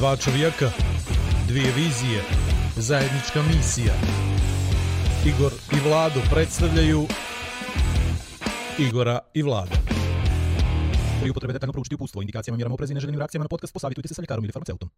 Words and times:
Dva 0.00 0.16
čovjeka, 0.16 0.70
dvije 1.48 1.72
vizije, 1.76 2.22
zajednička 2.76 3.42
misija. 3.42 3.94
Igor 5.26 5.52
i 5.72 5.88
Vlado 5.88 6.20
predstavljaju 6.30 7.06
Igora 8.78 9.18
i 9.34 9.42
Vlada. 9.42 9.76
Pri 11.20 11.30
upotrebe 11.30 11.52
detaljno 11.52 11.72
proučiti 11.72 11.94
upustvo, 11.94 12.22
indikacijama, 12.22 12.56
mjerama 12.56 12.74
oprezi 12.74 12.92
i 12.92 12.94
neželjenim 12.94 13.18
reakcijama 13.18 13.44
na 13.44 13.48
podcast, 13.48 13.72
posavitujte 13.72 14.08
se 14.08 14.14
sa 14.14 14.22
ljekarom 14.22 14.44
ili 14.44 14.52
farmaceutom. 14.52 14.90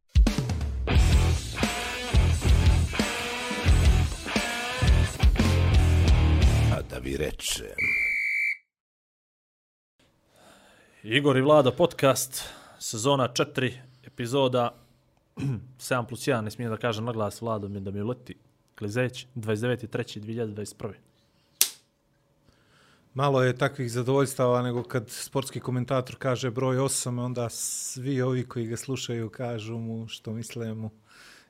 A 6.73 6.83
da 6.91 6.99
vi 6.99 7.17
rečem. 7.17 7.67
Igor 11.03 11.37
i 11.37 11.41
Vlada 11.41 11.71
podcast, 11.71 12.45
sezona 12.79 13.29
4, 13.29 13.73
epizoda 14.07 14.82
7 15.79 16.07
plus 16.09 16.21
1, 16.21 16.41
ne 16.41 16.51
smijem 16.51 16.71
da 16.71 16.77
kažem 16.77 17.05
na 17.05 17.13
glas 17.13 17.41
Vlado 17.41 17.69
mi 17.69 17.81
da 17.81 17.91
mi 17.91 18.03
uleti. 18.03 18.35
Klizeć, 18.79 19.27
29.3.2021. 19.35 20.93
Malo 23.15 23.43
je 23.43 23.57
takvih 23.57 23.93
zadovoljstava 23.93 24.63
nego 24.63 24.83
kad 24.83 25.11
sportski 25.11 25.61
komentator 25.61 26.17
kaže 26.19 26.51
broj 26.51 26.77
8, 26.77 27.25
onda 27.25 27.49
svi 27.49 28.23
ovi 28.23 28.45
koji 28.45 28.67
ga 28.67 28.77
slušaju 28.77 29.31
kažu 29.31 29.79
mu 29.79 30.09
što 30.09 30.33
misle 30.33 30.75
mu 30.75 30.91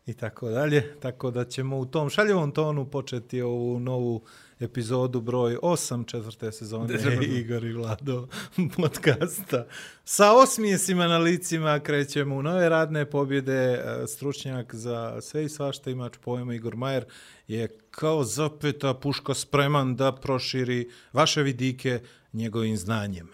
i 0.07 0.15
tako 0.15 0.49
dalje. 0.49 0.97
Tako 1.01 1.31
da 1.31 1.45
ćemo 1.45 1.79
u 1.79 1.87
tom 1.87 2.11
šaljivom 2.11 2.53
tonu 2.53 2.91
početi 2.91 3.43
ovu 3.43 3.81
novu 3.81 4.23
epizodu 4.63 5.21
broj 5.21 5.57
8 5.63 6.07
četvrte 6.07 6.53
sezone 6.53 6.95
Igor 7.39 7.65
i 7.65 7.73
Vlado 7.73 8.29
podcasta. 8.77 9.67
Sa 10.05 10.33
osmijesima 10.33 11.07
na 11.07 11.19
licima 11.19 11.81
krećemo 11.81 12.37
u 12.37 12.43
nove 12.43 12.69
radne 12.69 13.11
pobjede. 13.11 13.53
E, 13.53 14.07
Stručnjak 14.07 14.75
za 14.75 15.21
sve 15.21 15.45
i 15.45 15.49
svašta 15.49 15.91
imač 15.91 16.17
pojma 16.25 16.55
Igor 16.55 16.77
Majer 16.77 17.05
je 17.49 17.69
kao 17.91 18.25
zapeta 18.25 18.95
puška 18.95 19.35
spreman 19.35 19.97
da 19.97 20.13
proširi 20.13 20.91
vaše 21.13 21.43
vidike 21.43 22.01
njegovim 22.33 22.77
znanjem. 22.77 23.29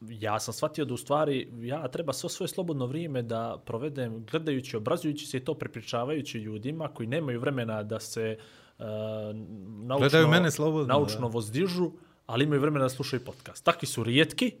Ja 0.00 0.40
sam 0.40 0.54
shvatio 0.54 0.84
da 0.84 0.94
u 0.94 0.96
stvari 0.96 1.48
ja 1.60 1.88
treba 1.88 2.12
svo 2.12 2.28
svoje 2.28 2.48
slobodno 2.48 2.86
vrijeme 2.86 3.22
da 3.22 3.62
provedem 3.66 4.26
gledajući, 4.30 4.76
obrazujući 4.76 5.26
se 5.26 5.36
i 5.36 5.44
to 5.44 5.54
prepričavajući 5.54 6.38
ljudima 6.38 6.88
koji 6.88 7.06
nemaju 7.06 7.40
vremena 7.40 7.82
da 7.82 8.00
se 8.00 8.36
uh, 8.38 8.67
naučno, 8.78 9.98
Gledaju 9.98 10.28
mene 10.28 10.50
slobodno, 10.50 10.94
naučno 10.94 11.20
da. 11.20 11.26
vozdižu, 11.26 11.90
ali 12.26 12.44
imaju 12.44 12.60
vremena 12.60 12.84
da 12.84 12.88
slušaju 12.88 13.24
podcast. 13.24 13.64
Takvi 13.64 13.88
su 13.88 14.04
rijetki, 14.04 14.52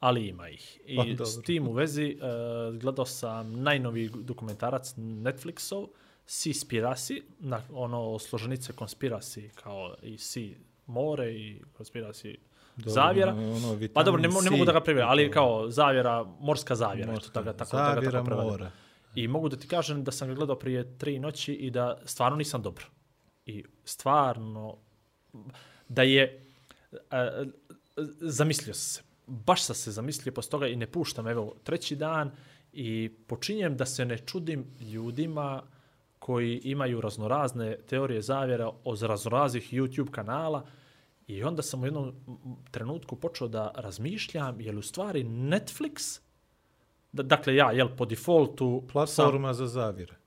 ali 0.00 0.26
ima 0.28 0.48
ih. 0.48 0.80
I 0.86 1.16
Pa, 1.16 1.24
s 1.24 1.42
tim 1.42 1.68
u 1.68 1.72
vezi 1.72 2.16
uh, 2.20 2.76
gledao 2.78 3.06
sam 3.06 3.62
najnoviji 3.62 4.10
dokumentarac 4.14 4.94
Netflixov, 4.96 5.86
Seaspiracy, 6.26 7.22
na 7.38 7.60
ono 7.72 8.18
složenice 8.18 8.72
konspiracy 8.72 9.48
kao 9.54 9.94
i 10.02 10.18
Sea 10.18 10.48
more 10.86 11.32
i 11.32 11.62
konspiracy 11.78 12.36
Dobro, 12.76 12.90
zavjera. 12.92 13.32
ono, 13.32 13.72
vitamin 13.72 13.94
pa 13.94 14.02
dobro, 14.02 14.22
ne, 14.22 14.28
ne 14.44 14.50
mogu 14.50 14.64
da 14.64 14.72
ga 14.72 14.80
prevedim, 14.80 15.08
ali 15.08 15.30
kao 15.30 15.70
zavjera, 15.70 16.24
morska 16.40 16.74
zavjera. 16.74 17.12
Morska, 17.12 17.32
tako, 17.32 17.52
tako, 17.52 17.76
da 17.76 17.82
ga 17.82 17.94
Zavjera 17.94 18.10
tako 18.12 18.24
prevedem. 18.24 18.50
mora. 18.50 18.70
I 19.14 19.28
mogu 19.28 19.48
da 19.48 19.56
ti 19.56 19.68
kažem 19.68 20.04
da 20.04 20.12
sam 20.12 20.28
ga 20.28 20.34
gledao 20.34 20.58
prije 20.58 20.98
tri 20.98 21.18
noći 21.18 21.52
i 21.54 21.70
da 21.70 21.98
stvarno 22.04 22.36
nisam 22.36 22.62
dobro. 22.62 22.84
I 23.46 23.64
stvarno, 23.84 24.76
da 25.88 26.02
je, 26.02 26.46
a, 27.10 27.44
zamislio 28.20 28.74
sam 28.74 28.82
se, 28.82 29.02
baš 29.26 29.62
sam 29.62 29.74
se 29.74 29.90
zamislio 29.90 30.32
posle 30.32 30.50
toga 30.50 30.66
i 30.66 30.76
ne 30.76 30.86
puštam, 30.86 31.28
evo, 31.28 31.54
treći 31.64 31.96
dan 31.96 32.30
i 32.72 33.10
počinjem 33.26 33.76
da 33.76 33.86
se 33.86 34.04
ne 34.04 34.18
čudim 34.18 34.64
ljudima 34.80 35.62
koji 36.18 36.60
imaju 36.64 37.00
raznorazne 37.00 37.76
teorije 37.88 38.22
zavjera 38.22 38.70
od 38.84 39.02
raznoraznih 39.02 39.72
YouTube 39.72 40.10
kanala 40.10 40.66
i 41.26 41.42
onda 41.44 41.62
sam 41.62 41.82
u 41.82 41.86
jednom 41.86 42.14
trenutku 42.70 43.16
počeo 43.16 43.48
da 43.48 43.72
razmišljam 43.74 44.60
je 44.60 44.72
li 44.72 44.78
u 44.78 44.82
stvari 44.82 45.24
Netflix 45.24 46.20
Da, 47.16 47.22
dakle, 47.22 47.54
ja, 47.56 47.72
jel, 47.72 47.88
po 47.96 48.04
defaultu... 48.04 48.84
Platforma 48.92 49.54
za 49.54 49.66
zavire. 49.66 50.14
Sam, 50.14 50.20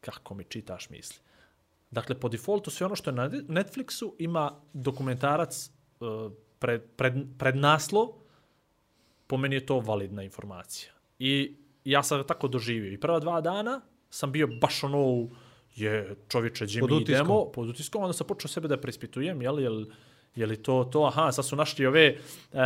kako 0.00 0.34
mi 0.34 0.44
čitaš 0.44 0.90
misli? 0.90 1.20
Dakle, 1.90 2.20
po 2.20 2.28
defaultu 2.28 2.70
sve 2.70 2.86
ono 2.86 2.96
što 2.96 3.10
je 3.10 3.14
na 3.14 3.30
Netflixu 3.30 4.12
ima 4.18 4.52
dokumentarac 4.72 5.70
uh, 6.00 6.32
pred, 6.58 6.82
pred, 6.96 7.14
pred 7.38 7.56
naslov, 7.56 8.08
po 9.26 9.36
meni 9.36 9.56
je 9.56 9.66
to 9.66 9.80
validna 9.80 10.22
informacija. 10.22 10.92
I 11.18 11.56
ja 11.84 12.02
sam 12.02 12.24
tako 12.26 12.48
doživio. 12.48 12.92
I 12.92 13.00
prva 13.00 13.20
dva 13.20 13.40
dana 13.40 13.80
sam 14.10 14.32
bio 14.32 14.48
baš 14.60 14.84
ono 14.84 14.98
u, 14.98 15.30
je 15.74 16.16
čovječe, 16.28 16.64
gdje 16.64 16.80
Pod 16.80 16.90
mi 16.90 16.96
utiskom. 16.96 17.14
idemo, 17.14 17.44
pod 17.52 17.68
utiskom, 17.68 18.02
onda 18.02 18.12
sam 18.12 18.26
počeo 18.26 18.48
sebe 18.48 18.68
da 18.68 18.76
preispitujem, 18.76 19.42
jel, 19.42 19.60
jel, 19.60 19.84
je 20.34 20.46
li 20.46 20.62
to 20.62 20.84
to, 20.92 21.04
aha, 21.04 21.32
sad 21.32 21.46
su 21.46 21.56
našli 21.56 21.86
ove, 21.86 22.16
uh, 22.52 22.58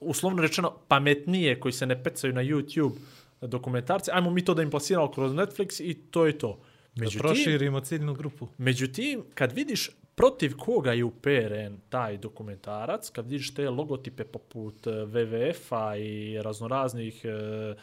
uslovno 0.00 0.42
rečeno, 0.42 0.72
pametnije 0.88 1.60
koji 1.60 1.72
se 1.72 1.86
ne 1.86 2.02
pecaju 2.02 2.32
na 2.32 2.42
YouTube 2.42 2.94
dokumentarce, 3.40 4.10
ajmo 4.14 4.30
mi 4.30 4.44
to 4.44 4.54
da 4.54 4.62
im 4.62 4.70
plasiramo 4.70 5.10
kroz 5.10 5.32
Netflix 5.32 5.82
i 5.82 5.94
to 5.94 6.26
je 6.26 6.38
to. 6.38 6.60
Da 6.94 7.04
Međutim, 7.04 7.18
proširimo 7.18 7.80
ciljnu 7.80 8.14
grupu. 8.14 8.48
Međutim, 8.58 9.24
kad 9.34 9.52
vidiš 9.52 9.90
protiv 10.14 10.56
koga 10.56 10.92
je 10.92 11.04
uperen 11.04 11.80
taj 11.88 12.18
dokumentarac, 12.18 13.10
kad 13.10 13.30
vidiš 13.30 13.54
te 13.54 13.70
logotipe 13.70 14.24
poput 14.24 14.86
eh, 14.86 14.90
WWF-a 14.90 15.96
i 15.96 16.42
raznoraznih 16.42 17.24
eh, 17.24 17.74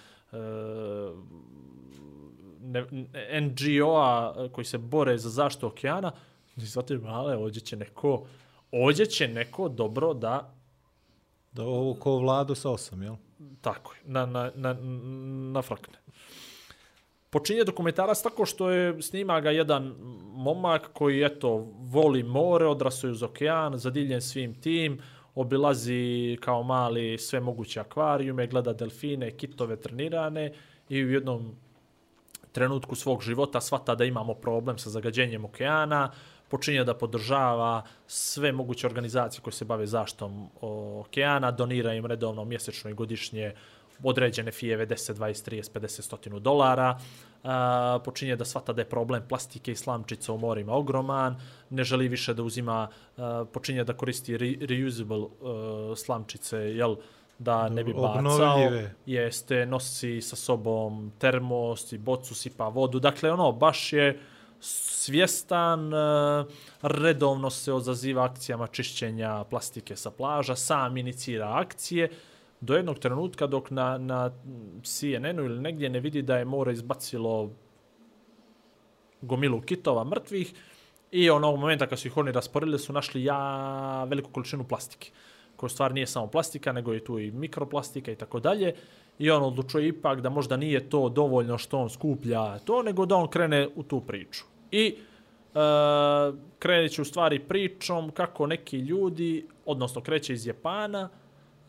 ne- 2.62 3.42
NGO-a 3.42 4.34
koji 4.52 4.66
se 4.66 4.78
bore 4.78 5.18
za 5.18 5.30
zaštitu 5.30 5.68
okeana, 5.68 6.12
ti 6.56 6.68
shvatim, 6.68 7.06
ale, 7.06 7.36
ovdje 7.36 7.62
će 7.62 7.76
neko, 7.76 8.26
ovdje 8.72 9.06
će 9.06 9.28
neko 9.28 9.70
dobro 9.70 10.14
da 10.14 10.56
Da 11.52 11.64
ovo 11.64 11.94
ko 11.94 12.18
vlado 12.18 12.56
sa 12.56 12.70
osam, 12.70 13.02
jel? 13.04 13.16
Tako 13.62 13.94
je, 13.94 14.00
na, 14.06 14.26
na, 14.26 14.52
na, 14.56 14.74
na 15.54 15.62
frakne. 15.62 15.98
Počinje 17.32 17.64
dokumentarac 17.64 18.22
tako 18.22 18.46
što 18.46 18.70
je 18.70 19.02
snima 19.02 19.42
ga 19.42 19.52
jedan 19.52 19.96
momak 20.34 20.90
koji 20.94 21.24
eto 21.24 21.68
voli 21.80 22.24
more, 22.24 22.66
odrasao 22.66 23.08
je 23.08 23.12
uz 23.12 23.24
okean, 23.24 23.78
zadiljen 23.78 24.22
svim 24.22 24.54
tim, 24.62 25.00
obilazi 25.36 26.38
kao 26.42 26.64
mali 26.64 27.18
sve 27.18 27.40
moguće 27.40 27.80
akvarijume, 27.80 28.48
gleda 28.48 28.74
delfine, 28.74 29.32
kitove 29.32 29.76
trenirane 29.76 30.54
i 30.90 31.04
u 31.04 31.12
jednom 31.12 31.56
trenutku 32.52 32.96
svog 32.96 33.24
života 33.24 33.62
svata 33.62 33.96
da 33.96 34.06
imamo 34.06 34.34
problem 34.34 34.78
sa 34.78 34.90
zagađenjem 34.90 35.46
okeana, 35.46 36.12
počinje 36.50 36.84
da 36.84 36.94
podržava 36.94 37.84
sve 38.08 38.52
moguće 38.52 38.88
organizacije 38.88 39.42
koje 39.42 39.54
se 39.54 39.66
bave 39.66 39.88
zaštom 39.88 40.50
okeana, 40.62 41.52
donira 41.52 41.94
im 41.94 42.06
redovno 42.06 42.46
mjesečno 42.46 42.90
i 42.90 42.94
godišnje 42.94 43.54
određene 44.04 44.52
fijeve 44.52 44.88
10, 44.88 45.14
20, 45.14 45.52
30, 45.52 45.80
50, 45.80 46.16
100 46.16 46.40
dolara. 46.40 47.00
A, 47.44 48.00
počinje 48.06 48.36
da 48.36 48.46
svata 48.46 48.74
da 48.74 48.82
je 48.82 48.90
problem 48.90 49.24
plastike 49.30 49.72
i 49.72 49.76
slamčica 49.76 50.34
u 50.34 50.38
morima 50.38 50.74
ogroman, 50.74 51.36
ne 51.70 51.84
želi 51.84 52.08
više 52.08 52.34
da 52.34 52.44
uzima, 52.44 52.88
a, 53.18 53.46
počinje 53.54 53.84
da 53.84 53.94
koristi 53.94 54.38
re, 54.38 54.54
reusable 54.62 55.18
a, 55.18 55.94
slamčice, 55.96 56.58
jel, 56.58 56.96
da 57.40 57.70
ne 57.70 57.84
bi 57.84 57.94
bacao. 57.94 58.72
Jeste, 59.06 59.66
nosi 59.66 60.22
sa 60.22 60.36
sobom 60.36 61.12
termos 61.20 61.92
i 61.92 61.98
bocu, 61.98 62.36
sipa 62.36 62.68
vodu. 62.68 63.00
Dakle, 63.00 63.32
ono, 63.32 63.52
baš 63.52 63.94
je 63.94 64.20
svjestan, 64.60 65.92
redovno 66.82 67.50
se 67.50 67.74
ozaziva 67.74 68.24
akcijama 68.24 68.68
čišćenja 68.68 69.44
plastike 69.44 69.96
sa 69.96 70.12
plaža, 70.12 70.56
sam 70.56 70.98
inicira 70.98 71.54
akcije, 71.58 72.10
do 72.62 72.76
jednog 72.76 73.00
trenutka 73.00 73.48
dok 73.48 73.72
na, 73.72 73.98
na 73.98 74.32
CNN-u 74.84 75.46
ili 75.46 75.62
negdje 75.62 75.90
ne 75.90 76.00
vidi 76.00 76.22
da 76.22 76.38
je 76.38 76.46
more 76.46 76.74
izbacilo 76.74 77.50
gomilu 79.22 79.62
kitova 79.62 80.04
mrtvih 80.04 80.54
i 81.12 81.30
onog 81.30 81.60
momenta 81.60 81.88
kad 81.88 82.00
su 82.00 82.08
ih 82.08 82.18
oni 82.18 82.32
rasporedili 82.32 82.80
su 82.80 82.94
našli 82.94 83.24
ja 83.24 84.04
veliku 84.04 84.30
količinu 84.32 84.64
plastike 84.64 85.12
koja 85.62 85.70
stvar 85.70 85.94
nije 85.94 86.08
samo 86.08 86.28
plastika, 86.28 86.72
nego 86.72 86.94
je 86.94 87.04
tu 87.06 87.20
i 87.20 87.32
mikroplastika 87.32 88.12
i 88.12 88.16
tako 88.16 88.40
dalje. 88.40 88.74
I 89.20 89.30
on 89.32 89.44
odlučuje 89.44 89.88
ipak 89.88 90.22
da 90.22 90.30
možda 90.30 90.58
nije 90.58 90.90
to 90.90 91.10
dovoljno 91.10 91.58
što 91.58 91.78
on 91.78 91.90
skuplja 91.90 92.60
to, 92.60 92.84
nego 92.84 93.06
da 93.06 93.16
on 93.16 93.28
krene 93.28 93.68
u 93.76 93.84
tu 93.84 94.02
priču. 94.02 94.46
I 94.72 94.86
e, 94.88 95.60
krenut 96.60 96.92
će 96.92 97.02
u 97.02 97.06
stvari 97.06 97.40
pričom 97.40 98.12
kako 98.12 98.48
neki 98.48 98.78
ljudi, 98.78 99.46
odnosno 99.66 100.02
kreće 100.02 100.34
iz 100.34 100.48
Japana, 100.48 101.10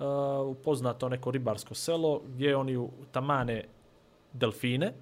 e, 0.02 0.40
upoznato 0.40 1.08
neko 1.08 1.30
ribarsko 1.30 1.74
selo, 1.74 2.20
gdje 2.26 2.56
oni 2.56 2.76
u 2.76 2.90
tamane 3.12 3.64
delfine. 4.32 4.92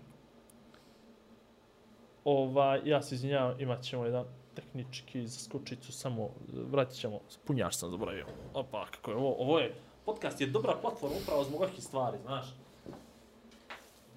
Ova, 2.25 2.77
ja 2.85 3.03
se 3.03 3.15
izvinjavam, 3.15 3.61
imat 3.61 3.83
ćemo 3.83 4.05
jedan 4.05 4.25
tehnički 4.55 5.27
za 5.27 5.39
skučicu, 5.41 5.93
samo 5.93 6.31
vratit 6.71 6.97
ćemo, 6.97 7.21
punjač 7.45 7.75
sam 7.75 7.91
zaboravio. 7.91 8.27
Opa, 8.55 8.87
kako 8.87 9.11
je 9.11 9.17
ovo, 9.17 9.35
ovo 9.39 9.59
je, 9.59 9.75
podcast 10.05 10.41
je 10.41 10.47
dobra 10.47 10.77
platforma 10.81 11.17
upravo 11.23 11.45
zbog 11.45 11.61
ovakvih 11.61 11.85
stvari, 11.85 12.19
znaš. 12.23 12.47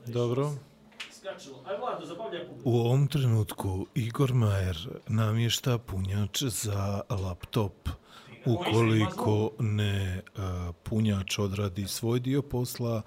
Dobro. 0.07 0.51
Skačilo. 1.11 1.57
Aj, 1.65 1.77
Vlado, 1.77 2.05
zabavljaj 2.05 2.47
publiku. 2.47 2.69
U 2.69 2.73
ovom 2.75 3.07
trenutku 3.07 3.85
Igor 3.95 4.33
Majer 4.33 4.77
namješta 5.07 5.77
punjač 5.77 6.43
za 6.43 7.01
laptop. 7.09 7.89
Ukoliko 8.45 9.51
ne 9.59 10.21
a, 10.37 10.71
punjač 10.83 11.39
odradi 11.39 11.87
svoj 11.87 12.19
dio 12.19 12.41
posla, 12.41 13.01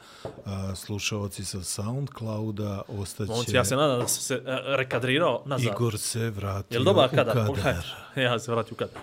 a, 0.44 0.74
slušalci 0.74 1.44
sa 1.44 1.62
Soundclouda 1.62 2.82
ostaće... 2.88 3.32
Momci, 3.32 3.56
ja 3.56 3.64
se 3.64 3.76
nadam 3.76 4.00
da 4.00 4.08
sam 4.08 4.22
se 4.22 4.34
e, 4.34 4.76
rekadrirao 4.76 5.42
nazad. 5.46 5.72
Igor 5.72 5.98
se 5.98 6.30
vratio 6.30 6.76
Jel 6.76 6.84
dobar 6.84 7.08
u 7.12 7.16
kadar? 7.16 7.34
kadar. 7.34 7.46
Pogledaj. 7.46 7.74
Ja 8.24 8.38
se 8.38 8.52
vratio 8.52 8.74
u 8.74 8.76
kadar. 8.76 9.00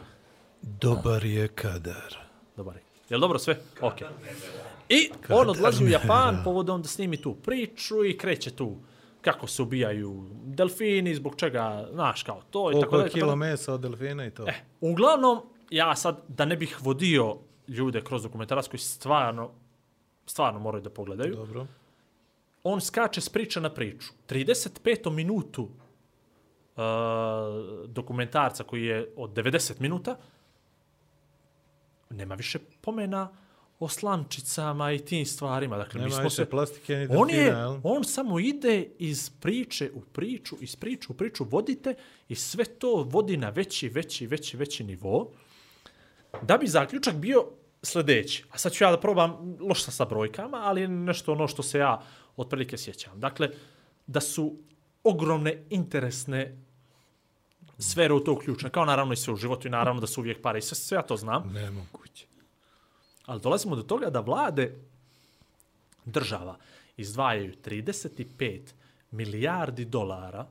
Dobar 0.61 1.25
je 1.25 1.47
kadar. 1.47 2.17
Dobar 2.57 2.75
je. 2.75 2.81
Jel 3.09 3.19
dobro 3.19 3.39
sve? 3.39 3.59
Ok. 3.81 4.01
I 4.89 5.09
on 5.29 5.49
odlazi 5.49 5.83
u. 5.83 5.87
Japan 5.87 6.41
povodom 6.43 6.81
da 6.81 6.87
snimi 6.87 7.21
tu 7.21 7.35
priču 7.35 8.05
i 8.05 8.17
kreće 8.17 8.51
tu 8.51 8.77
kako 9.21 9.47
se 9.47 9.61
ubijaju 9.61 10.29
delfini, 10.45 11.15
zbog 11.15 11.35
čega, 11.35 11.87
znaš, 11.93 12.23
kao 12.23 12.41
to 12.49 12.71
i 12.71 12.73
tako 12.73 12.89
Koliko 12.89 12.95
je 12.97 13.03
tako 13.03 13.13
kilo 13.13 13.35
mesa 13.35 13.73
od 13.73 13.81
delfina 13.81 14.25
i 14.25 14.31
to? 14.31 14.47
E, 14.47 14.53
uglavnom, 14.81 15.41
ja 15.73 15.95
sad, 15.95 16.21
da 16.27 16.45
ne 16.45 16.55
bih 16.55 16.77
vodio 16.81 17.37
ljude 17.67 18.01
kroz 18.01 18.23
dokumentarac 18.23 18.67
koji 18.67 18.79
stvarno, 18.79 19.51
stvarno 20.25 20.59
moraju 20.59 20.83
da 20.83 20.89
pogledaju, 20.89 21.35
Dobro. 21.35 21.67
on 22.63 22.81
skače 22.81 23.21
s 23.21 23.29
priča 23.29 23.59
na 23.59 23.73
priču. 23.73 24.11
35. 24.29 25.09
minutu 25.09 25.63
uh, 25.63 26.81
dokumentarca 27.87 28.63
koji 28.63 28.83
je 28.83 29.13
od 29.17 29.29
90 29.31 29.81
minuta, 29.81 30.17
nema 32.09 32.35
više 32.35 32.59
pomena 32.81 33.29
o 33.79 33.87
slamčicama 33.87 34.91
i 34.91 34.99
tim 34.99 35.25
stvarima. 35.25 35.77
Dakle, 35.77 35.99
mi 35.99 36.03
Nema 36.03 36.15
smo 36.15 36.23
više 36.23 36.35
se... 36.35 36.49
plastike 36.49 36.95
ni 36.95 37.07
On, 37.09 37.29
je, 37.29 37.55
on 37.83 38.03
samo 38.03 38.39
ide 38.39 38.87
iz 38.99 39.29
priče 39.29 39.91
u 39.93 40.01
priču, 40.01 40.55
iz 40.61 40.75
priče 40.75 41.07
u 41.09 41.13
priču 41.13 41.43
vodite 41.43 41.95
i 42.29 42.35
sve 42.35 42.65
to 42.65 43.07
vodi 43.09 43.37
na 43.37 43.49
veći, 43.49 43.89
veći, 43.89 44.27
veći, 44.27 44.57
veći 44.57 44.83
nivo. 44.83 45.31
Da 46.41 46.57
bi 46.57 46.67
zaključak 46.67 47.15
bio 47.15 47.45
sljedeći. 47.83 48.45
A 48.51 48.57
sad 48.57 48.71
ću 48.71 48.83
ja 48.83 48.91
da 48.91 48.99
probam, 48.99 49.57
loš 49.59 49.83
sam 49.83 49.93
sa 49.93 50.05
brojkama, 50.05 50.57
ali 50.57 50.87
nešto 50.87 51.31
ono 51.31 51.47
što 51.47 51.63
se 51.63 51.79
ja 51.79 52.01
otprilike 52.35 52.77
sjećam. 52.77 53.19
Dakle, 53.19 53.49
da 54.07 54.21
su 54.21 54.57
ogromne 55.03 55.63
interesne 55.69 56.57
sfere 57.79 58.13
u 58.13 58.19
to 58.19 58.33
uključene, 58.33 58.71
kao 58.71 58.85
naravno 58.85 59.13
i 59.13 59.17
sve 59.17 59.33
u 59.33 59.35
životu 59.35 59.67
i 59.67 59.71
naravno 59.71 60.01
da 60.01 60.07
su 60.07 60.21
uvijek 60.21 60.41
pare 60.41 60.59
i 60.59 60.61
sve, 60.61 60.75
sve 60.75 60.95
ja 60.95 61.01
to 61.01 61.17
znam. 61.17 61.51
Nemoguće. 61.53 62.25
Ali 63.25 63.41
dolazimo 63.41 63.75
do 63.75 63.83
toga 63.83 64.09
da 64.09 64.19
vlade 64.19 64.75
država 66.05 66.57
izdvajaju 66.97 67.53
35 67.65 68.61
milijardi 69.11 69.85
dolara 69.85 70.47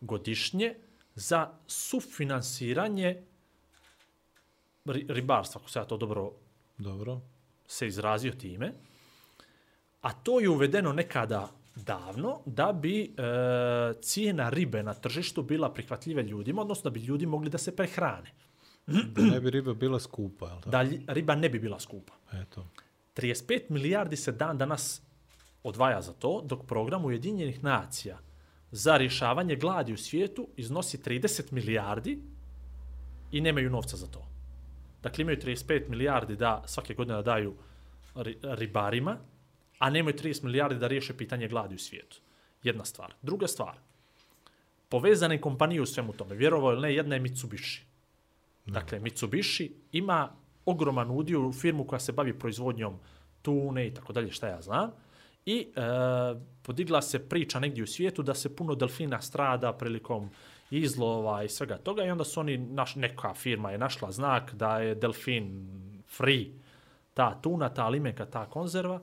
godišnje 0.00 0.74
za 1.14 1.50
sufinansiranje 1.66 3.22
ribarstva, 4.84 5.60
ako 5.60 5.70
se 5.70 5.78
ja 5.78 5.84
to 5.84 5.96
dobro 5.96 6.32
Dobro. 6.78 7.20
se 7.66 7.86
izrazio 7.86 8.32
time, 8.32 8.72
a 10.00 10.12
to 10.12 10.40
je 10.40 10.48
uvedeno 10.48 10.92
nekada 10.92 11.50
davno 11.76 12.40
da 12.46 12.72
bi 12.72 13.02
e, 13.02 13.10
cijena 14.00 14.48
ribe 14.48 14.82
na 14.82 14.94
tržištu 14.94 15.42
bila 15.42 15.72
prihvatljiva 15.72 16.22
ljudima, 16.22 16.62
odnosno 16.62 16.90
da 16.90 16.94
bi 16.94 17.00
ljudi 17.00 17.26
mogli 17.26 17.50
da 17.50 17.58
se 17.58 17.76
prehrane. 17.76 18.30
Da 18.86 19.22
ne 19.22 19.40
bi 19.40 19.50
riba 19.50 19.74
bila 19.74 20.00
skupa, 20.00 20.46
jel 20.46 20.56
tako? 20.56 20.70
Da 20.70 20.84
riba 21.12 21.34
ne 21.34 21.48
bi 21.48 21.58
bila 21.58 21.80
skupa. 21.80 22.12
Eto. 22.32 22.66
35 23.16 23.60
milijardi 23.68 24.16
se 24.16 24.32
dan 24.32 24.58
danas 24.58 25.02
odvaja 25.62 26.02
za 26.02 26.12
to, 26.12 26.42
dok 26.44 26.66
program 26.66 27.04
Ujedinjenih 27.04 27.64
nacija 27.64 28.18
za 28.70 28.96
rješavanje 28.96 29.56
gladi 29.56 29.92
u 29.92 29.96
svijetu 29.96 30.48
iznosi 30.56 30.98
30 30.98 31.52
milijardi 31.52 32.22
i 33.32 33.40
nemaju 33.40 33.70
novca 33.70 33.96
za 33.96 34.06
to. 34.06 34.33
Dakle, 35.04 35.22
imaju 35.22 35.36
35 35.36 35.88
milijardi 35.88 36.36
da 36.36 36.62
svake 36.66 36.94
godine 36.94 37.16
da 37.16 37.22
daju 37.22 37.54
ri- 38.14 38.56
ribarima, 38.56 39.16
a 39.78 39.90
nemaju 39.90 40.16
30 40.16 40.44
milijardi 40.44 40.78
da 40.78 40.86
riješe 40.86 41.16
pitanje 41.16 41.48
gladi 41.48 41.74
u 41.74 41.78
svijetu. 41.78 42.20
Jedna 42.62 42.84
stvar. 42.84 43.14
Druga 43.22 43.46
stvar. 43.46 43.76
Povezane 44.88 45.40
kompanije 45.40 45.82
u 45.82 45.86
svemu 45.86 46.12
tome, 46.12 46.34
vjerovao 46.34 46.72
ili 46.72 46.82
ne, 46.82 46.94
jedna 46.94 47.14
je 47.14 47.20
Mitsubishi. 47.20 47.82
Dakle, 48.66 49.00
Mitsubishi 49.00 49.72
ima 49.92 50.32
ogroman 50.66 51.10
udio 51.10 51.48
u 51.48 51.52
firmu 51.52 51.86
koja 51.86 51.98
se 51.98 52.12
bavi 52.12 52.38
proizvodnjom 52.38 52.98
tune 53.42 53.86
i 53.86 53.94
tako 53.94 54.12
dalje, 54.12 54.32
šta 54.32 54.48
ja 54.48 54.62
znam. 54.62 54.90
I 55.46 55.58
e, 55.60 55.80
podigla 56.62 57.02
se 57.02 57.28
priča 57.28 57.60
negdje 57.60 57.84
u 57.84 57.86
svijetu 57.86 58.22
da 58.22 58.34
se 58.34 58.56
puno 58.56 58.74
delfina 58.74 59.20
strada 59.20 59.72
prilikom 59.72 60.30
izlova 60.80 61.42
i 61.42 61.48
svega 61.48 61.78
toga 61.78 62.04
i 62.04 62.10
onda 62.10 62.24
su 62.24 62.40
oni, 62.40 62.58
naš, 62.58 62.94
neka 62.94 63.34
firma 63.34 63.70
je 63.70 63.78
našla 63.78 64.12
znak 64.12 64.54
da 64.54 64.78
je 64.78 64.94
delfin 64.94 65.68
free, 66.16 66.46
ta 67.14 67.34
tuna, 67.42 67.68
ta 67.68 67.88
limenka, 67.88 68.26
ta 68.26 68.46
konzerva, 68.46 69.00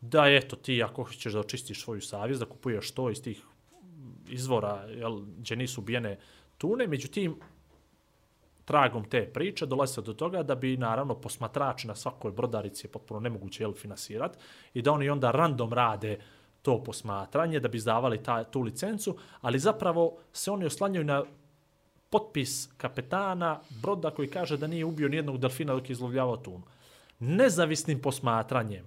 da 0.00 0.24
eto 0.26 0.56
ti 0.56 0.82
ako 0.82 1.04
hoćeš 1.04 1.32
da 1.32 1.40
očistiš 1.40 1.82
svoju 1.82 2.00
savjest, 2.00 2.40
da 2.40 2.46
kupuješ 2.46 2.90
to 2.90 3.10
iz 3.10 3.22
tih 3.22 3.42
izvora 4.28 4.84
jel, 4.88 5.20
gdje 5.38 5.56
nisu 5.56 5.80
ubijene 5.80 6.18
tune, 6.58 6.86
međutim, 6.86 7.36
tragom 8.64 9.04
te 9.04 9.24
priče 9.32 9.66
dolazi 9.66 9.94
se 9.94 10.02
do 10.02 10.12
toga 10.12 10.42
da 10.42 10.54
bi 10.54 10.76
naravno 10.76 11.14
posmatrači 11.14 11.88
na 11.88 11.94
svakoj 11.94 12.32
brodarici 12.32 12.86
je 12.86 12.90
potpuno 12.90 13.20
nemoguće 13.20 13.62
jel, 13.62 13.72
finansirati 13.72 14.38
i 14.74 14.82
da 14.82 14.92
oni 14.92 15.08
onda 15.10 15.30
random 15.30 15.72
rade 15.72 16.18
to 16.62 16.82
posmatranje 16.84 17.60
da 17.60 17.68
bi 17.68 17.76
izdavali 17.76 18.22
ta, 18.22 18.44
tu 18.44 18.60
licencu, 18.60 19.16
ali 19.40 19.58
zapravo 19.58 20.16
se 20.32 20.50
oni 20.50 20.66
oslanjaju 20.66 21.04
na 21.04 21.24
potpis 22.10 22.68
kapetana 22.76 23.60
broda 23.82 24.10
koji 24.10 24.28
kaže 24.28 24.56
da 24.56 24.66
nije 24.66 24.84
ubio 24.84 25.08
nijednog 25.08 25.38
delfina 25.38 25.74
dok 25.74 25.90
je 25.90 25.92
izlovljavao 25.92 26.36
tunu. 26.36 26.62
Nezavisnim 27.18 28.02
posmatranjem 28.02 28.86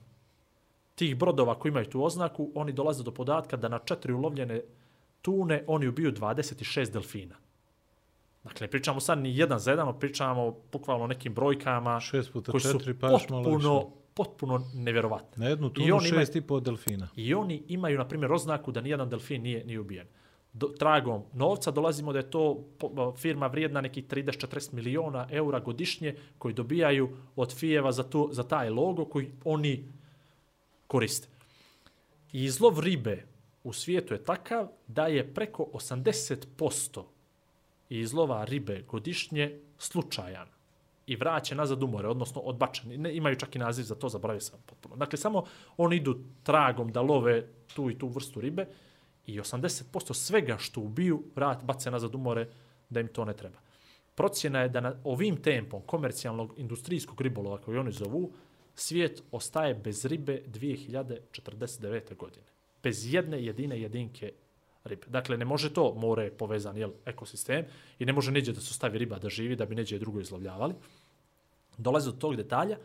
tih 0.95 1.17
brodova 1.17 1.59
koji 1.59 1.69
imaju 1.69 1.89
tu 1.89 2.03
oznaku, 2.03 2.51
oni 2.55 2.71
dolaze 2.71 3.03
do 3.03 3.11
podatka 3.11 3.57
da 3.57 3.67
na 3.67 3.79
četiri 3.79 4.13
ulovljene 4.13 4.61
tune 5.21 5.63
oni 5.67 5.87
ubiju 5.87 6.11
26 6.11 6.91
delfina. 6.91 7.35
Dakle, 8.43 8.67
pričamo 8.67 8.99
sad 8.99 9.19
ni 9.19 9.37
jedan 9.37 9.59
za 9.59 9.71
jedan, 9.71 9.99
pričamo 9.99 10.55
bukvalno 10.71 11.03
o 11.03 11.07
nekim 11.07 11.33
brojkama 11.33 11.99
puta 12.33 12.51
koji 12.51 12.61
su 12.61 12.71
četiri, 12.71 12.93
pa 12.93 13.07
malo 13.07 13.19
potpuno, 13.19 13.77
više. 13.77 14.02
Potpuno 14.13 14.71
nevjerovatne. 14.74 15.44
Na 15.44 15.50
jednu 15.50 15.68
I 15.68 15.74
tunu 15.74 15.95
on 15.95 16.06
ima- 16.06 16.19
šest 16.19 16.36
i 16.36 16.42
po 16.42 16.60
delfina. 16.60 17.07
I 17.15 17.33
oni 17.33 17.63
imaju, 17.68 17.98
na 17.98 18.07
primjer, 18.07 18.31
oznaku 18.33 18.72
da 18.72 18.82
nijedan 18.82 19.10
delfin 19.10 19.41
nije, 19.41 19.65
nije 19.65 19.79
ubijen. 19.79 20.08
Do, 20.53 20.67
tragom 20.67 21.24
novca 21.34 21.72
dolazimo 21.72 22.13
da 22.13 22.20
je 22.20 22.29
to 22.32 22.63
firma 23.17 23.48
vrijedna 23.48 23.82
nekih 23.82 24.08
30-40 24.08 24.74
miliona 24.74 25.27
eura 25.32 25.60
godišnje 25.60 26.15
koji 26.38 26.53
dobijaju 26.53 27.10
od 27.36 27.55
Fijeva 27.55 27.91
za, 27.91 28.03
tu, 28.03 28.29
za 28.32 28.43
taj 28.43 28.70
logo 28.70 29.05
koji 29.05 29.32
oni 29.43 29.91
koriste. 30.88 31.27
I 32.34 32.43
izlov 32.43 32.79
ribe 32.79 33.25
u 33.63 33.74
svijetu 33.74 34.13
je 34.13 34.24
takav 34.24 34.67
da 34.88 35.08
je 35.08 35.34
preko 35.34 35.63
80% 35.63 37.03
izlova 37.89 38.46
ribe 38.46 38.84
godišnje 38.88 39.60
slučajan 39.77 40.48
i 41.07 41.15
vraća 41.15 41.55
nazad 41.55 41.83
u 41.83 41.88
more, 41.88 42.07
odnosno 42.07 42.41
odbačen. 42.41 43.01
Ne, 43.01 43.15
imaju 43.15 43.36
čak 43.36 43.55
i 43.55 43.60
naziv 43.60 43.83
za 43.83 43.95
to, 43.95 44.10
zaboravio 44.10 44.41
sam 44.41 44.60
potpuno. 44.65 44.95
Dakle, 44.95 45.17
samo 45.17 45.43
oni 45.77 45.95
idu 45.95 46.19
tragom 46.43 46.91
da 46.91 47.01
love 47.01 47.48
tu 47.75 47.89
i 47.89 47.98
tu 48.00 48.07
vrstu 48.07 48.41
ribe 48.41 48.67
i 49.25 49.39
80% 49.39 50.13
svega 50.13 50.57
što 50.57 50.81
ubiju 50.81 51.24
vrat, 51.36 51.63
bace 51.63 51.91
nazad 51.91 52.15
u 52.15 52.17
more 52.17 52.48
da 52.89 53.00
im 53.00 53.07
to 53.07 53.25
ne 53.25 53.33
treba. 53.33 53.57
Procjena 54.15 54.62
je 54.62 54.69
da 54.69 54.81
na 54.81 54.93
ovim 55.03 55.41
tempom 55.41 55.81
komercijalnog 55.81 56.53
industrijskog 56.57 57.22
ribolova 57.22 57.57
koji 57.57 57.77
oni 57.77 57.91
zovu, 57.91 58.31
svijet 58.75 59.24
ostaje 59.31 59.74
bez 59.74 60.05
ribe 60.05 60.41
2049. 60.48 62.15
godine. 62.15 62.45
Bez 62.83 63.13
jedne 63.13 63.43
jedine 63.43 63.81
jedinke 63.81 64.31
ribe. 64.83 65.07
Dakle, 65.07 65.37
ne 65.37 65.45
može 65.45 65.73
to, 65.73 65.93
more 65.93 66.23
je 66.23 66.37
povezan 66.37 66.77
jel, 66.77 66.91
ekosistem 67.05 67.65
i 67.99 68.05
ne 68.05 68.13
može 68.13 68.31
neđe 68.31 68.51
da 68.53 68.61
se 68.61 68.73
stavi 68.73 68.97
riba 68.97 69.19
da 69.19 69.29
živi, 69.29 69.55
da 69.55 69.65
bi 69.65 69.75
neđe 69.75 69.99
drugo 69.99 70.19
izlovljavali. 70.19 70.73
Dolaze 71.77 72.11
do 72.11 72.17
tog 72.17 72.35
detalja, 72.35 72.77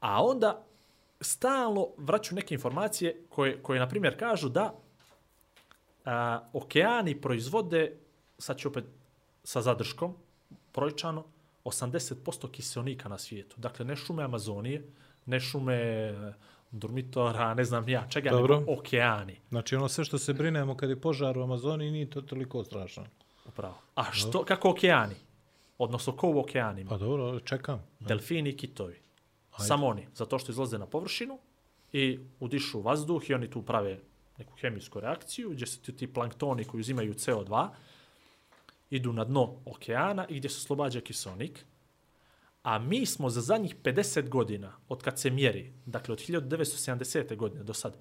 a 0.00 0.24
onda 0.24 0.66
stalno 1.20 1.88
vraću 1.96 2.34
neke 2.34 2.54
informacije 2.54 3.24
koje, 3.28 3.62
koje 3.62 3.80
na 3.80 3.88
primjer, 3.88 4.18
kažu 4.18 4.48
da 4.48 4.74
a, 6.04 6.48
okeani 6.52 7.20
proizvode, 7.20 7.96
sad 8.38 8.58
ću 8.58 8.68
opet 8.68 8.84
sa 9.44 9.62
zadrškom, 9.62 10.14
brojčano, 10.74 11.24
80% 11.64 12.50
kiselnika 12.50 13.08
na 13.08 13.18
svijetu. 13.18 13.56
Dakle, 13.60 13.84
ne 13.84 13.96
šume 13.96 14.22
Amazonije, 14.22 14.82
ne 15.26 15.40
šume 15.40 16.14
Durmitora, 16.70 17.54
ne 17.54 17.64
znam 17.64 17.88
ja 17.88 18.06
čega, 18.08 18.30
Dobro. 18.30 18.60
nego 18.60 18.72
okeani. 18.72 19.36
Znači 19.48 19.76
ono 19.76 19.88
sve 19.88 20.04
što 20.04 20.18
se 20.18 20.32
brinemo 20.32 20.76
kad 20.76 20.90
je 20.90 21.00
požar 21.00 21.38
u 21.38 21.42
Amazoniji 21.42 21.90
nije 21.90 22.10
to 22.10 22.20
toliko 22.20 22.64
strašno. 22.64 23.04
Upravo. 23.48 23.74
A 23.94 24.04
što, 24.12 24.44
kako 24.44 24.70
okeani? 24.70 25.14
Odnosno, 25.78 26.16
ko 26.16 26.28
u 26.28 26.38
okeanima? 26.38 26.90
Pa 26.90 26.98
dobro, 26.98 27.40
čekam. 27.40 27.82
Delfini 28.00 28.50
i 28.50 28.56
kitovi. 28.56 29.00
Samo 29.58 29.86
oni. 29.86 30.06
Zato 30.14 30.38
što 30.38 30.52
izlaze 30.52 30.78
na 30.78 30.86
površinu 30.86 31.38
i 31.92 32.18
udišu 32.40 32.80
vazduh 32.80 33.30
i 33.30 33.34
oni 33.34 33.50
tu 33.50 33.62
prave 33.62 33.98
neku 34.38 34.52
hemijsku 34.60 35.00
reakciju, 35.00 35.50
gdje 35.50 35.66
su 35.66 35.82
ti, 35.82 35.96
ti 35.96 36.12
planktoni 36.12 36.64
koji 36.64 36.80
uzimaju 36.80 37.14
CO2, 37.14 37.68
idu 38.90 39.12
na 39.12 39.24
dno 39.24 39.56
okeana 39.64 40.26
i 40.28 40.36
gdje 40.36 40.50
se 40.50 40.60
slobađa 40.60 41.00
kiselnik. 41.00 41.64
A 42.62 42.78
mi 42.78 43.06
smo 43.06 43.30
za 43.30 43.40
zadnjih 43.40 43.76
50 43.82 44.28
godina, 44.28 44.76
od 44.88 45.02
kad 45.02 45.18
se 45.18 45.30
mjeri, 45.30 45.72
dakle 45.86 46.12
od 46.12 46.18
1970. 46.18 47.36
godine 47.36 47.64
do 47.64 47.74
sad, 47.74 47.96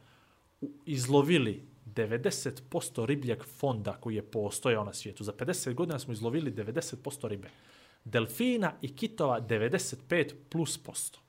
izlovili 0.85 1.67
90% 1.85 3.05
ribljeg 3.05 3.43
fonda 3.43 3.93
koji 3.93 4.15
je 4.15 4.31
postojao 4.31 4.83
na 4.83 4.93
svijetu. 4.93 5.23
Za 5.23 5.33
50 5.33 5.73
godina 5.73 5.99
smo 5.99 6.13
izlovili 6.13 6.51
90% 6.51 7.27
ribe. 7.27 7.49
Delfina 8.03 8.73
i 8.81 8.95
kitova 8.95 9.41
95 9.41 10.33
plus 10.49 10.77
posto 10.77 11.19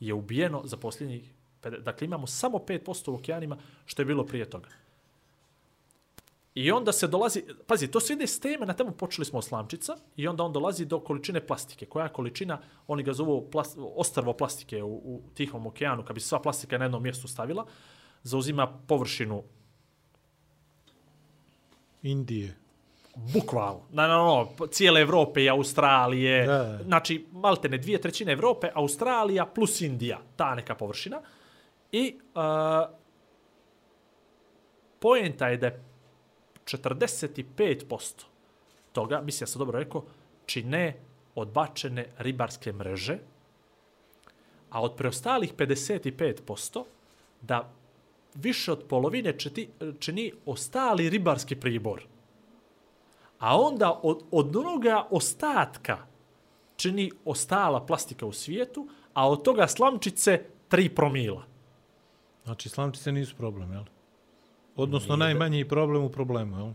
je 0.00 0.14
ubijeno 0.14 0.62
za 0.64 0.76
posljednjih... 0.76 1.34
Dakle, 1.62 2.04
imamo 2.04 2.26
samo 2.26 2.58
5% 2.58 3.10
u 3.10 3.14
okeanima 3.14 3.58
što 3.86 4.02
je 4.02 4.06
bilo 4.06 4.26
prije 4.26 4.50
toga. 4.50 4.68
I 6.54 6.72
onda 6.72 6.92
se 6.92 7.06
dolazi, 7.06 7.44
pazi, 7.66 7.88
to 7.88 8.00
sve 8.00 8.14
ide 8.14 8.26
s 8.26 8.40
teme, 8.40 8.66
na 8.66 8.72
temu 8.74 8.92
počeli 8.92 9.24
smo 9.24 9.38
od 9.38 9.44
slamčica 9.44 9.96
i 10.16 10.28
onda 10.28 10.44
on 10.44 10.52
dolazi 10.52 10.84
do 10.84 11.00
količine 11.00 11.46
plastike. 11.46 11.86
Koja 11.86 12.04
je 12.04 12.12
količina, 12.12 12.60
oni 12.86 13.02
ga 13.02 13.12
zovu 13.12 13.50
plas, 13.50 13.76
ostrvo 13.96 14.32
plastike 14.32 14.82
u, 14.82 14.94
u 14.94 15.22
Tihom 15.34 15.66
okeanu, 15.66 16.04
kad 16.04 16.14
bi 16.14 16.20
se 16.20 16.28
sva 16.28 16.40
plastika 16.40 16.78
na 16.78 16.84
jednom 16.84 17.02
mjestu 17.02 17.28
stavila, 17.28 17.66
zauzima 18.22 18.78
površinu 18.86 19.42
Indije. 22.02 22.56
bukvalno, 23.14 23.80
na, 23.90 24.06
na, 24.06 24.16
no, 24.16 24.48
cijele 24.70 25.00
Evrope 25.00 25.42
i 25.44 25.48
Australije, 25.50 26.46
Da. 26.46 26.78
znači 26.84 27.26
maltene 27.32 27.78
dvije 27.78 28.00
trećine 28.00 28.32
Evrope, 28.32 28.70
Australija 28.74 29.46
plus 29.46 29.80
Indija, 29.80 30.20
ta 30.36 30.54
neka 30.54 30.74
površina. 30.74 31.20
I 31.92 32.18
uh, 32.34 32.42
poenta 35.00 35.48
je 35.48 35.56
da 35.56 35.66
je 35.66 35.84
45% 36.78 38.24
toga, 38.92 39.20
mislim 39.20 39.42
ja 39.42 39.46
sam 39.46 39.58
dobro 39.58 39.78
rekao, 39.78 40.04
čine 40.46 40.96
odbačene 41.34 42.06
ribarske 42.18 42.72
mreže, 42.72 43.18
a 44.70 44.82
od 44.82 44.94
preostalih 44.96 45.54
55% 45.54 46.84
da 47.42 47.72
više 48.34 48.72
od 48.72 48.84
polovine 48.88 49.38
četi, 49.38 49.68
čini 49.98 50.32
ostali 50.46 51.10
ribarski 51.10 51.56
pribor. 51.56 52.02
A 53.38 53.60
onda 53.60 54.00
od, 54.02 54.22
od 54.30 54.56
onoga 54.56 55.06
ostatka 55.10 55.98
čini 56.76 57.10
ostala 57.24 57.86
plastika 57.86 58.26
u 58.26 58.32
svijetu, 58.32 58.88
a 59.14 59.28
od 59.30 59.42
toga 59.42 59.66
slamčice 59.68 60.44
3 60.70 60.94
promila. 60.94 61.44
Znači, 62.44 62.68
slamčice 62.68 63.12
nisu 63.12 63.36
problem, 63.36 63.72
jel? 63.72 63.84
Odnosno, 64.82 65.16
najmanji 65.16 65.68
problem 65.68 66.02
u 66.02 66.08
problemu, 66.08 66.58
jel? 66.58 66.72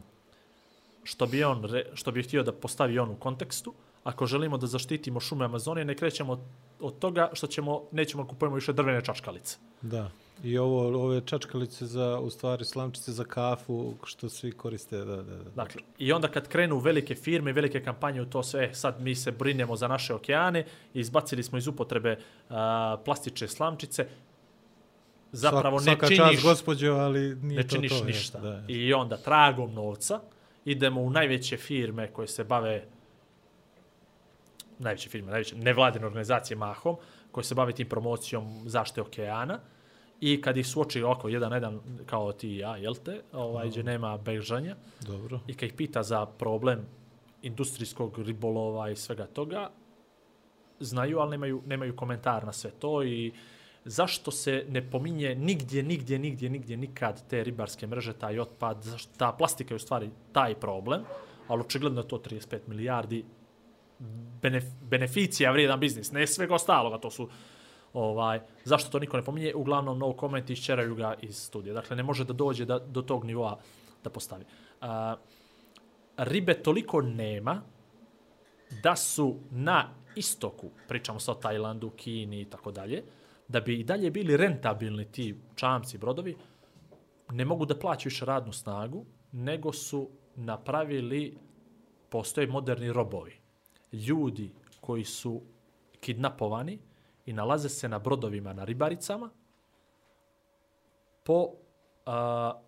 Što 1.03 1.25
bi, 1.25 1.43
on, 1.43 1.63
re- 1.63 1.85
što 1.93 2.12
bi 2.12 2.24
htio 2.24 2.43
da 2.43 2.51
postavi 2.51 3.00
on 3.00 3.09
u 3.09 3.15
kontekstu, 3.15 3.74
ako 4.03 4.25
želimo 4.25 4.57
da 4.57 4.67
zaštitimo 4.67 5.19
šume 5.19 5.45
Amazonije, 5.45 5.85
ne 5.85 5.95
krećemo 5.95 6.33
od, 6.33 6.39
od 6.79 7.00
toga 7.00 7.29
što 7.33 7.47
ćemo, 7.47 7.81
nećemo 7.91 8.24
da 8.24 8.29
kupujemo 8.29 8.55
više 8.55 8.74
drvene 8.74 9.05
čačkalice. 9.05 9.57
Da. 9.81 10.09
I 10.43 10.57
ovo, 10.57 11.03
ove 11.03 11.21
čačkalice 11.25 11.85
za, 11.85 12.19
u 12.19 12.29
stvari, 12.29 12.65
slamčice 12.65 13.12
za 13.12 13.24
kafu, 13.24 13.93
što 14.03 14.29
svi 14.29 14.51
koriste, 14.51 14.97
da, 14.97 15.15
da, 15.15 15.24
da. 15.24 15.50
Dakle, 15.55 15.81
i 15.97 16.12
onda 16.12 16.27
kad 16.27 16.47
krenu 16.47 16.77
velike 16.79 17.15
firme, 17.15 17.53
velike 17.53 17.83
kampanje 17.83 18.21
u 18.21 18.25
to 18.25 18.43
sve, 18.43 18.74
sad 18.74 19.01
mi 19.01 19.15
se 19.15 19.31
brinemo 19.31 19.75
za 19.75 19.88
naše 19.88 20.13
okeane, 20.13 20.65
izbacili 20.93 21.43
smo 21.43 21.57
iz 21.57 21.67
upotrebe 21.67 22.19
a, 22.50 22.97
plastične 23.05 23.47
slamčice, 23.47 24.07
zapravo 25.32 25.79
Svak- 25.79 25.86
ne 25.86 25.91
svaka 25.91 26.08
činiš, 26.08 26.32
čast, 26.32 26.44
gospođo, 26.44 26.94
ali 26.94 27.36
nije 27.36 27.58
ne 27.58 27.67
to 27.67 27.75
činiš 27.75 28.00
to. 28.00 28.05
ništa. 28.05 28.39
Da. 28.39 28.63
I 28.67 28.94
onda 28.94 29.17
tragom 29.17 29.74
novca 29.74 30.20
idemo 30.65 31.01
u 31.01 31.10
najveće 31.10 31.58
firme 31.58 32.08
koje 32.08 32.27
se 32.27 32.44
bave 32.44 32.86
najveće 34.79 35.10
firme, 35.10 35.32
najveće 35.32 35.55
nevladine 35.55 36.05
organizacije 36.05 36.58
mahom, 36.58 36.96
koje 37.32 37.44
se 37.44 37.55
bave 37.55 37.74
tim 37.74 37.89
promocijom 37.89 38.63
zaštite 38.65 39.01
okeana 39.01 39.60
i 40.22 40.41
kad 40.41 40.58
ih 40.58 40.67
suoči 40.67 41.03
oko 41.03 41.29
jedan 41.29 41.50
na 41.50 41.55
jedan 41.55 41.79
kao 42.05 42.32
ti 42.32 42.50
i 42.50 42.58
ja, 42.58 42.77
jel 42.77 42.96
te, 42.96 43.22
ovaj, 43.34 43.70
gdje 43.70 43.84
nema 43.84 44.17
bežanja, 44.17 44.75
Dobro. 45.01 45.39
i 45.48 45.53
kad 45.53 45.70
ih 45.70 45.74
pita 45.74 46.03
za 46.03 46.25
problem 46.25 46.86
industrijskog 47.41 48.20
ribolova 48.20 48.89
i 48.89 48.96
svega 48.96 49.25
toga, 49.25 49.70
znaju, 50.79 51.20
ali 51.20 51.32
nemaju, 51.32 51.62
nemaju 51.65 51.96
komentar 51.96 52.46
na 52.46 52.53
sve 52.53 52.72
to 52.72 53.03
i 53.03 53.32
zašto 53.86 54.32
se 54.32 54.65
ne 54.70 54.89
pominje 54.89 55.36
nigdje, 55.36 55.84
nigdje, 55.84 56.20
nigdje, 56.20 56.50
nigdje, 56.50 56.77
nikad 56.77 57.27
te 57.27 57.44
ribarske 57.44 57.88
mreže, 57.88 58.13
taj 58.13 58.39
otpad, 58.39 58.84
zašto 58.84 59.12
ta 59.18 59.32
plastika 59.32 59.74
je 59.74 59.75
u 59.75 59.80
stvari 59.80 60.10
taj 60.32 60.56
problem, 60.56 61.04
ali 61.48 61.62
očigledno 61.62 62.01
je 62.01 62.08
to 62.08 62.18
35 62.18 62.60
milijardi 62.68 63.25
benef, 64.42 64.63
beneficija 64.82 65.51
vrijedan 65.51 65.80
biznis, 65.80 66.12
ne 66.12 66.27
svega 66.27 66.56
ostaloga, 66.56 66.98
to 66.98 67.12
su 67.12 67.30
ovaj, 67.94 68.39
zašto 68.63 68.89
to 68.89 69.00
niko 69.00 69.18
ne 69.18 69.24
pominje, 69.24 69.54
uglavnom 69.56 70.00
no 70.00 70.13
comment 70.13 70.50
išćeraju 70.50 70.96
ga 70.96 71.13
iz 71.22 71.38
studija. 71.38 71.74
Dakle, 71.74 71.96
ne 71.96 72.04
može 72.04 72.25
da 72.25 72.34
dođe 72.34 72.65
da, 72.65 72.80
do 72.80 73.01
tog 73.01 73.25
nivoa 73.25 73.60
da 74.04 74.10
postavi. 74.10 74.46
Uh, 74.82 74.88
ribe 76.18 76.54
toliko 76.54 77.01
nema 77.01 77.62
da 78.84 78.96
su 78.96 79.36
na 79.51 79.89
istoku, 80.15 80.70
pričamo 80.88 81.20
sa 81.20 81.34
Tajlandu, 81.34 81.89
Kini 81.89 82.42
i 82.42 82.46
tako 82.46 82.72
dalje, 82.72 83.04
da 83.47 83.59
bi 83.59 83.79
i 83.79 83.83
dalje 83.83 84.11
bili 84.11 84.37
rentabilni 84.37 85.11
ti 85.11 85.35
čamci, 85.55 85.97
brodovi, 85.97 86.35
ne 87.31 87.45
mogu 87.45 87.65
da 87.65 87.79
plaćaju 87.79 88.09
više 88.09 88.25
radnu 88.25 88.53
snagu, 88.53 89.05
nego 89.31 89.73
su 89.73 90.09
napravili, 90.35 91.37
postoje 92.09 92.47
moderni 92.47 92.93
robovi. 92.93 93.33
Ljudi 93.91 94.51
koji 94.81 95.03
su 95.03 95.41
kidnapovani 95.99 96.79
i 97.25 97.33
nalaze 97.33 97.69
se 97.69 97.89
na 97.89 97.99
brodovima, 97.99 98.53
na 98.53 98.63
ribaricama, 98.63 99.29
po 101.23 101.51
a, 102.05 102.61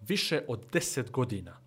više 0.00 0.44
od 0.48 0.70
10 0.72 1.10
godina. 1.10 1.60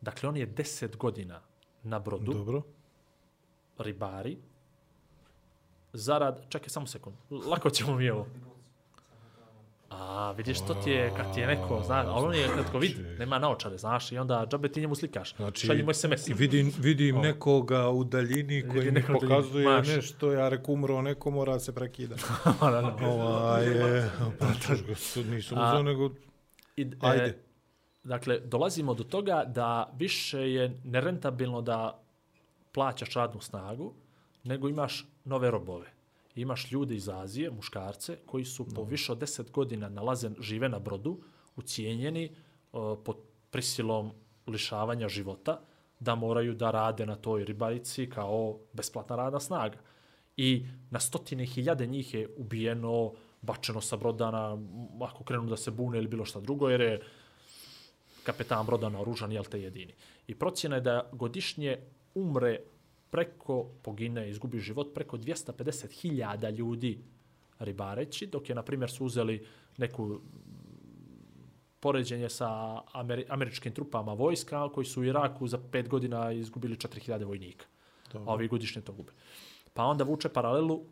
Dakle, 0.00 0.28
on 0.28 0.36
je 0.36 0.54
10 0.54 0.96
godina 0.96 1.40
na 1.82 1.98
brodu, 1.98 2.32
Dobro. 2.32 2.62
ribari, 3.78 4.38
zarad, 5.94 6.40
čekaj 6.48 6.68
samo 6.68 6.86
sekund, 6.86 7.16
lako 7.30 7.70
ćemo 7.70 7.96
mi 7.96 8.10
ovo. 8.10 8.26
A, 9.90 10.32
vidiš, 10.36 10.60
to 10.60 10.74
ti 10.74 10.90
je, 10.90 11.12
kad 11.16 11.34
ti 11.34 11.40
je 11.40 11.46
neko, 11.46 11.82
znaš, 11.86 12.06
ali 12.08 12.26
on 12.26 12.34
je 12.34 12.48
kratko 12.54 12.78
vid, 12.78 12.92
nema 13.18 13.38
naočare, 13.38 13.78
znaš, 13.78 14.12
i 14.12 14.18
onda 14.18 14.46
džabe 14.50 14.68
ti 14.68 14.80
njemu 14.80 14.94
slikaš. 14.94 15.36
Znači, 15.36 15.66
Šalji 15.66 15.82
moj 15.82 15.94
SMS. 15.94 16.28
vidim, 16.28 16.72
vidim 16.78 17.16
nekoga 17.16 17.88
u 17.88 18.04
daljini 18.04 18.68
koji 18.68 18.80
Vidi 18.80 18.90
mi 18.90 19.20
pokazuje 19.20 19.68
Maš. 19.68 19.88
nešto, 19.88 20.32
ja 20.32 20.48
rek 20.48 20.68
umro, 20.68 21.02
neko 21.02 21.30
mora 21.30 21.58
se 21.58 21.74
prekida. 21.74 22.14
Da, 22.60 22.70
da, 22.70 22.96
da. 23.00 23.06
Ovaj, 23.06 23.66
e, 23.98 24.10
pa, 24.38 24.46
to 24.46 25.22
nisam 25.22 25.58
uzeo, 25.58 25.82
nego... 25.82 26.10
I, 26.76 26.82
e, 26.82 26.86
Ajde. 27.00 27.38
dakle, 28.04 28.40
dolazimo 28.40 28.94
do 28.94 29.04
toga 29.04 29.44
da 29.46 29.92
više 29.96 30.52
je 30.52 30.80
nerentabilno 30.84 31.62
da 31.62 32.00
plaćaš 32.72 33.14
radnu 33.14 33.40
snagu, 33.40 33.94
nego 34.44 34.68
imaš 34.68 35.06
nove 35.24 35.50
robove. 35.50 35.92
Imaš 36.34 36.72
ljude 36.72 36.94
iz 36.94 37.08
Azije, 37.08 37.50
muškarce, 37.50 38.18
koji 38.26 38.44
su 38.44 38.66
po 38.74 38.84
više 38.84 39.12
od 39.12 39.18
10 39.18 39.50
godina 39.50 39.88
nalaze, 39.88 40.30
žive 40.40 40.68
na 40.68 40.78
brodu, 40.78 41.18
ucijenjeni 41.56 42.30
uh, 42.72 42.98
pod 43.04 43.16
prisilom 43.50 44.12
lišavanja 44.46 45.08
života, 45.08 45.60
da 46.00 46.14
moraju 46.14 46.54
da 46.54 46.70
rade 46.70 47.06
na 47.06 47.16
toj 47.16 47.44
ribarici 47.44 48.10
kao 48.10 48.58
besplatna 48.72 49.16
radna 49.16 49.40
snaga. 49.40 49.78
I 50.36 50.66
na 50.90 51.00
stotine 51.00 51.46
hiljade 51.46 51.86
njih 51.86 52.14
je 52.14 52.28
ubijeno, 52.36 53.12
bačeno 53.42 53.80
sa 53.80 53.96
brodana, 53.96 54.52
m, 54.52 55.02
ako 55.02 55.24
krenu 55.24 55.46
da 55.46 55.56
se 55.56 55.70
bune 55.70 55.98
ili 55.98 56.08
bilo 56.08 56.24
šta 56.24 56.40
drugo, 56.40 56.68
jer 56.68 56.80
je 56.80 57.00
kapetan 58.24 58.66
broda 58.66 58.88
naoružan, 58.88 59.32
jel 59.32 59.44
te 59.44 59.60
jedini. 59.60 59.94
I 60.26 60.34
procjena 60.34 60.76
je 60.76 60.80
da 60.80 61.08
godišnje 61.12 61.78
umre 62.14 62.60
preko, 63.14 63.64
pogine, 63.82 64.30
izgubi 64.30 64.58
život 64.58 64.88
preko 64.94 65.16
250.000 65.16 66.50
ljudi 66.50 66.98
ribareći, 67.58 68.26
dok 68.26 68.48
je, 68.48 68.54
na 68.54 68.62
primjer, 68.62 68.90
su 68.90 69.04
uzeli 69.06 69.46
neku 69.76 70.18
poređenje 71.80 72.28
sa 72.28 72.48
Ameri 72.92 73.24
američkim 73.28 73.72
trupama 73.72 74.12
vojska, 74.12 74.68
koji 74.68 74.84
su 74.84 75.00
u 75.00 75.04
Iraku 75.04 75.46
za 75.46 75.58
pet 75.72 75.88
godina 75.88 76.32
izgubili 76.32 76.76
4000 76.76 77.24
vojnika. 77.24 77.66
Dobro. 78.12 78.30
A 78.30 78.34
ovi 78.34 78.48
godišnje 78.48 78.82
to 78.82 78.92
gube. 78.92 79.12
Pa 79.74 79.84
onda 79.84 80.04
vuče 80.04 80.28
paralelu 80.28 80.82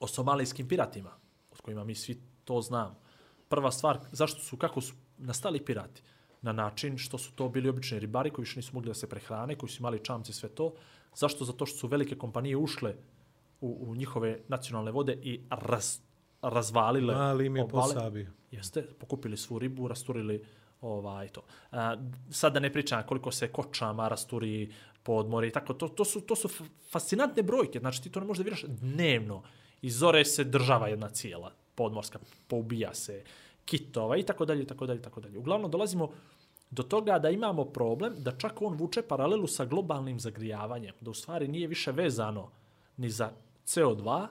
o 0.00 0.06
somalijskim 0.06 0.68
piratima, 0.68 1.16
od 1.52 1.60
kojima 1.60 1.84
mi 1.84 1.94
svi 1.94 2.20
to 2.44 2.60
znamo. 2.60 3.00
Prva 3.48 3.72
stvar, 3.72 3.98
zašto 4.12 4.40
su, 4.40 4.56
kako 4.56 4.80
su 4.80 4.94
nastali 5.18 5.64
pirati? 5.64 6.02
Na 6.42 6.52
način 6.52 6.98
što 6.98 7.18
su 7.18 7.32
to 7.32 7.48
bili 7.48 7.68
obični 7.68 7.98
ribari 7.98 8.30
koji 8.30 8.42
više 8.42 8.58
nisu 8.58 8.74
mogli 8.74 8.88
da 8.88 8.94
se 8.94 9.08
prehrane, 9.08 9.56
koji 9.56 9.70
su 9.70 9.80
imali 9.80 10.04
čamci 10.04 10.32
sve 10.32 10.48
to. 10.48 10.74
Zašto? 11.14 11.44
Zato 11.44 11.66
što 11.66 11.78
su 11.78 11.88
velike 11.88 12.18
kompanije 12.18 12.56
ušle 12.56 12.94
u, 13.60 13.78
u 13.80 13.96
njihove 13.96 14.40
nacionalne 14.48 14.90
vode 14.90 15.18
i 15.22 15.40
raz, 15.50 15.98
razvalile. 16.42 17.14
Mali 17.14 17.46
im 17.46 17.56
je 17.56 17.64
obale. 17.64 17.94
posabio. 17.94 18.30
Jeste, 18.50 18.82
pokupili 18.82 19.36
svu 19.36 19.58
ribu, 19.58 19.88
rasturili 19.88 20.44
ovaj 20.80 21.28
to. 21.28 21.42
A, 21.70 21.96
sad 22.30 22.52
da 22.52 22.60
ne 22.60 22.72
pričam 22.72 23.02
koliko 23.06 23.30
se 23.30 23.48
kočama 23.52 24.08
rasturi 24.08 24.72
podmori 25.02 25.48
i 25.48 25.50
tako, 25.50 25.74
to, 25.74 25.88
to, 25.88 26.04
su, 26.04 26.20
to 26.20 26.36
su 26.36 26.48
fascinantne 26.90 27.42
brojke, 27.42 27.78
znači 27.78 28.02
ti 28.02 28.10
to 28.10 28.20
ne 28.20 28.26
možeš 28.26 28.38
da 28.38 28.44
viraš 28.44 28.64
dnevno. 28.68 29.42
Iz 29.82 29.98
zore 29.98 30.24
se 30.24 30.44
država 30.44 30.88
jedna 30.88 31.08
cijela 31.08 31.52
podmorska, 31.74 32.18
poubija 32.48 32.94
se 32.94 33.24
kitova 33.64 34.16
i 34.16 34.22
tako 34.22 34.44
dalje, 34.44 34.62
i 34.62 34.66
tako 34.66 34.86
dalje, 34.86 34.98
i 34.98 35.02
tako 35.02 35.20
dalje. 35.20 35.38
Uglavnom 35.38 35.70
dolazimo 35.70 36.10
do 36.70 36.82
toga 36.82 37.18
da 37.18 37.30
imamo 37.30 37.64
problem 37.64 38.14
da 38.18 38.32
čak 38.32 38.62
on 38.62 38.74
vuče 38.74 39.02
paralelu 39.02 39.46
sa 39.46 39.64
globalnim 39.64 40.20
zagrijavanjem, 40.20 40.94
da 41.00 41.10
u 41.10 41.14
stvari 41.14 41.48
nije 41.48 41.68
više 41.68 41.92
vezano 41.92 42.50
ni 42.96 43.10
za 43.10 43.30
CO2, 43.66 44.26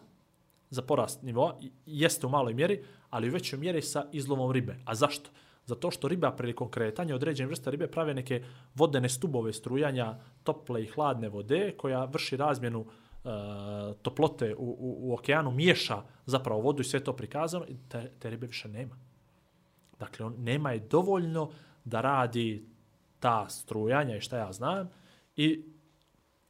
za 0.69 0.81
porast 0.81 1.23
nivoa, 1.23 1.55
jeste 1.85 2.27
u 2.27 2.29
maloj 2.29 2.53
mjeri, 2.53 2.83
ali 3.09 3.29
u 3.29 3.33
većoj 3.33 3.59
mjeri 3.59 3.81
sa 3.81 4.05
izlovom 4.11 4.51
ribe. 4.51 4.75
A 4.85 4.95
zašto? 4.95 5.29
Zato 5.65 5.91
što 5.91 6.07
riba 6.07 6.31
prilikom 6.31 6.71
kretanja 6.71 7.15
određene 7.15 7.47
vrste 7.47 7.71
ribe 7.71 7.87
prave 7.87 8.13
neke 8.13 8.43
vodene 8.75 9.09
stubove 9.09 9.53
strujanja 9.53 10.15
tople 10.43 10.83
i 10.83 10.87
hladne 10.87 11.29
vode 11.29 11.73
koja 11.77 12.05
vrši 12.05 12.37
razmjenu 12.37 12.85
e, 12.85 13.29
toplote 14.01 14.55
u, 14.55 14.63
u, 14.63 14.97
u 14.99 15.13
okeanu, 15.13 15.51
miješa 15.51 16.01
zapravo 16.25 16.61
vodu 16.61 16.81
i 16.81 16.85
sve 16.85 17.03
to 17.03 17.13
prikazano 17.13 17.65
i 17.67 17.77
te, 17.89 18.11
te 18.19 18.29
ribe 18.29 18.47
više 18.47 18.67
nema. 18.67 18.97
Dakle, 19.99 20.25
on 20.25 20.35
nema 20.37 20.71
je 20.71 20.79
dovoljno 20.79 21.51
da 21.89 22.01
radi 22.01 22.65
ta 23.19 23.49
strujanja 23.49 24.15
i 24.15 24.21
šta 24.21 24.37
ja 24.37 24.51
znam 24.51 24.89
i 25.35 25.63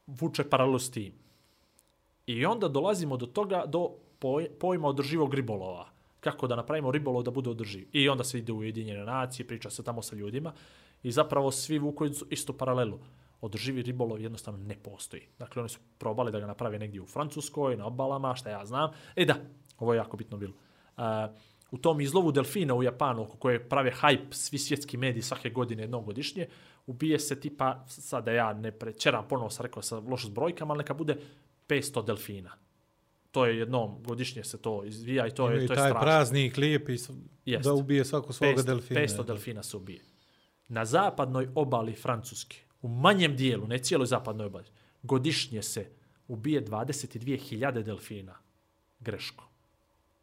vuče 0.07 0.49
paralelu 0.49 0.79
s 0.79 0.91
tim. 0.91 1.13
I 2.25 2.45
onda 2.45 2.67
dolazimo 2.67 3.17
do 3.17 3.25
toga, 3.25 3.63
do 3.65 3.95
pojma 4.59 4.87
održivog 4.87 5.33
ribolova. 5.33 5.89
Kako 6.19 6.47
da 6.47 6.55
napravimo 6.55 6.91
ribolov 6.91 7.23
da 7.23 7.31
bude 7.31 7.49
održiv. 7.49 7.87
I 7.91 8.09
onda 8.09 8.23
se 8.23 8.39
ide 8.39 8.51
u 8.51 8.57
Ujedinjene 8.57 9.05
nacije, 9.05 9.47
priča 9.47 9.69
se 9.69 9.83
tamo 9.83 10.01
sa 10.01 10.15
ljudima 10.15 10.53
i 11.03 11.11
zapravo 11.11 11.51
svi 11.51 11.79
vuku 11.79 12.05
istu 12.29 12.53
paralelu. 12.57 12.99
Održivi 13.41 13.81
ribolov 13.81 14.21
jednostavno 14.21 14.59
ne 14.59 14.75
postoji. 14.83 15.27
Dakle, 15.39 15.61
oni 15.61 15.69
su 15.69 15.79
probali 15.97 16.31
da 16.31 16.39
ga 16.39 16.47
naprave 16.47 16.79
negdje 16.79 17.01
u 17.01 17.05
Francuskoj, 17.05 17.77
na 17.77 17.87
obalama, 17.87 18.35
šta 18.35 18.49
ja 18.49 18.65
znam. 18.65 18.91
E 19.15 19.25
da, 19.25 19.35
ovo 19.77 19.93
je 19.93 19.97
jako 19.97 20.17
bitno 20.17 20.37
bilo. 20.37 20.53
Uh, 20.97 21.03
u 21.71 21.77
tom 21.77 22.01
izlovu 22.01 22.31
delfina 22.31 22.75
u 22.75 22.83
Japanu, 22.83 23.21
oko 23.21 23.37
koje 23.37 23.69
prave 23.69 23.91
hype 23.93 24.31
svi 24.31 24.57
svjetski 24.57 24.97
mediji 24.97 25.21
svake 25.21 25.49
godine 25.49 25.83
jednom 25.83 26.05
godišnje, 26.05 26.47
ubije 26.87 27.19
se 27.19 27.39
tipa, 27.39 27.85
sad 27.87 28.25
da 28.25 28.31
ja 28.31 28.53
ne 28.53 28.71
prećeram, 28.71 29.27
ponovo 29.27 29.49
sam 29.49 29.65
rekao 29.65 29.81
sa 29.83 29.99
lošo 29.99 30.27
s 30.27 30.31
brojkama, 30.31 30.73
ali 30.73 30.77
neka 30.77 30.93
bude 30.93 31.17
500 31.67 32.05
delfina. 32.05 32.51
To 33.31 33.45
je 33.45 33.57
jednom 33.57 34.03
godišnje 34.03 34.43
se 34.43 34.57
to 34.57 34.83
izvija 34.83 35.27
i 35.27 35.31
to 35.31 35.43
je, 35.43 35.53
Imaju 35.53 35.67
to 35.67 35.73
je 35.73 35.77
taj 35.77 35.89
strašno. 35.89 36.01
praznik 36.01 36.57
lijepi 36.57 36.97
s- 36.97 37.09
Jest. 37.45 37.63
da 37.63 37.73
ubije 37.73 38.05
svako 38.05 38.33
svoga 38.33 38.53
500, 38.53 38.65
delfina. 38.65 38.99
500 38.99 39.23
delfina 39.23 39.63
se 39.63 39.77
ubije. 39.77 40.01
Na 40.67 40.85
zapadnoj 40.85 41.49
obali 41.55 41.93
Francuske, 41.93 42.57
u 42.81 42.87
manjem 42.87 43.35
dijelu, 43.35 43.67
ne 43.67 43.77
cijeloj 43.77 44.07
zapadnoj 44.07 44.47
obali, 44.47 44.65
godišnje 45.03 45.61
se 45.61 45.89
ubije 46.27 46.61
22.000 46.61 47.83
delfina. 47.83 48.35
Greško. 48.99 49.43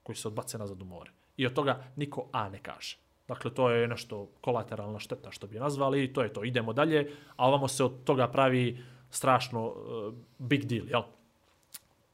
Koji 0.02 0.16
se 0.16 0.28
odbace 0.28 0.58
nazad 0.58 0.82
u 0.82 0.84
more. 0.84 1.10
I 1.36 1.46
od 1.46 1.52
toga 1.52 1.84
niko 1.96 2.28
A 2.32 2.48
ne 2.48 2.58
kaže. 2.62 2.96
Dakle, 3.28 3.54
to 3.54 3.70
je 3.70 3.88
nešto 3.88 4.28
kolateralna 4.40 4.98
šteta, 4.98 5.30
što 5.30 5.46
bi 5.46 5.58
nazvali, 5.58 6.04
i 6.04 6.12
to 6.12 6.22
je 6.22 6.32
to. 6.32 6.44
Idemo 6.44 6.72
dalje, 6.72 7.10
a 7.36 7.48
ovamo 7.48 7.68
se 7.68 7.84
od 7.84 8.04
toga 8.04 8.28
pravi 8.28 8.78
strašno 9.10 9.66
uh, 9.66 10.14
big 10.38 10.64
deal, 10.64 10.86
jel? 10.88 11.02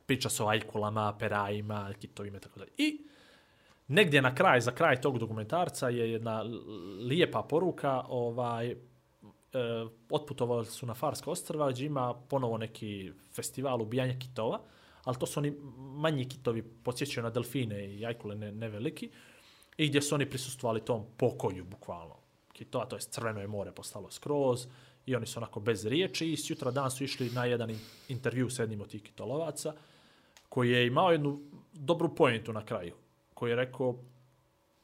Priča 0.07 0.29
se 0.29 0.43
o 0.43 0.49
ajkulama, 0.49 1.17
perajima, 1.19 1.93
kitovima, 2.00 2.37
i 2.37 2.41
tako 2.41 2.59
dalje. 2.59 2.71
I 2.79 3.00
negdje 3.88 4.23
na 4.23 4.35
kraj, 4.35 4.61
za 4.61 4.71
kraj 4.71 5.00
tog 5.00 5.19
dokumentarca 5.19 5.88
je 5.88 6.12
jedna 6.12 6.45
lijepa 7.00 7.43
poruka, 7.43 8.02
ovaj, 8.09 8.71
e, 8.71 8.76
otputovali 10.11 10.67
su 10.67 10.87
na 10.87 10.95
Farska 10.95 11.30
ostrva, 11.30 11.71
gdje 11.71 11.87
ima 11.87 12.15
ponovo 12.15 12.58
neki 12.58 13.13
festival 13.32 13.82
ubijanja 13.82 14.19
kitova, 14.19 14.61
ali 15.04 15.19
to 15.19 15.26
su 15.26 15.41
oni 15.41 15.52
manji 15.76 16.28
kitovi, 16.28 16.62
podsjećaju 16.62 17.25
na 17.25 17.30
delfine 17.30 17.95
i 17.95 18.06
ajkule 18.06 18.34
ne, 18.34 18.52
ne 18.52 18.69
veliki, 18.69 19.10
i 19.76 19.88
gdje 19.88 20.02
su 20.02 20.15
oni 20.15 20.30
prisustvovali 20.30 20.84
tom 20.84 21.04
pokoju, 21.17 21.65
bukvalno. 21.65 22.17
Kitova, 22.52 22.86
to 22.86 22.97
je 22.97 23.00
crveno 23.00 23.41
je 23.41 23.47
more 23.47 23.73
postalo 23.73 24.10
skroz, 24.10 24.67
i 25.06 25.17
oni 25.17 25.26
su 25.26 25.38
onako 25.38 25.60
bez 25.60 25.86
riječi 25.86 26.32
i 26.32 26.36
sutra 26.36 26.71
dan 26.71 26.91
su 26.91 27.04
išli 27.04 27.30
na 27.30 27.45
jedan 27.45 27.78
intervju 28.08 28.50
s 28.50 28.58
jednim 28.58 28.80
od 28.80 28.88
tih 28.88 29.02
kitolovaca, 29.02 29.75
koji 30.49 30.71
je 30.71 30.86
imao 30.86 31.12
jednu 31.12 31.41
dobru 31.73 32.15
pojentu 32.15 32.52
na 32.52 32.65
kraju, 32.65 32.95
koji 33.34 33.50
je 33.50 33.56
rekao, 33.56 33.97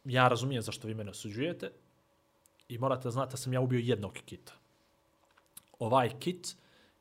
ja 0.04 0.28
razumijem 0.28 0.62
zašto 0.62 0.88
vi 0.88 0.94
mene 0.94 1.10
osuđujete 1.10 1.70
i 2.68 2.78
morate 2.78 3.02
da 3.04 3.10
znate 3.10 3.30
da 3.30 3.36
sam 3.36 3.52
ja 3.52 3.60
ubio 3.60 3.78
jednog 3.78 4.12
kita. 4.24 4.52
Ovaj 5.78 6.10
kit 6.18 6.56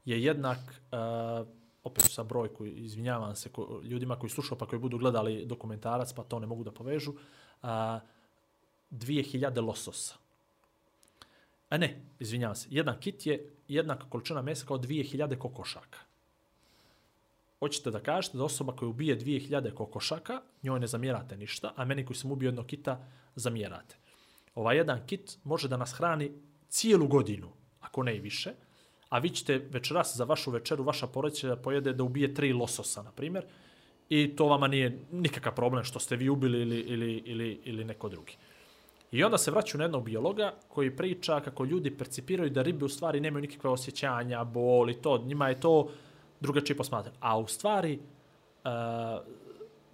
je 0.06 0.23
jednak, 0.23 0.60
uh, 0.91 1.47
opet 1.88 2.04
sa 2.12 2.23
brojku, 2.23 2.65
izvinjavam 2.65 3.36
se 3.36 3.50
ko, 3.50 3.82
ljudima 3.84 4.15
koji 4.15 4.30
slušaju 4.30 4.60
pa 4.60 4.65
koji 4.65 4.80
budu 4.80 4.97
gledali 4.97 5.45
dokumentarac 5.45 6.13
pa 6.13 6.23
to 6.23 6.39
ne 6.39 6.47
mogu 6.47 6.63
da 6.63 6.71
povežu, 6.71 7.13
a, 7.62 8.00
2000 8.91 9.65
lososa. 9.65 10.15
A 11.69 11.78
ne, 11.78 12.02
izvinjavam 12.19 12.56
se, 12.56 12.67
jedan 12.71 13.00
kit 13.00 13.26
je 13.26 13.54
jednaka 13.67 14.10
količina 14.10 14.41
mesa 14.41 14.65
kao 14.65 14.78
2000 14.78 15.38
kokošaka. 15.38 16.00
Hoćete 17.60 17.91
da 17.91 18.00
kažete 18.00 18.38
da 18.38 18.43
osoba 18.43 18.76
koja 18.76 18.89
ubije 18.89 19.19
2000 19.19 19.73
kokošaka, 19.73 20.41
njoj 20.63 20.80
ne 20.80 20.88
zamjerate 20.88 21.38
ništa, 21.38 21.73
a 21.76 21.86
meni 21.86 22.06
koji 22.06 22.17
sam 22.17 22.32
ubio 22.32 22.47
jednog 22.47 22.65
kita, 22.65 23.08
zamjerate. 23.36 23.95
Ovaj 24.56 24.78
jedan 24.78 25.08
kit 25.08 25.38
može 25.43 25.67
da 25.67 25.78
nas 25.78 25.93
hrani 25.93 26.32
cijelu 26.69 27.08
godinu, 27.08 27.50
ako 27.82 28.04
ne 28.04 28.15
i 28.15 28.19
više, 28.19 28.54
a 29.10 29.20
vi 29.20 29.30
ćete 29.30 29.58
večeras 29.58 30.15
za 30.15 30.24
vašu 30.24 30.52
večeru, 30.52 30.84
vaša 30.84 31.08
porodica 31.08 31.48
da 31.48 31.56
pojede 31.56 31.93
da 31.93 32.04
ubije 32.04 32.34
tri 32.34 32.54
lososa, 32.54 33.04
na 33.04 33.12
primjer, 33.12 33.46
i 34.10 34.36
to 34.36 34.46
vama 34.46 34.67
nije 34.67 35.00
nikakav 35.12 35.56
problem 35.56 35.84
što 35.84 36.00
ste 36.00 36.15
vi 36.15 36.30
ubili 36.30 36.62
ili, 36.62 36.80
ili, 36.80 37.24
ili, 37.26 37.62
ili 37.63 37.86
neko 37.86 38.10
drugi. 38.10 38.38
I 39.12 39.24
onda 39.24 39.38
se 39.38 39.52
vraćaju 39.52 39.80
na 39.80 39.84
jednog 39.84 40.04
biologa 40.04 40.54
koji 40.67 40.96
priča 40.96 41.39
kako 41.39 41.65
ljudi 41.65 41.98
percipiraju 41.98 42.50
da 42.50 42.62
ribe 42.62 42.86
u 42.86 42.89
stvari 42.89 43.20
nemaju 43.20 43.41
nikakve 43.41 43.70
osjećanja, 43.70 44.43
boli, 44.43 44.93
to, 44.93 45.17
njima 45.26 45.50
je 45.50 45.60
to 45.60 45.89
drugačije 46.39 46.78
posmatrano. 46.78 47.17
A 47.20 47.38
u 47.39 47.48
stvari 47.48 48.00
uh, 48.00 48.72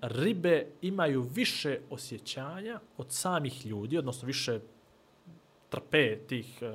ribe 0.01 0.65
imaju 0.81 1.21
više 1.21 1.79
osjećanja 1.89 2.79
od 2.97 3.11
samih 3.11 3.65
ljudi, 3.65 3.97
odnosno 3.97 4.25
više 4.25 4.59
trpe 5.73 6.17
tih 6.27 6.59
uh, 6.61 6.69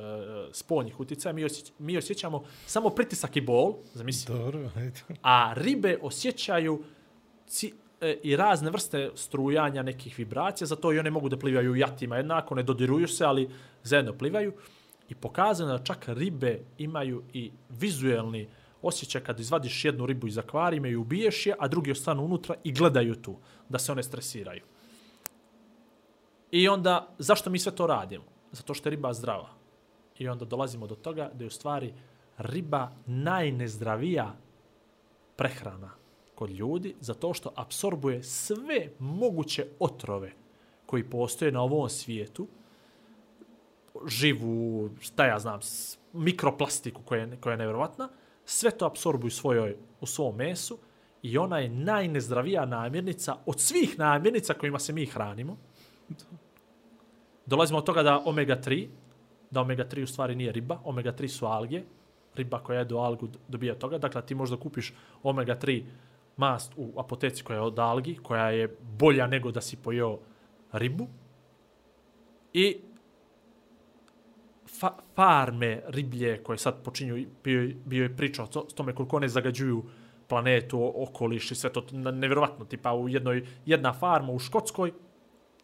spoljnih 0.52 1.00
utjecaja. 1.00 1.32
Mi, 1.32 1.44
osjeć, 1.44 1.72
mi 1.78 1.98
osjećamo 1.98 2.42
samo 2.66 2.90
pritisak 2.90 3.36
i 3.36 3.40
bol, 3.40 3.74
zamisli, 3.94 4.34
Dobro, 4.34 4.70
eto. 4.76 5.00
a 5.22 5.52
ribe 5.56 5.98
osjećaju 6.02 6.82
ci, 7.46 7.72
e, 8.00 8.18
i 8.22 8.36
razne 8.36 8.70
vrste 8.70 9.10
strujanja 9.14 9.82
nekih 9.82 10.18
vibracija, 10.18 10.66
zato 10.66 10.92
i 10.92 10.98
one 10.98 11.10
mogu 11.10 11.28
da 11.28 11.38
plivaju 11.38 11.72
u 11.72 11.76
jatima 11.76 12.16
jednako, 12.16 12.54
ne 12.54 12.62
dodiruju 12.62 13.08
se, 13.08 13.24
ali 13.24 13.50
zajedno 13.82 14.12
plivaju. 14.12 14.52
I 15.08 15.14
pokazano 15.14 15.78
da 15.78 15.84
čak 15.84 16.08
ribe 16.08 16.60
imaju 16.78 17.22
i 17.32 17.50
vizuelni 17.68 18.48
osjećaj 18.82 19.20
kad 19.20 19.40
izvadiš 19.40 19.84
jednu 19.84 20.06
ribu 20.06 20.26
iz 20.26 20.38
akvarijima 20.38 20.88
i 20.88 20.96
ubiješ 20.96 21.46
je, 21.46 21.54
a 21.58 21.68
drugi 21.68 21.90
ostanu 21.90 22.24
unutra 22.24 22.54
i 22.64 22.72
gledaju 22.72 23.14
tu, 23.14 23.36
da 23.68 23.78
se 23.78 23.92
one 23.92 24.02
stresiraju. 24.02 24.62
I 26.50 26.68
onda, 26.68 27.14
zašto 27.18 27.50
mi 27.50 27.58
sve 27.58 27.72
to 27.72 27.86
radimo? 27.86 28.24
Zato 28.52 28.74
što 28.74 28.88
je 28.88 28.90
riba 28.90 29.12
zdrava. 29.12 29.48
I 30.18 30.28
onda 30.28 30.44
dolazimo 30.44 30.86
do 30.86 30.94
toga 30.94 31.30
da 31.34 31.44
je 31.44 31.48
u 31.48 31.50
stvari 31.50 31.94
riba 32.38 32.90
najnezdravija 33.06 34.34
prehrana 35.36 35.90
kod 36.34 36.50
ljudi 36.50 36.94
zato 37.00 37.34
što 37.34 37.52
apsorbuje 37.54 38.22
sve 38.22 38.88
moguće 38.98 39.66
otrove 39.78 40.32
koji 40.86 41.10
postoje 41.10 41.52
na 41.52 41.62
ovom 41.62 41.88
svijetu, 41.88 42.46
živu, 44.06 44.90
šta 45.00 45.26
ja 45.26 45.38
znam, 45.38 45.60
mikroplastiku 46.12 47.02
koja 47.02 47.20
je, 47.20 47.36
koja 47.40 47.52
je 47.52 47.58
nevjerovatna, 47.58 48.08
sve 48.44 48.70
to 48.70 48.86
apsorbuju 48.86 49.30
svojoj, 49.30 49.76
u 50.00 50.06
svom 50.06 50.36
mesu 50.36 50.78
i 51.22 51.38
ona 51.38 51.58
je 51.58 51.68
najnezdravija 51.68 52.66
namirnica 52.66 53.36
od 53.46 53.60
svih 53.60 53.98
namirnica 53.98 54.54
kojima 54.54 54.78
se 54.78 54.92
mi 54.92 55.06
hranimo. 55.06 55.56
Dolazimo 57.48 57.78
od 57.78 57.84
toga 57.84 58.02
da 58.02 58.22
omega-3, 58.26 58.86
da 59.50 59.60
omega-3 59.60 60.02
u 60.02 60.06
stvari 60.06 60.34
nije 60.34 60.52
riba, 60.52 60.80
omega-3 60.84 61.28
su 61.28 61.46
alge, 61.46 61.82
riba 62.34 62.58
koja 62.58 62.78
jedu 62.78 62.98
algu 62.98 63.28
dobija 63.48 63.72
od 63.72 63.78
toga, 63.78 63.98
dakle 63.98 64.22
ti 64.26 64.34
možda 64.34 64.56
kupiš 64.56 64.92
omega-3 65.22 65.82
mast 66.36 66.72
u 66.76 66.92
apoteci 67.00 67.44
koja 67.44 67.56
je 67.56 67.62
od 67.62 67.78
algi, 67.78 68.18
koja 68.22 68.50
je 68.50 68.76
bolja 68.98 69.26
nego 69.26 69.50
da 69.50 69.60
si 69.60 69.76
pojeo 69.76 70.18
ribu. 70.72 71.06
I 72.52 72.76
fa 74.80 74.92
farme 75.14 75.82
riblje 75.86 76.42
koje 76.42 76.58
sad 76.58 76.82
počinju, 76.84 77.26
bio, 77.44 77.70
bio 77.84 78.02
je 78.02 78.16
priča 78.16 78.42
o 78.42 78.46
tome 78.46 78.94
koliko 78.94 79.16
one 79.16 79.28
zagađuju 79.28 79.84
planetu, 80.26 80.92
okoliš 81.02 81.50
i 81.50 81.54
sve 81.54 81.72
to 81.72 81.84
nevjerovatno. 81.92 82.64
Tipa 82.64 82.94
u 82.94 83.08
jednoj, 83.08 83.46
jedna 83.66 83.92
farma 83.92 84.32
u 84.32 84.38
Škotskoj 84.38 84.92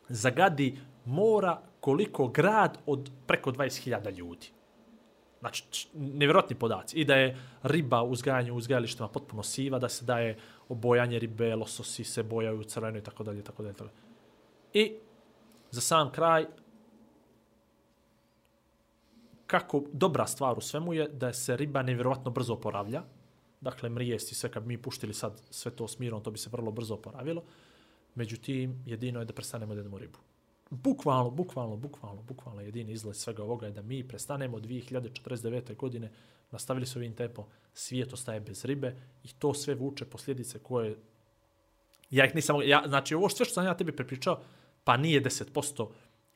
zagadi 0.08 0.78
mora 1.04 1.60
koliko 1.84 2.28
grad 2.28 2.78
od 2.86 3.10
preko 3.26 3.52
20.000 3.52 4.16
ljudi. 4.16 4.46
Znači, 5.40 5.88
nevjerojatni 5.94 6.56
podaci. 6.56 6.96
I 6.96 7.04
da 7.04 7.14
je 7.14 7.36
riba 7.62 8.02
u 8.02 8.14
u 8.52 8.56
uzgajalištima 8.56 9.08
potpuno 9.08 9.42
siva, 9.42 9.78
da 9.78 9.88
se 9.88 10.04
daje 10.04 10.38
obojanje 10.68 11.18
ribe, 11.18 11.54
lososi 11.54 12.04
se 12.04 12.22
bojaju 12.22 12.64
crveno 12.64 12.98
i 12.98 13.02
tako 13.02 13.24
dalje, 13.24 13.42
tako 13.42 13.62
dalje. 13.62 13.74
tako 13.74 13.84
dalje. 13.84 14.00
I 14.72 14.96
za 15.70 15.80
sam 15.80 16.12
kraj, 16.12 16.46
kako 19.46 19.82
dobra 19.92 20.26
stvar 20.26 20.58
u 20.58 20.60
svemu 20.60 20.94
je 20.94 21.08
da 21.08 21.32
se 21.32 21.56
riba 21.56 21.82
nevjerojatno 21.82 22.30
brzo 22.30 22.54
oporavlja. 22.54 23.02
Dakle, 23.60 23.88
mrijesti 23.88 24.34
sve, 24.34 24.50
kad 24.50 24.62
bi 24.62 24.68
mi 24.68 24.82
puštili 24.82 25.14
sad 25.14 25.42
sve 25.50 25.70
to 25.70 25.88
s 25.88 25.98
mirom, 25.98 26.22
to 26.22 26.30
bi 26.30 26.38
se 26.38 26.50
vrlo 26.52 26.72
brzo 26.72 26.94
oporavilo. 26.94 27.44
Međutim, 28.14 28.82
jedino 28.86 29.20
je 29.20 29.24
da 29.24 29.32
prestanemo 29.32 29.74
da 29.74 29.80
jedemo 29.80 29.98
ribu. 29.98 30.18
Bukvalno, 30.70 31.30
bukvalno, 31.30 31.76
bukvalno, 31.76 32.22
bukvalno 32.22 32.60
jedini 32.60 32.92
izlaz 32.92 33.16
svega 33.16 33.42
ovoga 33.42 33.66
je 33.66 33.72
da 33.72 33.82
mi 33.82 34.08
prestanemo 34.08 34.58
2049. 34.58 35.76
godine 35.76 36.10
nastavili 36.50 36.86
su 36.86 36.98
ovim 36.98 37.14
tempom, 37.14 37.44
svijet 37.74 38.12
ostaje 38.12 38.40
bez 38.40 38.64
ribe 38.64 38.96
i 39.24 39.28
to 39.28 39.54
sve 39.54 39.74
vuče 39.74 40.04
posljedice 40.04 40.58
koje 40.58 40.96
ja 42.10 42.26
ih 42.26 42.34
nisam, 42.34 42.56
ja, 42.64 42.82
znači 42.86 43.14
ovo 43.14 43.28
sve 43.28 43.46
što 43.46 43.54
sam 43.54 43.66
ja 43.66 43.76
tebi 43.76 43.96
prepričao, 43.96 44.40
pa 44.84 44.96
nije 44.96 45.22
10% 45.22 45.88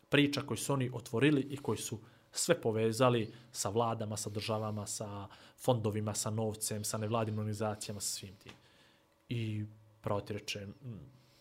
priča 0.08 0.42
koji 0.42 0.58
su 0.58 0.72
oni 0.72 0.90
otvorili 0.92 1.40
i 1.40 1.56
koji 1.56 1.78
su 1.78 1.98
sve 2.32 2.60
povezali 2.60 3.32
sa 3.52 3.68
vladama, 3.68 4.16
sa 4.16 4.30
državama, 4.30 4.86
sa 4.86 5.28
fondovima, 5.58 6.14
sa 6.14 6.30
novcem, 6.30 6.84
sa 6.84 6.98
nevladinim 6.98 7.38
organizacijama, 7.38 8.00
sa 8.00 8.18
svim 8.18 8.36
tim. 8.36 8.52
I 9.28 9.64
pravo 10.00 10.20
ti 10.20 10.32
rečem, 10.32 10.74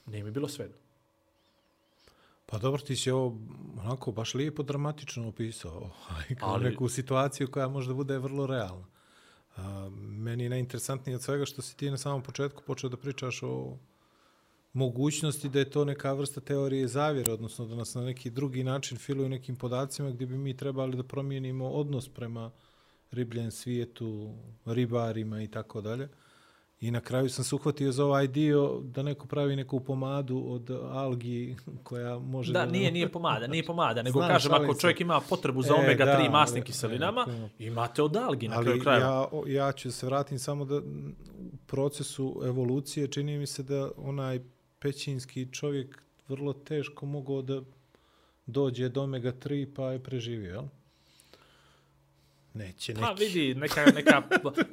nije 0.05 0.23
mi 0.23 0.31
bilo 0.31 0.47
svejedno. 0.47 0.77
Pa 2.49 2.57
dobro, 2.57 2.81
ti 2.81 2.95
si 2.95 3.11
ovo 3.11 3.37
onako 3.79 4.11
baš 4.11 4.33
lijepo 4.33 4.63
dramatično 4.63 5.27
opisao, 5.27 5.77
ovaj, 6.09 6.35
kao 6.39 6.49
Ali- 6.49 6.69
neku 6.69 6.89
situaciju 6.89 7.51
koja 7.51 7.67
možda 7.67 7.93
bude 7.93 8.17
vrlo 8.17 8.47
realna. 8.47 8.85
A, 9.57 9.89
meni 9.99 10.43
je 10.43 10.49
najinteresantnije 10.49 11.15
od 11.15 11.23
svega 11.23 11.45
što 11.45 11.61
si 11.61 11.77
ti 11.77 11.91
na 11.91 11.97
samom 11.97 12.23
početku 12.23 12.63
počeo 12.63 12.89
da 12.89 12.97
pričaš 12.97 13.43
o 13.43 13.77
mogućnosti 14.73 15.49
da 15.49 15.59
je 15.59 15.69
to 15.69 15.85
neka 15.85 16.13
vrsta 16.13 16.41
teorije 16.41 16.87
zavjere, 16.87 17.31
odnosno 17.31 17.65
da 17.65 17.75
nas 17.75 17.95
na 17.95 18.01
neki 18.01 18.29
drugi 18.29 18.63
način 18.63 18.97
filuju 18.97 19.29
nekim 19.29 19.55
podacima 19.55 20.09
gdje 20.11 20.27
bi 20.27 20.37
mi 20.37 20.57
trebali 20.57 20.97
da 20.97 21.03
promijenimo 21.03 21.69
odnos 21.69 22.09
prema 22.09 22.51
ribljen 23.11 23.51
svijetu, 23.51 24.33
ribarima 24.65 25.41
i 25.41 25.47
tako 25.47 25.81
dalje. 25.81 26.09
I 26.79 26.91
na 26.91 26.99
kraju 26.99 27.29
sam 27.29 27.45
se 27.45 27.55
uhvatio 27.55 27.91
za 27.91 28.05
ovaj 28.05 28.27
dio 28.27 28.79
da 28.83 29.03
neko 29.03 29.27
pravi 29.27 29.55
neku 29.55 29.79
pomadu 29.79 30.43
od 30.47 30.69
algi 30.83 31.55
koja 31.83 32.19
može 32.19 32.53
Da, 32.53 32.65
nije, 32.65 32.91
nije 32.91 33.09
pomada, 33.09 33.47
nije 33.47 33.65
pomada, 33.65 34.01
nego 34.01 34.19
Znam, 34.19 34.29
kažem, 34.29 34.53
ako 34.53 34.75
čovjek 34.75 35.01
ima 35.01 35.21
potrebu 35.21 35.61
za 35.61 35.73
E, 35.73 35.77
omega-3 35.77 36.23
da, 36.23 36.29
masnim 36.31 36.57
ali- 36.57 36.65
kiselinama, 36.65 37.25
e, 37.29 37.65
imate 37.65 38.03
od 38.03 38.15
algi 38.17 38.47
na 38.47 38.55
kraju 38.55 38.71
Ali 38.71 38.81
krajeva. 38.81 39.29
ja, 39.47 39.65
ja 39.65 39.71
ću 39.71 39.91
se 39.91 40.05
vratim 40.05 40.39
samo 40.39 40.65
da 40.65 40.77
u 40.77 40.81
procesu 41.67 42.41
evolucije 42.45 43.07
čini 43.07 43.37
mi 43.37 43.47
se 43.47 43.63
da 43.63 43.91
onaj 43.97 44.39
pećinski 44.79 45.47
čovjek 45.47 45.97
vrlo 46.27 46.53
teško 46.53 47.05
mogao 47.05 47.41
da 47.41 47.61
dođe 48.45 48.89
do 48.89 49.01
omega-3 49.01 49.67
pa 49.75 49.83
je 49.85 49.99
preživio, 49.99 50.51
jel? 50.51 50.63
Neće 52.57 52.93
neki. 52.93 53.05
Pa 53.05 53.11
vidi, 53.11 53.55
neka, 53.55 53.85
neka, 53.95 54.21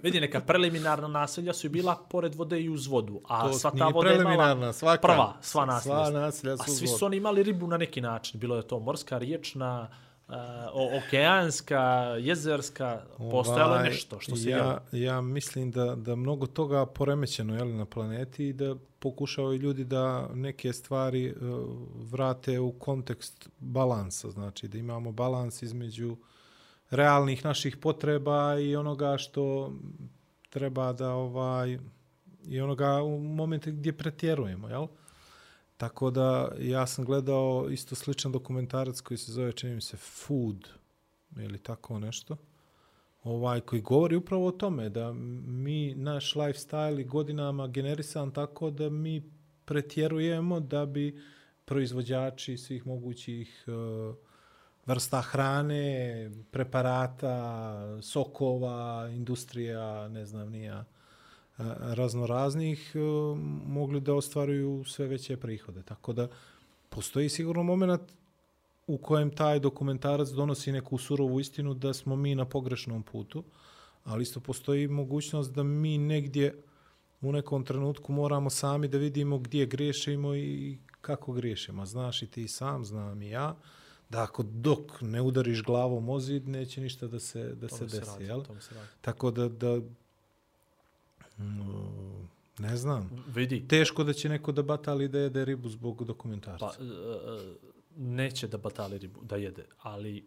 vidi, 0.03 0.20
neka 0.20 0.40
preliminarna 0.40 1.09
naselja 1.09 1.53
su 1.53 1.66
i 1.66 1.70
bila 1.70 1.97
pored 2.11 2.35
vode 2.35 2.61
i 2.61 2.68
uz 2.68 2.87
vodu, 2.87 3.20
a 3.29 3.49
To 3.49 3.53
sva 3.53 3.70
ta 3.79 3.88
voda 3.88 4.11
je 4.11 4.16
imala 4.16 4.73
svaka. 4.73 5.03
prva, 5.03 5.37
sva 5.40 5.66
naselja. 5.66 5.94
Sva 5.94 6.11
naselja 6.11 6.53
A 6.53 6.57
su 6.57 6.70
uz 6.70 6.79
svi 6.79 6.87
su 6.87 7.07
oni 7.07 7.16
imali 7.16 7.42
ribu 7.42 7.66
na 7.66 7.77
neki 7.77 8.01
način. 8.01 8.40
Bilo 8.40 8.57
je 8.57 8.62
to 8.62 8.79
morska, 8.79 9.18
riječna, 9.18 9.88
uh, 10.29 10.35
okeanska, 11.07 11.81
jezerska, 12.20 13.03
postojalo 13.31 13.73
je 13.73 13.79
Ovaj, 13.79 13.90
nešto 13.90 14.20
što 14.20 14.37
se 14.37 14.51
ja, 14.51 14.81
ja 14.92 15.20
mislim 15.20 15.70
da, 15.70 15.94
da 15.94 16.16
mnogo 16.16 16.47
toga 16.47 16.87
poremećeno 16.87 17.57
je 17.57 17.64
na 17.64 17.85
planeti 17.85 18.49
i 18.49 18.53
da 18.53 18.75
pokušavaju 18.99 19.59
ljudi 19.59 19.85
da 19.85 20.29
neke 20.35 20.73
stvari 20.73 21.33
uh, 21.33 21.37
vrate 22.11 22.61
u 22.61 22.73
kontekst 22.73 23.49
balansa, 23.59 24.31
znači 24.31 24.68
da 24.68 24.79
imamo 24.79 25.12
balans 25.12 25.62
između 25.62 26.16
realnih 26.90 27.44
naših 27.44 27.77
potreba 27.77 28.59
i 28.59 28.77
onoga 28.77 29.16
što 29.18 29.73
treba 30.51 30.92
da 30.92 31.11
ovaj 31.11 31.79
i 32.47 32.61
onoga 32.61 33.03
u 33.03 33.18
momente 33.18 33.70
gdje 33.70 33.92
pretjerujemo, 33.92 34.68
jel? 34.68 34.87
Tako 35.77 36.11
da 36.11 36.53
ja 36.59 36.87
sam 36.87 37.05
gledao 37.05 37.66
isto 37.70 37.94
sličan 37.94 38.33
dokumentarac 38.33 39.01
koji 39.01 39.18
se 39.18 39.33
zove, 39.33 39.53
čini 39.53 39.75
mi 39.75 39.81
se, 39.81 39.97
Food, 39.97 40.68
ili 41.37 41.59
tako 41.59 41.99
nešto 41.99 42.37
ovaj 43.25 43.61
koji 43.61 43.83
govori 43.83 44.16
upravo 44.16 44.47
o 44.47 44.53
tome 44.53 44.88
da 44.88 45.12
mi 45.12 45.94
naš 45.94 46.35
lifestyle 46.35 47.01
i 47.01 47.05
godinama 47.05 47.66
generisan 47.66 48.31
tako 48.31 48.70
da 48.70 48.90
mi 48.90 49.31
pretjerujemo 49.64 50.61
da 50.61 50.87
bi 50.87 51.23
proizvođači 51.64 52.57
svih 52.57 52.87
mogućih 52.87 53.64
uh, 53.66 54.16
vrsta 54.87 55.20
hrane, 55.20 56.31
preparata, 56.51 57.99
sokova, 58.03 59.09
industrija, 59.12 60.09
ne 60.09 60.27
znam 60.27 60.51
nija, 60.51 60.79
e, 60.79 60.85
raznoraznih, 61.79 62.92
e, 62.94 62.99
mogli 63.66 64.01
da 64.01 64.14
ostvaruju 64.14 64.85
sve 64.87 65.07
veće 65.07 65.37
prihode. 65.37 65.83
Tako 65.83 66.12
da 66.12 66.29
postoji 66.88 67.29
sigurno 67.29 67.62
moment 67.62 68.03
u 68.87 68.99
kojem 68.99 69.31
taj 69.31 69.61
dokumentarac 69.61 70.29
donosi 70.29 70.73
neku 70.73 70.99
surovu 70.99 71.40
istinu 71.40 71.75
da 71.75 71.94
smo 71.94 72.16
mi 72.16 72.35
na 72.35 72.44
pogrešnom 72.44 73.03
putu, 73.03 73.44
ali 74.05 74.23
isto 74.23 74.40
postoji 74.40 74.88
mogućnost 74.88 75.53
da 75.53 75.62
mi 75.62 75.99
negdje 75.99 76.62
u 77.20 77.33
nekom 77.33 77.64
trenutku 77.64 78.12
moramo 78.12 78.51
sami 78.51 78.88
da 78.88 78.99
vidimo 78.99 79.38
gdje 79.38 79.66
grešimo 79.66 80.35
i 80.35 80.79
kako 81.01 81.33
grešimo. 81.33 81.87
Znaš 81.87 82.23
i 82.23 82.27
ti 82.27 82.49
sam, 82.49 82.85
znam 82.85 83.23
i 83.23 83.31
ja, 83.31 83.57
da 84.14 84.22
ako 84.22 84.42
dok 84.42 85.00
ne 85.00 85.22
udariš 85.22 85.62
glavom 85.62 86.09
o 86.09 86.20
zid, 86.20 86.48
neće 86.48 86.81
ništa 86.81 87.07
da 87.07 87.20
se, 87.20 87.55
da 87.55 87.68
se 87.68 87.79
Tome 87.79 87.90
se 87.90 87.98
desi. 88.00 88.11
radi, 88.11 88.24
jel? 88.24 88.42
se 88.61 88.74
radi. 88.74 88.88
Tako 89.00 89.31
da, 89.31 89.48
da 89.48 89.77
mm, 91.38 92.29
ne 92.59 92.77
znam. 92.77 93.24
Vidi, 93.35 93.68
Teško 93.68 94.05
da 94.05 94.12
će 94.12 94.29
neko 94.29 94.53
da 94.53 94.62
batali 94.62 95.09
da 95.09 95.18
jede 95.18 95.44
ribu 95.44 95.68
zbog 95.68 96.05
dokumentarca. 96.05 96.66
Pa, 96.66 96.85
e, 96.85 97.55
neće 97.96 98.48
da 98.48 98.59
batali 98.59 98.98
ribu, 98.98 99.20
da 99.22 99.37
jede, 99.37 99.64
ali 99.83 100.24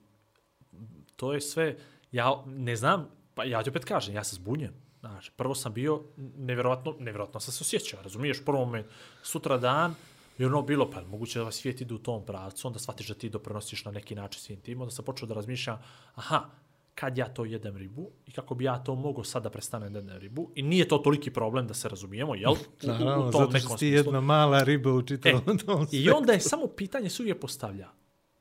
to 1.15 1.33
je 1.33 1.41
sve, 1.41 1.77
ja 2.11 2.43
ne 2.45 2.75
znam, 2.75 3.09
pa 3.35 3.43
ja 3.43 3.63
ti 3.63 3.69
opet 3.69 3.85
kažem, 3.85 4.15
ja 4.15 4.23
se 4.23 4.35
zbunjem. 4.35 4.73
Znači, 4.99 5.31
prvo 5.35 5.55
sam 5.55 5.73
bio, 5.73 6.03
nevjerojatno, 6.37 6.95
nevjerojatno 6.99 7.39
sam 7.39 7.53
se 7.53 7.63
osjećao, 7.63 8.01
razumiješ, 8.01 8.45
prvo 8.45 8.65
moment, 8.65 8.87
sutra 9.23 9.57
dan, 9.57 9.95
i 10.37 10.45
ono 10.45 10.61
bilo, 10.61 10.91
pa 10.91 11.01
moguće 11.01 11.39
da 11.39 11.45
vas 11.45 11.55
svijet 11.55 11.81
ide 11.81 11.93
u 11.93 11.97
tom 11.97 12.25
pravcu, 12.25 12.67
onda 12.67 12.79
shvatiš 12.79 13.07
da 13.07 13.13
ti 13.13 13.29
doprinosiš 13.29 13.85
na 13.85 13.91
neki 13.91 14.15
način 14.15 14.41
svim 14.41 14.61
tim, 14.61 14.81
onda 14.81 14.91
sam 14.91 15.05
počeo 15.05 15.27
da 15.27 15.33
razmišljam, 15.33 15.79
aha, 16.15 16.49
kad 16.95 17.17
ja 17.17 17.27
to 17.27 17.45
jedem 17.45 17.77
ribu 17.77 18.09
i 18.25 18.31
kako 18.31 18.55
bi 18.55 18.63
ja 18.63 18.83
to 18.83 18.95
mogao 18.95 19.23
sad 19.23 19.43
da 19.43 19.49
prestanem 19.49 19.93
da 19.93 19.99
jedem 19.99 20.17
ribu. 20.17 20.51
I 20.55 20.61
nije 20.61 20.87
to 20.87 20.97
toliki 20.97 21.33
problem 21.33 21.67
da 21.67 21.73
se 21.73 21.89
razumijemo, 21.89 22.35
jel? 22.35 22.51
U, 22.51 22.55
Naravno, 22.87 23.27
u 23.27 23.31
tom 23.31 23.51
zato 23.51 23.59
što 23.59 23.77
ti 23.77 23.87
jedna 23.87 24.21
mala 24.21 24.63
riba 24.63 24.91
u 24.91 25.01
čitavom 25.01 25.41
e, 25.47 25.57
tom 25.65 25.87
I 25.91 26.09
onda 26.09 26.33
je 26.33 26.39
samo 26.39 26.67
pitanje 26.67 27.09
se 27.09 27.23
uvijek 27.23 27.39
postavlja. 27.39 27.89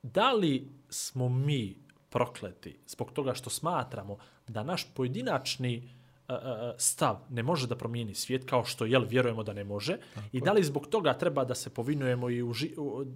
Da 0.03 0.33
li 0.33 0.69
smo 0.89 1.29
mi 1.29 1.77
prokleti 2.11 2.79
zbog 2.87 3.13
toga 3.13 3.35
što 3.35 3.51
smatramo 3.51 4.17
da 4.49 4.63
naš 4.63 4.87
pojedinačni 4.95 5.77
uh, 5.79 5.96
stav 6.79 7.17
ne 7.31 7.43
može 7.43 7.67
da 7.67 7.77
promijeni 7.77 8.15
svijet 8.15 8.45
kao 8.49 8.65
što 8.65 8.85
jel 8.85 9.05
vjerujemo 9.09 9.43
da 9.43 9.53
ne 9.53 9.65
može 9.65 9.99
Tako. 10.15 10.27
i 10.33 10.41
da 10.41 10.53
li 10.53 10.65
zbog 10.65 10.87
toga 10.87 11.15
treba 11.15 11.45
da 11.45 11.55
se 11.55 11.71
povinujemo 11.71 12.31
i 12.31 12.43
uži, 12.43 12.75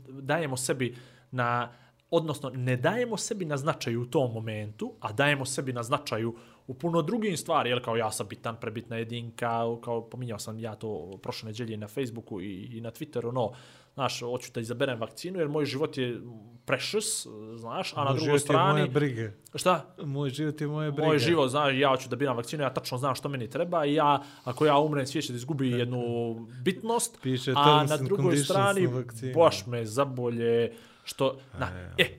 dajemo 0.09 0.57
sebi 0.57 0.97
na 1.31 1.69
odnosno 2.11 2.51
ne 2.55 2.77
dajemo 2.77 3.17
sebi 3.17 3.45
na 3.45 3.57
značaju 3.57 4.03
u 4.03 4.07
tom 4.07 4.33
momentu, 4.33 4.93
a 5.01 5.13
dajemo 5.13 5.45
sebi 5.45 5.73
na 5.73 5.83
značaju 5.83 6.35
u 6.67 6.75
puno 6.75 7.03
drugim 7.03 7.37
stvari, 7.37 7.71
jel 7.71 7.81
kao 7.81 7.97
ja 7.97 8.11
sam 8.11 8.29
bitan, 8.29 8.57
prebitna 8.61 8.97
jedinka, 8.97 9.61
kao 9.85 10.09
pominjao 10.11 10.39
sam 10.39 10.59
ja 10.59 10.75
to 10.75 11.19
prošle 11.23 11.47
neđelje 11.47 11.77
na 11.77 11.89
Facebooku 11.89 12.41
i, 12.41 12.69
i 12.77 12.81
na 12.81 12.91
Twitteru, 12.91 13.33
no, 13.33 13.53
znaš, 13.95 14.21
hoću 14.21 14.51
da 14.55 14.61
izaberem 14.61 15.01
vakcinu 15.01 15.39
jer 15.39 15.49
moj 15.49 15.65
život 15.65 15.99
je 15.99 16.21
precious, 16.67 17.27
znaš, 17.57 17.93
a 17.97 18.05
na 18.05 18.11
Moj 18.11 18.15
drugoj 18.15 18.25
život 18.25 18.35
je 18.35 18.41
strani... 18.41 18.73
moje 18.73 18.91
brige. 18.91 19.31
Šta? 19.55 19.95
Moj 20.05 20.31
život 20.31 20.61
je 20.61 20.67
moje 20.67 20.93
brige. 20.93 21.07
Moj 21.07 21.19
život, 21.19 21.51
znaš, 21.51 21.75
ja 21.77 21.89
hoću 21.89 22.09
da 22.09 22.17
biram 22.17 22.37
vakcinu, 22.37 22.63
ja 22.63 22.75
tačno 22.75 22.99
znam 22.99 23.15
što 23.15 23.29
meni 23.29 23.51
treba 23.51 23.85
i 23.85 23.95
ja, 23.95 24.23
ako 24.45 24.67
ja 24.67 24.79
umrem, 24.79 25.07
svijet 25.07 25.27
će 25.27 25.33
da 25.33 25.37
izgubi 25.37 25.71
jednu 25.71 26.01
bitnost, 26.65 27.19
Piše 27.23 27.53
a 27.57 27.85
na 27.89 27.97
drugoj 27.97 28.37
strani, 28.37 28.83
na 28.83 29.03
baš 29.35 29.67
me 29.67 29.85
zabolje, 29.87 30.73
što, 31.11 31.39
na, 31.59 31.95
e, 31.99 32.19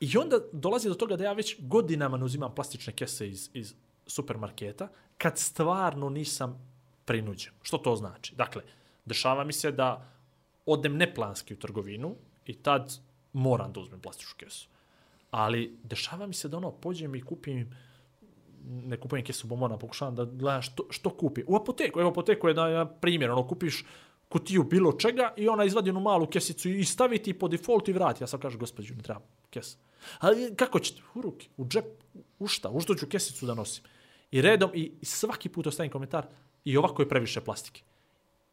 i 0.00 0.16
onda 0.18 0.38
dolazi 0.52 0.88
do 0.88 0.94
toga 0.94 1.16
da 1.16 1.24
ja 1.24 1.32
već 1.32 1.56
godinama 1.60 2.16
ne 2.16 2.24
uzimam 2.24 2.54
plastične 2.54 2.92
kese 2.92 3.28
iz, 3.28 3.50
iz 3.54 3.74
supermarketa, 4.06 4.88
kad 5.18 5.38
stvarno 5.38 6.10
nisam 6.10 6.58
prinuđen. 7.04 7.52
Što 7.62 7.78
to 7.78 7.96
znači? 7.96 8.34
Dakle, 8.36 8.62
dešava 9.04 9.44
mi 9.44 9.52
se 9.52 9.72
da 9.72 10.04
odem 10.66 10.96
neplanski 10.96 11.54
u 11.54 11.58
trgovinu 11.58 12.14
i 12.46 12.54
tad 12.54 12.98
moram 13.32 13.72
da 13.72 13.80
uzmem 13.80 14.00
plastičnu 14.00 14.34
kesu. 14.36 14.68
Ali 15.30 15.78
dešava 15.82 16.26
mi 16.26 16.34
se 16.34 16.48
da 16.48 16.56
ono, 16.56 16.70
pođem 16.70 17.14
i 17.14 17.22
kupim 17.22 17.72
ne 18.68 18.96
kupujem 18.96 19.24
kesu 19.24 19.46
bombona, 19.46 19.78
pokušavam 19.78 20.14
da 20.14 20.24
gledam 20.24 20.62
što, 20.62 20.84
što 20.90 21.10
kupi. 21.10 21.42
U 21.46 21.56
apoteku, 21.56 22.00
evo 22.00 22.10
apoteku 22.10 22.48
je 22.48 22.54
na, 22.54 22.68
na 22.68 22.86
primjer, 22.86 23.30
ono, 23.30 23.46
kupiš 23.48 23.84
kutiju 24.28 24.64
bilo 24.64 24.92
čega 24.92 25.32
i 25.36 25.48
ona 25.48 25.64
izvadi 25.64 25.88
jednu 25.88 26.00
malu 26.00 26.26
kesicu 26.26 26.68
i 26.68 26.84
stavi 26.84 27.18
ti 27.18 27.34
po 27.34 27.48
default 27.48 27.88
i 27.88 27.92
vrati. 27.92 28.22
Ja 28.22 28.26
sam 28.26 28.40
kažem, 28.40 28.60
gospođu, 28.60 28.94
ne 28.94 29.02
treba 29.02 29.20
kes. 29.50 29.76
Ali 30.18 30.56
kako 30.56 30.78
ćete? 30.78 31.02
U 31.14 31.22
ruke, 31.22 31.48
u 31.56 31.66
džep, 31.66 31.84
u 32.38 32.46
šta? 32.46 32.68
U 32.68 32.80
što 32.80 32.94
ću 32.94 33.06
kesicu 33.06 33.46
da 33.46 33.54
nosim? 33.54 33.84
I 34.30 34.42
redom, 34.42 34.70
i 34.74 34.92
svaki 35.02 35.48
put 35.48 35.66
ostavim 35.66 35.92
komentar, 35.92 36.26
i 36.64 36.76
ovako 36.76 37.02
je 37.02 37.08
previše 37.08 37.40
plastike. 37.40 37.82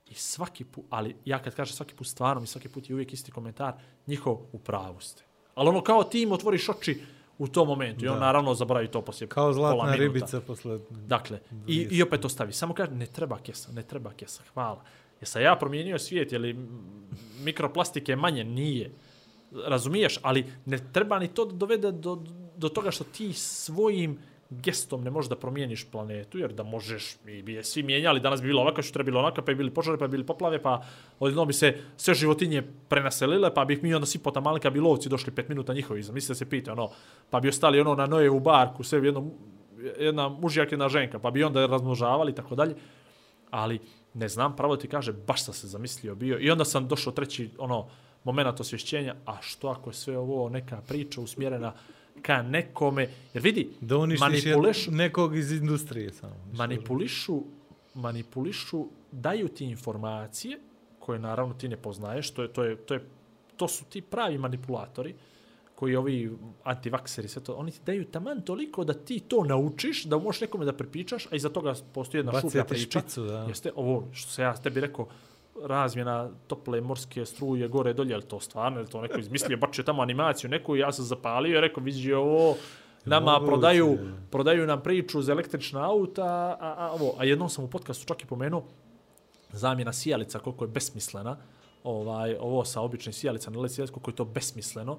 I 0.10 0.14
svaki 0.14 0.64
put, 0.64 0.86
ali 0.90 1.16
ja 1.26 1.42
kad 1.42 1.56
kažem 1.56 1.76
svaki 1.76 1.96
put 1.96 2.08
stvarno 2.08 2.42
mi 2.42 2.48
svaki 2.48 2.70
put 2.70 2.90
je 2.90 2.94
uvijek 2.94 3.14
isti 3.14 3.32
komentar, 3.32 3.74
njihov 4.08 4.38
u 4.52 4.60
pravu 4.60 5.00
ste. 5.00 5.24
Ali 5.56 5.70
ono 5.70 5.82
kao 5.82 6.04
ti 6.04 6.22
im 6.22 6.32
otvoriš 6.32 6.70
oči 6.70 7.02
u 7.38 7.48
tom 7.48 7.68
momentu 7.68 8.06
i 8.06 8.08
on 8.08 8.14
Da. 8.14 8.26
naravno 8.26 8.54
zaboravi 8.54 8.88
to 8.88 9.02
poslije 9.02 9.28
Kao 9.28 9.54
zlatna 9.54 9.96
ribica 9.96 10.42
posle... 10.42 10.80
Dakle, 10.90 11.40
i, 11.68 11.88
i 11.92 12.02
opet 12.02 12.26
ostavi. 12.26 12.54
Samo 12.54 12.74
kaže, 12.74 12.92
ne 12.92 13.06
treba 13.06 13.38
kesa, 13.40 13.72
ne 13.72 13.84
treba 13.84 14.12
kesa, 14.14 14.44
hvala. 14.54 14.84
Jesam 15.26 15.42
ja 15.42 15.56
promijenio 15.56 16.00
svijet, 16.00 16.32
je 16.32 16.40
li 16.40 16.56
mikroplastike 17.44 18.16
manje? 18.16 18.44
Nije. 18.44 18.92
Razumiješ, 19.68 20.20
ali 20.22 20.46
ne 20.66 20.78
treba 20.94 21.20
ni 21.20 21.28
to 21.28 21.46
da 21.46 21.56
dovede 21.56 21.92
do, 21.92 22.24
do 22.58 22.70
toga 22.70 22.92
što 22.92 23.04
ti 23.04 23.34
svojim 23.34 24.20
gestom 24.50 25.04
ne 25.04 25.10
možeš 25.10 25.30
da 25.30 25.36
promijeniš 25.36 25.88
planetu, 25.92 26.40
jer 26.40 26.54
da 26.54 26.64
možeš, 26.64 27.16
mi 27.26 27.42
bi 27.42 27.54
je 27.54 27.64
svi 27.64 27.84
mijenjali, 27.84 28.20
danas 28.20 28.42
bi 28.42 28.48
bilo 28.48 28.62
ovako, 28.62 28.82
što 28.82 28.94
treba 28.94 29.06
bilo 29.06 29.20
onako, 29.20 29.42
pa 29.42 29.52
bi 29.52 29.56
bili 29.56 29.74
požare, 29.74 29.98
pa 29.98 30.08
bi 30.08 30.12
bili 30.12 30.26
poplave, 30.26 30.62
pa 30.62 30.84
odjedno 31.20 31.46
bi 31.46 31.54
se 31.54 31.78
sve 31.98 32.14
životinje 32.14 32.64
prenaselile, 32.90 33.54
pa 33.54 33.66
bi 33.66 33.80
mi 33.82 33.94
onda 33.94 34.06
svi 34.06 34.20
potamalika 34.20 34.70
bi 34.70 34.80
lovci 34.80 35.10
došli 35.10 35.34
pet 35.34 35.50
minuta 35.50 35.74
njihovi, 35.74 36.04
zamisli 36.04 36.34
da 36.34 36.36
se 36.36 36.50
pita, 36.50 36.72
ono, 36.72 36.90
pa 37.30 37.40
bi 37.40 37.50
ostali 37.50 37.80
ono 37.80 37.96
na 37.96 38.06
Nojevu 38.06 38.38
u 38.38 38.40
barku, 38.40 38.84
sve 38.84 39.02
jedno, 39.06 39.32
jedna 40.00 40.30
mužjak, 40.30 40.72
jedna 40.72 40.90
ženka, 40.90 41.20
pa 41.20 41.32
bi 41.32 41.44
onda 41.44 41.66
razmnožavali 41.66 42.32
i 42.32 42.36
tako 42.36 42.56
dalje. 42.56 42.76
Ali, 43.52 43.80
ne 44.16 44.30
znam, 44.30 44.56
pravo 44.56 44.78
ti 44.78 44.88
kaže, 44.88 45.14
baš 45.14 45.44
sam 45.44 45.54
se 45.54 45.68
zamislio 45.68 46.16
bio. 46.16 46.40
I 46.40 46.52
onda 46.52 46.66
sam 46.66 46.88
došao 46.88 47.14
treći, 47.14 47.50
ono, 47.58 47.88
moment 48.24 48.60
osvješćenja, 48.60 49.16
a 49.26 49.38
što 49.42 49.68
ako 49.68 49.90
je 49.90 49.94
sve 49.94 50.18
ovo 50.18 50.50
neka 50.50 50.82
priča 50.88 51.22
usmjerena 51.22 51.74
ka 52.22 52.42
nekome, 52.42 53.10
jer 53.34 53.44
vidi, 53.44 53.70
Da 53.82 53.98
uništiš 53.98 54.20
manipuliš, 54.22 54.88
jed- 54.88 54.92
nekog 54.92 55.36
iz 55.38 55.52
industrije 55.52 56.14
samo. 56.14 56.36
manipulišu, 56.54 57.42
manipulišu, 57.94 58.86
daju 59.12 59.48
ti 59.48 59.66
informacije 59.66 60.60
koje 61.00 61.20
naravno 61.20 61.54
ti 61.54 61.68
ne 61.68 61.78
poznaješ, 61.78 62.32
to 62.32 62.42
je, 62.42 62.54
to 62.54 62.64
je, 62.64 62.76
to 62.76 62.94
je, 62.94 63.04
to 63.58 63.68
su 63.68 63.86
ti 63.86 64.02
pravi 64.02 64.38
manipulatori, 64.38 65.16
koji 65.76 65.96
ovi 65.96 66.32
antivakseri, 66.64 67.28
sve 67.28 67.44
to, 67.44 67.54
oni 67.54 67.72
ti 67.72 67.80
daju 67.86 68.06
taman 68.06 68.42
toliko 68.42 68.84
da 68.84 68.94
ti 68.94 69.20
to 69.20 69.44
naučiš, 69.44 70.04
da 70.04 70.18
možeš 70.18 70.42
nekome 70.42 70.66
da 70.66 70.74
prepričaš, 70.74 71.28
a 71.32 71.36
iza 71.36 71.50
toga 71.50 71.74
postoji 71.94 72.20
jedna 72.20 72.32
Bacio 72.32 72.50
šuplja 72.50 72.64
priča. 72.64 73.00
špicu, 73.00 73.24
da. 73.24 73.46
Jeste, 73.48 73.72
ovo 73.76 74.08
što 74.12 74.32
se 74.32 74.42
ja 74.42 74.54
tebi 74.54 74.80
rekao, 74.80 75.08
razmjena 75.64 76.30
tople 76.48 76.82
morske 76.82 77.26
struje 77.26 77.68
gore 77.68 77.94
dolje, 77.94 78.12
je 78.12 78.18
li 78.18 78.24
to 78.24 78.40
stvarno, 78.40 78.78
je 78.80 78.84
li 78.84 78.90
to 78.90 79.02
neko 79.02 79.20
izmislio, 79.20 79.58
bačio 79.58 79.84
tamo 79.84 80.02
animaciju 80.02 80.50
neku 80.50 80.76
i 80.76 80.80
ja 80.80 80.92
sam 80.92 81.06
zapalio 81.06 81.58
i 81.58 81.62
rekao, 81.62 81.84
vidi 81.84 82.14
ovo, 82.14 82.56
nama 83.06 83.32
Moguće. 83.32 83.48
prodaju, 83.48 83.98
prodaju 84.32 84.68
nam 84.68 84.84
priču 84.84 85.22
za 85.22 85.32
električna 85.32 85.90
auta, 85.90 86.24
a, 86.26 86.76
a, 86.78 86.92
ovo, 86.92 87.16
a 87.18 87.24
jednom 87.24 87.50
sam 87.50 87.64
u 87.64 87.68
podcastu 87.70 88.06
čak 88.06 88.24
i 88.24 88.26
pomenuo 88.26 88.64
zamjena 89.52 89.94
sijalica, 89.94 90.40
koliko 90.40 90.64
je 90.64 90.68
besmislena, 90.70 91.38
ovaj, 91.84 92.36
ovo 92.40 92.66
sa 92.66 92.82
običnim 92.82 93.14
sijalica 93.14 93.52
na 93.52 93.60
LED 93.60 93.72
sijalica, 93.72 93.94
koliko 93.94 94.12
je 94.12 94.16
to 94.16 94.26
besmisleno, 94.26 94.98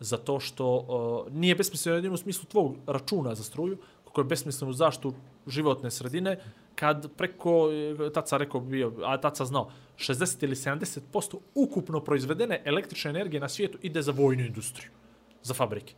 zato 0.00 0.40
što 0.40 0.76
uh, 0.76 1.32
nije 1.32 1.54
besmisleno 1.54 1.96
jedino 1.96 2.14
u 2.14 2.16
smislu 2.16 2.44
tvog 2.48 2.76
računa 2.86 3.34
za 3.34 3.42
struju, 3.42 3.78
koliko 4.04 4.20
je 4.20 4.24
besmisleno 4.24 4.70
u 4.70 4.74
zaštu 4.74 5.14
životne 5.46 5.90
sredine, 5.90 6.38
kad 6.74 7.10
preko, 7.16 7.68
e, 7.72 8.12
taca 8.12 8.36
rekao 8.36 8.60
bio, 8.60 8.92
a 9.04 9.20
taca 9.20 9.44
znao, 9.44 9.70
60 9.96 10.44
ili 10.44 10.54
70% 10.54 11.38
ukupno 11.54 12.00
proizvedene 12.00 12.62
električne 12.64 13.10
energije 13.10 13.40
na 13.40 13.48
svijetu 13.48 13.78
ide 13.82 14.02
za 14.02 14.12
vojnu 14.12 14.44
industriju, 14.44 14.90
za 15.42 15.54
fabrike. 15.54 15.94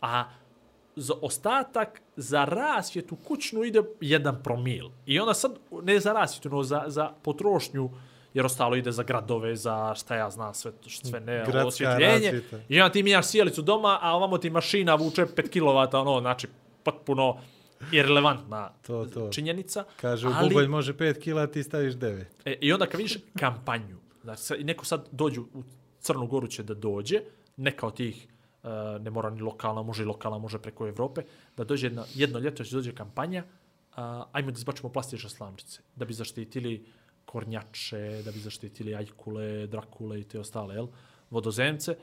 A 0.00 0.24
za 0.96 1.14
ostatak, 1.22 2.02
za 2.16 2.44
rasvjetu 2.44 3.16
kućnu 3.16 3.64
ide 3.64 3.82
jedan 4.00 4.42
promil. 4.42 4.88
I 5.06 5.20
onda 5.20 5.34
sad, 5.34 5.58
ne 5.82 6.00
za 6.00 6.12
rasvjetu, 6.12 6.50
no 6.50 6.62
za, 6.62 6.84
za 6.86 7.10
potrošnju, 7.22 7.90
jer 8.34 8.46
ostalo 8.46 8.76
ide 8.76 8.92
za 8.92 9.02
gradove, 9.02 9.56
za 9.56 9.94
šta 9.94 10.16
ja 10.16 10.30
znam, 10.30 10.54
sve, 10.54 10.72
sve 10.86 11.20
ne, 11.20 11.44
Gradska 11.46 11.66
osvjetljenje. 11.66 12.42
I 12.68 12.80
onda 12.80 12.92
ti 12.92 13.02
mijenjaš 13.02 13.26
sjelicu 13.26 13.62
doma, 13.62 13.98
a 14.02 14.16
ovamo 14.16 14.38
ti 14.38 14.50
mašina 14.50 14.94
vuče 14.94 15.26
5 15.26 15.50
kW, 15.50 16.00
ono, 16.00 16.20
znači, 16.20 16.48
potpuno 16.82 17.36
irrelevantna 17.92 18.70
To, 18.86 19.04
to. 19.06 19.28
činjenica. 19.30 19.84
Kaže, 20.00 20.28
u 20.28 20.32
ali- 20.34 20.48
bubanj 20.48 20.66
može 20.66 20.92
5 20.94 21.20
kila, 21.20 21.46
ti 21.46 21.62
staviš 21.62 21.94
9. 21.94 22.24
E, 22.44 22.52
I 22.60 22.72
onda 22.72 22.86
kad 22.86 22.98
vidiš 22.98 23.16
kampanju, 23.38 23.96
znači 24.22 24.64
neko 24.64 24.84
sad 24.84 25.08
dođu 25.10 25.42
u 25.54 25.62
Crnu 26.00 26.26
Goru 26.26 26.46
će 26.46 26.62
da 26.62 26.74
dođe, 26.74 27.20
neka 27.56 27.86
od 27.86 27.96
tih, 27.96 28.26
uh, 28.62 28.70
ne 29.00 29.10
mora 29.10 29.30
ni 29.30 29.40
lokalna, 29.40 29.82
može 29.82 30.02
i 30.02 30.06
lokalna, 30.06 30.38
može 30.38 30.58
preko 30.58 30.88
Evrope, 30.88 31.22
da 31.56 31.64
dođe 31.64 31.86
jedno, 31.86 32.04
jedno 32.14 32.38
ljeto 32.38 32.64
će 32.64 32.74
dođe 32.76 32.94
kampanja, 32.94 33.44
uh, 33.90 33.96
ajmo 34.32 34.50
da 34.50 34.56
izbačimo 34.58 34.88
plastične 34.88 35.30
slamčice, 35.30 35.80
da 35.96 36.04
bi 36.04 36.14
zaštitili 36.14 36.84
kornjače, 37.24 38.22
da 38.24 38.32
bi 38.32 38.38
zaštitili 38.38 38.94
ajkule, 38.94 39.66
drakule 39.66 40.20
i 40.20 40.24
te 40.24 40.40
ostale, 40.40 40.74
jel? 40.74 40.86
vodozemce, 41.30 41.96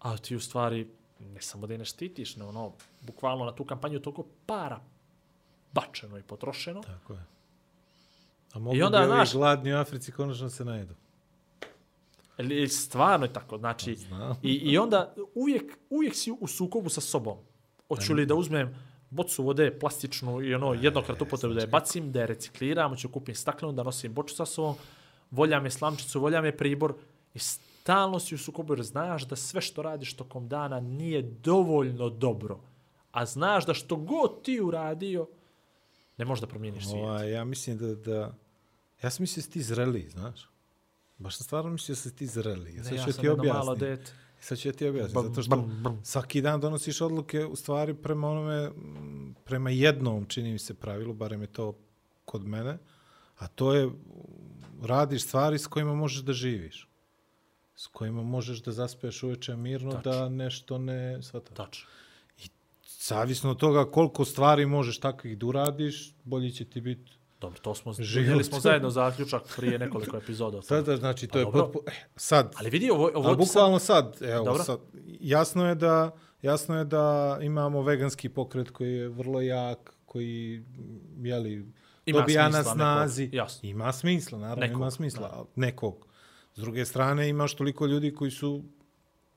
a 0.00 0.16
ti 0.16 0.36
u 0.36 0.40
stvari 0.40 0.88
ne 1.20 1.40
samo 1.40 1.66
da 1.66 1.74
je 1.74 1.78
ne 1.78 1.84
štitiš, 1.84 2.36
ne 2.36 2.44
ono, 2.44 2.72
bukvalno 3.00 3.44
na 3.44 3.52
tu 3.52 3.64
kampanju 3.64 4.00
toliko 4.00 4.24
para 4.46 4.80
bačeno 5.72 6.18
i 6.18 6.22
potrošeno, 6.22 6.82
Tako 6.82 7.12
je. 7.12 7.24
A 8.52 8.58
mogu 8.58 8.76
I 8.76 8.82
onda, 8.82 8.98
bi 9.00 9.06
znaš- 9.06 9.32
gladni 9.32 9.74
u 9.74 9.76
Africi 9.76 10.12
konačno 10.12 10.50
se 10.50 10.64
najedu. 10.64 10.94
Stvarno 12.70 13.26
je 13.26 13.32
tako, 13.32 13.58
znači, 13.58 13.96
Znam. 13.96 14.36
i, 14.42 14.52
i 14.52 14.78
onda 14.78 15.14
uvijek, 15.34 15.78
uvijek 15.90 16.14
si 16.14 16.32
u 16.40 16.46
sukobu 16.46 16.88
sa 16.88 17.00
sobom. 17.00 17.38
Hoću 17.88 18.14
li 18.14 18.26
da 18.26 18.34
uzmem 18.34 18.74
bocu 19.10 19.42
vode 19.42 19.78
plastičnu 19.78 20.42
i 20.42 20.54
ono 20.54 20.74
jednokrat 20.74 21.22
upotrebu 21.22 21.54
da 21.54 21.60
je 21.60 21.66
bacim, 21.66 22.12
da 22.12 22.20
je 22.20 22.26
recikliram, 22.26 22.90
hoću 22.90 23.08
kupim 23.08 23.34
staklenu, 23.34 23.72
da 23.72 23.82
nosim 23.82 24.14
boču 24.14 24.34
sa 24.34 24.46
sobom, 24.46 24.74
volja 25.30 25.60
me 25.60 25.70
slamčicu, 25.70 26.20
volja 26.20 26.40
me 26.40 26.56
pribor 26.56 26.94
i 27.34 27.38
stalno 27.38 28.18
si 28.18 28.34
u 28.34 28.38
sukobu 28.38 28.74
jer 28.74 28.82
znaš 28.82 29.28
da 29.28 29.36
sve 29.36 29.60
što 29.60 29.82
radiš 29.82 30.16
tokom 30.16 30.48
dana 30.48 30.80
nije 30.80 31.22
dovoljno 31.22 32.08
dobro. 32.08 32.60
A 33.10 33.26
znaš 33.26 33.66
da 33.66 33.74
što 33.74 33.96
god 33.96 34.42
ti 34.42 34.60
uradio, 34.60 35.28
ne 36.16 36.24
možeš 36.24 36.40
da 36.40 36.46
promijeniš 36.46 36.84
svijet. 36.88 37.04
Ovaj, 37.04 37.30
ja 37.30 37.44
mislim 37.44 37.78
da, 37.78 37.94
da... 37.94 38.34
Ja 39.02 39.10
sam 39.10 39.22
mislio 39.22 39.40
da 39.40 39.44
si 39.44 39.50
ti 39.50 39.62
zreli, 39.62 40.08
znaš. 40.08 40.48
Baš 41.18 41.36
sam 41.36 41.44
stvarno 41.44 41.70
mislio 41.70 41.94
da 41.94 42.00
si 42.00 42.16
ti 42.16 42.26
zreli. 42.26 42.74
Ja, 42.74 42.82
Ne, 42.82 42.88
ću 42.88 42.94
ja 42.94 43.04
ti 43.04 43.12
sam 43.12 43.24
jedno 43.24 43.44
malo 43.44 43.72
objasniti. 43.72 44.02
dete. 44.02 44.12
Sad 44.46 44.58
ću 44.58 44.68
ja 44.68 44.72
ti 44.72 44.88
objasniti, 44.88 45.28
zato 45.28 45.42
što 45.42 45.56
bam, 45.56 45.80
bam. 45.82 46.00
svaki 46.04 46.40
dan 46.40 46.60
donosiš 46.60 47.00
odluke 47.00 47.44
u 47.44 47.56
stvari 47.56 47.94
prema 47.94 48.28
onome, 48.28 48.70
prema 49.44 49.70
jednom, 49.70 50.24
čini 50.24 50.52
mi 50.52 50.58
se 50.58 50.74
pravilu, 50.74 51.14
barem 51.14 51.40
je 51.40 51.46
to 51.46 51.78
kod 52.24 52.46
mene, 52.46 52.78
a 53.38 53.46
to 53.46 53.74
je 53.74 53.90
radiš 54.82 55.22
stvari 55.22 55.58
s 55.58 55.66
kojima 55.66 55.94
možeš 55.94 56.22
da 56.22 56.32
živiš. 56.32 56.88
S 57.76 57.86
kojima 57.86 58.22
možeš 58.22 58.62
da 58.62 58.72
zaspeš 58.72 59.22
uveče 59.22 59.56
mirno, 59.56 59.92
Tačno. 59.92 60.12
da 60.12 60.28
nešto 60.28 60.78
ne. 60.78 61.20
Tačno. 61.54 61.88
Zavisno 63.00 63.50
od 63.50 63.56
toga 63.56 63.90
koliko 63.90 64.24
stvari 64.24 64.66
možeš 64.66 64.98
takvih 64.98 65.38
da 65.38 65.46
uradiš, 65.46 66.14
bolji 66.24 66.50
će 66.50 66.64
ti 66.64 66.80
biti 66.80 67.15
Dobro, 67.40 67.58
to 67.58 67.74
smo, 67.74 67.92
Život. 67.92 68.18
vidjeli 68.18 68.44
smo 68.44 68.60
zajedno 68.60 68.90
zaključak 68.90 69.42
prije 69.56 69.78
nekoliko 69.78 70.16
epizoda. 70.16 70.62
Sada, 70.62 70.96
znači, 70.96 71.26
to 71.26 71.38
A 71.38 71.40
je 71.40 71.44
potpuno... 71.44 71.84
Eh, 71.86 71.92
sad, 72.16 72.52
Ali 72.56 72.70
vidi, 72.70 72.90
ovo, 72.90 73.10
ovo 73.14 73.28
sad- 73.28 73.38
bukvalno 73.38 73.78
sad, 73.78 74.16
evo, 74.22 74.44
Dobro. 74.44 74.62
sad, 74.64 74.78
jasno 75.20 75.68
je 75.68 75.74
da 75.74 76.10
jasno 76.42 76.78
je 76.78 76.84
da 76.84 77.38
imamo 77.42 77.82
veganski 77.82 78.28
pokret 78.28 78.70
koji 78.70 78.92
je 78.92 79.08
vrlo 79.08 79.40
jak, 79.40 79.94
koji, 80.06 80.64
jeli, 81.18 81.66
Ima 82.06 82.20
dobija 82.20 82.48
na 82.48 82.64
snazi. 82.64 83.22
nekog, 83.22 83.34
jasno. 83.34 83.68
Ima 83.68 83.92
smisla, 83.92 84.38
naravno, 84.38 84.60
Nekog, 84.60 84.76
ima 84.76 84.90
smisla. 84.90 85.28
da. 85.28 85.44
Nekog. 85.56 86.06
S 86.54 86.60
druge 86.60 86.84
strane, 86.84 87.28
imaš 87.28 87.54
toliko 87.54 87.86
ljudi 87.86 88.14
koji 88.14 88.30
su, 88.30 88.64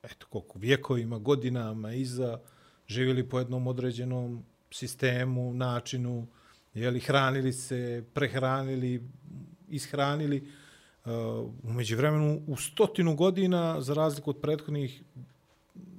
eto, 0.02 0.26
koliko, 0.30 0.58
vjekovima, 0.58 1.18
godinama 1.18 1.92
iza, 1.92 2.38
živjeli 2.86 3.28
po 3.28 3.38
jednom 3.38 3.66
određenom 3.66 4.44
sistemu, 4.70 5.54
načinu, 5.54 6.26
jeli, 6.74 7.00
hranili 7.00 7.52
se, 7.52 8.04
prehranili, 8.14 9.02
ishranili. 9.68 10.48
Uh, 11.04 11.12
umeđu 11.62 11.96
vremenu, 11.96 12.42
u 12.46 12.56
stotinu 12.56 13.14
godina, 13.16 13.80
za 13.80 13.94
razliku 13.94 14.30
od 14.30 14.40
prethodnih 14.40 15.02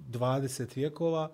20 0.10 0.76
vjekova, 0.76 1.32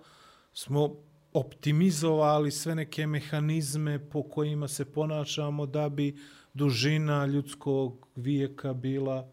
smo 0.52 0.96
optimizovali 1.32 2.50
sve 2.50 2.74
neke 2.74 3.06
mehanizme 3.06 4.08
po 4.10 4.22
kojima 4.22 4.68
se 4.68 4.84
ponašamo 4.84 5.66
da 5.66 5.88
bi 5.88 6.16
dužina 6.54 7.26
ljudskog 7.26 8.08
vijeka 8.16 8.72
bila 8.72 9.28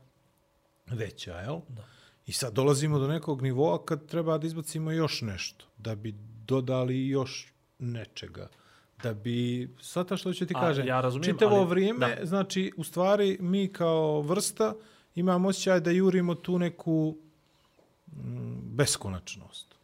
veća, 0.88 1.39
jel? 1.39 1.60
Da. 1.70 1.86
I 2.26 2.32
sad 2.32 2.54
dolazimo 2.54 3.00
do 3.00 3.08
nekog 3.08 3.41
nivoa 3.41 3.86
kad 3.86 4.06
treba 4.08 4.38
da 4.38 4.48
izbacimo 4.48 4.91
još 4.91 5.22
nešto, 5.22 5.65
da 5.78 5.96
bi 5.96 6.15
dodali 6.46 7.08
još 7.08 7.54
nečega 7.80 8.50
da 9.03 9.13
bi, 9.13 9.69
svata 9.81 10.17
što 10.17 10.34
ću 10.34 10.45
ti 10.45 10.53
A, 10.58 10.60
kažem, 10.62 10.88
ja 10.88 11.01
razumijem, 11.01 11.34
čitavo 11.36 11.55
ali- 11.55 11.69
vrijeme, 11.69 12.15
da. 12.19 12.25
znači, 12.25 12.71
u 12.77 12.84
stvari, 12.84 13.38
mi 13.41 13.67
kao 13.67 14.21
vrsta 14.21 14.73
imamo 15.15 15.47
osjećaj 15.47 15.79
da 15.79 15.91
jurimo 15.91 16.36
tu 16.36 16.60
neku 16.60 17.17
mm, 18.08 18.75
beskonačnost. 18.75 19.75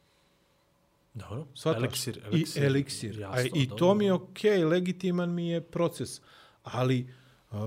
Dobro. 1.13 1.45
Svataš? 1.53 1.83
Eliksir, 1.83 2.19
I 2.31 2.45
eliksir. 2.65 3.19
Jasno, 3.19 3.37
A, 3.37 3.41
I 3.41 3.65
dobro. 3.65 3.77
to 3.77 3.95
mi 3.95 4.05
je 4.05 4.13
okej, 4.13 4.59
okay, 4.59 4.69
legitiman 4.69 5.33
mi 5.33 5.49
je 5.49 5.61
proces. 5.61 6.21
Ali 6.63 7.07
uh, 7.51 7.57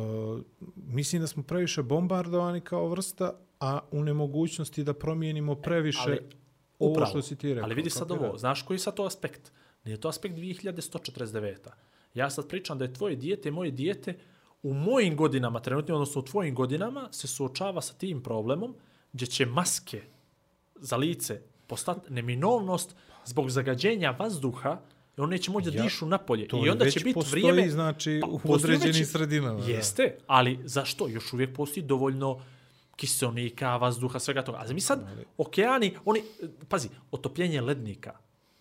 mislim 0.76 1.22
da 1.22 1.26
smo 1.26 1.42
previše 1.42 1.82
bombardovani 1.82 2.60
kao 2.60 2.88
vrsta, 2.88 3.32
a 3.60 3.80
u 3.90 4.04
nemogućnosti 4.04 4.84
da 4.84 4.94
promijenimo 4.94 5.54
previše 5.54 6.00
ali, 6.06 6.18
ovo 6.78 6.90
upravo. 6.90 7.10
što 7.10 7.22
si 7.22 7.36
ti 7.36 7.54
rekao. 7.54 7.64
Ali 7.64 7.74
vidi 7.74 7.90
sad 7.90 8.10
ovo, 8.10 8.38
znaš 8.38 8.62
koji 8.62 8.74
je 8.74 8.78
sad 8.78 8.94
to 8.94 9.04
aspekt? 9.04 9.52
Nije 9.84 10.00
to 10.00 10.08
aspekt 10.08 10.34
2149. 10.34 11.54
Ja 12.14 12.30
sad 12.30 12.48
pričam 12.48 12.78
da 12.78 12.84
je 12.84 12.94
tvoje 12.94 13.16
dijete, 13.16 13.50
moje 13.50 13.70
dijete, 13.70 14.18
u 14.62 14.74
mojim 14.74 15.16
godinama, 15.16 15.60
trenutno, 15.60 15.94
odnosno 15.94 16.20
u 16.20 16.24
tvojim 16.24 16.54
godinama, 16.54 17.08
se 17.12 17.26
suočava 17.26 17.80
sa 17.80 17.94
tim 17.94 18.22
problemom 18.22 18.74
gdje 19.12 19.26
će 19.26 19.46
maske 19.46 20.02
za 20.74 20.96
lice 20.96 21.40
postati 21.66 22.12
neminovnost 22.12 22.96
zbog 23.24 23.50
zagađenja 23.50 24.10
vazduha 24.10 24.80
i 25.18 25.20
on 25.20 25.30
neće 25.30 25.50
moći 25.50 25.70
da 25.70 25.76
Ja, 25.76 25.82
dišu 25.82 26.06
napolje. 26.06 26.48
I 26.64 26.68
onda 26.68 26.90
će 26.90 27.00
biti 27.00 27.14
postoji, 27.14 27.42
vrijeme... 27.42 27.70
znači, 27.70 28.20
u 28.28 28.38
postoji 28.38 28.76
određenim 28.76 29.06
sredinama, 29.06 29.60
da. 29.60 29.72
Jeste, 29.72 30.16
ali 30.26 30.58
zašto? 30.64 31.08
Još 31.08 31.32
uvijek 31.32 31.56
postoji 31.56 31.86
dovoljno 31.86 32.40
kiselnika, 32.96 33.76
vazduha, 33.76 34.18
svega 34.18 34.42
toga. 34.42 34.58
A 34.58 34.72
mi 34.72 34.80
sad, 34.80 35.08
okeani, 35.38 35.96
oni, 36.04 36.22
pazi, 36.68 36.88
otopljenje 37.10 37.60
lednika, 37.60 38.12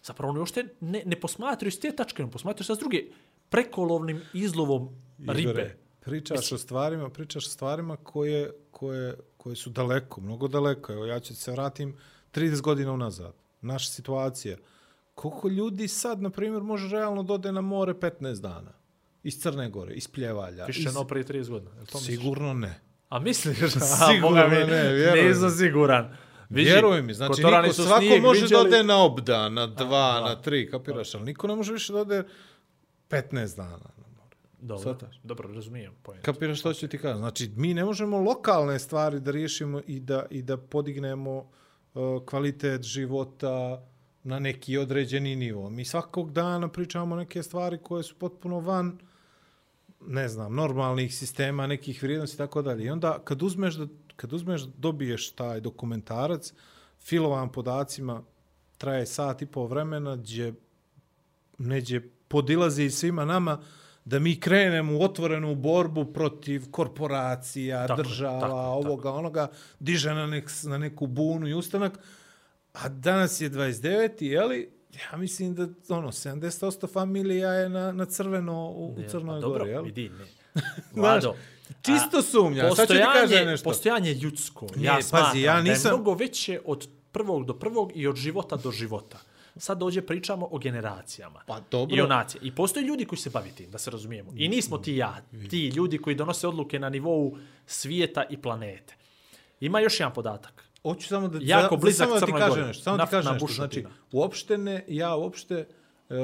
zapravo 0.04 0.32
oni 0.32 0.40
uopšte 0.40 0.66
ne, 0.80 1.04
ne 1.06 1.20
posmatraju 1.20 1.72
s 1.72 1.80
te 1.80 1.92
tačke, 1.92 2.24
ne 2.24 2.32
posmatraju 2.32 2.66
sa 2.66 2.76
s 2.76 2.80
druge, 2.80 3.04
prekolovnim 3.50 4.22
izlovom 4.34 4.90
ribe. 5.28 5.78
Pričaš 6.00 6.52
o 6.52 6.58
stvarima, 6.58 7.10
pričaš 7.10 7.46
o 7.48 7.50
stvarima 7.50 7.96
koje, 7.96 8.52
koje, 8.72 9.16
koje 9.38 9.56
su 9.56 9.70
daleko, 9.70 10.22
mnogo 10.22 10.48
daleko. 10.48 10.94
Evo, 10.94 11.06
ja 11.06 11.20
ću 11.20 11.36
se 11.36 11.52
vratim 11.52 11.96
30 12.34 12.62
godina 12.62 12.92
unazad. 12.92 13.34
Naša 13.62 13.92
situacija. 13.92 14.58
Koliko 15.16 15.48
ljudi 15.48 15.88
sad, 15.88 16.22
na 16.22 16.30
primjer, 16.30 16.64
može 16.64 16.88
realno 16.88 17.24
dode 17.24 17.52
na 17.52 17.62
more 17.62 17.94
15 17.94 18.42
dana? 18.42 18.74
Iz 19.24 19.42
Crne 19.42 19.70
Gore, 19.70 19.94
iz 19.94 20.08
Pljevalja. 20.08 20.66
Više 20.66 20.90
iz... 20.90 20.96
no 20.96 21.04
prije 21.04 21.26
30 21.26 21.50
godina. 21.50 21.72
to 21.72 21.98
misliš? 21.98 22.06
Sigurno 22.06 22.54
ne. 22.54 22.80
A 23.10 23.20
misliš? 23.20 23.60
A, 23.76 23.80
Sigurno 24.14 24.48
mi, 24.48 24.56
ne, 24.56 24.94
vjeruj 24.94 25.28
Nisam 25.28 25.52
siguran. 25.52 26.18
Viži, 26.54 26.72
Vjeruj 26.72 27.02
mi, 27.02 27.14
znači 27.14 27.42
niko, 27.44 27.74
svako 27.74 27.98
snijeg 27.98 28.22
može 28.22 28.42
viđali. 28.42 28.70
da 28.70 28.76
ode 28.78 28.84
na 28.84 29.04
obda, 29.04 29.50
na 29.50 29.68
dva, 29.68 30.18
Aha. 30.18 30.30
na 30.30 30.42
tri, 30.42 30.70
kapiraš, 30.70 31.16
ali 31.16 31.24
niko 31.24 31.48
ne 31.48 31.56
može 31.56 31.74
više 31.74 31.94
da 31.94 32.00
ode 32.00 32.24
15 33.10 33.58
dana. 33.58 33.94
Dobro, 34.60 34.82
Shvataš? 34.82 35.20
dobro, 35.24 35.54
razumijem. 35.54 35.94
Point. 36.04 36.26
Kapiraš 36.26 36.60
što 36.60 36.74
ću 36.74 36.88
ti 36.88 36.98
kažem? 36.98 37.18
Znači, 37.18 37.52
mi 37.56 37.74
ne 37.74 37.86
možemo 37.86 38.18
lokalne 38.18 38.80
stvari 38.80 39.20
da 39.20 39.32
riješimo 39.32 39.82
i 39.88 40.00
da, 40.00 40.26
i 40.30 40.42
da 40.42 40.58
podignemo 40.58 41.38
uh, 41.94 42.26
kvalitet 42.26 42.82
života 42.82 43.84
na 44.24 44.40
neki 44.40 44.78
određeni 44.78 45.36
nivo. 45.36 45.70
Mi 45.70 45.86
svakog 45.86 46.32
dana 46.32 46.68
pričamo 46.68 47.16
neke 47.16 47.44
stvari 47.44 47.78
koje 47.78 48.04
su 48.04 48.16
potpuno 48.16 48.60
van 48.60 49.00
ne 50.08 50.28
znam, 50.28 50.56
normalnih 50.56 51.16
sistema, 51.16 51.68
nekih 51.68 52.04
vrijednosti 52.04 52.36
i 52.36 52.38
tako 52.38 52.62
dalje. 52.62 52.86
I 52.86 52.90
onda 52.90 53.20
kad 53.24 53.44
uzmeš 53.44 53.76
da 53.76 53.88
kad 54.16 54.34
uzmeš 54.34 54.62
dobiješ 54.62 55.32
taj 55.32 55.62
dokumentarac 55.62 56.54
filovan 57.00 57.52
podacima 57.52 58.24
traje 58.78 59.06
sat 59.06 59.42
i 59.42 59.46
pol 59.46 59.68
vremena 59.68 60.16
gdje 60.16 60.54
neđe 61.58 62.02
podilazi 62.28 62.90
svima 62.90 63.26
nama 63.26 63.62
da 64.06 64.20
mi 64.20 64.40
krenemo 64.40 64.98
u 64.98 65.02
otvorenu 65.02 65.56
borbu 65.56 66.06
protiv 66.06 66.72
korporacija, 66.72 67.88
Tako 67.88 68.02
je, 68.02 68.04
država, 68.04 68.40
tako 68.40 68.58
je, 68.58 68.66
ovoga, 68.66 69.12
onoga, 69.12 69.48
diže 69.80 70.14
na, 70.14 70.28
nek, 70.28 70.50
na 70.64 70.78
neku 70.78 71.08
bunu 71.08 71.48
i 71.48 71.54
ustanak. 71.54 72.00
A 72.74 72.90
danas 72.90 73.42
je 73.42 73.50
29. 73.50 74.24
jeli? 74.24 74.72
Ja 75.12 75.18
mislim 75.18 75.56
da 75.56 75.68
ono 75.90 76.12
70% 76.12 76.94
familija 76.94 77.50
je 77.50 77.70
na, 77.70 77.92
na 77.92 78.06
crveno 78.06 78.70
u, 78.70 78.96
u 78.98 79.04
Crnoj 79.10 79.38
pa 79.38 79.42
dobro, 79.42 79.60
Gori, 79.60 79.72
jel? 79.72 79.84
vidi, 79.84 80.10
ne. 80.10 80.26
Znaš, 80.94 81.24
Vlado, 81.24 81.36
čisto 81.82 82.18
a, 82.18 82.22
sumnjam. 82.22 82.76
Sad 82.76 82.88
ću 82.88 82.94
ti 82.94 83.00
kažem 83.14 83.48
nešto. 83.48 83.64
Postojanje 83.64 84.14
ljudsko, 84.14 84.68
Nije, 84.76 84.86
ja 84.86 84.94
pazi, 84.94 85.08
smatram 85.08 85.40
ja 85.40 85.54
da 85.54 85.62
nisam- 85.62 85.92
je 85.92 85.94
mnogo 85.94 86.14
veće 86.14 86.60
od 86.66 86.88
prvog 87.12 87.46
do 87.46 87.54
prvog 87.54 87.92
i 87.96 88.08
od 88.08 88.16
života 88.16 88.56
do 88.56 88.72
života. 88.72 89.18
Sad 89.56 89.78
dođe 89.78 90.02
pričamo 90.02 90.48
o 90.52 90.58
generacijama. 90.58 91.42
Pa 91.48 91.60
dobro. 91.72 91.96
I 91.98 92.02
o 92.02 92.08
nacije. 92.08 92.40
I 92.44 92.52
postoje 92.52 92.84
ljudi 92.84 93.06
koji 93.06 93.20
se 93.20 93.30
bavi 93.30 93.52
tim, 93.52 93.72
da 93.72 93.78
se 93.78 93.92
razumijemo. 93.92 94.32
I 94.36 94.48
nismo 94.48 94.78
ti 94.78 94.96
ja, 94.96 95.22
ti 95.50 95.68
ljudi 95.68 95.98
koji 95.98 96.16
donose 96.16 96.48
odluke 96.48 96.80
na 96.80 96.90
nivou 96.90 97.38
svijeta 97.66 98.24
i 98.30 98.38
planete. 98.38 98.96
Ima 99.60 99.80
još 99.80 100.00
jedan 100.00 100.14
podatak. 100.14 100.64
Hoću 100.82 101.08
samo 101.08 101.28
da 101.28 101.40
Jako 101.42 101.76
za- 101.76 101.80
blizak 101.80 102.08
samo 102.08 102.20
da 102.20 102.26
ti 102.26 102.32
kažem 102.34 102.68
nešto, 102.68 102.84
samo 102.84 102.98
da 102.98 103.06
ti 103.06 103.12
kažem 103.12 103.34
nešto. 103.34 103.46
bušotina. 103.48 103.90
Znači, 103.90 104.02
uopšte 104.12 104.58
ne, 104.58 104.86
ja 104.88 105.16
uopšte 105.16 105.56
e, 105.56 105.66
e, 106.10 106.18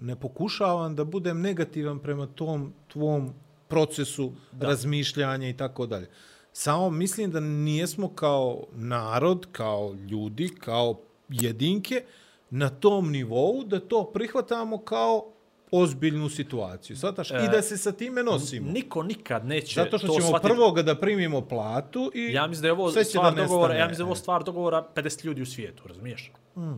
ne 0.00 0.16
pokušavam 0.16 0.96
da 0.96 1.04
budem 1.04 1.40
negativan 1.40 1.98
prema 1.98 2.26
tom 2.26 2.72
tvom 2.88 3.34
procesu 3.72 4.32
da. 4.52 4.66
razmišljanja 4.66 5.48
i 5.48 5.56
tako 5.56 5.86
dalje. 5.86 6.08
Samo 6.52 6.90
mislim 6.90 7.30
da 7.30 7.40
nijesmo 7.40 8.08
kao 8.08 8.64
narod, 8.72 9.46
kao 9.52 9.94
ljudi, 10.10 10.48
kao 10.58 11.00
jedinke 11.28 12.04
na 12.50 12.68
tom 12.68 13.10
nivou 13.10 13.64
da 13.64 13.80
to 13.80 14.10
prihvatamo 14.14 14.78
kao 14.78 15.32
ozbiljnu 15.70 16.28
situaciju. 16.28 16.96
Svataš? 16.96 17.30
I 17.30 17.48
da 17.52 17.62
se 17.62 17.76
sa 17.76 17.92
time 17.92 18.22
nosimo. 18.22 18.70
Niko 18.70 19.02
nikad 19.02 19.46
neće 19.46 19.80
Zato 19.80 19.98
što 19.98 20.06
to 20.06 20.14
ćemo 20.14 20.26
shvatiti. 20.26 20.48
prvoga 20.52 20.82
da 20.82 20.94
primimo 20.94 21.40
platu 21.40 22.10
i 22.14 22.32
Ja 22.32 22.46
mislim 22.46 22.62
da 22.62 22.68
je 22.68 22.72
ovo 22.72 22.90
stvar 22.90 23.34
da 23.34 23.42
dogovora, 23.42 23.74
ja 23.74 23.88
mislim 23.88 23.98
da 23.98 24.02
je 24.02 24.06
ovo 24.06 24.14
stvar 24.14 24.44
dogovora 24.44 24.86
50 24.94 25.24
ljudi 25.24 25.42
u 25.42 25.46
svijetu, 25.46 25.88
razumiješ? 25.88 26.32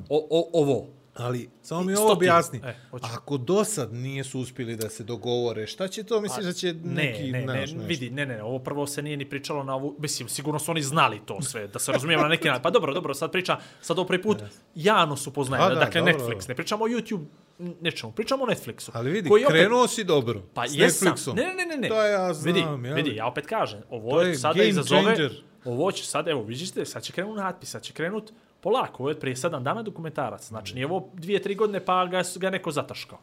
O, 0.09 0.27
o, 0.31 0.51
ovo. 0.53 0.87
Ali, 1.15 1.51
samo 1.63 1.83
mi 1.83 1.95
ovo 1.95 2.13
objasni. 2.13 2.61
E, 2.65 2.75
hoću. 2.91 3.07
Ako 3.15 3.37
do 3.37 3.65
sad 3.65 3.93
nije 3.93 4.25
su 4.25 4.41
uspjeli 4.41 4.77
da 4.77 4.89
se 4.91 5.05
dogovore, 5.05 5.67
šta 5.67 5.89
će 5.89 6.03
to? 6.03 6.21
Misliš 6.21 6.47
da 6.47 6.53
će 6.53 6.75
neki... 6.85 7.33
ne, 7.33 7.47
ne, 7.47 7.67
ne, 7.67 7.87
vidi, 7.87 8.11
ne, 8.11 8.27
ne, 8.27 8.43
ovo 8.43 8.59
prvo 8.59 8.87
se 8.87 9.03
nije 9.03 9.17
ni 9.17 9.29
pričalo 9.31 9.63
na 9.63 9.75
ovu, 9.75 9.97
mislim, 9.99 10.29
sigurno 10.29 10.59
su 10.59 10.71
oni 10.71 10.83
znali 10.83 11.21
to 11.27 11.43
sve, 11.43 11.67
da 11.67 11.79
se 11.79 11.93
razumijemo 11.93 12.23
na 12.23 12.29
neki 12.29 12.49
način. 12.49 12.63
Pa 12.63 12.71
dobro, 12.71 12.95
dobro, 12.95 13.15
sad 13.15 13.33
pričam, 13.33 13.57
sad 13.81 13.99
ovo 13.99 14.07
prvi 14.07 14.23
put, 14.23 14.43
Jano 14.75 15.17
su 15.17 15.33
poznaje, 15.33 15.63
A, 15.63 15.69
da, 15.69 15.75
dakle 15.75 16.01
dobro, 16.01 16.15
Netflix, 16.15 16.49
ne 16.49 16.55
pričamo 16.55 16.85
o 16.85 16.89
YouTube, 16.89 17.25
nečemu, 17.59 18.13
pričamo 18.13 18.45
o 18.45 18.47
Netflixu. 18.47 18.91
Ali 18.93 19.11
vidi, 19.11 19.29
koji 19.29 19.45
opet- 19.45 19.51
krenuo 19.51 19.89
si 19.89 20.05
dobro. 20.05 20.43
Pa 20.55 20.69
s 20.69 20.75
jesam. 20.75 21.09
Netflixom. 21.09 21.37
Ne, 21.37 21.55
ne, 21.55 21.67
ne, 21.67 21.77
ne. 21.77 21.89
To 21.89 22.03
ja 22.03 22.35
znam, 22.35 22.55
vidi, 22.55 22.89
jel? 22.89 22.97
vidi, 22.97 23.17
ja 23.17 23.27
opet 23.27 23.47
kažem, 23.47 23.81
ovo 23.91 24.23
je 24.23 24.35
će 24.35 24.41
sada 24.41 24.63
izazove, 24.63 25.03
changer. 25.03 25.43
ovo 25.65 25.93
će 25.93 26.05
sad, 26.05 26.29
evo, 26.29 26.43
vidite, 26.43 26.85
sad 26.85 27.03
će 27.03 27.13
krenut 27.13 27.37
natpis, 27.37 27.71
sad 27.71 27.83
će 27.83 27.93
krenut 27.93 28.33
polako, 28.65 29.03
ovo 29.03 29.11
je 29.11 29.21
prije 29.21 29.37
sedam 29.37 29.65
dana 29.65 29.83
dokumentarac, 29.83 30.49
znači 30.49 30.75
nije 30.75 30.87
ovo 30.87 31.11
dvije, 31.13 31.43
tri 31.43 31.55
godine 31.55 31.85
pa 31.85 32.07
ga, 32.07 32.23
ga 32.37 32.51
neko 32.51 32.71
zataškao. 32.71 33.19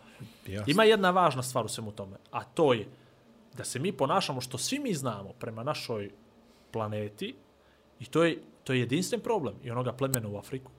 Jasno. 0.47 0.71
Ima 0.71 0.83
jedna 0.83 1.09
važna 1.11 1.43
stvar 1.43 1.65
u 1.65 1.67
svemu 1.67 1.91
tome, 1.91 2.17
a 2.31 2.43
to 2.43 2.73
je 2.73 2.85
da 3.57 3.63
se 3.63 3.79
mi 3.79 3.91
ponašamo 3.91 4.41
što 4.41 4.57
svi 4.57 4.79
mi 4.79 4.93
znamo 4.93 5.33
prema 5.39 5.63
našoj 5.63 6.11
planeti 6.71 7.35
i 7.99 8.05
to 8.05 8.23
je, 8.23 8.37
to 8.63 8.73
je 8.73 8.79
jedinstven 8.79 9.21
problem 9.21 9.55
i 9.63 9.71
onoga 9.71 9.93
plemena 9.93 10.29
u 10.29 10.37
Afriku 10.37 10.71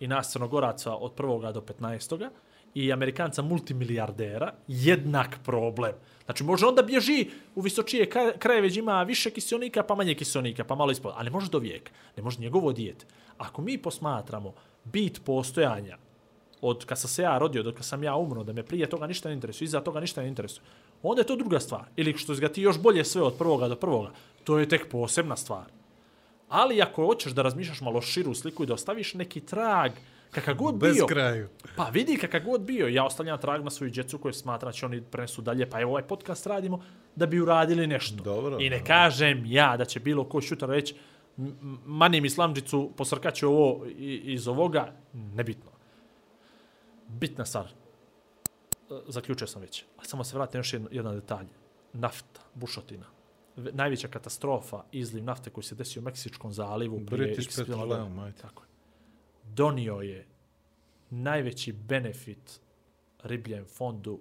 i 0.00 0.06
nas 0.06 0.32
crnogoraca 0.32 0.94
od 0.94 1.12
prvoga 1.12 1.52
do 1.52 1.60
15. 1.60 2.28
i 2.74 2.92
Amerikanca 2.92 3.42
multimilijardera, 3.42 4.52
jednak 4.68 5.38
problem. 5.44 5.92
Znači, 6.24 6.44
može 6.44 6.66
onda 6.66 6.82
bježi 6.82 7.30
u 7.54 7.60
visočije 7.60 8.10
krajeve 8.38 8.68
gdje 8.68 8.78
ima 8.78 9.02
više 9.02 9.30
kiselnika, 9.30 9.82
pa 9.82 9.94
manje 9.94 10.14
kiselnika, 10.14 10.64
pa 10.64 10.74
malo 10.74 10.90
ispod. 10.90 11.12
Ali 11.16 11.30
može 11.30 11.50
do 11.50 11.58
vijeka. 11.58 11.92
Ne 12.16 12.22
može 12.22 12.40
njegovo 12.40 12.72
dijete. 12.72 13.06
Ako 13.38 13.62
mi 13.62 13.78
posmatramo 13.78 14.52
bit 14.84 15.24
postojanja 15.24 15.96
od 16.60 16.84
kad 16.84 16.98
sam 16.98 17.10
se 17.10 17.22
ja 17.22 17.38
rodio, 17.38 17.62
od 17.62 17.74
kad 17.74 17.84
sam 17.84 18.02
ja 18.02 18.14
umro, 18.16 18.44
da 18.44 18.52
me 18.52 18.62
prije 18.62 18.88
toga 18.88 19.06
ništa 19.06 19.28
ne 19.28 19.34
interesuje, 19.34 19.66
iza 19.66 19.80
toga 19.80 20.00
ništa 20.00 20.22
ne 20.22 20.28
interesuje, 20.28 20.62
onda 21.02 21.20
je 21.20 21.26
to 21.26 21.36
druga 21.36 21.60
stvar. 21.60 21.84
Ili 21.96 22.18
što 22.18 22.34
ga 22.34 22.48
ti 22.48 22.62
još 22.62 22.78
bolje 22.78 23.04
sve 23.04 23.22
od 23.22 23.34
prvoga 23.34 23.68
do 23.68 23.76
prvoga, 23.76 24.10
to 24.44 24.58
je 24.58 24.68
tek 24.68 24.88
posebna 24.90 25.36
stvar. 25.36 25.64
Ali 26.48 26.82
ako 26.82 27.06
hoćeš 27.06 27.32
da 27.32 27.42
razmišljaš 27.42 27.80
malo 27.80 28.00
širu 28.00 28.34
sliku 28.34 28.62
i 28.62 28.66
da 28.66 28.74
ostaviš 28.74 29.14
neki 29.14 29.40
trag, 29.40 29.92
kakav 30.30 30.54
god 30.54 30.74
Bez 30.74 30.94
bio, 30.94 31.06
kraju. 31.06 31.48
pa 31.76 31.84
vidi 31.84 32.16
kakav 32.16 32.40
god 32.40 32.60
bio, 32.60 32.88
ja 32.88 33.04
ostavljam 33.04 33.38
trag 33.40 33.64
na 33.64 33.70
svoju 33.70 33.90
djecu 33.90 34.18
koje 34.18 34.32
smatram 34.34 34.68
da 34.68 34.72
će 34.72 34.86
oni 34.86 35.02
prenesu 35.02 35.42
dalje, 35.42 35.70
pa 35.70 35.80
evo 35.80 35.90
ovaj 35.90 36.02
podcast 36.02 36.46
radimo 36.46 36.82
da 37.16 37.26
bi 37.26 37.40
uradili 37.40 37.86
nešto. 37.86 38.24
Dobro, 38.24 38.58
I 38.60 38.70
ne 38.70 38.76
dobro. 38.76 38.86
kažem 38.86 39.42
ja 39.46 39.76
da 39.76 39.84
će 39.84 40.00
bilo 40.00 40.24
ko 40.24 40.40
šutar 40.40 40.68
reći 40.68 40.94
"M- 40.94 41.00
m- 41.00 41.06
manim 41.86 42.24
islamđicu, 42.24 42.92
posrkaću 42.96 43.48
ovo 43.48 43.86
iz 44.24 44.48
ovoga, 44.48 44.92
nebitno. 45.12 45.70
Bitna 47.08 47.44
stvar, 47.44 47.66
E, 48.86 49.00
zaključio 49.08 49.46
sam 49.46 49.62
već, 49.62 49.84
a 49.96 50.04
samo 50.04 50.24
se 50.24 50.36
vratim 50.36 50.58
još 50.58 50.72
jedno, 50.72 50.88
jedan 50.92 51.14
detalj. 51.14 51.46
nafta, 51.92 52.40
bušotina. 52.54 53.06
Ve- 53.56 53.72
Najveća 53.72 54.08
katastrofa, 54.08 54.84
izliv 54.92 55.24
nafte 55.24 55.50
koji 55.50 55.64
se 55.64 55.74
desio 55.74 56.00
u 56.00 56.04
Meksičkom 56.04 56.52
zalivu. 56.52 57.00
prije 57.06 57.26
British. 57.26 57.56
Petroleum, 57.58 58.18
ajde. 58.18 58.38
Tako 58.38 58.62
je. 58.62 58.68
Donio 59.44 59.94
je 59.94 60.26
najveći 61.10 61.72
benefit 61.72 62.60
ribljem 63.22 63.64
fondu 63.66 64.20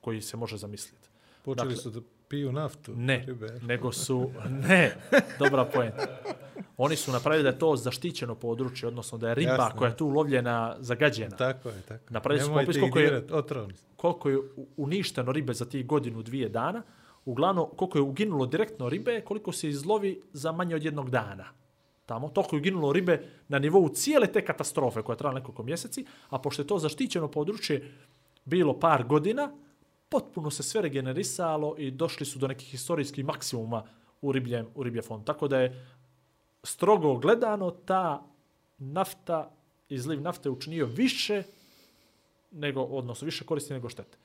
koji 0.00 0.22
se 0.22 0.36
može 0.36 0.56
zamisliti. 0.56 1.08
Počeli 1.44 1.68
Dakle- 1.68 1.82
su 1.82 1.90
da 1.90 2.00
piju 2.28 2.52
naftu. 2.52 2.92
Ne, 2.96 3.24
ribe. 3.26 3.58
nego 3.62 3.92
su, 3.92 4.30
ne, 4.48 4.96
dobra 5.38 5.64
poenta. 5.64 6.06
Oni 6.76 6.96
su 6.96 7.12
napravili 7.12 7.42
da 7.42 7.48
je 7.48 7.58
to 7.58 7.76
zaštićeno 7.76 8.34
područje, 8.34 8.88
odnosno 8.88 9.18
da 9.18 9.28
je 9.28 9.34
riba 9.34 9.52
Jasno. 9.52 9.78
koja 9.78 9.88
je 9.88 9.96
tu 9.96 10.06
ulovljena 10.06 10.76
zagađena. 10.78 11.36
Tako 11.36 11.68
je, 11.68 11.82
tako. 11.82 12.04
Napravili 12.10 12.42
su 12.42 12.48
Nemojte 12.48 12.66
popis 12.66 12.80
koliko 12.80 12.98
je- 12.98 13.20
su. 13.76 13.84
koliko 13.96 14.28
je 14.30 14.38
uništeno 14.76 15.32
ribe 15.32 15.54
za 15.54 15.64
tih 15.64 15.86
godinu, 15.86 16.22
dvije 16.22 16.48
dana, 16.48 16.82
uglavnom 17.24 17.66
koliko 17.76 17.98
je 17.98 18.02
uginulo 18.02 18.46
direktno 18.46 18.88
ribe, 18.88 19.20
koliko 19.20 19.52
se 19.52 19.68
izlovi 19.68 20.22
za 20.32 20.52
manje 20.52 20.74
od 20.74 20.84
jednog 20.84 21.10
dana. 21.10 21.44
Tamo, 22.06 22.28
toliko 22.28 22.56
je 22.56 22.60
uginulo 22.60 22.92
ribe 22.92 23.18
na 23.48 23.58
nivou 23.58 23.88
cijele 23.88 24.26
te 24.26 24.44
katastrofe 24.44 25.02
koja 25.02 25.14
je 25.14 25.18
trajala 25.18 25.38
nekoliko 25.38 25.62
mjeseci, 25.62 26.06
a 26.28 26.38
pošto 26.38 26.62
je 26.62 26.66
to 26.66 26.78
zaštićeno 26.78 27.28
područje 27.28 27.92
bilo 28.44 28.80
par 28.80 29.04
godina, 29.04 29.52
potpuno 30.16 30.50
se 30.50 30.62
sve 30.62 30.82
regenerisalo 30.82 31.74
i 31.78 31.90
došli 31.90 32.26
su 32.26 32.38
do 32.38 32.48
nekih 32.48 32.68
historijskih 32.68 33.24
maksimuma 33.24 33.82
u 34.22 34.32
ribljem, 34.32 34.66
u 34.74 34.82
riblje 34.82 35.02
fond. 35.02 35.24
Tako 35.24 35.48
da 35.48 35.60
je 35.60 35.86
strogo 36.62 37.14
gledano 37.16 37.70
ta 37.70 38.22
nafta, 38.78 39.50
izliv 39.88 40.22
nafte 40.22 40.50
učinio 40.50 40.86
više 40.86 41.42
nego, 42.50 42.82
odnosno 42.82 43.24
više 43.24 43.44
koristi 43.44 43.74
nego 43.74 43.88
štete. 43.88 44.18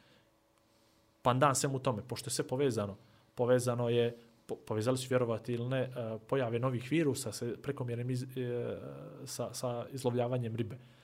Pandan 1.21 1.55
svemu 1.55 1.79
tome, 1.79 2.01
pošto 2.07 2.29
je 2.29 2.31
sve 2.31 2.47
povezano, 2.47 2.95
povezano 3.35 3.89
je, 3.89 4.17
po, 4.45 4.55
povezali 4.55 4.97
su 4.97 5.07
vjerovati 5.09 5.53
ili 5.53 5.69
ne, 5.69 5.81
eh, 5.81 6.17
pojave 6.27 6.59
novih 6.59 6.91
virusa 6.91 7.31
sa 7.31 7.45
prekomjernim 7.61 8.09
iz, 8.09 8.23
eh, 8.23 8.77
sa, 9.25 9.53
sa 9.53 9.85
izlovljavanjem 9.91 10.55
ribe. 10.55 10.75
Uh, 10.75 11.00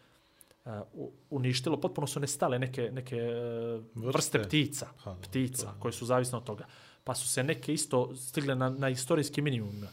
u- 0.93 1.11
uništilo, 1.31 1.77
potpuno 1.77 2.07
su 2.07 2.19
nestale 2.19 2.59
neke, 2.59 2.89
neke 2.91 3.15
e, 3.15 3.31
vrste, 3.95 4.07
Vrste. 4.07 4.39
ptica, 4.41 4.87
Pa, 5.03 5.09
da, 5.11 5.19
ptica 5.19 5.63
to- 5.63 5.79
koje 5.79 5.91
su 5.91 6.05
zavisne 6.05 6.37
od 6.37 6.43
toga. 6.43 6.65
Pa 7.03 7.15
su 7.15 7.27
se 7.27 7.43
neke 7.43 7.73
isto 7.73 8.15
stigle 8.15 8.55
na, 8.55 8.69
na 8.69 8.89
istorijski 8.89 9.41
minimum. 9.41 9.83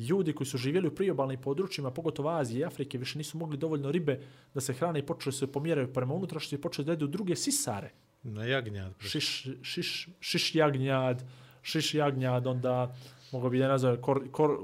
Ljudi 0.00 0.32
koji 0.32 0.46
su 0.46 0.58
živjeli 0.58 0.88
u 0.88 0.94
priobalnim 0.94 1.40
područjima, 1.40 1.90
pogotovo 1.90 2.28
Azije 2.30 2.60
i 2.60 2.64
Afrike, 2.64 2.98
više 2.98 3.18
nisu 3.18 3.38
mogli 3.38 3.56
dovoljno 3.56 3.90
ribe 3.90 4.20
da 4.54 4.60
se 4.60 4.72
hrane 4.72 4.98
i 4.98 5.04
počeli 5.04 5.32
se 5.32 5.46
pomjeraju 5.46 5.92
prema 5.92 6.14
unutrašnjosti 6.14 6.54
i 6.54 6.60
počeli 6.60 6.86
da 6.86 6.92
jedu 6.92 7.06
druge 7.06 7.36
sisare 7.36 7.90
Na 8.22 8.44
jagnjad. 8.44 8.94
šiš, 9.00 9.46
šiš, 9.62 10.08
šiš 10.20 10.54
jagnjad, 10.54 11.22
šiš 11.62 11.94
jagnjad, 11.94 12.46
onda 12.46 12.94
mogu 13.32 13.50
bi 13.50 13.58
da 13.58 13.68
nazove 13.68 14.00
kor, 14.00 14.30
kor, 14.30 14.58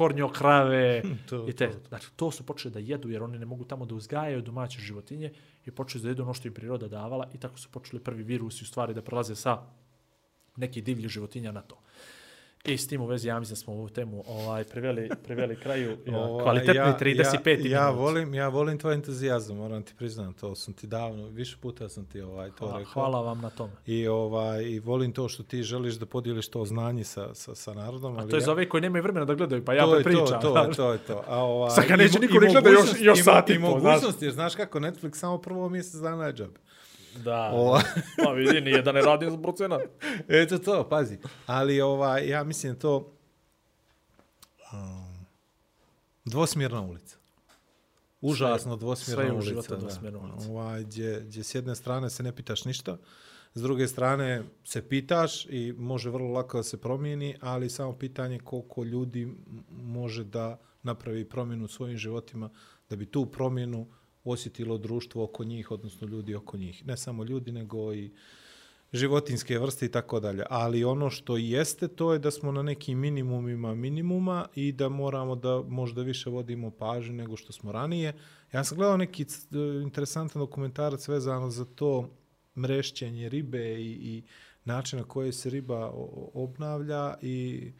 kornjo 0.00 0.28
krave 0.28 1.02
To, 1.28 1.44
i 1.48 1.52
te. 1.52 1.68
to, 1.68 1.78
to. 1.78 1.88
Znači, 1.88 2.06
to 2.16 2.30
su 2.30 2.46
počeli 2.46 2.72
da 2.72 2.78
jedu 2.78 3.10
jer 3.10 3.22
oni 3.22 3.38
ne 3.38 3.46
mogu 3.46 3.64
tamo 3.64 3.86
da 3.86 3.94
uzgajaju 3.94 4.42
domaće 4.42 4.80
životinje 4.80 5.32
i 5.66 5.70
počeli 5.70 6.02
da 6.02 6.08
jedu 6.08 6.22
ono 6.22 6.34
što 6.34 6.48
im 6.48 6.54
priroda 6.54 6.88
davala 6.88 7.28
i 7.34 7.38
tako 7.38 7.58
su 7.58 7.68
počeli 7.68 8.02
prvi 8.02 8.22
virusi 8.22 8.64
u 8.64 8.66
stvari 8.66 8.94
da 8.94 9.02
prelaze 9.02 9.34
sa 9.36 9.58
nekih 10.56 10.84
divljih 10.84 11.08
životinja 11.08 11.52
na 11.52 11.60
to. 11.62 11.76
I 12.64 12.74
s 12.74 12.86
tim 12.86 13.00
u 13.00 13.06
vezi, 13.06 13.28
ja 13.28 13.38
mislim 13.38 13.52
da 13.52 13.56
smo 13.56 13.72
ovu 13.72 13.88
temu 13.88 14.24
ovaj, 14.28 14.64
priveli, 14.64 15.10
priveli 15.24 15.56
kraju 15.56 15.96
Ovaj, 16.08 16.42
kvalitetni 16.42 16.74
ja- 16.76 16.98
35 16.98 17.66
ja, 17.66 17.70
ja 17.72 17.90
volim, 17.90 18.34
ja 18.34 18.48
volim 18.48 18.78
tvoj 18.78 18.94
entuzijazam, 18.94 19.56
moram 19.56 19.82
ti 19.82 19.94
priznam, 19.94 20.32
to 20.32 20.54
sam 20.54 20.74
ti 20.74 20.86
davno, 20.86 21.26
više 21.26 21.56
puta 21.56 21.88
sam 21.88 22.06
ti 22.06 22.20
ovaj, 22.20 22.50
to 22.50 22.54
Hvala, 22.58 22.78
rekao. 22.78 22.92
hvala 22.92 23.20
vam 23.22 23.40
na 23.40 23.50
tome. 23.50 23.72
I, 23.86 24.08
ovaj, 24.08 24.64
I 24.64 24.78
volim 24.80 25.12
to 25.12 25.28
što 25.28 25.42
ti 25.42 25.62
želiš 25.62 25.94
da 25.94 26.06
podijeliš 26.06 26.48
to 26.48 26.64
znanje 26.64 27.04
sa, 27.04 27.34
sa, 27.34 27.54
sa 27.54 27.74
narodom. 27.74 28.18
A 28.18 28.20
to 28.20 28.36
je 28.36 28.40
ja, 28.40 28.40
za 28.40 28.52
ove 28.52 28.68
koji 28.68 28.80
nemaju 28.80 29.02
vremena 29.02 29.24
da 29.26 29.34
gledaju, 29.34 29.64
pa 29.64 29.74
ja 29.74 29.84
to 29.84 30.00
pričam. 30.04 30.26
to, 30.32 30.38
to, 30.44 30.58
je, 30.60 30.72
to 30.72 30.92
je 30.92 30.98
to. 30.98 31.24
A, 31.26 31.36
ovaj, 31.38 31.70
Sad 31.70 31.84
ga 31.86 31.96
neće 31.96 32.18
niko 32.18 32.34
ni 32.34 32.50
gleda 32.52 32.70
još- 32.70 33.00
još 33.00 33.18
i 33.18 33.22
mo- 33.22 33.24
sat 33.24 33.50
i 33.50 33.52
I 33.52 33.60
po, 33.60 33.66
znaš. 33.70 33.82
mogućnost, 33.84 34.22
jer 34.22 34.32
znaš 34.32 34.54
kako, 34.54 34.78
Netflix 34.80 35.14
samo 35.14 35.38
prvo 35.38 35.68
mjesec 35.68 35.94
dana 35.94 36.26
je 36.26 36.32
džab. 36.32 36.50
Da, 37.16 37.50
Ova. 37.52 37.82
pa 38.24 38.30
vidi, 38.30 38.60
nije 38.60 38.82
da 38.82 38.92
ne 38.92 39.02
radim 39.02 39.30
za 39.30 39.38
procenat. 39.38 39.80
Eto 40.28 40.58
to, 40.58 40.88
pazi. 40.88 41.18
Ali 41.46 41.80
ovaj, 41.80 42.28
ja 42.28 42.44
mislim 42.44 42.78
to 42.78 43.12
um, 44.72 45.26
dvosmjerna 46.24 46.82
ulica. 46.82 47.16
Užasno 48.20 48.76
dvosmjerna 48.76 49.22
sve 49.22 49.30
je 49.30 49.32
ulica. 49.32 49.48
životu 49.48 49.68
da. 49.68 49.76
dvosmjerna 49.76 50.18
ulica. 50.18 50.50
Ovaj, 50.50 50.84
gdje, 50.84 51.20
gdje 51.20 51.44
s 51.44 51.54
jedne 51.54 51.74
strane 51.74 52.10
se 52.10 52.22
ne 52.22 52.36
pitaš 52.36 52.64
ništa, 52.64 52.98
s 53.54 53.62
druge 53.62 53.88
strane 53.88 54.42
se 54.64 54.88
pitaš 54.88 55.46
i 55.46 55.74
može 55.78 56.10
vrlo 56.10 56.32
lako 56.32 56.56
da 56.56 56.62
se 56.62 56.80
promijeni, 56.80 57.36
ali 57.40 57.70
samo 57.70 57.92
pitanje 57.92 58.38
koliko 58.38 58.84
ljudi 58.84 59.34
može 59.70 60.24
da 60.24 60.58
napravi 60.82 61.24
promjenu 61.24 61.64
u 61.64 61.68
svojim 61.68 61.96
životima, 61.96 62.50
da 62.90 62.96
bi 62.96 63.06
tu 63.06 63.26
promjenu 63.26 63.86
osjetilo 64.24 64.78
društvo 64.78 65.24
oko 65.24 65.44
njih, 65.44 65.70
odnosno 65.70 66.06
ljudi 66.06 66.34
oko 66.34 66.56
njih. 66.56 66.86
Ne 66.86 66.96
samo 66.96 67.24
ljudi, 67.24 67.52
nego 67.52 67.94
i 67.94 68.10
životinske 68.92 69.58
vrste 69.58 69.86
i 69.86 69.88
tako 69.88 70.20
dalje. 70.20 70.44
Ali 70.50 70.84
ono 70.84 71.10
što 71.10 71.36
jeste, 71.36 71.88
to 71.88 72.12
je 72.12 72.18
da 72.18 72.30
smo 72.30 72.52
na 72.52 72.62
nekim 72.62 72.98
minimumima 72.98 73.74
minimuma 73.74 74.46
i 74.54 74.72
da 74.72 74.88
moramo 74.88 75.36
da 75.36 75.62
možda 75.68 76.02
više 76.02 76.30
vodimo 76.30 76.70
pažnju 76.70 77.14
nego 77.14 77.36
što 77.36 77.52
smo 77.52 77.72
ranije. 77.72 78.14
Ja 78.52 78.64
sam 78.64 78.78
gledao 78.78 78.96
neki 78.96 79.26
interesantan 79.82 80.40
dokumentarac 80.40 81.08
vezano 81.08 81.50
za 81.50 81.64
to 81.64 82.10
mrešćenje 82.56 83.28
ribe 83.28 83.80
i, 83.80 83.90
i 83.90 84.22
način 84.64 84.98
na 84.98 85.04
koji 85.04 85.32
se 85.32 85.50
riba 85.50 85.90
obnavlja 86.34 87.14
i 87.22 87.72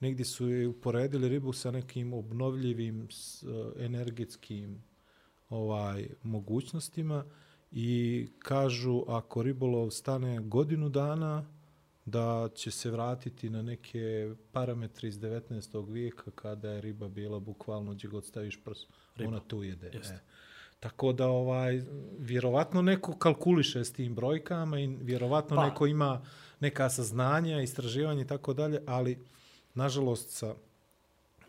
negdje 0.00 0.24
su 0.24 0.48
je 0.48 0.68
uporedili 0.68 1.28
ribu 1.28 1.52
sa 1.52 1.70
nekim 1.70 2.12
obnovljivim 2.12 3.02
e, 3.02 3.84
energetskim 3.84 4.82
ovaj 5.50 6.08
mogućnostima 6.22 7.24
i 7.72 8.28
kažu 8.38 9.04
ako 9.08 9.42
ribolov 9.42 9.90
stane 9.90 10.40
godinu 10.40 10.88
dana 10.88 11.44
da 12.04 12.48
će 12.54 12.70
se 12.70 12.90
vratiti 12.90 13.50
na 13.50 13.62
neke 13.62 14.34
parametre 14.52 15.08
iz 15.08 15.18
19. 15.18 15.92
vijeka 15.92 16.30
kada 16.30 16.70
je 16.70 16.80
riba 16.80 17.08
bila 17.08 17.40
bukvalno 17.40 17.92
gdje 17.92 18.08
god 18.08 18.26
staviš 18.26 18.64
prs, 18.64 18.78
Riba. 19.16 19.28
ona 19.28 19.40
tu 19.40 19.62
jede. 19.62 19.90
Jeste. 19.94 20.14
E. 20.14 20.20
Tako 20.80 21.12
da 21.12 21.28
ovaj 21.28 21.82
vjerovatno 22.18 22.82
neko 22.82 23.18
kalkuliše 23.18 23.84
s 23.84 23.92
tim 23.92 24.14
brojkama 24.14 24.80
i 24.80 24.86
vjerovatno 24.86 25.56
Pa. 25.56 25.66
neko 25.66 25.86
ima 25.86 26.22
neka 26.60 26.90
saznanja, 26.90 27.60
istraživanja 27.60 28.22
i 28.22 28.26
tako 28.26 28.54
dalje, 28.54 28.82
ali 28.86 29.18
nažalost 29.74 30.30
sa 30.30 30.54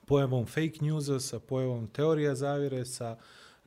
pojavom 0.05 0.45
fake 0.45 0.79
newsa, 0.81 1.19
sa 1.19 1.39
pojavom 1.39 1.87
teorija 1.87 2.35
zavire, 2.35 2.85
sa 2.85 3.17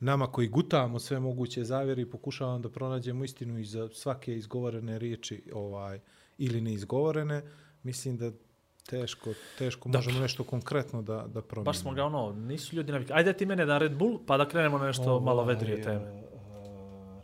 nama 0.03 0.27
koji 0.27 0.47
gutamo 0.47 0.99
sve 0.99 1.19
moguće 1.19 1.63
zavire 1.63 2.01
i 2.01 2.09
pokušavamo 2.09 2.59
da 2.59 2.69
pronađemo 2.69 3.23
istinu 3.23 3.59
iza 3.59 3.89
svake 3.93 4.35
izgovorene 4.35 4.99
riječi 4.99 5.43
ovaj 5.53 5.99
ili 6.37 6.61
neizgovorene, 6.61 7.41
mislim 7.83 8.17
da 8.17 8.31
teško, 8.89 9.29
teško 9.57 9.89
Dobro. 9.89 9.97
možemo 9.97 10.19
nešto 10.19 10.43
konkretno 10.43 11.01
da, 11.01 11.13
da 11.27 11.41
promijenimo. 11.41 11.63
Baš 11.63 11.79
smo 11.79 11.93
ga 11.93 12.03
ono, 12.03 12.31
nisu 12.33 12.75
ljudi 12.75 12.91
navikli. 12.91 13.15
Ajde 13.15 13.33
ti 13.33 13.45
mene 13.45 13.65
da 13.65 13.77
Red 13.77 13.95
Bull, 13.97 14.19
pa 14.25 14.37
da 14.37 14.47
krenemo 14.47 14.77
na 14.77 14.85
nešto 14.85 15.19
malo 15.19 15.41
Ovaj, 15.41 15.55
vedrije 15.55 15.77
e, 15.79 15.81
teme. 15.81 16.05
e, 16.05 16.23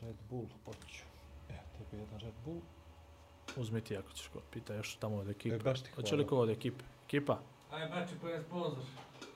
Red 0.02 0.16
Bull, 0.30 0.46
hoću. 0.66 1.04
Evo, 1.50 1.60
tebi 1.78 2.02
jedan 2.02 2.20
Red 2.20 2.34
Bull. 2.46 2.60
Uzmi 3.58 3.82
ti 3.82 3.98
ako 3.98 4.12
ćeš 4.12 4.28
kod 4.28 4.42
pita 4.54 4.74
još 4.76 4.96
tamo 4.96 5.16
od 5.16 5.30
ekipe. 5.30 5.56
E, 5.56 5.60
baš 5.60 5.82
ti 5.82 5.90
Hoće 5.96 6.16
li 6.16 6.24
hvala. 6.24 6.30
ko 6.30 6.38
od 6.44 6.50
ekipe? 6.50 6.84
Ekipa? 7.06 7.40
Aj, 7.72 7.90
bači 7.90 8.14
pa 8.22 8.30
je 8.30 8.42
sponsor. 8.42 8.84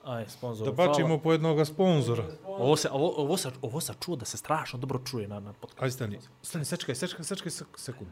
Aj, 0.04 0.26
sponsor. 0.30 0.66
Da 0.66 0.72
bačimo 0.74 1.18
po 1.18 1.32
jednog 1.32 1.68
sponzora. 1.68 2.24
Ovo, 2.46 2.76
se, 2.76 2.90
ovo, 2.92 3.14
ovo, 3.18 3.38
sa, 3.38 3.52
ovo 3.62 3.82
sam 3.82 3.96
čuo 3.98 4.16
da 4.16 4.26
se 4.26 4.38
strašno 4.38 4.80
dobro 4.80 5.00
čuje 5.02 5.28
na, 5.28 5.40
na 5.40 5.54
podcastu. 5.54 5.84
Ajde, 5.84 5.92
stani. 5.92 6.20
Stani, 6.42 6.66
sečkaj, 6.66 6.96
sečkaj, 6.96 7.26
sečkaj 7.26 7.52
sek- 7.52 7.78
sekund. 7.78 8.10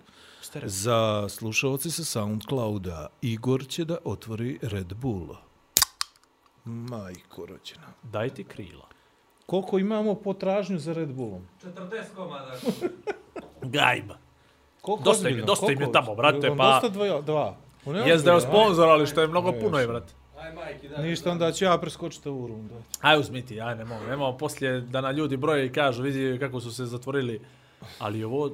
Za 0.64 1.30
slušalce 1.30 1.92
sa 1.92 2.04
Soundclouda 2.04 3.08
Igor 3.22 3.68
će 3.68 3.86
da 3.86 3.98
otvori 4.06 4.60
Red 4.62 4.94
Bull. 4.94 5.36
Majko 6.66 7.46
rođena. 7.46 7.88
Daj 8.04 8.30
ti 8.30 8.44
krila. 8.44 8.88
Koliko 9.46 9.80
imamo 9.80 10.16
potražnju 10.16 10.80
za 10.80 10.94
Red 10.94 11.10
Bullom? 11.10 11.48
40 11.66 11.80
komada. 12.16 12.52
Gajba. 13.76 14.18
Koliko 14.82 15.04
Dosta 15.04 15.30
im 15.30 15.44
dosta 15.46 15.72
im 15.72 15.82
je 15.82 15.92
tamo, 15.92 16.16
brate, 16.16 16.56
pa- 16.58 16.72
Dosta 16.72 16.90
dva. 16.90 17.22
dva. 17.22 17.56
On 17.86 17.96
je 17.96 18.04
Jes 18.04 18.24
da 18.24 18.32
je 18.32 18.42
sponsor, 18.42 18.90
ali 18.90 19.08
što 19.08 19.22
je 19.22 19.28
mnogo 19.28 19.50
Aj, 19.50 19.60
puno 19.60 19.80
je, 19.80 19.88
brate. 19.88 20.14
Aj, 20.52 20.56
majki, 20.58 20.90
daj. 20.90 21.04
Ništa, 21.04 21.32
onda 21.32 21.52
ću 21.52 21.66
ja 21.66 21.78
preskočiti 21.78 22.30
ovu 22.30 22.48
rundu. 22.48 22.76
Aj 23.02 23.20
uzmi 23.20 23.42
ti, 23.42 23.62
aj 23.62 23.76
ne 23.76 23.86
mogu. 23.86 24.04
Nemamo 24.04 24.38
poslije 24.38 24.82
da 24.82 25.02
na 25.02 25.12
ljudi 25.12 25.38
broje 25.38 25.66
i 25.66 25.72
kažu, 25.72 26.04
vidi 26.04 26.40
kako 26.40 26.60
su 26.60 26.74
se 26.74 26.86
zatvorili. 26.86 27.42
Ali 28.00 28.24
ovo, 28.24 28.52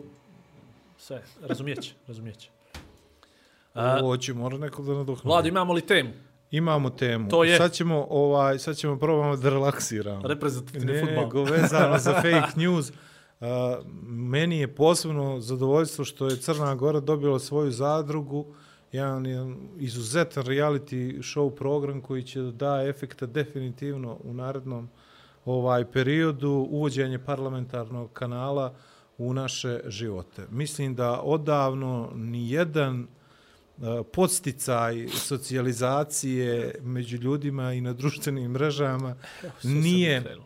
sve, 0.98 1.22
razumijeće, 1.42 1.94
razumijeće. 2.08 2.50
A, 3.74 4.00
Ovo 4.02 4.18
će 4.18 4.34
mora 4.34 4.58
neko 4.58 4.82
da 4.84 4.94
nadoknadi. 4.94 5.28
Vlado, 5.28 5.48
imamo 5.48 5.74
li 5.74 5.82
temu? 5.82 6.10
Imamo 6.52 6.90
temu. 6.90 7.30
To 7.30 7.44
je- 7.44 7.58
Sad 7.58 7.72
ćemo, 7.74 8.08
ovaj, 8.10 8.60
sad 8.60 8.76
ćemo 8.76 9.00
probamo 9.00 9.36
da 9.36 9.50
relaksiramo. 9.50 10.22
Reprezentativni 10.24 11.00
futbol. 11.00 11.16
Nego 11.18 11.44
vezano 11.44 11.98
za 11.98 12.14
fake 12.14 12.52
news. 12.56 12.92
A, 13.42 13.80
meni 14.04 14.60
je 14.60 14.68
posebno 14.70 15.40
zadovoljstvo 15.40 16.06
što 16.06 16.28
je 16.28 16.38
Crna 16.38 16.76
Gora 16.76 17.00
dobila 17.00 17.40
svoju 17.40 17.72
zadrugu, 17.72 18.56
jedan, 18.92 19.26
jedan 19.26 19.58
izuzetan 19.78 20.44
reality 20.44 21.18
show 21.18 21.56
program 21.56 22.02
koji 22.02 22.24
će 22.24 22.42
da 22.42 22.84
efekta 22.88 23.26
definitivno 23.26 24.18
u 24.24 24.34
narednom 24.34 24.90
ovaj 25.46 25.92
periodu 25.92 26.68
uvođenje 26.70 27.20
parlamentarnog 27.20 28.14
kanala 28.14 28.76
u 29.18 29.34
naše 29.34 29.80
živote. 29.88 30.48
Mislim 30.52 30.96
da 30.96 31.22
odavno 31.22 32.12
ni 32.16 32.52
jedan 32.52 33.02
e, 33.02 33.08
podsticaj 34.14 35.08
socijalizacije 35.08 36.76
među 36.82 37.18
ljudima 37.18 37.74
i 37.74 37.82
na 37.82 37.94
društvenim 37.94 38.52
mrežama 38.52 39.16
nije 39.64 40.38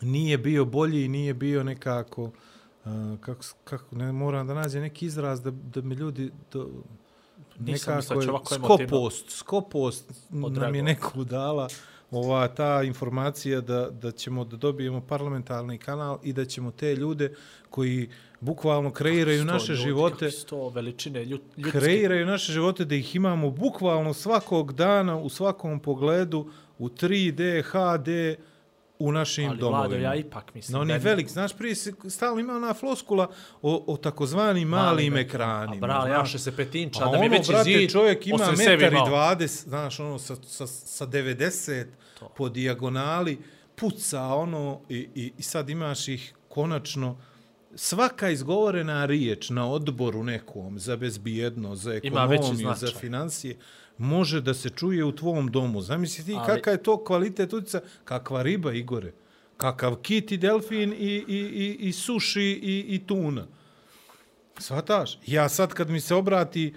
nije 0.00 0.38
bio 0.38 0.64
bolji 0.64 1.04
i 1.04 1.08
nije 1.08 1.34
bio 1.34 1.64
nekako 1.64 2.22
uh, 2.22 2.32
kako, 3.20 3.42
kako 3.64 3.96
ne 3.96 4.12
moram 4.12 4.46
da 4.46 4.54
nađem 4.54 4.82
neki 4.82 5.06
izraz 5.06 5.42
da, 5.42 5.50
da 5.50 5.80
me 5.82 5.94
ljudi 5.94 6.30
do, 6.52 6.68
Nisam 7.58 7.96
mislio 7.96 8.20
da 8.20 8.26
nekako 8.26 8.54
je 8.54 8.60
skopost, 8.60 9.30
skopost 9.30 10.12
nam 10.30 10.74
je 10.74 10.82
neku 10.82 11.24
dala 11.24 11.68
ova 12.10 12.48
ta 12.48 12.82
informacija 12.82 13.60
da, 13.60 13.90
da 13.90 14.10
ćemo 14.12 14.44
da 14.44 14.56
dobijemo 14.56 15.00
parlamentarni 15.00 15.78
kanal 15.78 16.18
i 16.22 16.32
da 16.32 16.44
ćemo 16.44 16.70
te 16.70 16.94
ljude 16.94 17.34
koji 17.70 18.08
bukvalno 18.40 18.90
kreiraju 18.90 19.42
Sto 19.42 19.52
naše 19.52 19.72
ljudi, 19.72 19.82
živote 19.82 20.30
Sto 20.30 20.68
veličine 20.68 21.24
ljud, 21.24 21.40
ljudske. 21.56 21.78
kreiraju 21.78 22.26
naše 22.26 22.52
živote 22.52 22.84
da 22.84 22.94
ih 22.94 23.16
imamo 23.16 23.50
bukvalno 23.50 24.14
svakog 24.14 24.72
dana 24.72 25.16
u 25.16 25.28
svakom 25.28 25.80
pogledu 25.80 26.50
u 26.78 26.88
3D, 26.88 27.62
HD 27.62 28.40
u 28.98 29.12
našim 29.12 29.48
Ali 29.48 29.58
domovima. 29.58 29.78
Vlado, 29.80 29.96
ja 29.96 30.14
ipak 30.14 30.54
mislim 30.54 30.72
Na 30.72 30.80
oni 30.80 30.92
da- 30.92 30.98
velik, 30.98 31.28
znaš, 31.28 31.56
prije 31.56 31.74
se 31.74 31.92
stalno 32.08 32.40
ima 32.40 32.52
ona 32.52 32.74
floskula 32.74 33.28
o, 33.62 33.84
o 33.86 33.96
takozvanim 33.96 34.68
malim 34.68 35.16
ekran. 35.16 35.50
ekranima. 35.62 35.86
A 35.86 35.88
bral, 35.88 36.06
znaš. 36.06 36.18
jaše 36.18 36.38
se 36.38 36.56
petinča, 36.56 37.00
da 37.00 37.10
mi 37.10 37.16
ono, 37.18 37.28
veći 37.28 37.52
brate, 37.52 37.64
zid, 37.64 37.90
čovjek 37.90 38.26
ima 38.26 38.52
metar 38.58 38.82
i 38.82 38.86
imao. 38.86 39.06
20, 39.06 39.46
znaš, 39.62 40.00
ono, 40.00 40.18
sa, 40.18 40.36
sa, 40.36 40.66
sa 40.66 41.06
90 41.06 41.86
To. 42.18 42.28
po 42.36 42.48
dijagonali, 42.48 43.38
puca, 43.76 44.22
ono, 44.24 44.80
i, 44.88 45.08
i, 45.14 45.32
i 45.38 45.42
sad 45.42 45.70
imaš 45.70 46.08
ih 46.08 46.34
konačno, 46.48 47.16
svaka 47.74 48.30
izgovorena 48.30 49.06
riječ 49.06 49.50
na 49.50 49.70
odboru 49.70 50.24
nekom 50.24 50.78
za 50.78 50.96
bezbijedno, 50.96 51.74
za 51.74 51.94
ekonomiju, 51.94 52.74
za 52.76 52.86
financije, 52.90 53.56
može 53.98 54.40
da 54.40 54.54
se 54.54 54.70
čuje 54.70 55.04
u 55.04 55.12
tvom 55.12 55.50
domu. 55.50 55.80
Zamisli 55.80 56.24
ti 56.24 56.34
Ali- 56.34 56.46
kakav 56.46 56.74
je 56.74 56.82
to 56.82 57.04
kvalitet 57.04 57.52
utica, 57.52 57.80
kakva 58.04 58.42
riba, 58.42 58.72
Igore, 58.72 59.12
kakav 59.56 59.96
kit 59.96 60.32
i 60.32 60.36
delfin 60.36 60.92
i, 60.92 61.24
i, 61.28 61.38
i, 61.38 61.76
i 61.80 61.92
suši 61.92 62.42
i, 62.42 62.84
i 62.88 63.06
tuna. 63.06 63.46
Svataš? 64.58 65.18
Ja 65.26 65.48
sad 65.48 65.74
kad 65.74 65.90
mi 65.90 66.00
se 66.00 66.14
obrati, 66.14 66.74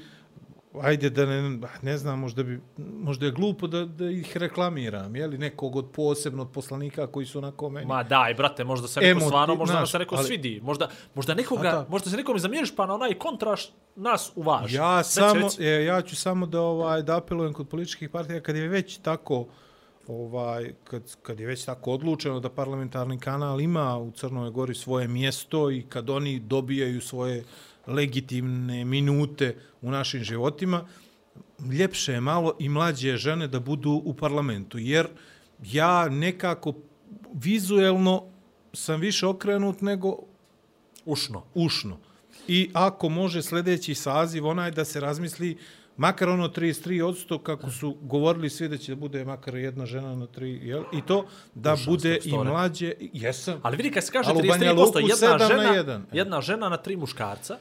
ajde 0.81 1.09
da 1.09 1.25
ne, 1.25 1.59
ne 1.81 1.97
znam, 1.97 2.19
možda, 2.19 2.43
bi, 2.43 2.61
možda 2.77 3.25
je 3.25 3.31
glupo 3.31 3.67
da, 3.67 3.85
da 3.85 4.09
ih 4.09 4.37
reklamiram, 4.37 5.15
je 5.15 5.27
li 5.27 5.37
nekog 5.37 5.75
od 5.75 5.91
posebno 5.91 6.41
od 6.41 6.51
poslanika 6.51 7.07
koji 7.07 7.25
su 7.25 7.41
na 7.41 7.53
meni. 7.71 7.87
Ma 7.87 8.03
daj, 8.03 8.33
brate, 8.33 8.63
možda 8.63 8.87
se 8.87 8.99
neko 8.99 9.19
stvarno, 9.19 9.55
možda 9.55 9.75
nam 9.75 9.87
se 9.87 9.99
neko 9.99 10.15
ali- 10.15 10.25
svidi. 10.25 10.61
Možda, 10.63 10.89
možda, 11.15 11.33
nekoga, 11.33 11.85
možda 11.89 12.09
se 12.09 12.17
nekom 12.17 12.39
zamijeriš 12.39 12.75
pa 12.75 12.85
na 12.85 12.93
onaj 12.93 13.13
kontraš 13.13 13.69
nas 13.95 14.31
uvaži. 14.35 14.75
Ja 14.75 15.03
samo 15.03 15.41
reci. 15.41 15.63
E, 15.63 15.85
ja 15.85 16.01
ću 16.01 16.15
samo 16.15 16.45
da 16.45 16.61
ovaj 16.61 17.01
da 17.01 17.17
apelujem 17.17 17.53
kod 17.53 17.67
političkih 17.69 18.09
partija 18.09 18.39
kad 18.39 18.55
je 18.55 18.67
već 18.67 18.97
tako 18.97 19.45
ovaj 20.07 20.73
kad 20.83 21.15
kad 21.21 21.39
je 21.39 21.47
već 21.47 21.65
tako 21.65 21.91
odlučeno 21.91 22.39
da 22.39 22.49
parlamentarni 22.49 23.19
kanal 23.19 23.61
ima 23.61 23.97
u 23.97 24.11
Crnoj 24.11 24.49
Gori 24.49 24.75
svoje 24.75 25.07
mjesto 25.07 25.71
i 25.71 25.81
kad 25.89 26.09
oni 26.09 26.39
dobijaju 26.39 27.01
svoje 27.01 27.43
legitimne 27.87 28.85
minute 28.85 29.55
u 29.81 29.91
našim 29.91 30.23
životima 30.23 30.87
ljepše 31.71 32.13
je 32.13 32.21
malo 32.21 32.55
i 32.59 32.69
mlađe 32.69 33.17
žene 33.17 33.47
da 33.47 33.59
budu 33.59 34.01
u 34.05 34.13
parlamentu 34.13 34.77
jer 34.77 35.07
ja 35.63 36.09
nekako 36.09 36.73
vizuelno 37.33 38.23
sam 38.73 38.99
više 39.01 39.27
okrenut 39.27 39.81
nego 39.81 40.15
Ušno. 41.05 41.43
ušno. 41.53 41.97
I 42.47 42.69
ako 42.73 43.09
može 43.09 43.41
sljedeći 43.41 43.95
saziv 43.95 44.47
onaj 44.47 44.71
da 44.71 44.85
se 44.85 44.99
razmisli 44.99 45.57
makar 45.97 46.29
ono 46.29 46.47
33% 46.47 47.43
kako 47.43 47.69
su 47.69 47.97
govorili 48.01 48.49
svi 48.49 48.67
da 48.67 48.77
će 48.77 48.91
da 48.91 48.95
bude 48.95 49.25
makar 49.25 49.55
jedna 49.55 49.85
žena 49.85 50.15
na 50.15 50.27
tri, 50.27 50.59
jel? 50.63 50.83
I 50.93 51.01
to 51.01 51.25
da 51.55 51.77
Slušam 51.77 51.93
bude 51.93 52.19
i 52.23 52.31
mlađe, 52.31 52.93
jesam. 53.13 53.59
Ali 53.63 53.77
vidi 53.77 53.91
kad 53.91 54.05
se 54.05 54.11
kaže 54.11 54.29
Ali 54.29 54.47
u 54.47 54.51
Banja 54.51 54.73
33%, 54.73 54.77
Luku 54.77 54.99
jedna 54.99 55.15
sedam 55.15 55.39
na 55.39 55.47
žena, 55.47 55.63
jedan. 55.63 56.05
jedna 56.13 56.41
žena 56.41 56.69
na 56.69 56.77
tri 56.77 56.97
muškarca, 56.97 57.57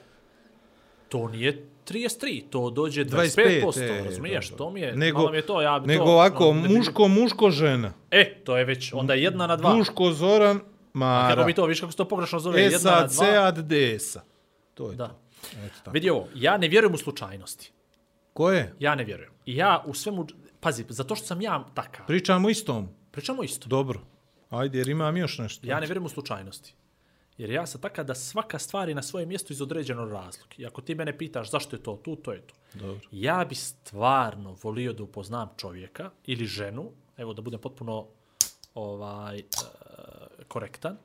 to 1.11 1.29
nije 1.29 1.65
33, 1.87 2.43
to 2.51 2.71
dođe 2.71 3.05
25, 3.05 3.63
25%, 3.63 4.01
e, 4.01 4.05
razumiješ? 4.05 4.49
dobro. 4.49 4.59
To 4.59 4.71
mi 4.71 4.81
je, 4.81 4.97
nego, 4.97 5.19
malo 5.19 5.31
mi 5.31 5.37
je 5.37 5.43
to, 5.43 5.63
ja 5.63 5.79
bi 5.79 5.87
nego 5.87 6.05
to... 6.05 6.11
ovako, 6.11 6.53
bi- 6.53 6.75
muško, 6.77 7.09
muško, 7.09 7.51
žena. 7.51 7.93
E, 8.11 8.35
to 8.37 8.57
je 8.57 8.65
već, 8.65 8.93
onda 8.93 9.15
je 9.15 9.23
jedna 9.23 9.47
na 9.47 9.57
dva. 9.57 9.75
Muško, 9.75 10.13
Zoran, 10.13 10.59
Kako 10.59 10.69
Mara. 10.95 11.45
bi 11.45 11.55
to, 11.55 11.67
viš 11.67 11.81
kako 11.81 11.93
se 11.93 11.99
to 11.99 12.05
pogrešno 12.05 12.39
zove, 12.39 12.61
jedna 12.63 12.77
Esa, 12.77 12.91
na 12.91 12.97
dva. 12.99 13.09
Cead, 13.09 13.59
Desa. 13.59 14.23
To 14.75 14.91
je 14.91 14.97
Da. 14.97 15.09
to. 15.09 15.15
Eto 15.57 15.75
tako. 15.79 15.91
Vidi 15.91 16.11
ovo, 16.11 16.29
ja 16.35 16.57
ne 16.57 16.69
vjerujem 16.69 16.95
u 16.95 16.99
slučajnosti. 16.99 17.73
Ko 18.33 18.51
je? 18.53 18.75
Ja 18.79 18.95
ne 18.95 19.05
vjerujem. 19.05 19.33
I 19.47 19.57
ja 19.57 19.85
u 19.87 19.95
svemu, 19.95 20.27
pazi, 20.61 20.85
zato 20.89 21.17
što 21.17 21.27
sam 21.27 21.41
ja 21.41 21.65
takav. 21.75 22.07
Pričamo 22.07 22.51
istom. 22.51 22.89
Pričamo 23.11 23.43
isto. 23.43 23.69
Dobro. 23.69 24.01
Ajde, 24.51 24.79
jer 24.79 24.89
imam 24.89 25.17
još 25.17 25.39
nešto. 25.39 25.67
Ja 25.67 25.81
ne 25.81 25.87
vjerujem 25.87 26.07
u 26.07 26.09
slučajnosti. 26.09 26.75
Jer 27.41 27.51
ja 27.51 27.67
sam 27.67 27.81
takav 27.81 28.05
da 28.05 28.15
svaka 28.15 28.59
stvar 28.59 28.89
je 28.89 28.95
na 28.95 29.03
svojem 29.03 29.29
mjestu 29.29 29.53
iz 29.53 29.63
određenog 29.63 30.13
razloga. 30.13 30.55
I 30.59 30.67
ako 30.67 30.81
ti 30.81 30.95
mene 30.95 31.19
pitaš 31.19 31.51
zašto 31.51 31.77
je 31.77 31.83
to 31.83 31.97
tu, 31.97 32.17
to 32.17 32.33
je 32.33 32.41
to. 32.41 32.55
Dobro. 32.75 33.01
Ja 33.13 33.45
bi 33.49 33.55
stvarno 33.55 34.57
volio 34.63 34.93
da 34.93 35.03
upoznam 35.03 35.49
čovjeka 35.57 36.11
ili 36.27 36.47
ženu, 36.47 36.91
evo 37.17 37.35
da 37.35 37.43
budem 37.43 37.61
potpuno 37.61 38.07
ovaj 38.75 39.39
e, 39.39 39.45
korektan, 40.49 40.97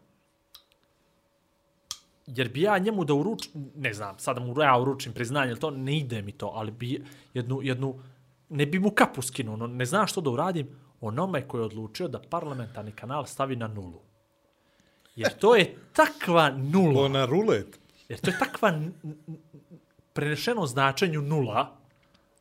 jer 2.28 2.50
bi 2.50 2.62
ja 2.62 2.78
njemu 2.78 3.06
da 3.06 3.14
uručim, 3.14 3.72
ne 3.76 3.94
znam, 3.94 4.20
sada 4.20 4.40
mu 4.42 4.62
ja 4.62 4.78
uručim 4.80 5.14
priznanje, 5.14 5.56
to 5.56 5.72
ne 5.72 5.98
ide 5.98 6.22
mi 6.22 6.32
to, 6.32 6.52
ali 6.56 6.72
bi 6.72 7.04
jednu, 7.34 7.60
jednu 7.64 8.00
ne 8.50 8.66
bi 8.66 8.80
mu 8.80 8.92
kapu 8.92 9.22
skinuo, 9.22 9.56
no, 9.56 9.68
ne 9.68 9.86
znam 9.86 10.08
što 10.08 10.22
da 10.22 10.30
uradim 10.30 10.68
onome 11.02 11.48
koji 11.48 11.62
je 11.62 11.66
odlučio 11.66 12.08
da 12.08 12.22
parlamentarni 12.30 12.92
kanal 12.92 13.26
stavi 13.26 13.56
na 13.56 13.68
nulu. 13.68 14.02
Jer 15.16 15.34
to 15.34 15.56
je 15.56 15.64
takva 15.94 16.50
nula. 16.52 17.02
Ona 17.02 17.26
rulet. 17.26 17.80
Jer 18.10 18.20
to 18.20 18.30
je 18.30 18.40
takva 18.40 18.82
prenešeno 20.14 20.66
značenju 20.66 21.22
nula, 21.22 21.72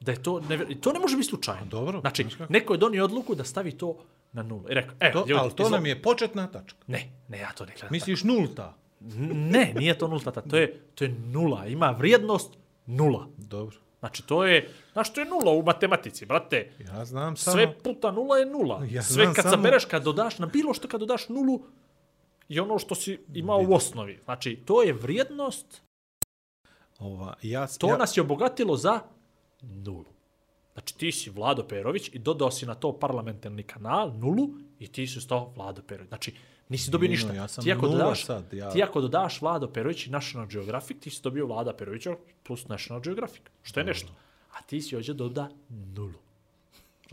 da 0.00 0.12
je 0.12 0.22
to, 0.22 0.40
ne, 0.40 0.58
to 0.76 0.92
ne 0.92 0.98
može 0.98 1.16
biti 1.16 1.28
slučajno. 1.28 1.66
Dobro, 1.66 2.00
Znači, 2.00 2.26
neko 2.48 2.74
je 2.74 2.78
donio 2.78 3.04
odluku 3.04 3.34
da 3.34 3.44
stavi 3.44 3.72
to 3.72 3.96
na 4.32 4.42
nulu. 4.42 4.62
I 4.62 4.74
rekao, 4.74 4.94
e, 5.00 5.12
To, 5.12 5.18
ljudi, 5.20 5.34
ali 5.34 5.50
to 5.52 5.62
izvol- 5.62 5.70
nam 5.70 5.86
je 5.86 6.02
početna 6.02 6.46
tačka. 6.46 6.78
Ne, 6.86 7.08
ne, 7.28 7.38
ja 7.38 7.52
to 7.52 7.64
ne 7.66 7.72
gledam. 7.72 7.88
Misliš 7.90 8.24
nulta? 8.24 8.74
N- 9.02 9.50
Ne, 9.50 9.74
nije 9.74 9.98
to 9.98 10.08
nulta, 10.08 10.30
to 10.32 10.56
je, 10.56 10.80
to 10.94 11.04
je 11.04 11.10
nula. 11.10 11.66
Ima 11.66 11.90
vrijednost 11.90 12.52
nula. 12.86 13.26
Dobro. 13.38 13.76
Znači, 13.98 14.22
to 14.22 14.44
je, 14.44 14.68
znaš, 14.92 15.12
to 15.12 15.20
je 15.20 15.26
nula 15.26 15.52
u 15.52 15.62
matematici, 15.62 16.26
brate. 16.26 16.70
Ja 16.80 17.04
znam 17.04 17.36
samo... 17.36 17.54
Sve 17.54 17.74
puta 17.74 18.10
nula 18.10 18.36
je 18.36 18.46
nula. 18.46 18.82
Ja 18.84 19.02
Sve 19.02 19.24
kad 19.26 19.34
samo- 19.36 19.50
sabereš, 19.50 19.84
kad 19.84 20.02
dodaš 20.02 20.38
na 20.38 20.46
bilo 20.46 20.74
što 20.74 20.88
kad 20.88 21.00
dodaš 21.00 21.28
nulu, 21.28 21.62
je 22.48 22.62
ono 22.62 22.78
što 22.78 22.94
si 22.94 23.18
imao 23.34 23.64
u 23.68 23.74
osnovi. 23.74 24.20
Znači, 24.24 24.58
to 24.64 24.82
je 24.82 24.92
vrijednost 24.92 25.82
Ova, 26.98 27.34
ja, 27.42 27.66
To 27.66 27.88
ja, 27.88 27.96
nas 27.96 28.16
je 28.16 28.20
obogatilo 28.20 28.76
za 28.76 29.00
nulu. 29.62 30.04
Znači 30.72 30.96
ti 30.98 31.12
si 31.12 31.30
Vlado 31.30 31.62
Perović 31.62 32.10
i 32.12 32.18
dodao 32.18 32.50
si 32.50 32.66
na 32.66 32.74
to 32.74 32.92
parlamentarni 32.98 33.62
kanal 33.62 34.12
nulu 34.18 34.48
i 34.78 34.86
ti 34.86 35.06
si 35.06 35.20
stao 35.20 35.52
Vlado 35.56 35.82
Perović. 35.82 36.08
Znači 36.08 36.34
nisi 36.68 36.90
dobio 36.90 37.08
Nino, 37.08 37.12
ništa. 37.12 37.34
ja 37.34 37.48
sam 37.48 37.64
ti, 37.64 37.72
ako 37.72 37.88
dodaš, 37.88 38.24
sad, 38.24 38.52
ja- 38.52 38.70
ti 38.70 38.82
ako 38.82 39.00
dodaš 39.00 39.40
Vlado 39.40 39.68
Perović 39.68 40.06
i 40.06 40.10
National 40.10 40.46
Geographic, 40.48 41.02
ti 41.02 41.10
si 41.10 41.22
dobio 41.22 41.46
Vlada 41.46 41.72
Perovića 41.72 42.16
plus 42.42 42.68
National 42.68 43.00
Geographic. 43.02 43.42
Što 43.62 43.80
je 43.80 43.86
nešto. 43.86 44.12
A 44.52 44.62
ti 44.62 44.80
si 44.80 44.96
ovdje 44.96 45.14
doda 45.14 45.48
nulu. 45.68 46.23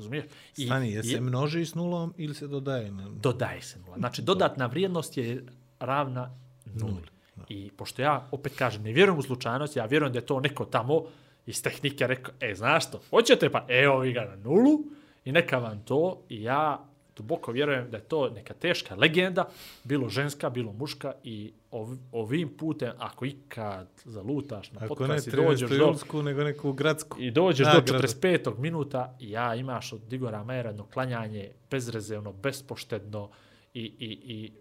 Razumiješ? 0.02 0.26
I 0.58 0.66
Stani, 0.66 0.88
je 0.91 0.95
je- 0.95 1.04
se 1.04 1.22
množi 1.22 1.66
s 1.66 1.76
nulom 1.76 2.14
ili 2.18 2.34
se 2.36 2.47
dodaje? 2.47 2.91
Na... 2.91 3.10
dodaje 3.10 3.62
se 3.62 3.80
nula. 3.80 3.97
Znači, 3.97 4.22
dodatna 4.22 4.66
vrijednost 4.66 5.18
je 5.18 5.45
ravna 5.80 6.36
nuli. 6.66 7.02
I 7.49 7.72
pošto 7.78 8.02
ja, 8.02 8.28
opet 8.32 8.56
kažem, 8.56 8.84
ne 8.84 8.91
vjerujem 8.93 9.20
u 9.20 9.22
slučajnost, 9.22 9.76
ja 9.76 9.86
vjerujem 9.86 10.14
da 10.14 10.20
je 10.20 10.26
to 10.26 10.39
neko 10.39 10.66
tamo 10.66 11.04
iz 11.45 11.64
tehnike 11.64 12.08
rekao, 12.08 12.34
e, 12.39 12.56
znaš 12.56 12.88
što, 12.88 13.02
hoćete 13.10 13.49
pa, 13.49 13.66
evo 13.68 13.99
vi 13.99 14.14
ga 14.14 14.22
na 14.22 14.36
nulu 14.36 14.80
i 15.26 15.32
neka 15.32 15.58
vam 15.58 15.84
to, 15.86 16.22
i 16.30 16.43
ja 16.43 16.86
duboko 17.16 17.51
vjerujem 17.51 17.91
da 17.91 17.97
je 17.97 18.03
to 18.03 18.30
neka 18.30 18.53
teška 18.53 18.95
legenda, 18.95 19.49
bilo 19.84 20.09
ženska, 20.09 20.49
bilo 20.49 20.74
muška 20.74 21.14
i 21.24 21.53
ov, 21.72 21.88
ovim 22.12 22.57
putem, 22.57 22.91
ako 22.97 23.26
ikad 23.26 23.88
zalutaš 24.05 24.72
na 24.72 24.80
Ako 24.84 25.07
ne 25.07 25.07
podcast 25.07 25.28
i 25.28 25.32
dođeš 25.32 25.70
13. 25.70 25.78
do, 25.78 25.86
julsku, 25.86 26.24
nego 26.24 26.43
neku 26.43 26.74
gradsku. 26.74 27.18
i 27.20 27.32
dođeš 27.32 27.66
nagradu. 27.66 27.93
do 27.93 27.99
45. 27.99 28.57
minuta 28.57 29.18
i 29.20 29.32
ja 29.32 29.55
imaš 29.55 29.93
od 29.93 30.14
Igora 30.14 30.43
Majera 30.43 30.70
jedno 30.70 30.86
klanjanje 30.93 31.51
bezrezervno, 31.72 32.34
bespoštedno 32.34 33.30
i, 33.74 33.82
i, 33.82 34.20
i 34.26 34.51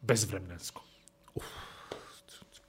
bezvremensko. 0.00 0.82
Uf. 1.34 1.44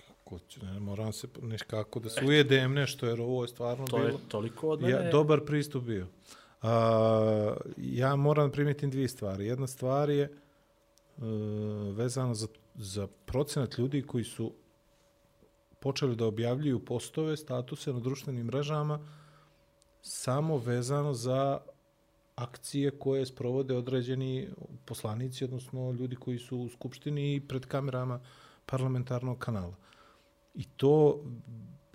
Kako 0.07 0.39
ću, 0.39 0.65
ne, 0.65 0.79
moram 0.79 1.13
se 1.13 1.27
nekako 1.41 1.99
da 1.99 2.09
se 2.09 2.25
ujedem 2.25 2.73
nešto, 2.73 3.05
jer 3.05 3.21
ovo 3.21 3.43
je 3.43 3.47
stvarno 3.47 3.85
To 3.85 3.97
bilo... 3.97 4.09
je 4.09 4.15
toliko 4.27 4.69
od 4.69 4.81
mene. 4.81 4.93
Ja, 4.93 5.11
dobar 5.11 5.45
pristup 5.45 5.83
bio. 5.83 6.07
Uh, 6.61 6.69
ja 7.77 8.15
moram 8.15 8.51
primijetim 8.51 8.89
dvije 8.89 9.07
stvari. 9.07 9.45
Jedna 9.45 9.67
stvar 9.67 10.09
je 10.09 10.23
e, 10.23 10.29
uh, 11.17 11.97
vezana 11.97 12.33
za, 12.33 12.47
za 12.75 13.07
procenat 13.25 13.77
ljudi 13.77 14.01
koji 14.01 14.23
su 14.23 14.53
počeli 15.79 16.15
da 16.15 16.25
objavljuju 16.25 16.85
postove, 16.85 17.37
statuse 17.37 17.93
na 17.93 17.99
društvenim 17.99 18.45
mrežama 18.45 18.99
samo 20.01 20.57
vezano 20.57 21.13
za 21.13 21.59
akcije 22.35 22.91
koje 22.91 23.25
sprovode 23.25 23.75
određeni 23.75 24.49
poslanici, 24.85 25.43
odnosno 25.43 25.91
ljudi 25.91 26.15
koji 26.15 26.39
su 26.39 26.57
u 26.57 26.69
Skupštini 26.69 27.35
i 27.35 27.47
pred 27.47 27.65
kamerama 27.65 28.19
parlamentarnog 28.65 29.37
kanala. 29.39 29.75
I 30.55 30.63
to 30.63 31.23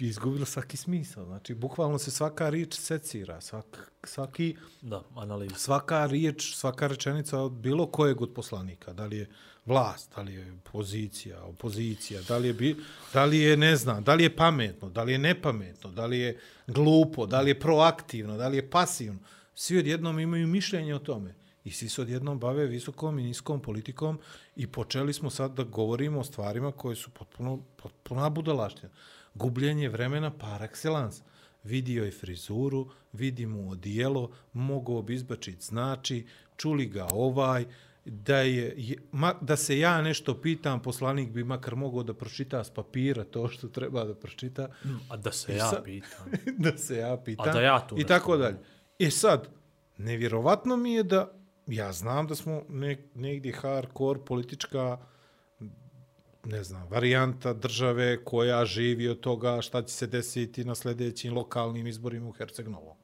bi 0.02 0.08
izgubilo 0.08 0.46
svaki 0.46 0.76
smisao. 0.76 1.24
Znači, 1.24 1.54
bukvalno 1.54 1.98
se 1.98 2.10
svaka 2.10 2.48
riječ 2.48 2.74
secira, 2.74 3.40
svak, 3.40 3.92
svaki, 4.04 4.56
Da, 4.80 5.02
analiza. 5.16 5.54
svaka 5.54 6.06
riječ, 6.06 6.54
svaka 6.54 6.86
rečenica 6.86 7.38
od 7.38 7.52
bilo 7.52 7.86
kojeg 7.86 8.20
od 8.22 8.34
poslanika, 8.34 8.92
da 8.92 9.06
li 9.06 9.16
je 9.16 9.28
vlast, 9.66 10.12
da 10.16 10.22
li 10.22 10.34
je 10.34 10.54
pozicija, 10.72 11.42
opozicija, 11.44 12.22
da 12.22 12.38
li 12.38 12.48
je, 12.48 12.54
bi, 12.54 12.76
da 13.12 13.24
li 13.24 13.38
je 13.38 13.56
ne 13.56 13.76
znam, 13.76 14.04
da 14.04 14.14
li 14.14 14.22
je 14.22 14.36
pametno, 14.36 14.90
da 14.90 15.02
li 15.02 15.12
je 15.12 15.18
nepametno, 15.18 15.90
da 15.90 16.06
li 16.06 16.18
je 16.18 16.38
glupo, 16.66 17.26
da 17.26 17.40
li 17.40 17.50
je 17.50 17.60
proaktivno, 17.60 18.36
da 18.36 18.48
li 18.48 18.56
je 18.56 18.70
pasivno. 18.70 19.20
Svi 19.54 19.78
odjednom 19.78 20.18
imaju 20.18 20.46
mišljenje 20.46 20.94
o 20.94 20.98
tome. 20.98 21.34
I 21.64 21.70
svi 21.70 21.88
se 21.88 22.02
odjednom 22.02 22.38
bave 22.38 22.66
visokom 22.66 23.18
i 23.18 23.22
niskom 23.22 23.60
politikom 23.62 24.18
i 24.56 24.66
počeli 24.66 25.12
smo 25.12 25.30
sad 25.30 25.54
da 25.54 25.62
govorimo 25.64 26.20
o 26.20 26.24
stvarima 26.24 26.72
koje 26.72 26.96
su 26.96 27.10
potpuno, 27.10 27.62
potpuno 27.76 28.30
budalaštine. 28.30 28.90
Gubljenje 29.34 29.88
vremena 29.88 30.30
par 30.30 30.60
excellence. 30.62 31.22
Vidio 31.64 32.04
je 32.04 32.10
frizuru, 32.10 32.90
vidi 33.12 33.46
mu 33.46 33.70
odijelo, 33.70 34.30
mogao 34.52 35.02
bi 35.02 35.14
izbačiti 35.14 35.64
znači, 35.64 36.26
čuli 36.56 36.86
ga 36.86 37.06
ovaj, 37.12 37.64
da, 38.04 38.36
je, 38.36 38.96
ma, 39.12 39.34
da 39.40 39.56
se 39.56 39.78
ja 39.78 40.02
nešto 40.02 40.40
pitam, 40.40 40.82
poslanik 40.82 41.30
bi 41.30 41.44
makar 41.44 41.76
mogao 41.76 42.02
da 42.02 42.14
pročita 42.14 42.64
s 42.64 42.70
papira 42.70 43.24
to 43.24 43.48
što 43.48 43.68
treba 43.68 44.04
da 44.04 44.14
pročita, 44.14 44.68
A 45.08 45.16
da 45.16 45.32
se 45.32 45.52
I 45.52 45.56
ja 45.56 45.68
sad- 45.70 45.84
pitam. 45.84 46.26
da 46.64 46.78
se 46.78 46.96
ja 46.96 47.16
pitam. 47.24 47.48
A 47.48 47.52
da 47.52 47.60
ja 47.60 47.86
tu 47.86 47.98
I 47.98 48.04
tako 48.04 48.36
dalje. 48.36 48.56
E 48.98 49.10
sad, 49.10 49.48
nevjerovatno 49.98 50.76
mi 50.76 50.92
je 50.92 51.02
da, 51.02 51.32
ja 51.66 51.92
znam 51.92 52.26
da 52.26 52.34
smo 52.34 52.62
ne, 52.68 53.08
negdje 53.14 53.52
hardcore 53.52 54.20
politička 54.24 54.98
ne 56.44 56.64
znam, 56.64 56.88
varijanta 56.90 57.52
države 57.52 58.24
koja 58.24 58.64
živi 58.64 59.08
od 59.08 59.20
toga 59.20 59.62
šta 59.62 59.82
će 59.82 59.94
se 59.94 60.06
desiti 60.06 60.64
na 60.64 60.74
sljedećim 60.74 61.34
lokalnim 61.34 61.86
izborima 61.86 62.28
u 62.28 62.32
Herceg 62.32 62.68
Novom. 62.68 62.96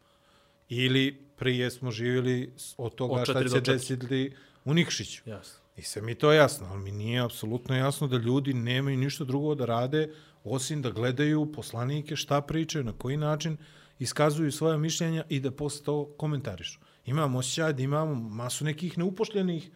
Ili 0.68 1.24
prije 1.36 1.70
smo 1.70 1.90
živjeli 1.90 2.52
od 2.76 2.94
toga 2.94 3.14
Od 3.14 3.24
šta 3.24 3.42
će 3.42 3.48
se 3.48 3.60
desiti 3.60 4.32
u 4.64 4.74
Nikšiću. 4.74 5.22
Jasno. 5.30 5.60
I 5.76 5.82
sve 5.82 6.02
mi 6.02 6.14
to 6.14 6.32
jasno, 6.32 6.66
ali 6.70 6.80
mi 6.80 6.92
nije 6.92 7.20
apsolutno 7.20 7.76
jasno 7.76 8.06
da 8.08 8.16
ljudi 8.16 8.54
nemaju 8.54 8.96
ništa 8.96 9.24
drugo 9.24 9.54
da 9.54 9.64
rade 9.64 10.14
osim 10.44 10.82
da 10.82 10.90
gledaju 10.90 11.52
poslanike 11.52 12.16
šta 12.16 12.40
pričaju, 12.40 12.84
na 12.84 12.92
koji 12.92 13.16
način 13.16 13.56
iskazuju 13.98 14.52
svoje 14.52 14.78
mišljenja 14.78 15.24
i 15.28 15.40
da 15.40 15.50
posle 15.50 15.84
to 15.84 16.14
komentarišu. 16.16 16.80
Imamo 17.06 17.38
osjećaj 17.38 17.72
da 17.72 17.82
imamo 17.82 18.14
masu 18.14 18.64
nekih 18.64 18.98
neupošljenih 18.98 19.70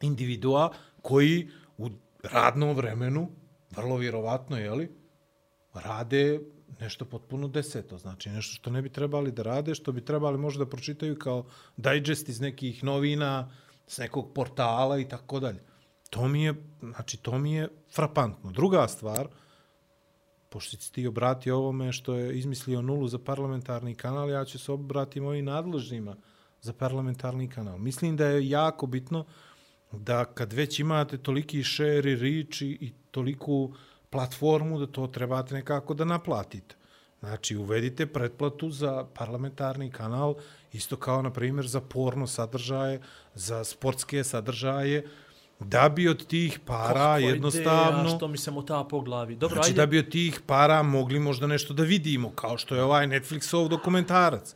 individua 0.00 0.72
koji 1.02 1.48
u 1.78 1.90
radnom 2.32 2.76
vremenu, 2.76 3.28
vrlo 3.76 3.96
vjerovatno, 3.96 4.58
jeli, 4.58 4.90
rade 5.74 6.40
nešto 6.80 7.04
potpuno 7.04 7.48
deseto, 7.48 7.98
znači 7.98 8.30
nešto 8.30 8.54
što 8.54 8.70
ne 8.70 8.82
bi 8.82 8.88
trebali 8.88 9.32
da 9.32 9.42
rade, 9.42 9.74
što 9.74 9.92
bi 9.92 10.04
trebali 10.04 10.38
možda 10.38 10.64
da 10.64 10.70
pročitaju 10.70 11.18
kao 11.18 11.44
digest 11.76 12.28
iz 12.28 12.40
nekih 12.40 12.84
novina, 12.84 13.50
s 13.86 13.98
nekog 13.98 14.32
portala 14.34 14.98
i 14.98 15.08
tako 15.08 15.40
dalje. 15.40 15.62
To 16.10 16.28
mi 16.28 16.44
je, 16.44 16.54
znači, 16.80 17.16
to 17.16 17.38
mi 17.38 17.52
je 17.52 17.68
frapantno. 17.94 18.50
Druga 18.52 18.88
stvar, 18.88 19.28
pošto 20.48 20.76
si 20.76 20.92
ti 20.92 21.06
obratio 21.06 21.56
ovome 21.56 21.92
što 21.92 22.14
je 22.14 22.38
izmislio 22.38 22.82
nulu 22.82 23.08
za 23.08 23.18
parlamentarni 23.18 23.94
kanal, 23.94 24.30
ja 24.30 24.44
ću 24.44 24.58
se 24.58 24.72
obratiti 24.72 25.20
mojim 25.20 25.44
nadležnima 25.44 26.16
za 26.60 26.72
parlamentarni 26.72 27.48
kanal. 27.48 27.78
Mislim 27.78 28.16
da 28.16 28.26
je 28.26 28.48
jako 28.48 28.86
bitno 28.86 29.24
da 29.98 30.24
kad 30.24 30.52
već 30.52 30.80
imate 30.80 31.18
toliki 31.18 31.64
share 31.64 32.12
i 32.12 32.16
reach 32.16 32.62
i, 32.62 32.78
i 32.80 32.92
toliku 33.10 33.72
platformu 34.10 34.78
da 34.78 34.86
to 34.86 35.06
trebate 35.06 35.54
nekako 35.54 35.94
da 35.94 36.04
naplatite. 36.04 36.74
Znači, 37.20 37.56
uvedite 37.56 38.06
pretplatu 38.06 38.70
za 38.70 39.06
parlamentarni 39.14 39.90
kanal, 39.90 40.34
isto 40.72 40.96
kao, 40.96 41.22
na 41.22 41.30
primjer, 41.30 41.66
za 41.66 41.80
porno 41.80 42.26
sadržaje, 42.26 43.00
za 43.34 43.64
sportske 43.64 44.24
sadržaje, 44.24 45.06
da 45.60 45.88
bi 45.88 46.08
od 46.08 46.26
tih 46.26 46.58
para 46.66 46.88
Kakva 46.88 47.18
jednostavno... 47.18 48.00
Ideja, 48.00 48.16
što 48.16 48.28
mi 48.28 48.38
se 48.38 48.50
mota 48.50 48.84
po 48.84 49.00
glavi. 49.00 49.36
Dobro, 49.36 49.54
Znači 49.54 49.70
ajde. 49.70 49.76
da 49.76 49.86
bi 49.86 49.98
od 49.98 50.10
tih 50.10 50.40
para 50.46 50.82
mogli 50.82 51.20
možda 51.20 51.46
nešto 51.46 51.74
da 51.74 51.82
vidimo, 51.82 52.30
kao 52.30 52.58
što 52.58 52.74
je 52.74 52.82
ovaj 52.82 53.06
Netflixov 53.06 53.68
dokumentarac. 53.68 54.54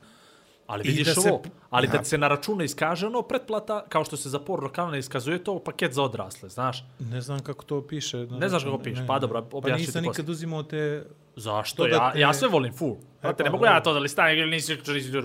Ali 0.68 0.82
vidiš 0.84 1.06
da 1.06 1.14
se- 1.14 1.28
ovo, 1.28 1.42
ali 1.70 1.86
Ja. 1.86 1.92
da 1.92 2.04
se 2.04 2.18
na 2.18 2.28
računu 2.28 2.64
iskaže 2.64 3.06
ono 3.06 3.22
pretplata, 3.22 3.84
kao 3.88 4.04
što 4.04 4.16
se 4.16 4.28
za 4.28 4.38
porno 4.40 4.68
kanal 4.68 4.94
iskazuje 4.96 5.44
to 5.44 5.58
paket 5.58 5.92
za 5.92 6.02
odrasle, 6.02 6.48
znaš? 6.48 6.84
Ne 7.00 7.20
znam 7.20 7.40
kako 7.40 7.64
to 7.64 7.82
piše. 7.82 8.16
na 8.18 8.38
Ne 8.38 8.48
znaš 8.48 8.64
kako 8.64 8.78
piše, 8.78 9.00
ne, 9.00 9.06
pa 9.06 9.18
dobro, 9.18 9.42
Pa 9.42 9.56
objašnji 9.56 9.76
ti 9.76 9.86
nisam 9.86 10.00
posle. 10.00 10.10
nikad 10.12 10.28
uzimao 10.28 10.62
te... 10.62 11.04
Zašto? 11.36 11.86
Ja, 11.86 11.90
Dodatne- 11.90 12.20
ja 12.20 12.32
sve 12.32 12.48
volim 12.48 12.72
full. 12.72 12.96
Znate, 13.20 13.36
pa, 13.36 13.44
ne 13.44 13.50
mogu 13.50 13.64
ja 13.64 13.82
to 13.82 13.92
da 13.92 13.98
listajem 13.98 14.38
ili 14.38 14.50
nisi 14.50 14.72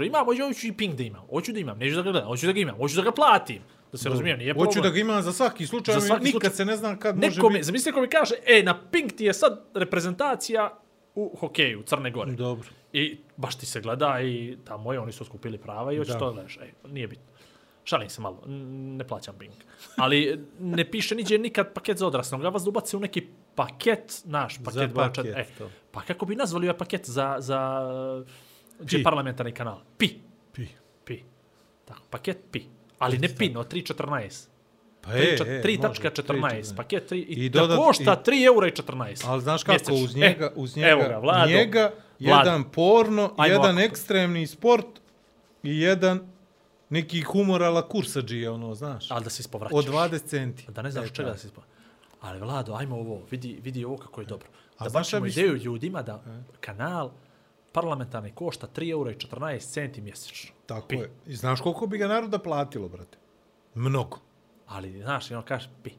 imam, 0.04 0.26
hoću, 0.26 0.44
hoću 0.44 0.68
i 0.68 0.72
ping 0.72 0.96
da 0.96 1.04
imam. 1.04 1.22
Hoću 1.30 1.52
da 1.52 1.60
imam, 1.60 1.78
neću 1.78 1.96
da 1.96 2.02
ga 2.02 2.12
gledam, 2.12 2.28
hoću 2.28 2.46
da 2.46 2.52
ga 2.52 2.60
imam, 2.60 2.76
hoću 2.78 2.96
da 2.96 3.02
ga 3.02 3.12
platim. 3.12 3.62
Da 3.92 3.98
se 3.98 4.10
razumijem, 4.10 4.38
nije 4.38 4.54
problem. 4.54 4.68
Hoću 4.68 4.82
da 4.82 4.90
ga 4.90 5.00
imam 5.00 5.22
za 5.22 5.34
svaki 5.34 5.68
slučaj, 5.68 5.94
Za 5.94 6.02
svaki 6.02 6.24
nikad 6.24 6.42
slučaj. 6.42 6.56
se 6.56 6.66
ne 6.66 6.78
zna 6.78 6.96
kad 6.96 7.16
može 7.18 7.42
biti. 7.44 7.64
zamisli 7.64 7.92
ko 7.92 8.02
mi 8.02 8.08
kaže, 8.10 8.36
e, 8.48 8.64
na 8.64 8.80
ping 8.82 9.12
ti 9.12 9.26
je 9.26 9.34
sad 9.34 9.60
reprezentacija 9.74 10.78
u 11.16 11.38
hokeju, 11.40 11.84
Crne 11.84 12.12
Gore. 12.12 12.32
Dobro. 12.32 12.68
I 12.94 13.18
baš 13.38 13.56
ti 13.56 13.66
se 13.66 13.82
gleda 13.82 14.22
i 14.22 14.58
tamo 14.66 14.94
je, 14.94 15.00
oni 15.00 15.12
su 15.12 15.26
skupili 15.26 15.58
prava 15.58 15.94
i 15.94 15.98
hoće 15.98 16.12
to 16.12 16.26
da 16.26 16.32
gledaš. 16.32 16.58
Ej, 16.58 16.74
nije 16.88 17.08
bitno. 17.08 17.26
Šalim 17.84 18.10
se 18.10 18.22
malo, 18.22 18.44
ne 18.98 19.08
plaćam 19.08 19.36
Bing. 19.40 19.54
Ali 19.98 20.46
ne 20.60 20.92
piše 20.92 21.16
niđe 21.16 21.38
nikad 21.38 21.74
paket 21.74 21.98
za 21.98 22.08
odrasle, 22.08 22.40
ga 22.40 22.50
vas 22.50 22.68
ubace 22.68 22.98
u 22.98 23.00
neki 23.00 23.28
paket, 23.56 24.22
naš 24.26 24.58
paket. 24.58 24.74
Za 24.74 24.90
paket, 24.96 25.26
E, 25.26 25.46
to. 25.58 25.70
pa 25.92 26.02
kako 26.02 26.26
bi 26.26 26.36
nazvali 26.36 26.68
ovaj 26.68 26.78
paket 26.78 27.10
za, 27.10 27.36
za 27.40 27.82
je 28.92 29.04
parlamentarni 29.04 29.52
kanal? 29.52 29.80
Pi. 29.98 30.08
Pi. 30.54 30.68
Pi. 31.06 31.24
Tako, 31.86 32.02
paket 32.10 32.38
Pi. 32.52 32.62
Ali 33.00 33.18
ne 33.18 33.28
Pi, 33.38 33.50
no 33.50 33.64
3.14. 33.64 34.48
Pa 35.04 35.10
3.14, 35.12 36.76
paket 36.76 37.04
3, 37.06 37.16
i, 37.16 37.20
I 37.20 37.46
I 37.46 37.50
da 37.50 37.60
dodat- 37.60 37.78
košta 37.78 38.04
i- 38.16 38.24
3 38.24 38.46
eura 38.46 38.68
i 38.68 38.72
14. 38.72 39.24
Ali 39.26 39.42
znaš 39.42 39.64
kako, 39.64 39.72
mjesečno. 39.74 39.96
uz 39.96 40.16
njega, 40.16 40.46
E, 40.46 40.52
uz 40.56 40.76
njega, 40.78 40.90
evo 40.90 41.02
ga, 41.04 41.18
Vlado. 41.18 41.50
njega 41.50 41.92
Vlado. 42.20 42.40
jedan 42.40 42.64
porno, 42.66 43.34
Ajmo 43.38 43.54
jedan 43.54 43.72
ovako. 43.72 43.80
ekstremni 43.82 44.48
sport 44.48 44.86
i 45.64 45.80
jedan 45.80 46.20
neki 46.90 47.22
humor 47.22 47.64
ala 47.64 47.82
kursađije, 47.84 48.50
ono, 48.50 48.76
znaš. 48.76 49.12
Ali 49.12 49.24
da 49.24 49.30
se 49.30 49.40
ispovraćaš. 49.40 49.76
Od 49.76 49.86
20 49.86 50.20
centi. 50.20 50.66
Da 50.70 50.82
ne 50.82 50.92
znaš 50.92 51.06
E, 51.06 51.14
čega 51.14 51.30
da 51.30 51.38
se 51.38 51.48
ispa. 51.48 51.62
Ali 52.22 52.40
Vlado, 52.40 52.74
ajmo 52.74 52.96
ovo, 52.98 53.22
vidi, 53.32 53.60
vidi 53.62 53.86
ovo 53.86 53.98
kako 53.98 54.22
je 54.22 54.28
dobro. 54.28 54.48
A 54.78 54.84
Da 54.84 54.90
šta 54.90 55.00
bačemo 55.00 55.26
ideju 55.26 55.56
ljudima 55.56 56.02
da 56.02 56.24
kanal 56.60 57.12
parlamentarni 57.72 58.32
košta 58.32 58.68
3 58.70 58.92
eura 58.92 59.12
i 59.12 59.16
14 59.16 59.60
centi 59.64 60.02
mjesečno. 60.02 60.52
Tako 60.66 60.88
Pi. 60.88 60.96
je. 60.96 61.12
I 61.28 61.36
znaš 61.36 61.62
koliko 61.62 61.88
bi 61.88 61.98
ga 61.98 62.08
naroda 62.08 62.40
platilo, 62.40 62.88
brate? 62.88 63.18
Mnogo. 63.76 64.20
Ali, 64.68 65.02
znaš, 65.02 65.32
ono 65.32 65.42
kaže, 65.42 65.70
pi. 65.84 65.90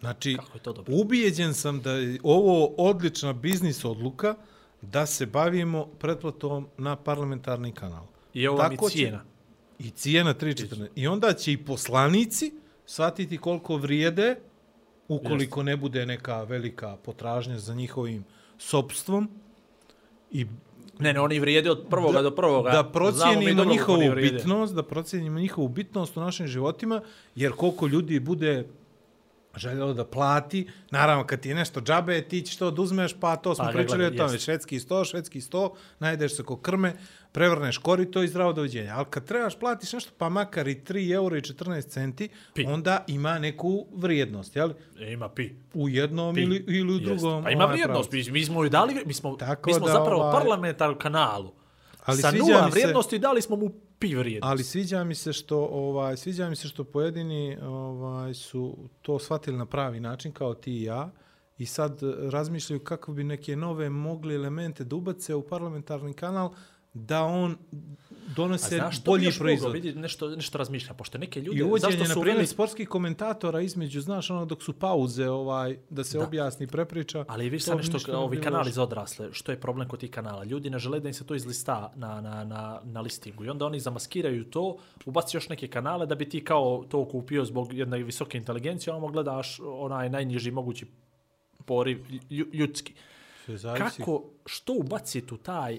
Znači, 0.00 0.36
Kako 0.36 0.58
je 0.58 0.62
to 0.62 0.72
dobro. 0.72 0.94
ubijeđen 0.96 1.54
sam 1.54 1.80
da 1.80 1.92
je 1.92 2.18
ovo 2.22 2.66
odlična 2.68 3.32
biznis 3.32 3.84
odluka 3.84 4.34
da 4.82 5.06
se 5.06 5.26
bavimo 5.26 5.86
pretplatom 5.86 6.68
na 6.78 6.96
parlamentarni 6.96 7.72
kanal. 7.72 8.06
I 8.34 8.46
ovo 8.48 8.62
mi 8.62 8.68
Tako 8.70 8.88
će- 8.90 8.96
cijena. 8.96 9.24
I 9.78 9.90
cijena 9.90 10.34
3.14. 10.34 10.88
I 10.94 11.06
onda 11.06 11.32
će 11.32 11.52
i 11.52 11.56
poslanici 11.56 12.52
shvatiti 12.86 13.38
koliko 13.38 13.76
vrijede 13.76 14.36
ukoliko 15.08 15.62
ne 15.62 15.76
bude 15.76 16.06
neka 16.06 16.42
velika 16.42 16.96
potražnja 16.96 17.58
za 17.58 17.74
njihovim 17.74 18.24
sobstvom 18.58 19.30
i 20.30 20.46
Ne, 21.00 21.12
ne, 21.12 21.20
oni 21.20 21.40
vrijede 21.40 21.70
od 21.70 21.86
prvoga 21.90 22.22
do 22.22 22.30
prvoga. 22.30 22.70
da 22.70 22.84
procijenimo 22.84 23.64
njihovu 23.64 24.14
bitnost, 24.16 24.74
da 24.74 24.82
procijenimo 24.82 25.38
njihovu 25.38 25.68
bitnost 25.68 26.16
u 26.16 26.20
našim 26.20 26.46
životima, 26.46 27.00
jer 27.34 27.52
koliko 27.52 27.86
ljudi 27.86 28.20
bude 28.20 28.64
željelo 29.56 29.94
da 29.94 30.04
plati. 30.04 30.68
Naravno, 30.90 31.26
kad 31.26 31.40
ti 31.40 31.48
je 31.48 31.54
nešto 31.54 31.80
džabe, 31.80 32.22
ti 32.22 32.42
ćeš 32.42 32.56
to 32.56 32.66
oduzmeš, 32.66 33.14
pa 33.14 33.36
to 33.36 33.54
smo 33.54 33.64
Pa, 33.64 33.70
pričali 33.72 34.04
o 34.04 34.10
tome. 34.10 34.32
jest. 34.32 34.44
Švedski 34.44 34.80
sto, 34.80 35.04
švedski 35.04 35.40
sto, 35.40 35.70
najdeš 35.98 36.36
se 36.36 36.42
ko 36.42 36.56
krme, 36.56 36.92
prevrneš 37.32 37.78
korito 37.78 38.22
i 38.22 38.28
zdravo 38.28 38.52
doviđenja. 38.52 38.94
Ali 38.96 39.06
kad 39.10 39.24
trebaš 39.24 39.58
platiš 39.58 39.92
nešto, 39.92 40.10
pa 40.18 40.28
makar 40.28 40.68
i 40.68 40.74
3 40.76 41.14
euro 41.14 41.36
i 41.36 41.40
14 41.40 41.82
centi, 41.82 42.28
Pi. 42.54 42.64
onda 42.64 43.04
ima 43.06 43.38
neku 43.38 43.86
vrijednost, 43.92 44.56
jel? 44.56 44.70
E, 45.00 45.12
ima 45.12 45.28
pi. 45.28 45.50
U 45.74 45.88
jednom 45.88 46.34
Pi. 46.34 46.40
ili, 46.40 46.64
ili 46.68 46.94
u 46.94 46.98
drugom. 46.98 47.42
Pa 47.44 47.50
ima 47.50 47.64
ovaj, 47.64 47.72
vrijednost. 47.74 48.12
Mi, 48.12 48.24
mi 48.30 48.44
smo 48.44 48.64
ju 48.64 48.70
dali, 48.70 49.02
mi 49.06 49.14
smo, 49.14 49.36
Tako 49.36 49.70
mi 49.70 49.74
smo 49.74 49.86
da, 49.86 49.92
zapravo 49.92 50.22
ovaj- 50.22 50.32
parlamentarnom 50.34 50.98
kanalu. 50.98 51.52
Ali 52.10 52.18
sa 52.18 52.30
nula 52.32 52.64
se- 52.64 52.70
vrijednosti 52.70 53.18
dali 53.18 53.42
smo 53.42 53.56
mu 53.56 53.68
pi 53.98 54.14
vrijednost. 54.14 54.50
Ali 54.50 54.64
sviđa 54.64 55.04
mi 55.04 55.14
se 55.14 55.32
što 55.32 55.58
ovaj 55.62 56.16
sviđa 56.16 56.48
mi 56.48 56.56
se 56.56 56.68
što 56.68 56.84
pojedini 56.84 57.58
ovaj 57.58 58.34
su 58.34 58.76
to 59.02 59.18
shvatili 59.18 59.56
na 59.56 59.66
pravi 59.66 60.00
način 60.00 60.32
kao 60.32 60.54
ti 60.54 60.72
i 60.72 60.82
ja 60.82 61.10
i 61.58 61.66
sad 61.66 62.00
razmišljaju 62.22 62.80
kako 62.80 63.12
bi 63.12 63.24
neke 63.24 63.56
nove 63.56 63.90
mogli 63.90 64.34
elemente 64.34 64.84
da 64.84 64.96
ubace 64.96 65.34
u 65.34 65.42
parlamentarni 65.42 66.14
kanal 66.14 66.54
da 66.94 67.22
on 67.22 67.56
donose 68.36 68.76
bi 68.76 68.96
bolji 69.04 69.30
proizvod. 69.38 69.72
vidi, 69.72 69.92
nešto, 69.92 70.28
nešto 70.28 70.58
razmišljam, 70.58 70.96
pošto 70.96 71.18
neke 71.18 71.40
I 71.40 71.42
ljude, 71.42 71.64
uvođenje, 71.64 71.92
zašto 71.92 72.08
na 72.08 72.14
su 72.14 72.20
primjer, 72.20 72.36
uveli, 72.36 72.46
sportskih 72.46 72.88
komentatora 72.88 73.60
između, 73.60 74.00
znaš, 74.00 74.30
ono, 74.30 74.44
dok 74.44 74.62
su 74.62 74.72
pauze, 74.72 75.28
ovaj, 75.28 75.78
da 75.90 76.04
se 76.04 76.18
Da. 76.18 76.24
objasni, 76.24 76.66
prepriča. 76.66 77.24
ali 77.28 77.60
sad 77.60 77.74
bi 77.76 77.82
nešto, 77.82 77.96
ništa 77.96 78.12
ne 78.12 78.18
ovi 78.18 78.40
kanali 78.40 78.72
za 78.72 78.82
odrasle, 78.82 79.28
što 79.32 79.52
je 79.52 79.60
problem 79.60 79.88
kod 79.88 80.00
tih 80.00 80.10
kanala? 80.10 80.44
Ljudi 80.44 80.70
ne 80.70 80.78
žele 80.78 81.00
da 81.00 81.08
im 81.08 81.14
se 81.14 81.26
to 81.26 81.34
izlista 81.34 81.92
na, 81.96 82.20
na, 82.20 82.44
na, 82.44 82.80
na 82.84 83.00
listingu 83.00 83.44
i 83.44 83.48
onda 83.48 83.66
oni 83.66 83.80
zamaskiraju 83.80 84.44
to, 84.44 84.76
ubaci 85.04 85.36
još 85.36 85.48
neke 85.48 85.68
kanale 85.68 86.06
da 86.06 86.14
bi 86.14 86.28
ti 86.28 86.44
kao 86.44 86.84
to 86.88 87.04
kupio 87.04 87.44
zbog 87.44 87.72
jedne 87.72 88.02
visoke 88.02 88.38
inteligencije, 88.38 88.92
a 88.92 88.96
ono 88.96 89.08
gledaš 89.08 89.60
onaj 89.60 90.10
najniži 90.10 90.50
mogući 90.50 90.86
poriv 91.64 92.04
lju, 92.30 92.46
ljudski. 92.52 92.94
Kako, 93.78 94.24
što 94.46 94.72
ubaci 94.72 95.26
tu 95.26 95.36
taj, 95.36 95.78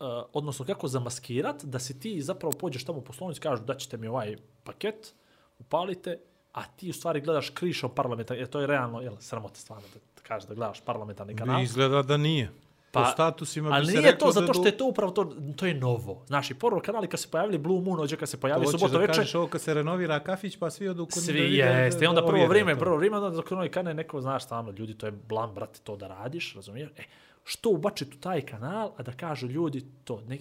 uh, 0.00 0.06
odnosno 0.32 0.64
kako 0.64 0.88
zamaskirat 0.88 1.64
da 1.64 1.78
se 1.78 2.00
ti 2.00 2.22
zapravo 2.22 2.52
pođeš 2.52 2.84
tamo 2.84 2.98
u 2.98 3.04
poslovnicu, 3.04 3.40
kažu 3.40 3.62
da 3.62 3.74
ćete 3.74 3.96
mi 3.96 4.06
ovaj 4.06 4.36
paket, 4.64 5.14
upalite, 5.58 6.18
a 6.52 6.64
ti 6.64 6.90
u 6.90 6.92
stvari 6.92 7.20
gledaš 7.20 7.50
krišom 7.50 7.94
parlamentarni, 7.94 8.40
jer 8.40 8.48
to 8.48 8.60
je 8.60 8.66
realno, 8.66 9.00
jel, 9.00 9.16
sramota 9.20 9.60
stvarno 9.60 9.88
da, 9.94 10.00
da 10.16 10.22
kažeš 10.22 10.48
da 10.48 10.54
gledaš 10.54 10.80
parlamentarni 10.80 11.36
kanal. 11.36 11.62
Izgleda 11.62 12.02
da 12.02 12.16
nije. 12.16 12.52
Pa, 12.92 13.02
po 13.02 13.10
statusima 13.10 13.70
ali 13.70 13.86
bi 13.86 13.92
se 13.92 13.98
nije 13.98 14.18
to 14.18 14.30
zato 14.30 14.46
da 14.46 14.52
što 14.52 14.66
je 14.66 14.76
to 14.76 14.86
upravo 14.86 15.12
to, 15.12 15.34
to 15.56 15.66
je 15.66 15.74
novo. 15.74 16.24
Znaš, 16.26 16.50
i 16.50 16.54
prvo 16.54 16.80
kanali 16.80 17.08
kad 17.08 17.20
se 17.20 17.28
pojavili 17.30 17.58
Blue 17.58 17.80
Moon, 17.80 18.00
ođe 18.00 18.16
kad 18.16 18.28
se 18.28 18.40
pojavili 18.40 18.66
Hoćeš 18.66 18.80
subota 18.80 18.92
da 18.92 18.98
večer, 18.98 19.16
kažeš 19.16 19.34
ovo 19.34 19.46
kad 19.46 19.60
se 19.60 19.74
renovira 19.74 20.20
kafić, 20.20 20.56
pa 20.56 20.70
svi 20.70 20.88
odu 20.88 21.06
kod 21.06 21.22
svi 21.22 21.32
da 21.32 21.64
jeste. 21.64 21.98
I 21.98 22.06
da 22.06 22.10
onda 22.10 22.26
prvo 22.26 22.46
vrijeme, 22.46 22.74
to. 22.74 22.80
prvo 22.80 22.96
vrijeme, 22.96 23.16
onda 23.16 23.30
dok 23.30 23.52
onoj 23.52 23.70
kane 23.70 23.94
neko, 23.94 24.20
znaš, 24.20 24.44
stvarno, 24.44 24.70
ljudi, 24.70 24.94
to 24.94 25.06
je 25.06 25.12
blam, 25.12 25.54
brate, 25.54 25.80
to 25.84 25.96
da 25.96 26.08
radiš, 26.08 26.54
razumiješ? 26.54 26.90
E, 26.96 27.02
što 27.48 27.70
ubačiti 27.70 28.16
u 28.16 28.20
taj 28.20 28.40
kanal, 28.42 28.92
a 28.96 29.02
da 29.02 29.12
kažu 29.12 29.48
ljudi 29.48 29.84
to, 30.04 30.20
ne, 30.20 30.38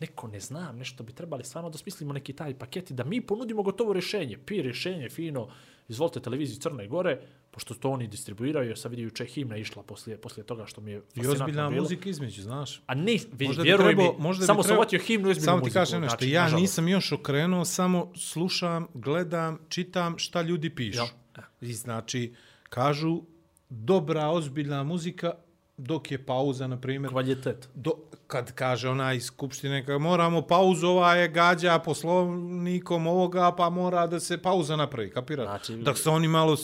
neko 0.00 0.28
ne 0.28 0.40
znam, 0.40 0.76
nešto 0.78 1.04
bi 1.04 1.12
trebali 1.12 1.44
stvarno 1.44 1.70
da 1.70 1.78
smislimo 1.78 2.12
neki 2.12 2.32
taj 2.32 2.54
paket 2.54 2.90
i 2.90 2.94
da 2.94 3.04
mi 3.04 3.20
ponudimo 3.20 3.62
gotovo 3.62 3.92
rješenje. 3.92 4.38
Pi 4.38 4.62
rješenje, 4.62 5.08
fino, 5.08 5.48
izvolite 5.88 6.20
televiziji 6.20 6.56
Crne 6.56 6.86
Gore, 6.88 7.20
pošto 7.50 7.74
to 7.74 7.90
oni 7.90 8.06
distribuiraju, 8.06 8.68
jer 8.68 8.78
sad 8.78 8.90
vidi 8.90 9.02
juče 9.02 9.24
himna 9.26 9.56
išla 9.56 9.82
poslije, 9.82 10.16
poslije 10.18 10.44
toga 10.44 10.66
što 10.66 10.80
mi 10.80 10.90
je 10.90 11.02
I 11.14 11.26
ozbiljna 11.26 11.68
bilo. 11.70 11.82
muzika 11.82 12.08
između, 12.08 12.42
znaš. 12.42 12.82
A 12.86 12.94
ne, 12.94 13.12
vidi, 13.32 13.54
vjeruj 13.58 13.86
trebao- 13.86 14.12
mi, 14.12 14.18
možda 14.18 14.46
samo 14.46 14.62
sam 14.62 14.76
uvatio 14.76 15.00
himnu 15.00 15.28
ozbiljnu 15.28 15.44
Samo 15.44 15.58
ti 15.58 15.62
muziku. 15.62 15.74
kažem 15.74 16.00
nešto, 16.00 16.16
znači, 16.16 16.30
ja 16.30 16.42
nažalost. 16.42 16.60
nisam 16.62 16.88
još 16.88 17.12
okrenuo, 17.12 17.64
samo 17.64 18.12
slušam, 18.16 18.86
gledam, 18.94 19.58
čitam 19.68 20.18
šta 20.18 20.42
ljudi 20.42 20.70
pišu. 20.70 20.98
Ja. 21.36 21.42
I 21.60 21.72
znači, 21.74 22.34
kažu, 22.64 23.22
dobra, 23.70 24.28
ozbiljna 24.28 24.82
muzika, 24.82 25.32
dok 25.78 26.10
je 26.10 26.18
pauza, 26.20 26.66
na 26.66 26.76
primjer, 26.76 27.12
Kvalitet. 27.12 27.68
do, 27.74 27.92
kad 28.26 28.52
kaže 28.52 28.88
ona 28.88 29.12
iz 29.12 29.24
Skupštine, 29.24 29.86
kad 29.86 30.00
moramo 30.00 30.42
pauzu, 30.42 30.86
ova 30.86 31.14
je 31.14 31.28
gađa 31.28 31.78
poslovnikom 31.78 33.06
ovoga, 33.06 33.52
pa 33.52 33.70
mora 33.70 34.06
da 34.06 34.20
se 34.20 34.38
pauza 34.38 34.76
napravi, 34.76 35.10
kapiraš? 35.10 35.46
Znači- 35.46 35.76
Dok 35.76 35.98
se 35.98 36.10
oni 36.10 36.28
malo, 36.28 36.56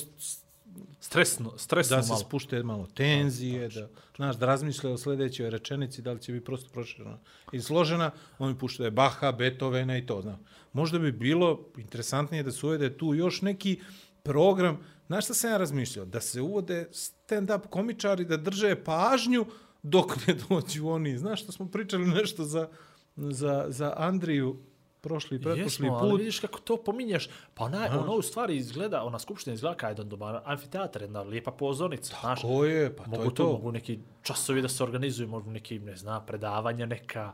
Stresno, 1.01 1.53
stresno 1.57 1.97
da 1.97 2.03
se 2.03 2.09
malo. 2.09 2.21
spušte 2.21 2.62
malo 2.62 2.87
tenzije, 2.87 3.69
da, 3.69 3.87
znaš, 4.17 4.37
da 4.37 4.47
razmišlja 4.47 4.91
o 4.91 4.99
sljedećoj 4.99 5.51
rečenici, 5.51 6.03
da 6.03 6.12
li 6.12 6.21
će 6.21 6.33
biti 6.33 6.45
prosto 6.45 6.71
proširena 6.73 7.19
i 7.53 7.61
složena, 7.61 8.11
oni 8.39 8.55
puštaju 8.55 8.91
Baha, 8.91 9.33
Beethovena 9.33 9.99
i 9.99 10.07
to, 10.07 10.23
znaš. 10.23 10.37
Možda 10.73 10.99
bi 10.99 11.12
bilo 11.12 11.61
interesantnije 11.77 12.43
da 12.43 12.53
se 12.53 12.67
uvede 12.67 12.97
tu 12.97 13.15
još 13.15 13.43
neki 13.43 13.81
program, 14.23 14.79
znaš 15.07 15.24
šta 15.24 15.34
sam 15.34 15.50
ja 15.50 15.57
razmišljao? 15.57 16.07
Da 16.07 16.20
se 16.20 16.40
uvode 16.40 16.88
stand-up 16.92 17.66
komičari 17.68 18.24
da 18.24 18.36
drže 18.36 18.84
pažnju 18.84 19.46
dok 19.82 20.26
ne 20.26 20.34
dođu 20.48 20.88
oni. 20.88 21.18
Znaš 21.18 21.42
što 21.42 21.52
smo 21.52 21.70
pričali 21.70 22.07
nešto 22.07 22.44
za, 22.44 22.68
za, 23.16 23.64
za 23.68 23.94
Andriju 23.96 24.57
prošli 25.00 25.36
i 25.36 25.40
pretprošli 25.40 25.86
Jesmo, 25.86 25.98
ali 25.98 26.11
put? 26.11 26.20
vidiš 26.20 26.40
kako 26.40 26.59
to 26.59 26.76
pominješ. 26.76 27.28
Pa 27.55 27.64
ona, 27.64 27.88
ono 28.00 28.12
u 28.12 28.22
stvari 28.22 28.57
izgleda, 28.57 29.02
ona 29.02 29.18
skupština 29.18 29.55
izgleda 29.55 29.76
kao 29.76 29.88
jedan 29.88 30.09
dobar 30.09 30.40
amfiteatar, 30.44 31.02
jedna 31.02 31.22
lijepa 31.22 31.50
pozornica. 31.50 32.16
Znaš, 32.20 32.42
Ko 32.42 32.64
je? 32.64 32.96
Pa 32.96 33.05
to 33.05 33.22
je 33.24 33.34
to. 33.34 33.44
mogu 33.52 33.72
neki 33.72 33.98
časovi 34.22 34.62
da 34.62 34.68
se 34.68 34.84
organizuju, 34.84 35.28
mogu 35.28 35.50
neki, 35.50 35.78
ne 35.78 35.96
znam, 35.96 36.26
predavanja 36.26 36.86
neka. 36.86 37.32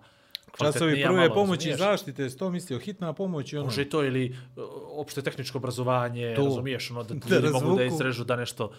Časovi 0.59 1.03
prve 1.05 1.35
pomoći 1.35 1.69
i 1.69 1.71
razumiješ? 1.71 1.79
zaštite, 1.91 2.31
sto 2.31 2.51
mislio, 2.51 2.79
hitna 2.79 3.13
pomoć 3.13 3.53
i 3.53 3.57
ono. 3.57 3.65
Može 3.65 3.83
i 3.83 3.89
to 3.91 4.05
ili 4.05 4.37
uh, 4.57 4.65
opšte 4.91 5.23
tehničko 5.23 5.59
obrazovanje, 5.59 6.35
To. 6.37 6.45
razumiješ, 6.45 6.91
ono 6.91 7.03
da, 7.03 7.15
Da 7.29 7.35
ljudi 7.37 7.49
mogu 7.53 7.77
da 7.77 7.85
izrežu 7.85 8.25
da 8.25 8.37
nešto 8.37 8.73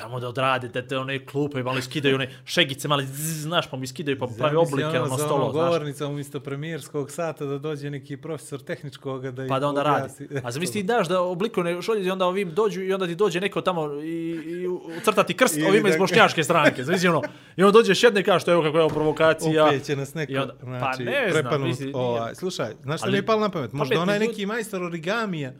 tamo 0.00 0.20
da 0.20 0.28
odrade, 0.28 0.68
da 0.68 0.82
te 0.82 0.98
one 0.98 1.26
klupe 1.26 1.62
malo 1.62 1.78
iskidaju, 1.78 2.14
one 2.14 2.30
šegice 2.44 2.88
malo, 2.88 3.02
zzz, 3.02 3.42
znaš, 3.42 3.70
pa 3.70 3.76
mi 3.76 3.84
iskidaju, 3.84 4.18
pa 4.18 4.26
pravi 4.26 4.54
Zamisli 4.54 4.56
oblike 4.74 4.88
ono 4.88 5.04
ono 5.04 5.16
za 5.16 5.24
stolo, 5.24 5.44
ono 5.44 5.52
znaš. 5.52 5.64
govornica 5.64 6.06
umjesto 6.06 6.40
premijerskog 6.40 7.10
sata 7.10 7.44
da 7.44 7.58
dođe 7.58 7.90
neki 7.90 8.16
profesor 8.16 8.60
tehničkog 8.62 9.30
da 9.30 9.46
Pa 9.48 9.58
da 9.58 9.68
onda 9.68 9.82
radi. 9.82 10.12
A 10.44 10.50
zamisli 10.50 10.72
ti 10.72 10.82
daš 10.82 11.08
da 11.08 11.20
oblikuje 11.20 11.82
šolje 11.82 12.04
i 12.04 12.10
onda 12.10 12.26
ovim 12.26 12.54
dođu 12.54 12.82
i 12.82 12.92
onda 12.92 13.06
ti 13.06 13.14
dođe 13.14 13.40
neko 13.40 13.60
tamo 13.60 13.92
i, 13.92 14.08
i 14.46 14.68
ucrta 14.98 15.24
ti 15.24 15.34
krst 15.34 15.58
ovima 15.68 15.88
iz 15.88 15.96
bošnjačke 15.98 16.44
stranke. 16.44 16.84
Zamisli 16.84 17.08
ono. 17.08 17.22
I 17.56 17.62
onda 17.62 17.72
dođe 17.72 17.94
šedne 17.94 18.20
i 18.20 18.24
kaže 18.24 18.40
što 18.42 18.50
je 18.50 18.56
ovo 18.56 18.64
kako 18.64 18.76
je 18.78 18.82
ovo 18.84 18.94
provokacija. 18.94 19.66
Opet 19.66 19.84
će 19.84 19.96
nas 19.96 20.14
neko, 20.14 20.32
I 20.32 20.36
onda- 20.36 20.54
pa 20.60 20.66
znači, 20.66 21.04
ne 21.04 21.28
znam, 21.30 21.42
prepanut, 21.42 21.68
misli, 21.68 21.84
nije. 21.84 21.96
ovaj, 21.96 22.34
slušaj, 22.34 22.72
znaš 22.82 23.00
što 23.00 23.10
mi 23.10 23.16
je 23.16 23.26
palo 23.26 23.40
na 23.40 23.48
pamet? 23.48 23.72
Možda 23.72 24.00
onaj 24.00 24.18
neki 24.18 24.46
majstor 24.46 24.82
origamija, 24.82 25.52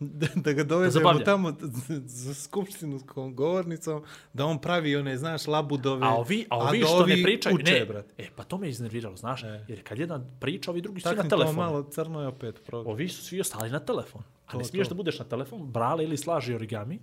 da, 0.00 0.26
da 0.44 0.52
ga 0.52 0.64
dovedemo 0.64 0.90
zabavlja. 0.92 1.24
tamo 1.24 1.52
za 1.98 2.34
skupštinu 2.34 2.98
s 2.98 3.02
govornicom, 3.32 4.02
da 4.32 4.44
on 4.44 4.58
pravi 4.58 4.96
one, 4.96 5.16
znaš, 5.16 5.46
labudove, 5.46 6.06
A 6.06 6.10
ovi, 6.10 6.46
a 6.50 6.56
ovi 6.58 6.80
da 6.80 6.86
što 6.86 6.96
ne 6.96 7.02
ovi 7.04 7.22
pričaju, 7.22 7.54
uče, 7.54 7.72
ne. 7.72 7.84
brate. 7.84 8.14
E, 8.18 8.28
pa 8.36 8.44
to 8.44 8.58
me 8.58 8.68
iznerviralo, 8.68 9.16
znaš, 9.16 9.42
E. 9.42 9.64
jer 9.68 9.82
kad 9.82 9.98
jedan 9.98 10.26
priča, 10.40 10.70
ovi 10.70 10.80
drugi 10.80 11.00
su 11.00 11.08
na 11.08 11.22
to 11.22 11.28
telefonu. 11.28 11.56
malo, 11.56 11.82
crno 11.84 12.20
je 12.20 12.28
opet 12.28 12.62
program. 12.66 12.92
Ovi 12.92 13.08
su 13.08 13.22
svi 13.22 13.40
ostali 13.40 13.70
na 13.70 13.78
telefon. 13.80 14.22
A 14.46 14.52
To, 14.52 14.58
ne 14.58 14.64
smiješ 14.64 14.88
to. 14.88 14.94
da 14.94 14.96
budeš 14.96 15.18
na 15.18 15.24
telefon, 15.24 15.62
brale 15.62 16.04
ili 16.04 16.16
slaži 16.16 16.54
origami, 16.54 16.98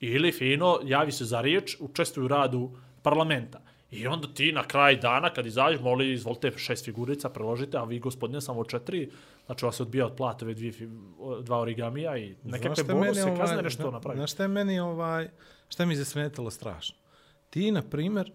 ili 0.00 0.32
fino, 0.32 0.78
javi 0.84 1.12
se 1.12 1.24
za 1.24 1.40
riječ, 1.40 1.76
učestvuju 1.80 2.24
u 2.24 2.28
radu 2.28 2.70
parlamenta. 3.02 3.60
I 3.90 4.06
onda 4.06 4.28
ti 4.28 4.52
na 4.52 4.62
kraj 4.62 4.96
dana, 4.96 5.30
kad 5.30 5.46
izađeš, 5.46 5.80
moli, 5.80 6.12
izvolite 6.12 6.52
šest 6.56 6.84
figurica, 6.84 7.28
preložite, 7.28 7.78
a 7.78 7.84
vi, 7.84 7.98
gospodine, 7.98 8.40
samo 8.40 8.64
četiri, 8.64 9.10
znači 9.46 9.64
vas 9.64 9.76
se 9.76 9.82
odbija 9.82 10.06
od 10.06 10.16
plate 10.16 10.44
ove 10.44 10.54
dvije, 10.54 10.72
dva 11.42 11.60
origamija 11.60 12.16
i 12.16 12.34
nekakve 12.44 12.84
bonuse, 12.84 13.24
meni, 13.24 13.38
kazne, 13.38 13.54
ovaj, 13.54 13.62
nešto 13.62 13.82
zna- 13.82 13.90
napravi. 13.90 14.16
Znaš 14.16 14.32
šta 14.32 14.42
je 14.42 14.48
meni, 14.48 14.80
ovaj, 14.80 15.28
šta 15.68 15.84
mi 15.86 15.94
je 15.94 15.98
zasmetalo 15.98 16.50
strašno? 16.50 16.96
Ti, 17.50 17.70
na 17.70 17.82
primjer, 17.82 18.32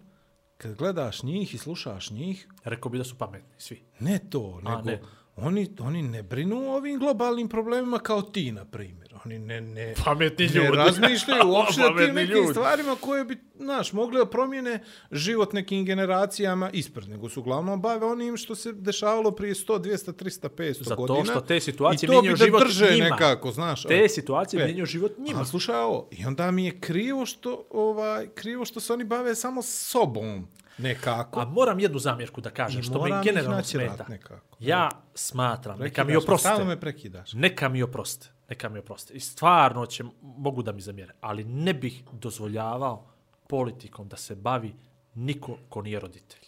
kad 0.58 0.76
gledaš 0.76 1.24
njih 1.24 1.54
i 1.54 1.58
slušaš 1.58 2.12
njih, 2.12 2.48
Rekao 2.64 2.92
bi 2.92 2.98
da 2.98 3.04
su 3.04 3.18
pametni, 3.18 3.54
svi. 3.58 3.82
ne 4.00 4.20
to, 4.30 4.62
A, 4.66 4.70
nego 4.70 4.82
ne. 4.82 5.02
Oni, 5.38 5.68
oni 5.80 6.02
ne 6.04 6.24
brinu 6.24 6.58
o 6.62 6.76
ovim 6.76 7.00
globalnim 7.00 7.50
problemima 7.50 8.00
kao 8.00 8.22
ti, 8.22 8.52
na 8.52 8.66
primjer. 8.66 9.06
Oni 9.26 9.40
ne, 9.40 9.62
ne, 9.62 9.94
Pametni 10.06 10.48
ne 10.48 10.54
ljudi. 10.56 10.78
razmišljaju 10.78 11.48
uopšte 11.50 11.82
o 11.84 11.90
tim 11.90 12.16
nekim 12.16 12.36
ljudi. 12.36 12.48
stvarima 12.48 12.96
koje 12.96 13.26
bi, 13.26 13.38
znaš, 13.56 13.94
mogli 13.94 14.18
da 14.18 14.26
promijene 14.26 14.80
život 15.12 15.54
nekim 15.54 15.86
generacijama 15.86 16.70
ispred, 16.72 17.10
nego 17.10 17.30
su 17.30 17.40
uglavnom 17.40 17.82
bave 17.82 18.06
onim 18.06 18.38
što 18.38 18.56
se 18.56 18.74
dešavalo 18.74 19.32
prije 19.32 19.54
100, 19.54 19.80
200, 19.80 20.14
300, 20.14 20.50
500 20.50 20.84
Zato 20.84 20.96
godina. 20.98 21.24
što 21.26 21.42
te 21.42 21.60
situacije 21.60 22.08
I 22.08 22.10
to 22.10 22.22
bi 22.22 22.30
da 22.30 22.36
život 22.36 22.64
drže 22.64 22.92
njima. 22.92 23.04
nekako, 23.06 23.52
znaš. 23.52 23.84
Te 23.84 24.10
situacije 24.10 24.62
E, 24.62 24.66
mijenjaju 24.66 24.86
život 24.86 25.12
njima. 25.20 25.42
A 25.42 25.46
slušaj 25.46 25.76
ovo, 25.78 26.08
i 26.12 26.26
onda 26.26 26.52
mi 26.52 26.66
je 26.66 26.80
krivo 26.80 27.26
što, 27.26 27.66
ovaj, 27.70 28.28
krivo 28.28 28.66
što 28.66 28.80
se 28.80 28.94
oni 28.94 29.04
bave 29.04 29.36
samo 29.36 29.62
sobom 29.62 30.48
nekako. 30.78 31.40
A 31.40 31.46
moram 31.46 31.80
jednu 31.80 32.00
zamjerku 32.00 32.42
da 32.42 32.50
kažem, 32.50 32.80
I 32.80 32.84
što 32.84 33.04
me 33.04 33.22
generalno 33.24 33.64
smeta. 33.64 34.06
nekako. 34.10 34.56
Ja 34.60 34.90
smatram, 35.16 35.80
neka 35.80 36.04
mi 36.04 36.08
Prekidaš 36.08 36.24
oproste. 36.24 36.48
Stalno 36.48 36.66
me 36.66 36.80
prekidaš. 36.80 37.34
Neka 37.34 37.70
mi 37.70 37.84
oproste. 37.84 38.30
Neka 38.50 38.70
mi 38.70 38.80
oproste. 38.80 39.14
I 39.14 39.20
stvarno 39.20 39.86
će, 39.86 40.04
mogu 40.22 40.64
da 40.64 40.72
mi 40.72 40.82
zamjere. 40.82 41.14
Ali 41.22 41.44
ne 41.44 41.74
bih 41.74 42.04
dozvoljavao 42.12 43.08
politikom 43.48 44.08
da 44.08 44.18
se 44.18 44.36
bavi 44.36 44.74
niko 45.14 45.58
ko 45.70 45.82
nije 45.82 46.00
roditelj. 46.00 46.46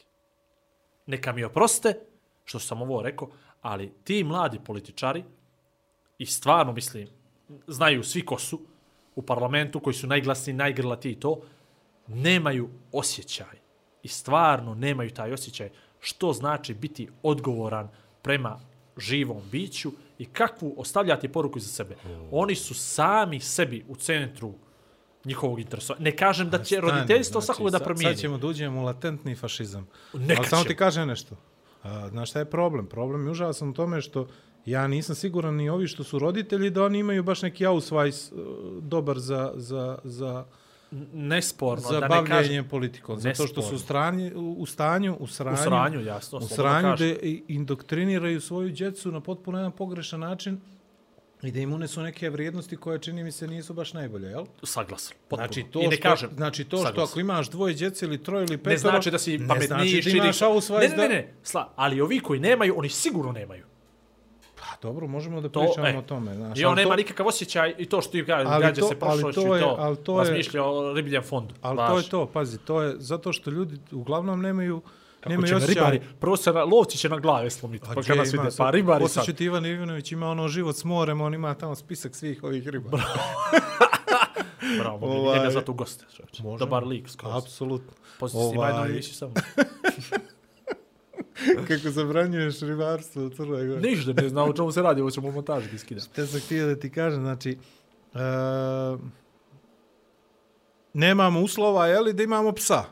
Neka 1.06 1.34
mi 1.34 1.44
oproste, 1.44 2.00
što 2.46 2.60
sam 2.60 2.82
ovo 2.82 3.02
rekao, 3.02 3.30
ali 3.62 3.94
ti 4.04 4.24
mladi 4.24 4.60
političari, 4.66 5.24
i 6.18 6.26
stvarno 6.26 6.74
mislim, 6.74 7.08
znaju 7.68 8.04
svi 8.04 8.26
ko 8.26 8.40
su, 8.40 8.62
u 9.16 9.22
parlamentu, 9.22 9.80
koji 9.80 9.94
su 9.94 10.08
najglasniji, 10.08 10.56
najgrlatiji 10.56 11.12
i 11.12 11.20
to, 11.20 11.42
nemaju 12.08 12.70
osjećaj. 12.92 13.67
I 14.08 14.10
stvarno 14.10 14.76
nemaju 14.76 15.12
taj 15.12 15.34
osjećaj 15.34 15.70
što 16.00 16.34
znači 16.34 16.74
biti 16.74 17.10
odgovoran 17.24 17.90
prema 18.22 18.60
živom 18.98 19.42
biću 19.52 19.92
i 20.18 20.26
kakvu 20.26 20.76
ostavljati 20.78 21.28
poruku 21.28 21.60
za 21.60 21.68
sebe. 21.68 21.96
Oni 22.32 22.56
su 22.56 22.74
sami 22.74 23.40
sebi 23.40 23.86
u 23.88 23.96
centru 23.96 24.54
njihovog 25.26 25.60
interesa. 25.60 25.96
Ne 26.00 26.16
kažem 26.16 26.50
da 26.50 26.64
će 26.64 26.76
Stani, 26.76 26.92
roditeljstvo 26.92 27.42
znači, 27.42 27.46
svakoga 27.46 27.70
da 27.70 27.80
promijeni. 27.80 28.16
Sad 28.16 28.22
ćemo 28.22 28.38
da 28.38 28.48
uđemo 28.48 28.82
u 28.82 28.84
latentni 28.84 29.36
fašizam. 29.36 29.88
Neka 30.14 30.42
Ali 30.42 30.50
samo 30.50 30.64
ti 30.64 30.76
kažem 30.76 31.08
nešto. 31.08 31.36
A, 31.84 32.10
znaš 32.10 32.30
šta 32.30 32.40
je 32.40 32.46
problem? 32.46 32.88
Problem 32.88 33.26
je 33.26 33.32
užasan 33.32 33.70
u 33.70 33.74
tome 33.74 34.02
što 34.02 34.28
ja 34.66 34.88
nisam 34.88 35.16
siguran 35.16 35.56
ni 35.56 35.70
ovi 35.70 35.88
što 35.88 36.04
su 36.04 36.20
roditelji 36.20 36.70
da 36.70 36.84
oni 36.84 37.00
imaju 37.00 37.24
baš 37.24 37.42
neki 37.42 37.66
ausvajs 37.66 38.32
uh, 38.32 38.38
dobar 38.84 39.20
za, 39.20 39.52
za, 39.56 40.00
za, 40.04 40.46
Nesporno, 41.14 41.82
za 41.84 42.00
da 42.00 42.08
ne 42.12 42.28
kažem. 42.28 42.68
politikom. 42.68 43.20
Zato 43.20 43.36
što 43.38 43.48
su 43.48 43.58
Nesporno. 43.62 43.80
strani, 43.80 44.32
u, 44.36 44.66
stanju, 44.66 45.16
u 45.16 45.28
sranju, 45.28 45.54
U 45.54 45.58
sranju, 45.58 46.02
jasno. 46.02 46.38
u 46.38 46.42
sranju 46.42 46.96
da 46.96 47.06
indoktriniraju 47.48 48.42
svoju 48.42 48.70
djecu 48.70 49.12
na 49.12 49.20
potpuno 49.20 49.58
jedan 49.58 49.72
pogrešan 49.72 50.20
način 50.20 50.60
i 51.44 51.52
da 51.52 51.60
im 51.60 51.74
unesu 51.74 52.02
neke 52.02 52.30
vrijednosti 52.30 52.78
koje 52.78 53.00
čini 53.00 53.24
mi 53.24 53.32
se 53.32 53.48
nisu 53.48 53.74
baš 53.74 53.94
najbolje, 53.94 54.28
jel? 54.28 54.46
Saglasan. 54.64 55.18
Potpuno. 55.20 55.48
Znači 55.48 55.64
to, 55.64 55.82
I 55.82 55.88
ne 55.88 55.96
što, 55.96 56.04
kažem. 56.04 56.30
znači 56.36 56.64
to 56.64 56.78
što 56.78 56.86
saglasan. 56.86 57.12
ako 57.12 57.20
imaš 57.20 57.50
dvoje 57.50 57.74
djece 57.74 58.06
ili 58.06 58.24
troje 58.24 58.44
ili 58.44 58.58
petoro, 58.58 58.72
ne 58.74 58.78
znači 58.80 59.12
da 59.12 59.20
si 59.20 59.38
ne 59.38 59.48
pametniji, 59.48 59.90
znači 59.92 60.10
da 60.12 60.18
imaš 60.18 60.42
ausvajs 60.42 60.92
Ne, 60.92 60.98
ne, 60.98 61.04
ne, 61.04 61.10
ne. 61.10 61.34
Sla, 61.44 61.74
ali 61.76 62.02
ovi 62.02 62.20
koji 62.20 62.40
nemaju, 62.40 62.74
oni 62.78 62.90
sigurno 62.90 63.32
nemaju. 63.32 63.64
Dobro, 64.82 65.08
možemo 65.08 65.42
da 65.42 65.50
To, 65.50 65.60
pričamo 65.62 65.88
e. 65.88 65.98
o 65.98 66.02
tome. 66.02 66.34
Znaš, 66.36 66.60
I 66.60 66.66
on 66.66 66.76
nema 66.76 66.90
to- 66.90 66.96
nikakav 66.96 67.28
osjećaj 67.28 67.74
i 67.78 67.86
to 67.86 68.02
što 68.02 68.12
ti 68.12 68.26
kaže, 68.26 68.50
gađa 68.60 68.82
to- 68.82 68.88
se 68.88 68.96
prošlošću 68.96 69.42
to 69.42 69.58
i 69.58 69.62
to, 69.62 69.76
ali 69.80 69.98
to 69.98 70.14
je- 70.14 70.20
razmišlja 70.20 70.64
o 70.64 70.94
ribljem 70.94 71.24
fondu. 71.24 71.54
Ali 71.62 71.78
Važno. 71.78 71.94
to 71.94 72.00
je 72.00 72.10
to, 72.10 72.26
pazi, 72.28 72.58
to 72.58 72.82
je 72.82 72.96
zato 72.98 73.34
što 73.34 73.50
ljudi 73.50 73.78
uglavnom 73.92 74.42
nemaju 74.42 74.82
Kako 75.20 75.30
nemaju 75.30 75.48
će 75.48 75.56
osjećaj. 75.56 75.74
ribari, 75.76 76.02
prvo 76.20 76.38
se 76.38 76.52
na, 76.52 76.64
lovci 76.64 76.98
će 76.98 77.10
na 77.10 77.18
glave 77.18 77.50
slomiti, 77.50 77.86
pa 77.86 77.92
gdje 77.92 78.04
kad 78.04 78.18
nas 78.18 78.34
ima 78.34 78.42
vide, 78.42 78.52
sad- 78.52 78.58
pa 78.60 78.72
ribari 78.72 79.08
sad. 79.08 79.26
ću 79.26 79.34
ti 79.34 79.46
Ivan 79.46 79.66
Ivanović 79.66 80.12
ima 80.12 80.28
ono 80.28 80.48
život 80.48 80.76
s 80.76 80.84
morem, 80.84 81.22
on 81.22 81.34
ima 81.34 81.54
tamo 81.54 81.76
spisak 81.76 82.16
svih 82.16 82.44
ovih 82.44 82.68
ribara. 82.68 83.04
Bravo, 84.80 84.98
mogli 84.98 85.18
Ovaj- 85.18 85.40
njega 85.40 85.52
zato 85.52 85.74
goste. 85.74 86.06
čovječe. 86.08 86.44
Dobar 86.60 86.84
lik, 86.84 87.10
skroz. 87.10 87.34
Apsolutno. 87.36 87.92
Si 88.20 88.24
ovaj... 88.34 88.86
Emisiju 88.86 89.14
samo. 89.16 89.34
Kako 91.68 91.90
zabranjuješ 91.90 92.60
ribarstvo 92.60 93.26
u 93.26 93.30
Crnoj 93.30 93.68
Gori. 93.68 93.90
Ništa, 93.90 94.14
ne 94.14 94.30
znam 94.30 94.50
o 94.50 94.54
čemu 94.54 94.72
se 94.72 94.82
radi, 94.82 95.02
ovo 95.02 95.12
ćemo 95.12 95.28
u 95.28 95.32
montaži 95.32 95.72
da 95.72 95.78
skidam. 95.78 96.06
Te 96.16 96.26
sam 96.26 96.40
htio 96.40 96.68
da 96.68 96.76
ti 96.76 96.92
kažem, 96.92 97.22
znači, 97.22 97.58
e, 98.14 98.18
nemamo 100.94 101.42
uslova, 101.42 101.88
je 101.88 102.00
li, 102.00 102.14
da 102.14 102.24
imamo 102.24 102.52
psa. 102.52 102.84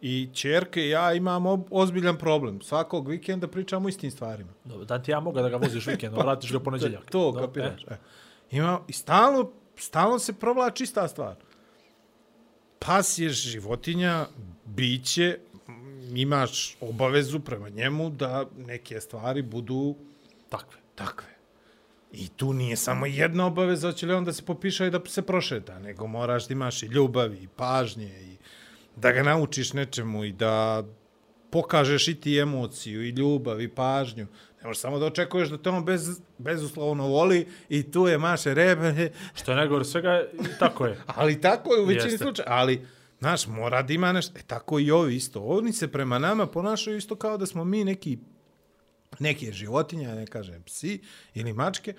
I 0.00 0.28
čerke 0.34 0.80
i 0.80 0.90
ja 0.90 1.12
imamo 1.12 1.64
ozbiljan 1.70 2.18
problem. 2.18 2.60
Svakog 2.60 3.08
vikenda 3.08 3.48
pričamo 3.48 3.88
istim 3.88 4.10
stvarima. 4.10 4.52
Dobro, 4.64 4.84
da 4.84 5.02
ti 5.02 5.10
ja 5.10 5.20
mogu 5.20 5.40
da 5.40 5.48
ga 5.48 5.56
voziš 5.56 5.86
vikendom, 5.86 6.20
vratiš 6.26 6.52
ga 6.52 6.58
u 6.58 6.60
poneđeljak. 6.60 7.10
To, 7.10 7.18
Dobro, 7.18 7.46
kapiraš. 7.46 7.82
e. 7.82 7.86
E. 7.90 7.96
Ima, 8.50 8.80
I 8.88 8.92
stalno, 8.92 9.50
stalno 9.76 10.18
se 10.18 10.32
provlači 10.32 10.84
ista 10.84 11.08
stvar. 11.08 11.34
Pas 12.78 13.18
je 13.18 13.28
životinja, 13.28 14.26
biće, 14.64 15.38
imaš 16.14 16.76
obavezu 16.80 17.40
prema 17.40 17.68
njemu 17.68 18.10
da 18.10 18.44
neke 18.56 19.00
stvari 19.00 19.42
budu 19.42 19.96
Takve. 20.48 20.80
takve. 20.94 21.28
I 22.12 22.28
tu 22.28 22.52
nije 22.52 22.76
samo 22.76 23.06
jedna 23.06 23.46
obaveza, 23.46 23.88
hoće 23.88 24.06
li 24.06 24.14
on 24.14 24.24
da 24.24 24.32
se 24.32 24.42
popiša 24.42 24.86
i 24.86 24.90
da 24.90 25.00
se 25.06 25.22
prošeta, 25.22 25.78
nego 25.78 26.06
moraš 26.06 26.48
da 26.48 26.52
imaš 26.52 26.82
i 26.82 26.86
ljubavi, 26.86 27.36
i 27.42 27.48
pažnje, 27.48 28.20
i 28.22 28.36
da 28.96 29.12
ga 29.12 29.22
naučiš 29.22 29.72
nečemu 29.72 30.24
i 30.24 30.32
da 30.32 30.84
pokažeš 31.50 32.08
i 32.08 32.14
ti 32.20 32.38
emociju, 32.38 33.02
i 33.04 33.10
ljubav, 33.10 33.60
i 33.60 33.68
pažnju. 33.68 34.26
Ne 34.60 34.66
možeš 34.66 34.80
samo 34.80 34.98
da 34.98 35.06
očekuješ 35.06 35.48
da 35.48 35.58
te 35.58 35.70
on 35.70 35.84
bez, 35.84 36.20
bezuslovno 36.38 37.06
voli 37.06 37.46
i 37.68 37.90
tu 37.90 38.06
je 38.06 38.18
maše 38.18 38.54
rebe, 38.54 39.10
Što 39.34 39.52
je 39.52 39.56
najgore 39.56 39.84
svega, 39.84 40.24
tako 40.58 40.86
je. 40.86 40.98
ali 41.16 41.40
tako 41.40 41.74
je 41.74 41.82
u 41.82 41.84
većini 41.84 42.18
slučaja. 42.18 42.48
Ali, 42.50 42.86
znaš, 43.26 43.46
mora 43.46 43.82
da 43.82 43.92
ima 43.92 44.12
nešto. 44.12 44.38
E, 44.38 44.42
tako 44.42 44.78
i 44.78 44.90
ovi 44.90 45.16
isto. 45.16 45.40
Oni 45.40 45.72
se 45.72 45.88
prema 45.92 46.18
nama 46.18 46.46
ponašaju 46.46 46.96
isto 46.96 47.16
kao 47.16 47.36
da 47.36 47.46
smo 47.46 47.64
mi 47.64 47.84
neki 47.84 48.18
neke 49.18 49.52
životinje, 49.52 50.08
ne 50.08 50.26
kažem 50.26 50.62
psi 50.62 51.00
ili 51.34 51.52
mačke, 51.52 51.94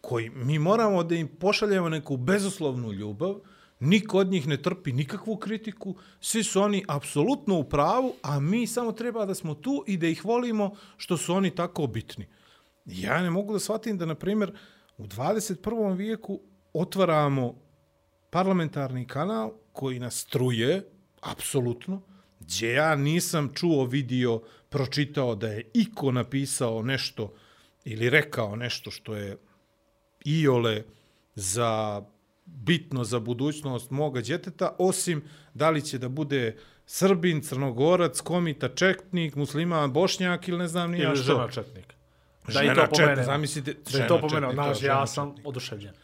koji 0.00 0.30
mi 0.30 0.58
moramo 0.58 1.04
da 1.04 1.14
im 1.14 1.28
pošaljemo 1.28 1.88
neku 1.88 2.16
bezuslovnu 2.16 2.92
ljubav, 2.92 3.34
niko 3.80 4.18
od 4.18 4.26
njih 4.26 4.48
ne 4.48 4.62
trpi 4.62 4.92
nikakvu 4.92 5.36
kritiku, 5.36 5.94
svi 6.20 6.44
su 6.44 6.62
oni 6.62 6.84
apsolutno 6.88 7.58
u 7.58 7.64
pravu, 7.64 8.14
a 8.22 8.40
mi 8.40 8.66
samo 8.66 8.92
treba 8.92 9.26
da 9.26 9.34
smo 9.34 9.54
tu 9.54 9.84
i 9.86 9.96
da 9.96 10.06
ih 10.06 10.24
volimo 10.24 10.74
što 10.96 11.16
su 11.16 11.34
oni 11.34 11.54
tako 11.54 11.86
bitni. 11.86 12.26
Ja 12.84 13.22
ne 13.22 13.30
mogu 13.30 13.52
da 13.52 13.58
shvatim 13.58 13.98
da, 13.98 14.06
na 14.06 14.14
primjer, 14.14 14.52
u 14.98 15.06
21. 15.06 15.96
vijeku 15.96 16.40
otvaramo 16.72 17.54
parlamentarni 18.32 19.06
kanal 19.06 19.52
koji 19.72 19.98
nas 19.98 20.16
struje, 20.16 20.82
apsolutno, 21.20 22.02
gdje 22.40 22.72
ja 22.72 22.96
nisam 22.96 23.50
čuo, 23.54 23.84
vidio, 23.84 24.40
pročitao 24.68 25.34
da 25.34 25.48
je 25.48 25.70
iko 25.74 26.12
napisao 26.12 26.82
nešto 26.82 27.32
ili 27.84 28.10
rekao 28.10 28.56
nešto 28.56 28.90
što 28.90 29.14
je 29.14 29.36
iole 30.24 30.82
za 31.34 32.02
bitno 32.44 33.04
za 33.04 33.20
budućnost 33.20 33.90
moga 33.90 34.20
djeteta, 34.20 34.76
osim 34.78 35.22
da 35.54 35.70
li 35.70 35.82
će 35.82 35.98
da 35.98 36.08
bude 36.08 36.56
Srbin, 36.86 37.40
Crnogorac, 37.42 38.20
Komita, 38.20 38.68
Četnik, 38.68 39.34
Musliman, 39.36 39.92
Bošnjak 39.92 40.48
ili 40.48 40.58
ne 40.58 40.68
znam 40.68 40.90
ni 40.90 40.98
ja 40.98 41.08
Ili 41.08 41.16
što. 41.16 41.24
žena 41.24 41.48
četnik. 41.50 41.94
Da 42.46 42.62
i 42.62 42.66
Žena 42.66 42.74
to 42.74 42.80
četnik, 42.80 42.98
pomene. 43.00 43.24
zamislite, 43.24 43.74
Da 43.92 43.98
je 43.98 44.08
to 44.08 44.20
pomenuo, 44.20 44.50
četnik, 44.50 44.54
znaš, 44.54 44.80
žena 44.80 44.94
ja 44.94 45.06
sam 45.06 45.34
oduševljen. 45.44 45.94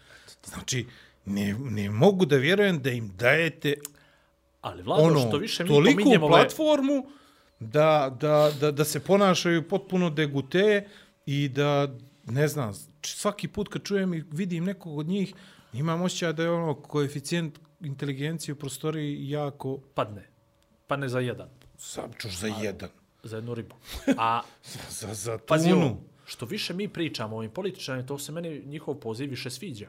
Znači, 0.44 0.86
ne, 1.28 1.56
ne 1.70 1.90
mogu 1.90 2.26
da 2.26 2.36
vjerujem 2.36 2.82
da 2.82 2.90
im 2.90 3.12
dajete 3.16 3.74
Ali 4.60 4.82
Vlado, 4.82 5.02
ono, 5.02 5.20
što 5.20 5.36
više 5.36 5.64
mi 5.64 5.70
ove... 6.16 6.28
platformu 6.28 7.06
da, 7.60 8.16
da, 8.20 8.52
da, 8.60 8.70
da 8.70 8.84
se 8.84 9.00
ponašaju 9.00 9.68
potpuno 9.68 10.10
degute 10.10 10.88
i 11.26 11.48
da, 11.48 11.88
ne 12.24 12.48
znam, 12.48 12.74
svaki 13.02 13.48
put 13.48 13.68
kad 13.68 13.82
čujem 13.82 14.14
i 14.14 14.24
vidim 14.30 14.64
nekog 14.64 14.98
od 14.98 15.06
njih, 15.06 15.34
imam 15.72 16.02
osjećaj 16.02 16.32
da 16.32 16.42
je 16.42 16.50
ono 16.50 16.74
koeficijent 16.74 17.58
inteligencije 17.80 18.52
u 18.52 18.56
prostoriji 18.56 19.30
jako 19.30 19.78
Padne. 19.94 20.28
Padne 20.86 21.08
za 21.08 21.20
jedan. 21.20 21.48
sapčuš 21.78 22.36
za 22.36 22.46
jedan. 22.62 22.88
Za 23.22 23.36
jednu 23.36 23.54
ribu. 23.54 23.74
A 24.18 24.42
Za, 24.90 25.14
za 25.14 25.38
pazi 25.38 25.70
tunu. 25.70 25.86
ovo, 25.86 26.00
što 26.24 26.46
više 26.46 26.74
mi 26.74 26.88
pričamo 26.88 27.36
o 27.36 27.38
ovim 27.38 27.50
političarima, 27.50 28.06
to 28.06 28.18
se 28.18 28.32
meni 28.32 28.62
njihov 28.66 28.94
poziv 28.94 29.30
više 29.30 29.50
sviđa. 29.50 29.88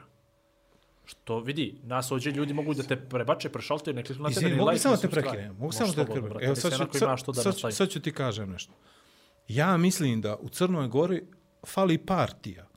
Što 1.10 1.40
vidi, 1.40 1.74
nas 1.82 2.12
ovdje 2.12 2.32
ljudi 2.32 2.54
mogu 2.54 2.74
da 2.74 2.82
te 2.82 2.96
prebače, 2.96 3.48
prešaltuju, 3.48 3.94
ne 3.94 4.04
kliknu 4.04 4.24
na 4.24 4.30
tebe, 4.30 4.54
mogu 4.54 4.78
samo 4.78 4.96
te 4.96 5.08
prekinem. 5.08 5.56
Mogu 5.58 5.72
samo 5.72 5.92
te 5.92 6.04
prekinem. 6.04 6.30
brate, 6.30 6.44
Evo, 6.44 6.54
sad 6.54 6.72
ću, 6.72 6.98
sad, 6.98 7.18
sad, 7.34 7.46
nastavi. 7.46 7.72
sad 7.72 7.88
ću 7.88 8.00
ti 8.00 8.12
kažem 8.12 8.50
nešto. 8.50 8.72
Ja 9.48 9.76
mislim 9.76 10.20
da 10.20 10.36
u 10.36 10.48
Crnoj 10.48 10.88
Gori 10.88 11.22
fali 11.66 11.98
partija. 11.98 12.68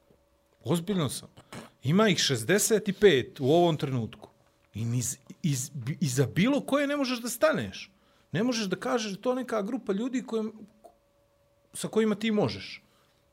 Ozbiljno 0.63 1.09
sam. 1.09 1.29
Ima 1.83 2.09
ih 2.09 2.17
65 2.17 3.25
u 3.39 3.51
ovom 3.53 3.77
trenutku. 3.77 4.29
I 4.73 4.85
niz, 4.85 5.17
iz, 5.43 5.71
iza 5.99 6.25
bilo 6.25 6.61
koje 6.61 6.87
ne 6.87 6.97
možeš 6.97 7.21
da 7.21 7.29
staneš. 7.29 7.91
Ne 8.31 8.43
možeš 8.43 8.65
da 8.65 8.75
kažeš 8.75 9.11
da 9.11 9.21
to 9.21 9.35
neka 9.35 9.61
grupa 9.61 9.93
ljudi 9.93 10.23
kojim, 10.25 10.53
sa 11.73 11.87
kojima 11.87 12.15
ti 12.15 12.31
možeš. 12.31 12.83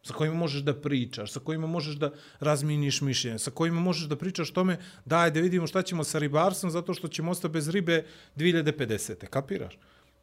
Sa 0.02 0.14
kojima 0.14 0.36
možeš 0.36 0.62
da 0.62 0.74
pričaš, 0.80 1.32
sa 1.32 1.40
kojima 1.40 1.66
možeš 1.66 1.94
da 1.94 2.10
razminiš 2.40 3.00
mišljenje, 3.00 3.38
sa 3.38 3.50
kojima 3.50 3.80
možeš 3.80 4.08
da 4.08 4.16
pričaš 4.16 4.50
tome 4.50 4.78
daj 5.04 5.30
da 5.30 5.40
vidimo 5.40 5.66
šta 5.66 5.82
ćemo 5.82 6.04
sa 6.04 6.18
ribarstvom 6.18 6.70
zato 6.70 6.94
što 6.94 7.08
ćemo 7.08 7.30
ostati 7.30 7.52
bez 7.52 7.68
ribe 7.68 8.04
2050. 8.36 9.26
Kapiraš? 9.26 9.78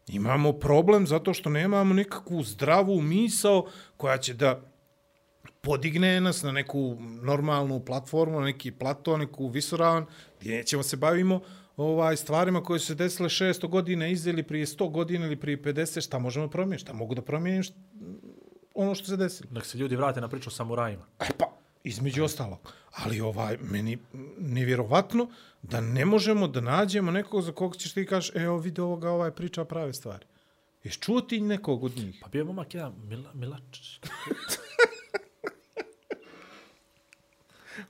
Imamo 0.08 0.54
problem 0.54 1.08
zato 1.08 1.34
što 1.34 1.50
nemamo 1.50 1.94
nikakvu 1.94 2.44
zdravu 2.44 3.02
misao 3.02 3.68
koja 3.98 4.18
će 4.18 4.34
da 4.34 4.62
podigne 5.62 6.22
nas 6.22 6.44
na 6.44 6.52
neku 6.52 6.98
normalnu 7.22 7.80
platformu, 7.86 8.40
na 8.40 8.46
neki 8.46 8.72
plato, 8.72 9.18
neku 9.18 9.48
visoravan, 9.48 10.06
gdje 10.40 10.56
nećemo 10.56 10.84
se 10.84 10.98
bavimo 10.98 11.42
ovaj 11.78 12.18
stvarima 12.18 12.64
koje 12.64 12.80
su 12.80 12.86
se 12.86 12.96
desile 12.96 13.30
600 13.30 13.68
godina 13.68 14.08
izdjeli 14.08 14.36
ili 14.36 14.48
prije 14.48 14.66
100 14.66 14.92
godina 14.92 15.26
ili 15.26 15.36
prije 15.36 15.62
50, 15.62 16.06
šta 16.06 16.20
možemo 16.20 16.48
promijeniti, 16.48 16.82
šta 16.82 16.94
mogu 16.94 17.16
da 17.16 17.22
promijenim 17.22 17.64
šta, 17.64 17.76
ono 18.78 18.96
što 18.96 19.06
se 19.06 19.18
desilo. 19.18 19.50
Nek 19.52 19.66
se 19.66 19.78
ljudi 19.78 19.96
vrate 19.96 20.22
na 20.22 20.28
priču 20.28 20.50
o 20.50 20.52
samurajima. 20.52 21.06
E 21.20 21.26
pa, 21.38 21.46
između 21.84 22.24
ostalog. 22.24 22.74
Ali 22.92 23.22
ovaj, 23.22 23.58
meni 23.62 23.98
nevjerovatno 24.38 25.28
da 25.62 25.82
ne 25.82 26.06
možemo 26.06 26.48
da 26.48 26.62
nađemo 26.62 27.12
nekog 27.12 27.42
za 27.42 27.52
kog 27.52 27.76
ćeš 27.78 27.94
ti 27.94 28.06
kažeš, 28.06 28.32
evo 28.36 28.58
vidi 28.58 28.82
ovoga, 28.82 29.10
ovaj 29.12 29.32
priča 29.32 29.66
prave 29.66 29.94
stvari. 29.94 30.26
Ješ 30.84 31.00
čuo 31.00 31.22
ti 31.22 31.42
nekog 31.42 31.84
od 31.84 31.98
njih? 31.98 32.20
Pa 32.22 32.30
bio 32.30 32.40
je 32.40 32.46
momak 32.46 32.74
jedan 32.74 32.94
Mila, 33.04 33.34
Milačić. 33.34 34.00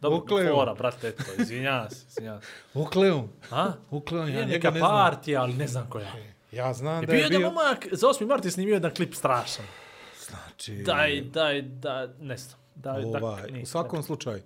Dobro, 0.02 0.18
Ukleo. 0.18 0.56
fora, 0.56 0.74
brate, 0.74 1.08
eto, 1.08 1.24
izvinjavam 1.40 1.90
se, 1.90 2.06
izvinjavam 2.10 2.42
se. 2.42 2.48
Ukleon. 2.74 3.30
A? 3.52 3.72
Ukleon, 3.90 4.30
ja 4.30 4.40
Je 4.40 4.46
njega 4.46 4.70
ne 4.72 4.80
znam. 4.80 4.92
partija, 4.92 5.42
ali 5.42 5.54
ne 5.54 5.68
znam 5.68 5.90
koja. 5.90 6.12
Ja 6.52 6.74
znam 6.74 7.02
Je 7.04 7.06
da 7.08 7.12
bio 7.12 7.18
je 7.18 7.24
jedan 7.24 7.38
bio... 7.38 7.50
momak, 7.50 7.88
za 7.92 8.08
8. 8.08 8.28
mart 8.28 8.46
je 8.46 8.52
snimio 8.52 8.74
jedan 8.74 8.94
klip 8.94 9.14
strašan. 9.14 9.66
Znači, 10.30 10.76
Daj, 10.76 11.22
daj, 11.22 11.62
da, 11.62 12.14
ne 12.20 12.38
znam. 12.38 12.60
Daj, 12.76 13.04
ovaj, 13.04 13.52
dak, 13.52 13.64
u 13.64 13.66
svakom 13.66 14.04
slučaju, 14.04 14.44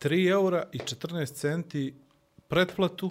3 0.00 0.30
eura 0.30 0.64
i 0.72 0.78
14 0.78 1.34
centi 1.34 1.94
pretplatu 2.48 3.10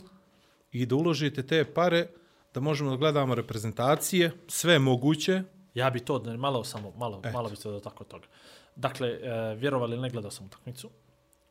i 0.71 0.85
da 0.85 0.95
uložite 0.95 1.43
te 1.43 1.65
pare 1.73 2.07
da 2.53 2.59
možemo 2.59 2.89
da 2.89 2.97
gledamo 2.97 3.35
reprezentacije, 3.35 4.31
sve 4.47 4.79
moguće. 4.79 5.43
Ja 5.73 5.89
bi 5.89 5.99
to, 5.99 6.23
malo 6.37 6.63
samo, 6.63 6.91
malo, 6.97 7.19
Eto. 7.19 7.31
malo 7.31 7.49
bi 7.49 7.55
se 7.55 7.69
do 7.69 7.79
tako 7.79 8.03
toga. 8.03 8.27
Dakle, 8.75 9.07
e, 9.09 9.55
vjerovali 9.55 9.97
ne, 9.97 10.09
gledao 10.09 10.31
sam 10.31 10.45
utakmicu. 10.45 10.89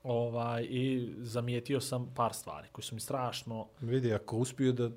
Ovaj, 0.03 0.67
I 0.71 1.15
zamijetio 1.19 1.81
sam 1.81 2.13
par 2.15 2.35
stvari 2.35 2.69
koji 2.73 2.85
su 2.85 2.95
mi 2.95 3.01
strašno... 3.01 3.69
Vidi, 3.81 4.15
ako 4.15 4.37
uspiju 4.37 4.73
da... 4.73 4.91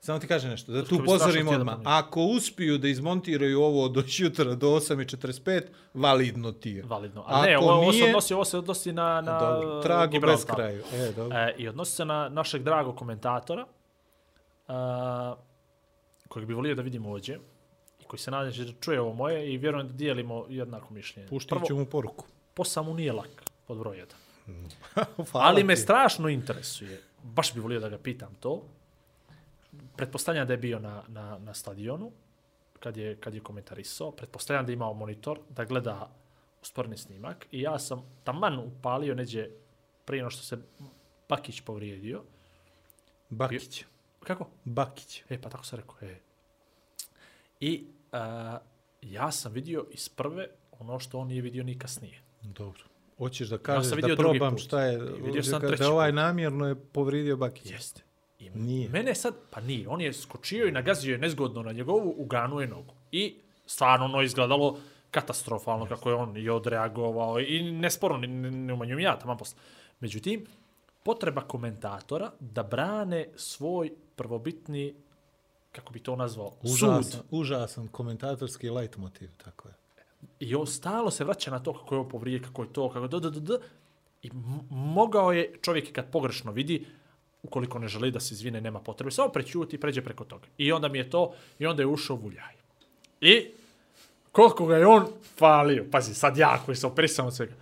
Samo 0.00 0.18
ti 0.18 0.26
kaže 0.26 0.48
nešto, 0.48 0.72
da 0.72 0.84
tu 0.84 1.00
pozorimo 1.04 1.50
odmah. 1.50 1.76
Ako 1.84 2.22
uspiju 2.22 2.78
da 2.78 2.88
izmontiraju 2.88 3.62
ovo 3.62 3.88
do 3.88 4.02
jutra 4.08 4.54
do 4.54 4.66
8.45, 4.68 5.62
validno 5.94 6.52
ti 6.52 6.70
je. 6.70 6.82
Validno. 6.82 7.20
A 7.20 7.24
Ako 7.28 7.46
ne, 7.46 7.58
ovo, 7.58 7.72
ovo, 7.72 7.92
se 7.92 7.98
nije- 7.98 8.06
odnosi, 8.06 8.34
ovo 8.34 8.44
se 8.44 8.58
odnosi 8.58 8.92
na, 8.92 9.20
na 9.20 9.38
Dobro, 9.40 9.82
trago 9.82 10.10
Gibraltar. 10.12 10.46
bez 10.46 10.54
kraju. 10.56 10.82
E, 10.94 11.12
dobro. 11.12 11.38
E, 11.38 11.54
I 11.58 11.68
odnosi 11.68 11.92
se 11.92 12.04
na 12.04 12.28
našeg 12.28 12.62
dragog 12.62 12.96
komentatora, 12.96 13.66
uh, 14.68 14.74
kojeg 16.28 16.46
bi 16.48 16.54
volio 16.54 16.74
da 16.74 16.82
vidimo 16.82 17.10
ovdje, 17.10 17.40
i 18.00 18.04
koji 18.04 18.20
se 18.20 18.30
nadam 18.30 18.52
da 18.56 18.72
čuje 18.80 19.00
ovo 19.00 19.12
moje 19.14 19.52
i 19.52 19.58
vjerujem 19.58 19.86
da 19.88 19.92
dijelimo 19.92 20.46
jednako 20.48 20.94
mišljenje. 20.94 21.28
Puštit 21.28 21.58
ću 21.66 21.76
mu 21.76 21.86
poruku. 21.86 22.24
posao 22.54 22.84
mu 22.84 22.94
nije 22.94 23.12
lak, 23.12 23.28
pod 23.66 23.78
broj 23.78 23.98
jedan. 23.98 24.16
Hvala 25.30 25.46
Ali 25.46 25.64
me 25.64 25.76
strašno 25.76 26.28
interesuje, 26.28 27.00
baš 27.22 27.54
bi 27.54 27.60
volio 27.60 27.80
da 27.80 27.88
ga 27.88 27.98
pitam 27.98 28.34
to, 28.34 28.62
pretpostavljam 29.96 30.46
da 30.46 30.52
je 30.52 30.58
bio 30.58 30.78
na, 30.78 31.02
na, 31.08 31.38
na 31.38 31.54
stadionu, 31.54 32.12
kad 32.80 32.96
je, 32.96 33.16
kad 33.16 33.34
je 33.34 33.40
komentarisao, 33.40 34.10
pretpostavljam 34.10 34.66
da 34.66 34.72
je 34.72 34.74
imao 34.74 34.94
monitor, 34.94 35.38
da 35.48 35.64
gleda 35.64 36.10
usporni 36.62 36.96
snimak 36.96 37.46
i 37.50 37.60
ja 37.60 37.78
sam 37.78 38.02
taman 38.24 38.58
upalio 38.58 39.14
neđe 39.14 39.48
prije 40.04 40.22
no 40.22 40.30
što 40.30 40.42
se 40.42 40.58
Bakić 41.28 41.60
povrijedio. 41.60 42.22
Bakić. 43.30 43.84
Kako? 44.24 44.48
Bakić. 44.64 45.22
E, 45.28 45.40
pa 45.40 45.48
tako 45.48 45.64
sam 45.64 45.78
rekao. 45.78 45.96
E. 46.02 46.18
I 47.60 47.86
a, 48.12 48.58
ja 49.02 49.30
sam 49.30 49.52
vidio 49.52 49.86
iz 49.90 50.08
prve 50.08 50.48
ono 50.78 50.98
što 51.00 51.18
on 51.18 51.28
nije 51.28 51.42
vidio 51.42 51.64
ni 51.64 51.78
kasnije. 51.78 52.22
Dobro. 52.42 52.82
Hoćeš 53.18 53.48
da 53.48 53.58
kažeš 53.58 53.88
sam 53.88 54.00
da 54.00 54.16
probam 54.16 54.58
šta 54.58 54.82
je, 54.82 54.94
I 55.18 55.22
vidio 55.22 55.42
sam 55.42 55.62
da, 55.78 55.90
ovaj 55.90 56.12
namjerno 56.12 56.68
je 56.68 56.74
povrijedio 56.74 57.36
Bakića. 57.36 57.74
Jeste. 57.74 58.02
I 58.38 58.50
Nije. 58.50 58.88
Mene 58.88 59.14
sad, 59.14 59.34
pa 59.50 59.60
nije, 59.60 59.88
on 59.88 60.00
je 60.00 60.12
skočio 60.12 60.66
i 60.66 60.72
nagazio 60.72 61.12
je 61.12 61.18
nezgodno 61.18 61.62
na 61.62 61.72
njegovu, 61.72 62.14
uganuo 62.18 62.60
je 62.60 62.66
nogu. 62.66 62.94
I 63.12 63.36
stvarno 63.66 64.04
ono 64.04 64.22
izgledalo 64.22 64.78
katastrofalno 65.10 65.86
kako 65.86 66.10
je 66.10 66.14
on 66.14 66.36
i 66.36 66.48
odreagovao 66.48 67.40
i 67.40 67.72
nesporno, 67.72 68.18
ne, 68.18 68.26
ne, 68.26 68.50
ne 68.50 68.72
umanjujem 68.72 69.00
ja 69.00 69.18
tamo 69.18 69.36
posle. 69.36 69.58
Međutim, 70.00 70.46
potreba 71.02 71.40
komentatora 71.40 72.30
da 72.40 72.62
brane 72.62 73.28
svoj 73.36 73.92
prvobitni, 74.16 74.94
kako 75.72 75.92
bi 75.92 76.00
to 76.00 76.16
nazvao, 76.16 76.52
Užasan, 76.62 77.04
sud. 77.04 77.22
užasan 77.30 77.88
komentatorski 77.88 78.70
leitmotiv, 78.70 79.30
tako 79.44 79.68
je. 79.68 79.74
I 80.40 80.54
on 80.54 80.66
stalo 80.66 81.10
se 81.10 81.24
vraća 81.24 81.50
na 81.50 81.58
to 81.58 81.72
kako 81.72 81.94
je 81.94 81.98
ovo 81.98 82.08
povrije, 82.08 82.42
kako 82.42 82.62
je 82.62 82.72
to, 82.72 82.88
kako 82.88 83.08
da, 83.08 83.18
da, 83.18 83.30
da, 83.30 83.40
da. 83.40 83.58
I 84.22 84.30
mogao 84.70 85.32
je 85.32 85.52
čovjek 85.62 85.92
kad 85.92 86.10
pogrešno 86.10 86.52
vidi, 86.52 86.86
ukoliko 87.46 87.78
ne 87.78 87.88
želi 87.88 88.10
da 88.10 88.20
se 88.20 88.34
izvine, 88.34 88.60
nema 88.60 88.80
potrebe, 88.80 89.10
samo 89.10 89.28
prećuti 89.28 89.76
i 89.76 89.80
pređe 89.80 90.02
preko 90.02 90.24
toga. 90.24 90.46
I 90.58 90.72
onda 90.72 90.88
mi 90.88 90.98
je 90.98 91.10
to, 91.10 91.32
i 91.58 91.66
onda 91.66 91.82
je 91.82 91.86
ušao 91.86 92.16
Vuljaj. 92.16 92.54
I 93.20 93.46
koliko 94.32 94.66
ga 94.66 94.76
je 94.76 94.86
on 94.86 95.06
falio, 95.36 95.86
pazi, 95.90 96.14
sad 96.14 96.36
ja 96.36 96.58
koji 96.64 96.76
sam 96.76 96.90
operisao 96.90 97.26
od 97.26 97.36
svega. 97.36 97.54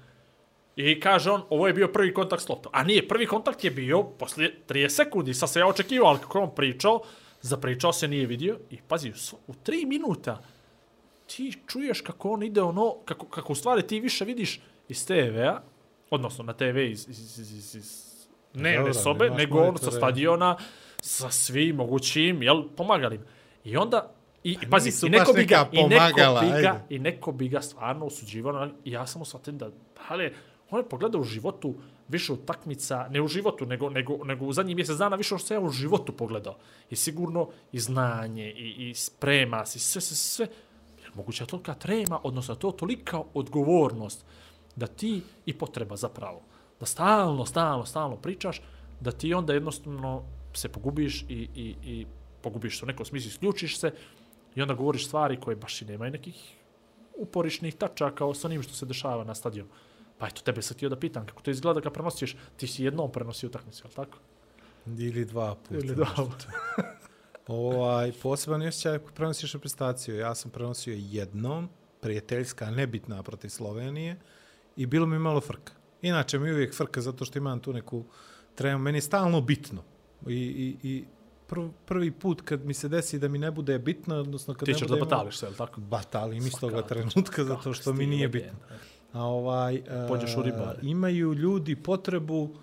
I 0.76 1.00
kaže 1.00 1.30
on, 1.30 1.42
ovo 1.50 1.66
je 1.66 1.72
bio 1.72 1.88
prvi 1.88 2.14
kontakt 2.14 2.42
s 2.42 2.48
loptom. 2.48 2.72
A 2.74 2.82
nije, 2.82 3.08
prvi 3.08 3.26
kontakt 3.26 3.64
je 3.64 3.70
bio 3.70 4.02
poslije 4.02 4.58
30 4.68 4.88
sekundi. 4.88 5.34
Sad 5.34 5.50
se 5.50 5.60
ja 5.60 5.66
očekivao, 5.66 6.08
ali 6.08 6.18
kako 6.18 6.40
on 6.40 6.54
pričao, 6.54 7.00
zapričao 7.42 7.92
se, 7.92 8.08
nije 8.08 8.26
vidio. 8.26 8.58
I 8.70 8.78
pazi, 8.88 9.10
u, 9.10 9.14
u 9.46 9.54
3 9.66 9.86
minuta 9.86 10.42
ti 11.26 11.52
čuješ 11.66 12.00
kako 12.00 12.30
on 12.30 12.42
ide 12.42 12.62
ono, 12.62 12.94
kako, 13.04 13.26
kako 13.26 13.52
u 13.52 13.56
stvari 13.56 13.86
ti 13.86 14.00
više 14.00 14.24
vidiš 14.24 14.60
iz 14.88 15.06
TV-a, 15.06 15.60
odnosno 16.10 16.44
na 16.44 16.52
TV 16.52 16.78
iz, 16.78 17.08
iz, 17.08 17.38
iz, 17.38 17.52
iz, 17.52 17.74
iz 17.74 18.03
dnevne 18.54 18.78
Dobro, 18.78 18.94
sobe, 18.94 19.24
nemaš 19.24 19.38
nego 19.38 19.58
on 19.58 19.78
sa 19.78 19.90
stadiona, 19.90 20.56
sa 21.02 21.30
svim 21.30 21.76
mogućim, 21.76 22.42
jel, 22.42 22.62
pomagali. 22.76 23.20
I 23.64 23.76
onda, 23.76 24.14
i, 24.44 24.50
i 24.52 24.58
Pa 24.62 24.70
pazi, 24.70 24.88
nisu 24.88 25.06
i 25.06 25.10
neko, 25.10 25.32
bi 25.32 25.44
ga, 25.44 25.68
i, 25.72 25.82
neko 25.82 25.88
pomagala, 25.88 26.40
bi 26.40 26.62
ga, 26.62 26.84
i 26.88 26.98
neko 26.98 27.32
bi 27.32 27.48
ga 27.48 27.60
stvarno 27.60 28.06
osuđivao, 28.06 28.52
na- 28.52 28.70
i 28.84 28.90
ja 28.92 29.06
sam 29.06 29.22
osvatim 29.22 29.58
da, 29.58 29.70
ali, 30.08 30.32
on 30.70 30.80
je 30.80 30.88
pogledao 30.88 31.20
u 31.20 31.24
životu 31.24 31.74
više 32.08 32.32
utakmica, 32.32 33.06
ne 33.10 33.20
u 33.20 33.28
životu, 33.28 33.66
nego, 33.66 33.90
nego, 33.90 34.24
nego 34.24 34.44
u 34.44 34.52
zadnjih 34.52 34.76
mjesec 34.76 34.96
dana 34.96 35.16
više 35.16 35.38
što 35.38 35.54
ja 35.54 35.60
u 35.60 35.70
životu 35.70 36.12
pogledao. 36.12 36.56
I 36.90 36.96
sigurno 36.96 37.48
i 37.72 37.78
znanje, 37.78 38.50
i, 38.50 38.90
i 38.90 38.94
sprema 38.94 39.66
se, 39.66 39.78
sve, 39.78 40.00
sve, 40.00 40.16
sve. 40.16 40.46
Jer 41.02 41.10
moguće 41.14 41.42
je 41.44 41.48
tolika 41.48 41.74
trema, 41.74 42.20
odnosno 42.22 42.54
to 42.54 42.70
tolika 42.70 43.22
odgovornost 43.34 44.24
da 44.76 44.86
ti 44.86 45.22
i 45.46 45.52
potreba 45.52 45.96
zapravo. 45.96 46.40
Da 46.84 46.88
stalno, 46.88 47.46
stalno, 47.46 47.86
stalno 47.86 48.16
pričaš, 48.16 48.62
da 49.00 49.12
ti 49.12 49.34
onda 49.34 49.52
jednostavno 49.52 50.22
se 50.54 50.68
pogubiš 50.68 51.22
i, 51.22 51.48
i, 51.54 51.76
i 51.84 52.06
pogubiš 52.42 52.78
se 52.78 52.84
u 52.84 52.88
nekom 52.88 53.06
smislu, 53.06 53.28
isključiš 53.28 53.78
se 53.78 53.92
i 54.54 54.62
onda 54.62 54.74
govoriš 54.74 55.06
stvari 55.06 55.40
koje 55.40 55.56
baš 55.56 55.82
i 55.82 55.84
nemaju 55.84 56.12
nekih 56.12 56.56
uporišnih 57.16 57.74
tačaka 57.74 58.34
sa 58.34 58.48
onim 58.48 58.62
što 58.62 58.74
se 58.74 58.86
dešava 58.86 59.24
na 59.24 59.34
stadionu. 59.34 59.70
Pa 60.18 60.26
eto, 60.26 60.42
tebe 60.42 60.62
sam 60.62 60.76
htio 60.76 60.88
da 60.88 60.98
pitam, 60.98 61.26
kako 61.26 61.42
to 61.42 61.50
izgleda 61.50 61.80
kad 61.80 61.92
prenosiš, 61.92 62.36
ti 62.56 62.66
si 62.66 62.84
jednom 62.84 63.12
prenosio 63.12 63.48
utakmicu, 63.48 63.84
je 63.84 63.88
li 63.88 63.94
tako? 63.94 64.18
Ili 64.86 65.24
dva 65.24 65.54
puta. 65.54 65.74
Ili 65.74 65.94
dva 65.94 66.14
Ovaj, 67.46 68.12
poseban 68.22 68.62
je 68.62 68.68
osjećaj 68.68 68.94
ako 68.94 69.12
prenosiš 69.12 69.52
reprezentaciju. 69.52 70.16
Ja 70.16 70.34
sam 70.34 70.50
prenosio 70.50 70.96
jednom, 70.98 71.68
prijateljska, 72.00 72.70
nebitna 72.70 73.22
protiv 73.22 73.48
Slovenije, 73.48 74.16
i 74.76 74.86
bilo 74.86 75.06
mi 75.06 75.18
malo 75.18 75.40
frka. 75.40 75.83
Inače 76.08 76.38
mi 76.38 76.48
je 76.48 76.54
uvijek 76.54 76.74
frka 76.74 77.00
zato 77.00 77.24
što 77.24 77.38
imam 77.38 77.60
tu 77.60 77.72
neku 77.72 78.04
tremu. 78.54 78.78
Meni 78.78 78.98
je 78.98 79.02
stalno 79.02 79.40
bitno. 79.40 79.82
I, 80.26 80.34
i, 80.34 80.76
i 80.88 81.04
prv, 81.46 81.68
prvi 81.86 82.10
put 82.10 82.40
kad 82.40 82.64
mi 82.64 82.74
se 82.74 82.88
desi 82.88 83.18
da 83.18 83.28
mi 83.28 83.38
ne 83.38 83.50
bude 83.50 83.78
bitno, 83.78 84.16
odnosno 84.16 84.54
kad 84.54 84.66
Ti 84.66 84.72
ne 84.72 84.78
ćeš 84.78 84.88
da 84.88 84.96
batališ 84.96 85.38
se, 85.38 85.48
li 85.48 85.54
tako? 85.54 85.80
Batalim 85.80 86.46
iz 86.46 86.52
toga 86.60 86.82
trenutka 86.82 87.44
zato 87.44 87.72
što 87.72 87.92
mi 87.92 88.06
nije 88.06 88.28
bitno. 88.28 88.58
A 89.12 89.22
ovaj, 89.22 89.82
Pođeš 90.08 90.36
u 90.36 90.42
ribare. 90.42 90.78
imaju 90.82 91.34
ljudi 91.34 91.76
potrebu 91.76 92.56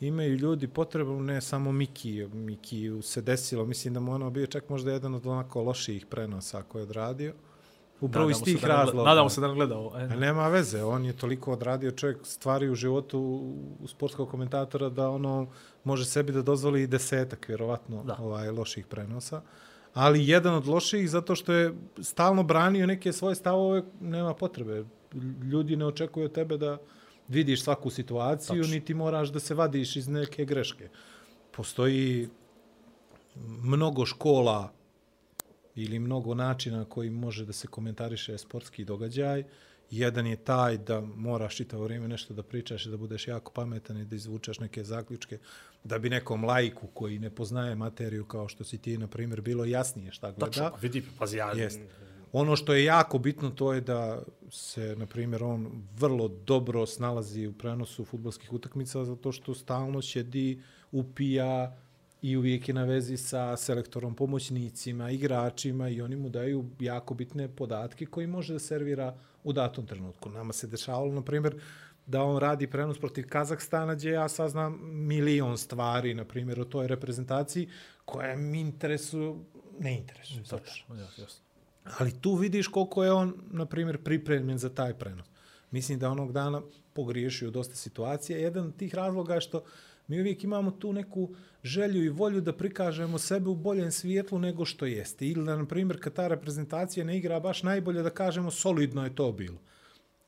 imaju 0.00 0.36
ljudi 0.36 0.68
potrebu, 0.68 1.20
ne 1.20 1.40
samo 1.40 1.72
Miki, 1.72 2.26
Miki 2.32 2.90
se 3.02 3.22
desilo, 3.22 3.64
mislim 3.64 3.94
da 3.94 4.00
mu 4.00 4.12
ono 4.12 4.30
bio 4.30 4.46
čak 4.46 4.68
možda 4.68 4.92
jedan 4.92 5.14
od 5.14 5.26
onako 5.26 5.62
lošijih 5.62 6.06
prenosa 6.06 6.62
koje 6.62 6.80
je 6.80 6.84
odradio. 6.84 7.34
Upravo 8.02 8.30
iz 8.30 8.42
tih 8.42 8.64
razloga. 8.64 9.08
Nadamo 9.08 9.28
se 9.28 9.40
da 9.40 9.48
ne 9.48 9.54
gleda 9.54 9.76
ovo. 9.78 9.98
E, 9.98 10.06
nema 10.06 10.48
veze, 10.48 10.84
on 10.84 11.04
je 11.04 11.12
toliko 11.12 11.52
odradio 11.52 11.90
čovjek 11.90 12.18
stvari 12.22 12.68
u 12.70 12.74
životu 12.74 13.20
u 13.80 13.86
sportskog 13.88 14.28
komentatora 14.30 14.88
da 14.88 15.10
ono 15.10 15.46
može 15.84 16.04
sebi 16.04 16.32
da 16.32 16.42
dozvoli 16.42 16.82
i 16.82 16.86
desetak, 16.86 17.48
vjerovatno, 17.48 18.02
Da. 18.04 18.16
ovaj, 18.20 18.50
loših 18.50 18.86
prenosa. 18.86 19.42
Ali 19.94 20.28
jedan 20.28 20.54
od 20.54 20.66
loših 20.66 21.10
zato 21.10 21.34
što 21.34 21.52
je 21.52 21.74
stalno 22.00 22.42
branio 22.42 22.86
neke 22.86 23.12
svoje 23.12 23.34
stavove, 23.34 23.82
nema 24.00 24.34
potrebe. 24.34 24.84
Ljudi 25.42 25.76
ne 25.76 25.86
očekuju 25.86 26.24
od 26.24 26.32
tebe 26.32 26.56
da 26.56 26.78
vidiš 27.28 27.62
svaku 27.62 27.90
situaciju, 27.90 28.62
Tačno. 28.62 28.74
niti 28.74 28.94
moraš 28.94 29.28
da 29.28 29.40
se 29.40 29.54
vadiš 29.54 29.96
iz 29.96 30.08
neke 30.08 30.44
greške. 30.44 30.88
Postoji 31.50 32.28
mnogo 33.62 34.06
škola 34.06 34.72
ili 35.74 35.98
mnogo 35.98 36.34
načina 36.34 36.84
koji 36.84 37.10
može 37.10 37.44
da 37.44 37.52
se 37.52 37.66
komentariše 37.66 38.38
sportski 38.38 38.84
događaj. 38.84 39.44
Jedan 39.90 40.26
je 40.26 40.36
taj 40.36 40.78
da 40.78 41.00
moraš 41.00 41.56
čitavo 41.56 41.84
vrijeme 41.84 42.08
nešto 42.08 42.34
da 42.34 42.42
pričaš 42.42 42.86
i 42.86 42.90
da 42.90 42.96
budeš 42.96 43.28
jako 43.28 43.52
pametan 43.52 43.98
i 43.98 44.04
da 44.04 44.16
izvučeš 44.16 44.58
neke 44.60 44.84
zaključke 44.84 45.38
da 45.84 45.98
bi 45.98 46.10
nekom 46.10 46.44
lajku 46.44 46.86
koji 46.86 47.18
ne 47.18 47.30
poznaje 47.30 47.74
materiju 47.74 48.24
kao 48.24 48.48
što 48.48 48.64
si 48.64 48.78
ti, 48.78 48.98
na 48.98 49.06
primjer, 49.06 49.40
bilo 49.40 49.64
jasnije 49.64 50.12
šta 50.12 50.30
gleda. 50.30 50.46
Tačno, 50.46 50.70
vidi, 50.80 51.02
pazi, 51.18 51.36
ja... 51.36 51.52
Jeste. 51.52 51.88
Ono 52.32 52.56
što 52.56 52.74
je 52.74 52.84
jako 52.84 53.18
bitno 53.18 53.50
to 53.50 53.72
je 53.72 53.80
da 53.80 54.22
se, 54.50 54.96
na 54.96 55.06
primjer, 55.06 55.42
on 55.42 55.86
vrlo 55.98 56.28
dobro 56.28 56.86
snalazi 56.86 57.46
u 57.46 57.52
prenosu 57.52 58.04
futbolskih 58.04 58.52
utakmica 58.52 59.04
zato 59.04 59.32
što 59.32 59.54
stalno 59.54 60.02
šedi, 60.02 60.62
upija 60.92 61.76
i 62.22 62.36
uvijek 62.36 62.68
je 62.68 62.74
na 62.74 62.84
vezi 62.84 63.16
sa 63.16 63.56
selektorom, 63.56 64.14
pomoćnicima, 64.14 65.10
igračima 65.10 65.88
i 65.88 66.00
oni 66.00 66.16
mu 66.16 66.28
daju 66.28 66.64
jako 66.80 67.14
bitne 67.14 67.48
podatke 67.48 68.06
koji 68.06 68.26
može 68.26 68.52
da 68.52 68.58
servira 68.58 69.16
u 69.44 69.52
datom 69.52 69.86
trenutku. 69.86 70.30
Nama 70.30 70.52
se 70.52 70.66
dešavalo, 70.66 71.12
na 71.12 71.22
primjer, 71.22 71.60
da 72.06 72.22
on 72.22 72.38
radi 72.38 72.66
prenos 72.66 72.98
protiv 72.98 73.28
Kazahstana, 73.28 73.94
gdje 73.94 74.10
ja 74.10 74.28
saznam 74.28 74.78
milion 74.82 75.58
stvari, 75.58 76.14
na 76.14 76.24
primjer, 76.24 76.60
o 76.60 76.64
toj 76.64 76.86
reprezentaciji, 76.86 77.68
koje 78.04 78.36
mi 78.36 78.60
interesuju, 78.60 79.44
ne 79.80 79.98
interesuju. 79.98 80.44
Tačno, 80.44 80.94
ja, 80.94 81.08
jasno. 81.18 81.44
Ali 81.98 82.20
tu 82.20 82.34
vidiš 82.34 82.68
koliko 82.68 83.04
je 83.04 83.12
on, 83.12 83.34
na 83.50 83.66
primjer, 83.66 84.02
pripremljen 84.02 84.58
za 84.58 84.68
taj 84.68 84.94
prenos. 84.94 85.26
Mislim 85.70 85.98
da 85.98 86.10
onog 86.10 86.32
dana 86.32 86.62
pogriješio 86.92 87.50
dosta 87.50 87.74
situacija. 87.74 88.38
Jedan 88.38 88.66
od 88.66 88.76
tih 88.76 88.94
razloga 88.94 89.34
je 89.34 89.40
što 89.40 89.64
mi 90.06 90.20
uvijek 90.20 90.44
imamo 90.44 90.70
tu 90.70 90.92
neku 90.92 91.34
želju 91.62 92.04
i 92.04 92.08
volju 92.08 92.40
da 92.40 92.52
prikažemo 92.52 93.18
sebe 93.18 93.48
u 93.48 93.54
boljem 93.54 93.90
svijetlu 93.90 94.38
nego 94.38 94.64
što 94.64 94.86
jeste. 94.86 95.26
Ili 95.26 95.44
da, 95.44 95.56
na 95.56 95.66
primjer, 95.66 96.02
kad 96.02 96.12
ta 96.12 96.28
reprezentacija 96.28 97.04
ne 97.04 97.18
igra 97.18 97.40
baš 97.40 97.62
najbolje, 97.62 98.02
da 98.02 98.10
kažemo 98.10 98.50
solidno 98.50 99.04
je 99.04 99.14
to 99.14 99.32
bilo. 99.32 99.58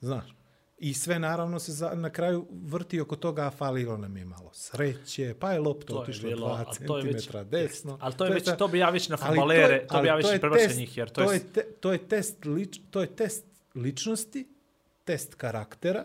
Znaš? 0.00 0.34
I 0.78 0.94
sve 0.94 1.18
naravno 1.18 1.58
se 1.58 1.72
za, 1.72 1.90
na 1.94 2.10
kraju 2.10 2.46
vrti 2.50 3.00
oko 3.00 3.16
toga, 3.16 3.46
a 3.46 3.50
falilo 3.50 3.96
nam 3.96 4.16
je 4.16 4.24
malo 4.24 4.50
sreće, 4.52 5.34
pa 5.40 5.52
je 5.52 5.60
lopta 5.60 5.86
To 5.86 5.94
je 5.94 6.00
otišla 6.00 6.28
bilo, 6.28 6.48
2 6.48 6.52
a 6.52 6.86
to 6.86 6.98
je 6.98 7.04
već- 7.04 7.26
cm 7.26 7.36
desno. 7.50 7.98
Ali 8.00 8.14
to 8.14 8.24
je 8.24 8.34
već, 8.34 8.44
ta- 8.44 8.56
to 8.56 8.68
bi 8.68 8.78
ja 8.78 8.90
već 8.90 9.08
na 9.08 9.16
ali 9.20 9.36
futbalere, 9.36 9.86
to, 9.86 10.00
bi 10.02 10.08
ja 10.08 10.14
već 10.14 10.32
je 10.32 10.40
prebacio 10.40 10.68
test- 10.68 10.76
njih, 10.78 10.96
jer 10.96 11.08
to, 11.08 11.24
to 11.24 11.32
je... 11.32 11.36
je, 11.36 11.52
te, 11.52 11.62
to 11.80 11.92
je 11.92 11.98
test 11.98 12.44
lič, 12.44 12.80
to 12.90 13.00
je 13.00 13.06
test 13.06 13.44
ličnosti, 13.74 14.48
test 15.04 15.34
karaktera, 15.34 16.04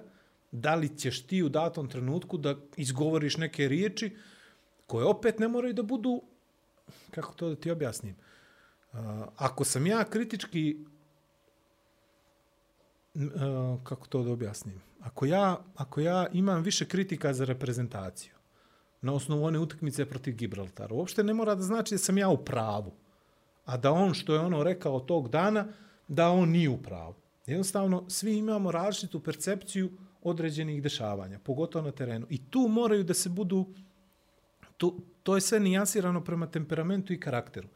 da 0.52 0.76
li 0.76 0.98
ćeš 0.98 1.22
ti 1.28 1.44
u 1.44 1.50
datom 1.50 1.90
trenutku 1.90 2.38
da 2.38 2.56
izgovoriš 2.78 3.38
neke 3.38 3.68
riječi 3.68 4.16
koje 4.88 5.06
opet 5.06 5.40
ne 5.40 5.48
moraju 5.48 5.74
da 5.74 5.84
budu, 5.84 6.22
kako 7.12 7.34
to 7.34 7.50
da 7.50 7.56
ti 7.56 7.72
objasnim, 7.72 8.16
uh, 8.94 9.00
ako 9.36 9.64
sam 9.64 9.88
ja 9.88 10.04
kritički, 10.04 10.86
uh, 13.16 13.22
kako 13.84 14.08
to 14.08 14.24
da 14.24 14.32
objasnim, 14.32 14.82
ako 15.00 15.26
ja, 15.26 15.58
ako 15.76 16.02
ja 16.02 16.28
imam 16.34 16.64
više 16.64 16.86
kritika 16.86 17.34
za 17.34 17.46
reprezentaciju, 17.46 18.34
na 19.02 19.14
osnovu 19.14 19.44
one 19.44 19.60
utakmice 19.60 20.06
protiv 20.06 20.36
Gibraltara, 20.36 20.94
uopšte 20.94 21.24
ne 21.24 21.34
mora 21.34 21.56
da 21.56 21.62
znači 21.62 21.94
da 21.94 21.98
sam 21.98 22.18
ja 22.18 22.30
u 22.30 22.46
pravu 22.46 22.92
a 23.70 23.78
da 23.78 23.92
on 23.92 24.14
što 24.14 24.34
je 24.34 24.40
ono 24.40 24.64
rekao 24.64 25.00
tog 25.00 25.30
dana, 25.30 25.68
da 26.08 26.30
on 26.30 26.50
nije 26.50 26.70
u 26.70 26.78
pravu. 26.78 27.16
Jednostavno, 27.46 28.06
svi 28.10 28.38
imamo 28.38 28.72
različitu 28.72 29.20
percepciju 29.20 29.92
određenih 30.22 30.84
dešavanja, 30.84 31.40
pogotovo 31.40 31.86
na 31.86 31.92
terenu. 31.92 32.28
I 32.30 32.38
tu 32.50 32.68
moraju 32.70 33.04
da 33.04 33.14
se 33.14 33.30
budu, 33.30 33.66
to, 34.78 34.98
to 35.24 35.36
je 35.36 35.42
sve 35.42 35.60
nijansirano 35.60 36.24
prema 36.24 36.48
temperamentu 36.48 37.14
i 37.14 37.20
karakteru. 37.20 37.68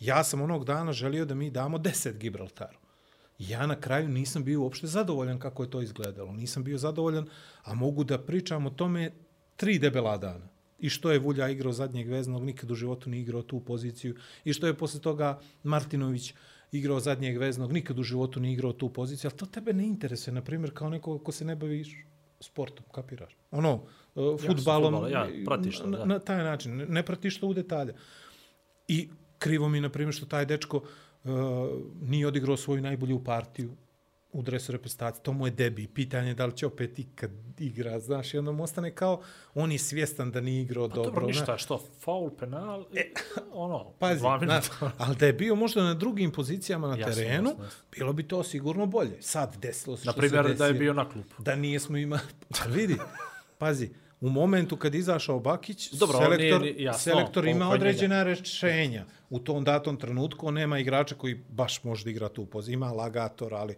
Ja 0.00 0.24
sam 0.24 0.40
onog 0.40 0.64
dana 0.64 0.92
želio 0.92 1.24
da 1.24 1.34
mi 1.34 1.50
damo 1.50 1.78
10 1.78 2.18
Gibraltaru. 2.18 2.78
Ja 3.38 3.66
na 3.66 3.80
kraju 3.80 4.08
nisam 4.08 4.44
bio 4.44 4.62
uopšte 4.62 4.86
zadovoljan 4.86 5.38
kako 5.38 5.62
je 5.62 5.70
to 5.70 5.82
izgledalo. 5.82 6.32
Nisam 6.32 6.64
bio 6.64 6.78
zadovoljan, 6.78 7.26
a 7.62 7.74
mogu 7.74 8.04
da 8.04 8.18
pričam 8.18 8.66
o 8.66 8.70
tome 8.70 9.10
tri 9.56 9.78
debela 9.78 10.18
dana. 10.18 10.48
I 10.78 10.88
što 10.88 11.12
je 11.12 11.18
Vulja 11.18 11.48
igrao 11.48 11.72
zadnjeg 11.72 12.08
veznog, 12.08 12.44
nikad 12.44 12.70
u 12.70 12.74
životu 12.74 13.10
nije 13.10 13.22
igrao 13.22 13.42
tu 13.42 13.60
poziciju. 13.60 14.16
I 14.44 14.52
što 14.52 14.66
je 14.66 14.74
posle 14.74 15.00
toga 15.00 15.40
Martinović 15.62 16.34
igrao 16.72 17.00
zadnjeg 17.00 17.38
veznog, 17.38 17.72
nikad 17.72 17.98
u 17.98 18.02
životu 18.02 18.40
nije 18.40 18.52
igrao 18.52 18.72
tu 18.72 18.88
poziciju. 18.88 19.30
Ali 19.30 19.38
to 19.38 19.46
tebe 19.46 19.72
ne 19.72 19.86
interesuje, 19.86 20.34
na 20.34 20.42
primjer, 20.42 20.74
kao 20.74 20.88
neko 20.88 21.18
ko 21.18 21.32
se 21.32 21.44
ne 21.44 21.56
bavi 21.56 21.84
sportom, 22.40 22.84
kapiraš? 22.92 23.36
Ono, 23.50 23.74
uh, 23.74 24.40
futbalom, 24.40 24.94
fudbala, 24.94 25.08
ja, 25.08 25.28
pratiš 25.44 25.78
to, 25.78 25.86
na, 25.86 25.98
da. 25.98 26.04
na 26.04 26.18
taj 26.18 26.44
način, 26.44 26.76
ne, 26.76 26.86
ne 26.86 27.02
pratiš 27.02 27.38
to 27.40 27.46
u 27.46 27.54
detalje. 27.54 27.94
I 28.88 29.08
krivo 29.38 29.68
mi, 29.68 29.80
na 29.80 29.88
primjer, 29.88 30.14
što 30.14 30.26
taj 30.26 30.46
dečko 30.46 30.76
uh, 30.76 31.30
nije 32.02 32.26
odigrao 32.26 32.56
svoju 32.56 32.82
najbolju 32.82 33.24
partiju 33.24 33.76
u 34.32 34.42
dresu 34.42 34.72
reprezentacije. 34.72 35.22
To 35.22 35.32
mu 35.32 35.46
je 35.46 35.50
debi. 35.50 35.86
Pitanje 35.88 36.28
je 36.28 36.34
da 36.34 36.46
li 36.46 36.56
će 36.56 36.66
opet 36.66 36.98
ikad 36.98 37.30
igra, 37.58 38.00
znaš, 38.00 38.34
i 38.34 38.38
onda 38.38 38.52
mu 38.52 38.62
ostane 38.62 38.90
kao, 38.90 39.22
on 39.54 39.72
je 39.72 39.78
svjestan 39.78 40.30
da 40.30 40.40
nije 40.40 40.62
igrao 40.62 40.88
Pa 40.88 40.94
dobro. 40.94 41.10
dobro, 41.10 41.24
znaš. 41.24 41.36
ništa, 41.36 41.58
što, 41.58 41.82
faul, 42.00 42.30
penal, 42.30 42.84
e, 42.94 43.10
ono, 43.52 43.90
Pazi, 43.90 44.20
dva 44.20 44.38
minuta. 44.38 44.92
ali 44.98 45.16
da 45.16 45.26
je 45.26 45.32
bio 45.32 45.54
možda 45.54 45.82
na 45.82 45.94
drugim 45.94 46.30
pozicijama 46.30 46.88
na 46.88 46.96
Jasno, 46.96 47.14
terenu, 47.14 47.48
jasno, 47.48 47.64
jasno. 47.64 47.82
bilo 47.92 48.12
bi 48.12 48.22
to 48.22 48.42
sigurno 48.42 48.86
bolje. 48.86 49.22
Sad 49.22 49.56
desilo 49.56 49.96
se 49.96 50.06
Na 50.06 50.12
što 50.12 50.20
primjer, 50.20 50.44
se 50.44 50.54
da 50.54 50.66
je 50.66 50.72
desilo. 50.72 50.78
bio 50.80 50.92
na 50.94 51.08
klupu. 51.08 51.42
Da 51.42 51.56
nije 51.56 51.80
smo 51.80 51.96
imali... 51.96 52.22
Pa 52.50 52.64
vidi, 52.66 52.96
pazi, 53.58 53.90
u 54.20 54.28
momentu 54.28 54.76
kad 54.76 54.94
izašao 54.94 55.40
Bakić, 55.40 55.92
Dobro, 55.92 56.18
selektor, 56.18 56.60
nije 56.60 56.74
ni- 56.74 56.82
jasno, 56.82 56.98
selektor 57.02 57.46
ima 57.46 57.68
određena 57.70 58.22
rešenja. 58.22 59.04
U 59.30 59.38
tom 59.38 59.64
datom 59.64 59.96
trenutku 59.96 60.46
on 60.46 60.54
nema 60.54 60.78
igrača 60.78 61.14
koji 61.14 61.34
baš 61.48 61.84
može 61.84 62.04
da 62.04 62.10
igra 62.10 62.28
tu 62.28 62.46
poziciju. 62.46 62.72
Ima 62.72 62.92
lagator, 62.92 63.54
ali 63.54 63.76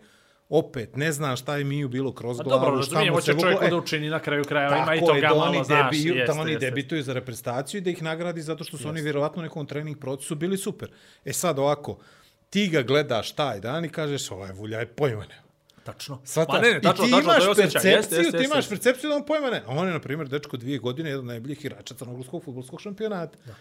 opet 0.49 0.97
ne 0.97 1.12
znam 1.12 1.36
šta 1.36 1.57
je 1.57 1.64
Miju 1.64 1.88
bilo 1.88 2.12
kroz 2.12 2.40
A 2.40 2.42
glavu. 2.42 2.61
dobro, 2.61 2.76
razumijem, 2.76 3.14
hoće 3.14 3.32
čovjek 3.32 3.53
vuklo. 3.53 3.68
da 3.70 3.76
učini 3.76 4.09
na 4.09 4.20
kraju 4.20 4.45
krajeva, 4.45 4.76
ima 4.76 4.95
i 4.95 5.01
toga 5.01 5.20
da 5.20 5.28
malo, 5.28 5.42
oni, 5.42 5.64
znaš, 5.64 5.90
debiju, 5.92 6.14
jeste, 6.14 6.32
da 6.34 6.40
oni 6.40 6.53
jeste. 6.53 6.66
debituju 6.66 7.03
za 7.03 7.12
reprezentaciju 7.12 7.78
i 7.78 7.82
da 7.82 7.90
ih 7.90 8.03
nagradi 8.03 8.42
zato 8.42 8.64
što 8.64 8.78
su 8.78 8.88
oni 8.88 9.03
vjerovatno 9.03 9.40
u 9.40 9.45
nekom 9.45 9.66
trening 9.66 9.99
procesu 9.99 10.34
bili 10.34 10.59
super. 10.59 10.88
E 11.24 11.32
sad 11.32 11.59
ovako, 11.59 11.99
ti 12.51 12.68
ga 12.68 12.82
gledaš 12.82 13.32
taj 13.32 13.61
dan 13.61 13.84
i 13.84 13.88
kažeš, 13.88 14.30
ovaj 14.30 14.53
vulja 14.53 14.78
je 14.78 14.86
pojma 14.86 15.20
nema. 15.22 15.45
Tačno. 15.84 16.20
Svataš, 16.24 16.55
Ma 16.55 16.61
ne, 16.61 16.74
ne, 16.74 16.80
tačno, 16.80 17.05
I 17.05 17.09
ti 17.09 17.12
tačno, 17.12 17.24
imaš 17.24 17.45
percepciju, 17.47 17.90
Jeste, 17.90 17.90
jeste, 17.90 18.16
ti 18.16 18.22
jeste, 18.26 18.45
imaš 18.45 18.57
jeste. 18.57 18.70
percepciju 18.70 19.11
da 19.11 19.16
on 19.16 19.26
pojma 19.26 19.51
ne. 19.51 19.59
A 19.59 19.70
on 19.70 19.86
je, 19.86 19.92
na 19.92 20.01
primjer, 20.01 20.28
dečko 20.28 20.57
dvije 20.57 20.78
godine, 20.78 21.11
jedan 21.11 21.20
od 21.20 21.26
najboljih 21.26 21.61
igrača 21.61 21.95
crnogorskog 21.95 22.45
futbolskog 22.45 22.80
šampionata. 22.80 23.38
Da. 23.47 23.55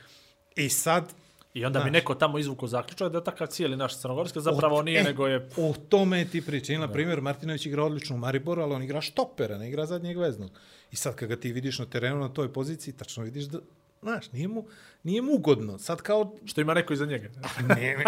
I 0.55 0.69
sad, 0.69 1.13
I 1.53 1.65
onda 1.65 1.79
mi 1.79 1.83
Znaš. 1.83 1.93
neko 1.93 2.15
tamo 2.15 2.39
izvuko 2.39 2.67
zaključak 2.67 3.11
da 3.11 3.17
je 3.17 3.23
takav 3.23 3.47
cijeli 3.47 3.77
naš 3.77 3.99
crnogorski, 3.99 4.41
zapravo 4.41 4.81
nije, 4.81 4.99
e, 4.99 5.03
nego 5.03 5.27
je... 5.27 5.49
O 5.57 5.73
tome 5.89 6.25
ti 6.25 6.45
priča. 6.45 6.73
Ili, 6.73 6.81
na 6.81 6.91
primjer, 6.91 7.21
Martinović 7.21 7.65
igra 7.65 7.83
odlično 7.83 8.15
u 8.15 8.19
Mariboru, 8.19 8.61
ali 8.61 8.73
on 8.73 8.83
igra 8.83 9.01
štopera, 9.01 9.57
ne 9.57 9.69
igra 9.69 9.85
zadnjeg 9.85 10.17
veznog. 10.17 10.51
I 10.91 10.95
sad 10.95 11.15
kad 11.15 11.29
ga 11.29 11.35
ti 11.35 11.51
vidiš 11.51 11.79
na 11.79 11.85
terenu 11.85 12.19
na 12.19 12.29
toj 12.29 12.53
poziciji, 12.53 12.93
tačno 12.93 13.23
vidiš 13.23 13.43
da, 13.43 13.59
znaš, 14.01 14.31
nije 14.31 14.47
mu, 14.47 14.65
nije 15.03 15.21
mu 15.21 15.33
ugodno. 15.33 15.77
Sad 15.77 16.01
kao, 16.01 16.35
Što 16.45 16.61
ima 16.61 16.73
neko 16.73 16.93
iza 16.93 17.05
njega. 17.05 17.29
ne, 17.67 17.75
ne, 17.75 18.03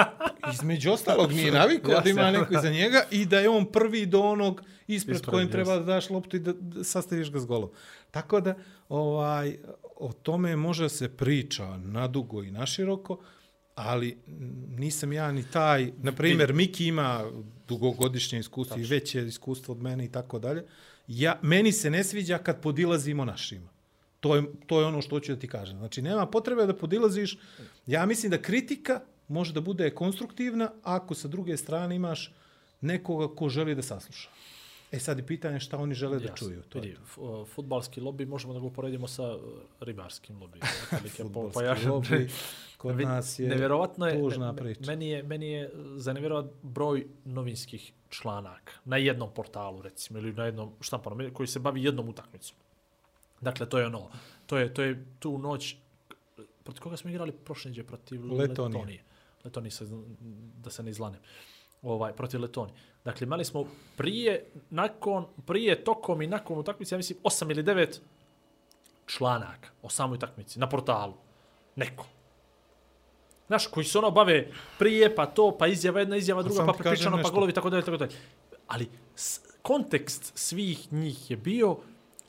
između 0.53 0.91
ostalog 0.91 1.31
nije 1.31 1.51
navikao 1.51 2.01
da 2.01 2.09
ima 2.09 2.31
neko 2.31 2.53
iza 2.53 2.69
njega 2.69 3.03
i 3.11 3.25
da 3.25 3.39
je 3.39 3.49
on 3.49 3.65
prvi 3.71 4.05
do 4.05 4.21
onog 4.21 4.61
ispred, 4.87 5.15
Ispred, 5.15 5.31
kojem 5.31 5.47
jes. 5.47 5.51
treba 5.51 5.75
da 5.75 5.83
daš 5.83 6.09
loptu 6.09 6.37
i 6.37 6.39
da, 6.39 6.53
da 6.53 6.83
sastaviš 6.83 7.31
ga 7.31 7.39
s 7.39 7.45
golom. 7.45 7.69
Tako 8.11 8.41
da, 8.41 8.55
ovaj, 8.89 9.57
o 9.95 10.13
tome 10.13 10.55
može 10.55 10.89
se 10.89 11.09
priča 11.09 11.77
nadugo 11.77 12.43
i 12.43 12.51
naširoko, 12.51 13.19
ali 13.75 14.17
nisam 14.77 15.13
ja 15.13 15.31
ni 15.31 15.43
taj, 15.51 15.91
na 16.01 16.11
primjer, 16.11 16.53
Miki 16.53 16.87
ima 16.87 17.31
dugogodišnje 17.67 18.39
iskustvo 18.39 18.77
i 18.77 18.83
veće 18.83 19.27
iskustvo 19.27 19.75
od 19.75 19.81
mene 19.81 20.05
i 20.05 20.11
tako 20.11 20.39
dalje. 20.39 20.65
Ja, 21.07 21.39
meni 21.41 21.71
se 21.71 21.89
ne 21.89 22.03
sviđa 22.03 22.37
kad 22.37 22.61
podilazimo 22.61 23.25
našima. 23.25 23.69
To 24.19 24.35
je, 24.35 24.43
to 24.67 24.79
je 24.79 24.85
ono 24.85 25.01
što 25.01 25.15
hoću 25.15 25.33
da 25.33 25.39
ti 25.39 25.47
kažem. 25.47 25.77
Znači, 25.77 26.01
nema 26.01 26.25
potrebe 26.25 26.65
da 26.65 26.75
podilaziš. 26.75 27.37
Ja 27.85 28.05
mislim 28.05 28.29
da 28.29 28.41
kritika 28.41 29.01
može 29.27 29.53
da 29.53 29.61
bude 29.61 29.89
konstruktivna 29.89 30.71
ako 30.83 31.15
sa 31.15 31.27
druge 31.27 31.57
strane 31.57 31.95
imaš 31.95 32.33
nekoga 32.81 33.35
ko 33.35 33.49
želi 33.49 33.75
da 33.75 33.81
sasluša. 33.81 34.29
E 34.95 34.99
sad 34.99 35.17
je 35.17 35.25
pitanje 35.25 35.59
šta 35.59 35.77
oni 35.77 35.93
žele 35.93 36.19
da 36.19 36.35
čuju. 36.35 36.61
To 36.69 36.79
Vidi, 36.79 36.97
futbalski 37.53 38.01
lobby 38.01 38.27
možemo 38.27 38.53
da 38.53 38.59
ga 38.59 38.65
uporedimo 38.65 39.07
sa 39.07 39.35
uh, 39.35 39.41
ribarskim 39.79 40.39
lobby. 40.39 40.63
Otprilike, 40.83 41.23
po- 41.33 41.49
pojašnjam. 41.49 41.91
lobby 41.91 42.29
kod 42.77 42.99
nas 42.99 43.39
je 43.39 43.49
nevjerovatno 43.49 44.07
je, 44.07 44.19
tužna 44.19 44.53
priča. 44.55 44.81
Meni 44.87 45.09
je, 45.09 45.23
meni 45.23 45.51
je 45.51 45.71
za 45.95 46.13
nevjerovat 46.13 46.45
broj 46.61 47.07
novinskih 47.25 47.91
članaka 48.09 48.73
na 48.85 48.97
jednom 48.97 49.29
portalu, 49.33 49.81
recimo, 49.81 50.19
ili 50.19 50.33
na 50.33 50.45
jednom 50.45 50.71
štampanom, 50.81 51.33
koji 51.33 51.47
se 51.47 51.59
bavi 51.59 51.83
jednom 51.83 52.09
utakmicom. 52.09 52.57
Dakle, 53.41 53.69
to 53.69 53.79
je 53.79 53.85
ono, 53.85 54.09
to 54.45 54.57
je, 54.57 54.73
to 54.73 54.83
je 54.83 55.05
tu 55.19 55.37
noć, 55.37 55.75
protiv 56.63 56.81
koga 56.81 56.97
smo 56.97 57.09
igrali 57.09 57.31
prošle 57.31 57.83
protiv 57.83 58.33
Letonije. 58.33 58.47
Letonije. 58.47 59.03
Letonije, 59.45 59.71
da 60.63 60.69
se 60.69 60.83
ne 60.83 60.91
izlanem. 60.91 61.19
Ovaj, 61.81 62.13
protiv 62.13 62.41
Letonije. 62.41 62.75
Dakle, 63.03 63.25
imali 63.25 63.45
smo 63.45 63.65
prije, 63.97 64.51
nakon, 64.69 65.25
prije, 65.45 65.83
tokom 65.83 66.21
i 66.21 66.27
nakon 66.27 66.57
utakmice, 66.57 66.95
ja 66.95 66.97
mislim, 66.97 67.19
8 67.23 67.51
ili 67.51 67.63
9 67.63 67.99
članaka 69.05 69.69
o 69.81 69.89
samoj 69.89 70.15
utakmici 70.15 70.59
na 70.59 70.69
portalu. 70.69 71.13
Neko. 71.75 72.05
Znaš, 73.47 73.67
koji 73.67 73.83
se 73.83 73.97
ono 73.97 74.11
bave 74.11 74.51
prije, 74.79 75.15
pa 75.15 75.25
to, 75.25 75.57
pa 75.57 75.67
izjava 75.67 75.99
jedna, 75.99 76.17
izjava 76.17 76.43
druga, 76.43 76.65
pa 76.65 76.73
ti 76.73 76.77
kažem 76.77 76.83
prepričano, 76.83 77.23
pa 77.23 77.29
golovi, 77.29 77.53
tako 77.53 77.69
dalje, 77.69 77.85
tako 77.85 77.97
dalje. 77.97 78.15
Ali 78.67 78.89
kontekst 79.61 80.31
svih 80.35 80.93
njih 80.93 81.31
je 81.31 81.37
bio 81.37 81.77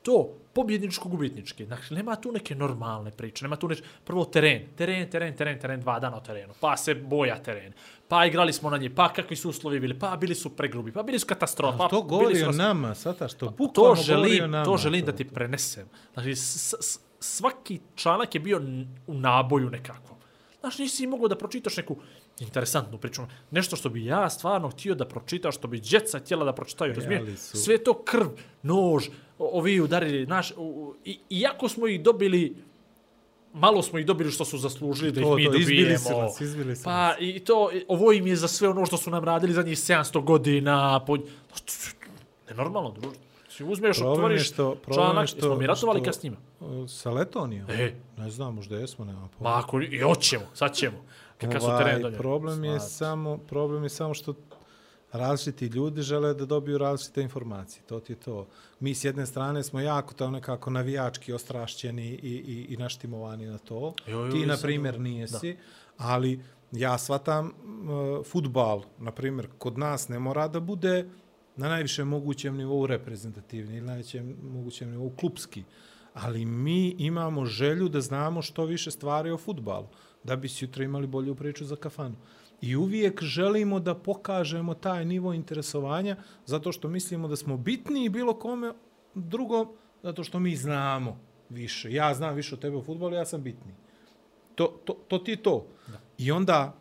to 0.07 0.35
pobjedničko-gubitnički. 0.55 1.67
Dakle, 1.67 1.97
nema 1.97 2.17
tu 2.17 2.33
neke 2.33 2.55
normalne 2.55 3.11
priče, 3.11 3.45
nema 3.45 3.57
tu 3.57 3.69
neke... 3.69 3.83
Prvo 4.05 4.25
teren, 4.25 4.69
teren, 4.77 5.11
teren, 5.11 5.35
teren, 5.37 5.59
teren, 5.59 5.81
dva 5.81 5.99
dana 6.01 6.17
o 6.17 6.21
terenu, 6.21 6.55
pa 6.61 6.77
se 6.77 6.95
boja 6.95 7.37
teren, 7.43 7.73
pa 8.09 8.27
igrali 8.27 8.53
smo 8.53 8.71
na 8.71 8.77
nje, 8.79 8.91
pa 8.95 9.09
kakvi 9.13 9.37
su 9.37 9.51
uslovi 9.51 9.81
bili, 9.81 9.99
pa 9.99 10.17
bili 10.17 10.35
su 10.35 10.57
pregrubi, 10.57 10.93
pa 10.93 11.03
bili 11.03 11.19
su 11.19 11.27
katastrofa, 11.27 11.83
Ali 11.83 11.91
to 11.91 12.01
pa 12.01 12.07
govori 12.09 12.27
bili 12.27 12.39
su 12.41 12.45
o 12.45 12.53
nas- 12.53 12.57
nama, 12.59 12.95
sata 12.95 13.29
što 13.29 13.47
to 13.47 13.51
bukvalno 13.51 13.95
govori 13.95 14.03
želim, 14.03 14.51
nama. 14.51 14.65
to 14.65 14.77
želim 14.77 15.05
da 15.05 15.13
ti 15.13 15.25
prenesem. 15.25 15.89
Znači, 16.15 16.37
s, 16.37 16.75
s, 16.81 16.99
svaki 17.21 17.81
članak 17.95 18.35
je 18.35 18.41
bio 18.41 18.63
u 19.07 19.15
naboju 19.15 19.71
nekakvom. 19.71 20.19
Znaš, 20.61 20.79
nisi 20.79 21.07
mogao 21.07 21.29
da 21.29 21.39
pročitaš 21.39 21.77
neku 21.77 21.97
interesantnu 22.41 22.99
priču. 22.99 23.21
Nešto 23.51 23.77
što 23.77 23.89
bi 23.89 24.05
ja 24.05 24.31
stvarno 24.31 24.69
htio 24.71 24.95
da 24.95 25.05
pročitam, 25.05 25.53
što 25.53 25.69
bi 25.69 25.81
djeca 25.81 26.19
htjela 26.19 26.45
da 26.45 26.53
pročitaju, 26.53 26.95
razumije? 26.95 27.21
ali 27.21 27.37
su- 27.37 27.57
Sve 27.57 27.79
to 27.79 27.95
krv, 27.95 28.27
nož, 28.63 29.05
ovi 29.39 29.81
udarili, 29.81 30.27
naš, 30.27 30.53
u- 30.53 30.95
i, 31.05 31.19
iako 31.31 31.69
smo 31.69 31.87
ih 31.87 32.03
dobili, 32.03 32.57
malo 33.53 33.83
smo 33.83 33.99
ih 33.99 34.07
dobili 34.07 34.31
što 34.31 34.45
su 34.45 34.59
zaslužili 34.59 35.13
da 35.13 35.21
ih 35.21 35.27
To, 35.27 35.35
mi 35.37 35.45
to, 35.45 35.55
izbili 35.55 35.79
dobijemo. 35.79 35.99
su 36.01 36.11
nas, 36.13 36.41
izbili 36.41 36.77
su 36.77 36.85
Pa 36.85 37.15
i 37.21 37.39
to, 37.41 37.71
ovo 37.89 38.13
im 38.13 38.27
je 38.27 38.37
za 38.37 38.49
sve 38.49 38.69
ono 38.69 38.87
što 38.87 38.97
su 38.97 39.11
nam 39.11 39.25
radili 39.25 39.53
za 39.53 39.63
njih 39.63 39.79
700 39.79 40.21
godina. 40.21 41.01
Po... 41.01 41.17
Nenormalno, 42.49 42.91
druže. 42.91 43.17
Si 43.49 43.65
uzmeš, 43.65 43.97
Problem 43.97 44.13
otvoriš 44.15 44.49
što- 44.49 44.77
članak, 44.87 45.27
što- 45.29 45.37
jesmo 45.39 45.57
mi 45.57 45.67
ratovali 45.67 45.99
što- 45.99 46.05
kad 46.05 46.15
s 46.15 46.23
njima? 46.23 46.37
O, 46.61 46.89
Sa 46.89 47.11
Letonijom? 47.11 47.71
E. 47.71 47.93
Ne 48.17 48.31
znam, 48.31 48.55
možda 48.55 48.77
jesmo, 48.77 49.05
nema 49.05 49.29
pojma. 49.29 49.51
Ma 49.51 49.59
ako 49.59 49.81
i 49.83 49.99
hoćemo, 49.99 50.45
sad 50.55 50.75
ćemo. 50.75 50.97
Kad, 51.39 51.53
kad 51.53 51.63
su 51.63 51.69
Ovaj, 51.69 51.85
teren 51.85 52.15
problem 52.19 52.65
je 52.65 52.81
Sad. 52.81 52.91
samo 52.91 53.39
problem 53.39 53.83
je 53.83 53.89
samo 53.89 54.15
što 54.15 54.35
različiti 55.13 55.67
ljudi 55.67 56.03
žele 56.03 56.35
da 56.35 56.47
dobiju 56.47 56.79
različite 56.79 57.23
informacije. 57.23 57.83
To 57.87 58.01
ti 58.01 58.13
je 58.13 58.17
to. 58.17 58.47
Mi 58.81 58.95
s 58.95 59.05
jedne 59.05 59.27
strane 59.27 59.63
smo 59.63 59.81
jako 59.81 60.15
to 60.15 60.31
nekako 60.31 60.71
navijački 60.71 61.33
ostrašćeni 61.33 62.07
i, 62.07 62.43
i, 62.47 62.67
i 62.75 62.77
naštimovani 62.77 63.47
na 63.47 63.59
to. 63.59 63.95
Jo, 64.07 64.19
jo, 64.19 64.33
ti, 64.33 64.47
na 64.47 64.57
primjer, 64.63 65.01
nijesi, 65.01 65.57
ali 65.97 66.41
ja 66.73 66.99
shvatam 66.99 67.47
uh, 67.47 68.27
futbal, 68.27 68.83
na 68.99 69.13
primjer, 69.13 69.49
kod 69.59 69.79
nas 69.79 70.09
ne 70.09 70.19
mora 70.19 70.49
da 70.49 70.61
bude 70.61 71.09
na 71.57 71.69
najvišem 71.69 72.09
mogućem 72.09 72.57
nivou 72.57 72.87
reprezentativni 72.87 73.77
ili 73.77 73.87
najvećem 73.87 74.37
mogućem 74.43 74.91
nivou 74.91 75.11
klubski. 75.11 75.65
Ali 76.15 76.45
mi 76.45 76.89
imamo 76.89 77.45
želju 77.45 77.89
da 77.89 78.01
znamo 78.01 78.43
što 78.43 78.65
više 78.65 78.91
stvari 78.91 79.31
o 79.31 79.39
futbalu, 79.39 79.87
da 80.25 80.37
bi 80.37 80.49
sutra 80.49 80.85
imali 80.85 81.07
bolju 81.07 81.35
priču 81.35 81.65
za 81.65 81.77
kafanu. 81.77 82.17
I 82.61 82.77
uvijek 82.77 83.23
želimo 83.23 83.81
da 83.81 83.95
pokažemo 83.95 84.75
taj 84.75 85.05
nivo 85.05 85.33
interesovanja 85.33 86.17
zato 86.47 86.73
što 86.73 86.89
mislimo 86.89 87.29
da 87.29 87.37
smo 87.37 87.57
bitniji 87.57 88.09
bilo 88.09 88.35
kome 88.35 88.73
drugom, 89.15 89.69
zato 90.03 90.25
što 90.25 90.41
mi 90.41 90.57
znamo 90.57 91.21
više. 91.49 91.93
Ja 91.93 92.15
znam 92.15 92.35
više 92.35 92.55
od 92.55 92.61
tebe 92.61 92.77
o 92.77 92.83
futbolu, 92.83 93.15
ja 93.15 93.25
sam 93.25 93.43
bitniji. 93.43 93.75
To, 94.55 94.67
to, 94.85 94.93
to 95.09 95.19
ti 95.19 95.31
je 95.31 95.43
to. 95.43 95.67
Da. 95.87 96.01
I 96.19 96.31
onda, 96.33 96.75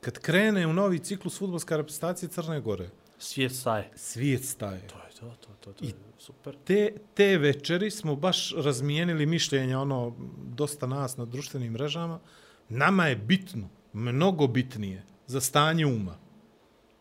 kad 0.00 0.18
krene 0.18 0.66
u 0.66 0.72
novi 0.72 0.98
ciklus 0.98 1.38
futbolska 1.38 1.76
reprezentacija 1.76 2.28
Crne 2.28 2.60
Gore, 2.60 2.90
Svijet 3.22 3.52
staje. 3.52 3.90
svijet 3.96 4.44
staje. 4.44 4.86
To 4.86 4.96
je 4.96 5.10
to, 5.20 5.36
to, 5.40 5.48
to, 5.60 5.72
to 5.72 5.84
je 5.84 5.92
super. 6.18 6.56
Te, 6.64 6.92
te 7.14 7.38
večeri 7.38 7.90
smo 7.90 8.16
baš 8.16 8.54
razmijenili 8.56 9.26
mišljenja, 9.26 9.80
ono, 9.80 10.16
dosta 10.44 10.86
nas 10.86 11.16
na 11.16 11.24
društvenim 11.24 11.72
mrežama. 11.72 12.20
Nama 12.68 13.06
je 13.06 13.16
bitno, 13.16 13.68
mnogo 13.92 14.46
bitnije, 14.46 15.04
za 15.26 15.40
stanje 15.40 15.86
uma. 15.86 16.18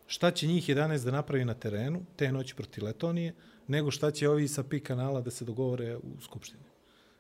Šta 0.08 0.32
će 0.32 0.48
njih 0.48 0.70
11 0.70 1.06
da 1.06 1.12
napravi 1.12 1.46
na 1.46 1.54
terenu, 1.54 2.06
te 2.16 2.32
noći 2.32 2.56
proti 2.56 2.82
Letonije, 2.82 3.34
nego 3.68 3.92
šta 3.92 4.12
će 4.12 4.30
ovi 4.30 4.48
sa 4.48 4.64
pi 4.64 4.80
kanala 4.80 5.22
da 5.22 5.32
se 5.32 5.46
dogovore 5.46 5.98
u 5.98 6.22
Skupštini. 6.22 6.64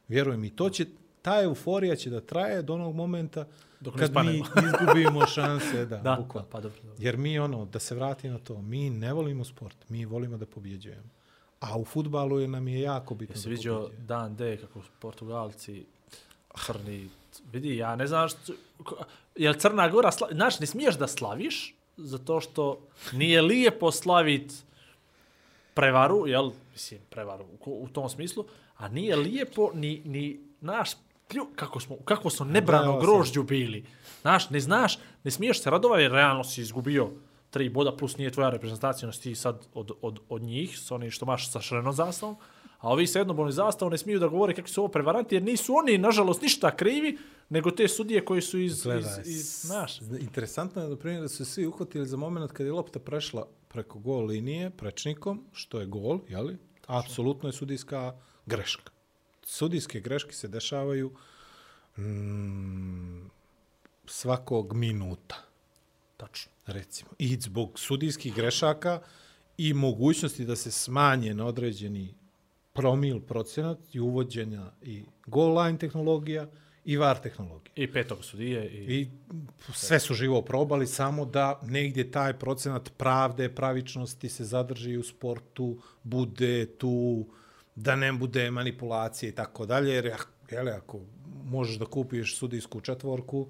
Vjerujem, 0.07 0.43
i 0.43 0.49
to 0.49 0.69
će, 0.69 0.85
ta 1.21 1.41
euforija 1.41 1.95
će 1.95 2.09
da 2.09 2.21
traje 2.21 2.61
do 2.61 2.73
onog 2.73 2.95
momenta 2.95 3.45
Dok 3.79 3.95
kad 3.95 4.11
mi 4.15 4.37
izgubimo 4.67 5.27
šanse, 5.27 5.85
da, 5.85 5.97
Da, 6.05 6.15
bukvalno. 6.15 6.49
pa 6.51 6.59
dobro. 6.59 6.77
dobro. 6.79 6.95
Jer 6.99 7.17
mi 7.17 7.39
ono, 7.39 7.65
da 7.65 7.79
se 7.79 7.95
vrati 7.95 8.29
na 8.29 8.39
to, 8.39 8.61
mi 8.61 8.89
ne 8.89 9.13
volimo 9.13 9.43
sport, 9.45 9.75
mi 9.89 10.05
volimo 10.05 10.37
da 10.37 10.45
pobjeđujemo. 10.45 11.09
A 11.59 11.77
u 11.77 11.85
futbalu 11.85 12.39
je 12.39 12.47
nam 12.47 12.67
je 12.67 12.81
jako 12.81 13.15
bitno 13.15 13.33
Jesi 13.33 13.43
da 13.43 13.49
vidio 13.49 13.89
dan 13.99 14.35
D 14.35 14.57
kako 14.57 14.79
Portugalci 14.99 15.85
crni, 16.57 17.09
vidi, 17.51 17.77
ja 17.77 17.95
ne 17.95 18.07
znam 18.07 18.29
što, 18.29 18.53
ko- 18.83 18.97
jel 19.35 19.53
Crna 19.53 19.89
Gora, 19.89 20.11
sla, 20.11 20.27
znaš, 20.31 20.59
ne 20.59 20.65
smiješ 20.65 20.97
da 20.97 21.07
slaviš, 21.07 21.75
zato 21.97 22.41
što 22.41 22.79
nije 23.13 23.41
lijepo 23.41 23.91
slavit 23.91 24.51
prevaru, 25.73 26.27
jel, 26.27 26.51
mislim, 26.73 26.99
prevaru 27.09 27.43
u, 27.65 27.83
u 27.83 27.87
tom 27.87 28.09
smislu, 28.09 28.45
a 28.77 28.87
nije 28.87 29.15
lijepo 29.15 29.71
ni, 29.73 30.01
ni 30.05 30.39
naš 30.61 30.89
plju, 31.31 31.47
kako 31.55 31.79
smo, 31.79 31.97
kako 32.05 32.29
smo 32.29 32.45
nebrano 32.45 32.99
grožđu 32.99 33.43
bili. 33.43 33.85
Znaš, 34.21 34.49
ne 34.49 34.59
znaš, 34.59 34.99
ne 35.23 35.31
smiješ 35.31 35.61
se 35.61 35.69
radovati, 35.69 36.01
jer 36.01 36.11
realno 36.11 36.43
si 36.43 36.61
izgubio 36.61 37.09
tri 37.49 37.69
boda, 37.69 37.95
plus 37.97 38.17
nije 38.17 38.31
tvoja 38.31 38.49
reprezentacija, 38.49 39.07
no 39.07 39.13
si 39.13 39.21
ti 39.21 39.35
sad 39.35 39.67
od, 39.73 39.91
od, 40.01 40.19
od 40.29 40.41
njih, 40.41 40.79
s 40.79 40.91
onim 40.91 41.11
što 41.11 41.25
maš 41.25 41.51
sa 41.51 41.61
šrenom 41.61 41.93
zastavom, 41.93 42.35
a 42.79 42.89
ovi 42.89 43.07
sa 43.07 43.19
jednobolni 43.19 43.51
zastavom 43.51 43.91
ne 43.91 43.97
smiju 43.97 44.19
da 44.19 44.27
govore 44.27 44.53
kakvi 44.53 44.71
su 44.71 44.81
ovo 44.81 44.87
prevaranti, 44.87 45.35
jer 45.35 45.43
nisu 45.43 45.75
oni, 45.75 45.97
nažalost, 45.97 46.41
ništa 46.41 46.75
krivi, 46.75 47.17
nego 47.49 47.71
te 47.71 47.87
sudije 47.87 48.25
koji 48.25 48.41
su 48.41 48.59
iz, 48.59 48.71
iz, 48.71 48.83
Gledaj, 48.83 49.21
iz, 49.25 49.61
znaš, 49.61 50.01
Interesantno 50.01 50.81
je 50.81 50.89
da 50.89 50.95
primjer 50.95 51.21
da 51.21 51.27
su 51.27 51.45
svi 51.45 51.67
uhvatili 51.67 52.05
za 52.05 52.17
moment 52.17 52.51
kad 52.51 52.65
je 52.65 52.71
lopta 52.71 52.99
prešla 52.99 53.47
preko 53.67 53.99
gol 53.99 54.25
linije 54.25 54.69
prečnikom, 54.69 55.45
što 55.51 55.79
je 55.79 55.85
gol, 55.85 56.19
jeli? 56.29 56.57
Apsolutno 56.87 57.49
je 57.49 57.53
sudijska 57.53 58.13
greška. 58.45 58.91
Sudijske 59.51 59.99
greške 59.99 60.33
se 60.33 60.47
dešavaju 60.47 61.11
mm, 61.97 63.29
svakog 64.05 64.73
minuta. 64.73 65.35
tačno. 66.17 66.51
recimo. 66.65 67.11
I 67.17 67.37
zbog 67.41 67.79
sudijskih 67.79 68.35
grešaka 68.35 69.01
i 69.57 69.73
mogućnosti 69.73 70.45
da 70.45 70.55
se 70.55 70.71
smanje 70.71 71.33
na 71.33 71.45
određeni 71.45 72.13
promil 72.73 73.19
procenat 73.19 73.77
i 73.93 73.99
uvođenja 73.99 74.71
i 74.81 75.03
goal 75.25 75.63
line 75.63 75.77
tehnologija 75.77 76.47
i 76.85 76.97
VAR 76.97 77.19
tehnologija. 77.21 77.73
I 77.75 77.91
petog 77.91 78.25
sudije. 78.25 78.69
I, 78.69 79.01
I 79.01 79.09
sve 79.73 79.99
su 79.99 80.13
živo 80.13 80.41
probali, 80.41 80.87
samo 80.87 81.25
da 81.25 81.59
negdje 81.63 82.11
taj 82.11 82.39
procenat 82.39 82.91
pravde, 82.97 83.55
pravičnosti 83.55 84.29
se 84.29 84.43
zadrži 84.45 84.97
u 84.97 85.03
sportu, 85.03 85.81
bude 86.03 86.65
tu, 86.65 87.25
da 87.75 87.95
ne 87.95 88.13
bude 88.13 88.51
manipulacije 88.51 89.29
i 89.29 89.35
tako 89.35 89.65
dalje, 89.65 89.93
jer 89.93 90.13
jele, 90.51 90.71
ako 90.71 90.99
možeš 91.45 91.75
da 91.75 91.85
kupiš 91.85 92.37
sudijsku 92.37 92.81
četvorku, 92.81 93.47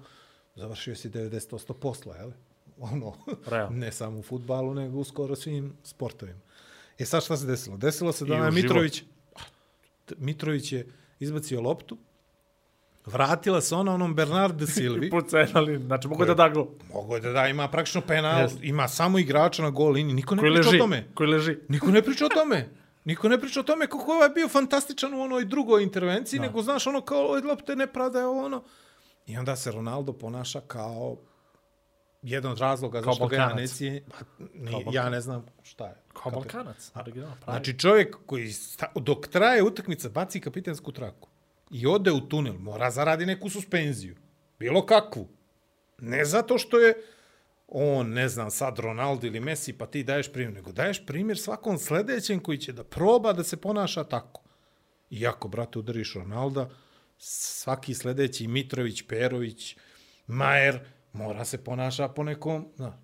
završio 0.54 0.94
si 0.96 1.10
90% 1.10 1.72
posla, 1.72 2.16
jel? 2.16 2.30
Ono, 2.92 3.14
Realno. 3.46 3.76
ne 3.78 3.92
samo 3.92 4.18
u 4.18 4.22
futbalu, 4.22 4.74
nego 4.74 4.98
u 4.98 5.04
skoro 5.04 5.36
svim 5.36 5.72
sportovima. 5.84 6.40
E 6.98 7.04
sad 7.04 7.22
šta 7.24 7.36
se 7.36 7.46
desilo? 7.46 7.76
Desilo 7.76 8.12
se 8.12 8.24
da 8.24 8.34
životu. 8.34 8.54
Mitrović, 8.54 9.02
Mitrović 10.18 10.72
je 10.72 10.86
izbacio 11.20 11.60
loptu, 11.60 11.98
vratila 13.06 13.60
se 13.60 13.74
ona 13.74 13.94
onom 13.94 14.14
Bernard 14.14 14.56
de 14.56 14.66
Silvi. 14.76 15.06
I 15.06 15.10
pucenali, 15.10 15.78
znači 15.78 16.08
mogu 16.08 16.24
da 16.24 16.34
da 16.34 16.48
go. 16.48 16.68
Mogu 16.92 17.14
je 17.14 17.20
da 17.20 17.30
da, 17.32 17.48
ima 17.48 17.68
praktično 17.68 18.00
penal, 18.00 18.40
Jeste. 18.42 18.58
ima 18.62 18.88
samo 18.88 19.18
igrača 19.18 19.62
na 19.62 19.70
gol 19.70 19.92
liniji, 19.92 20.14
niko 20.14 20.34
ne 20.34 20.40
Koji 20.40 20.52
priča 20.54 20.68
leži, 20.68 20.76
o 20.76 20.80
tome. 20.80 21.04
koji 21.14 21.28
leži. 21.30 21.56
Niko 21.68 21.86
ne 21.86 22.02
priča 22.02 22.26
o 22.26 22.28
tome. 22.28 22.68
Niko 23.04 23.28
ne 23.28 23.40
priča 23.40 23.60
o 23.60 23.64
tome 23.64 23.86
kako 23.86 24.12
je 24.12 24.16
ovaj 24.16 24.28
bio 24.28 24.48
fantastičan 24.48 25.14
u 25.14 25.22
onoj 25.22 25.44
drugoj 25.44 25.82
intervenciji, 25.82 26.38
Da. 26.38 26.46
nego 26.46 26.62
znaš 26.62 26.86
ono 26.86 27.00
kao 27.00 27.20
ove 27.20 27.40
lopte 27.40 27.76
ne 27.76 27.86
pradaje 27.86 28.26
ovo 28.26 28.44
ono. 28.44 28.62
I 29.26 29.38
onda 29.38 29.56
se 29.56 29.72
Ronaldo 29.72 30.12
ponaša 30.12 30.60
kao 30.60 31.16
jedan 32.22 32.52
od 32.52 32.58
razloga 32.58 33.02
Kao 33.02 33.12
zašto 33.12 33.26
ga 33.26 33.36
ja 33.36 33.40
ne 33.40 33.46
Balkanac. 33.46 33.70
cijenim. 33.70 34.02
Pa, 34.08 34.16
Kao 34.16 34.24
ja 34.72 34.84
Balkanac. 34.84 35.10
ne 35.10 35.20
znam 35.20 35.46
šta 35.62 35.86
je. 35.86 35.94
Kao 36.12 36.22
Kako- 36.22 36.30
Balkanac. 36.32 36.90
original, 36.94 37.30
pravi. 37.36 37.56
Znači 37.56 37.78
čovjek 37.78 38.16
koji 38.26 38.48
sta- 38.48 38.92
dok 38.96 39.28
traje 39.28 39.62
utakmica 39.62 40.08
baci 40.08 40.40
kapitensku 40.40 40.92
traku 40.92 41.28
i 41.70 41.86
ode 41.86 42.12
u 42.12 42.20
tunel, 42.20 42.54
mora 42.54 42.90
zaradi 42.90 43.26
neku 43.26 43.48
suspenziju. 43.50 44.16
Bilo 44.58 44.86
kakvu. 44.86 45.28
Ne 45.98 46.24
zato 46.24 46.58
što 46.58 46.78
je 46.78 46.94
on, 47.74 48.10
ne 48.10 48.28
znam, 48.28 48.50
sad 48.50 48.78
Ronaldo 48.78 49.26
ili 49.26 49.40
Messi, 49.40 49.72
pa 49.72 49.86
ti 49.86 50.04
daješ 50.04 50.32
primjer, 50.32 50.54
nego 50.54 50.72
daješ 50.72 51.06
primjer 51.06 51.38
svakom 51.38 51.78
sledećem 51.78 52.40
koji 52.40 52.58
će 52.58 52.72
da 52.72 52.84
proba 52.84 53.32
da 53.32 53.44
se 53.44 53.56
ponaša 53.56 54.04
tako. 54.04 54.42
Iako, 55.10 55.48
brate, 55.48 55.78
udariš 55.78 56.14
Ronalda, 56.14 56.70
svaki 57.18 57.94
sledeći 57.94 58.46
Mitrović, 58.46 59.02
Perović, 59.02 59.76
Majer, 60.26 60.80
mora 61.12 61.44
se 61.44 61.64
ponaša 61.64 62.08
po 62.08 62.24
nekom, 62.24 62.68
znaš, 62.76 62.94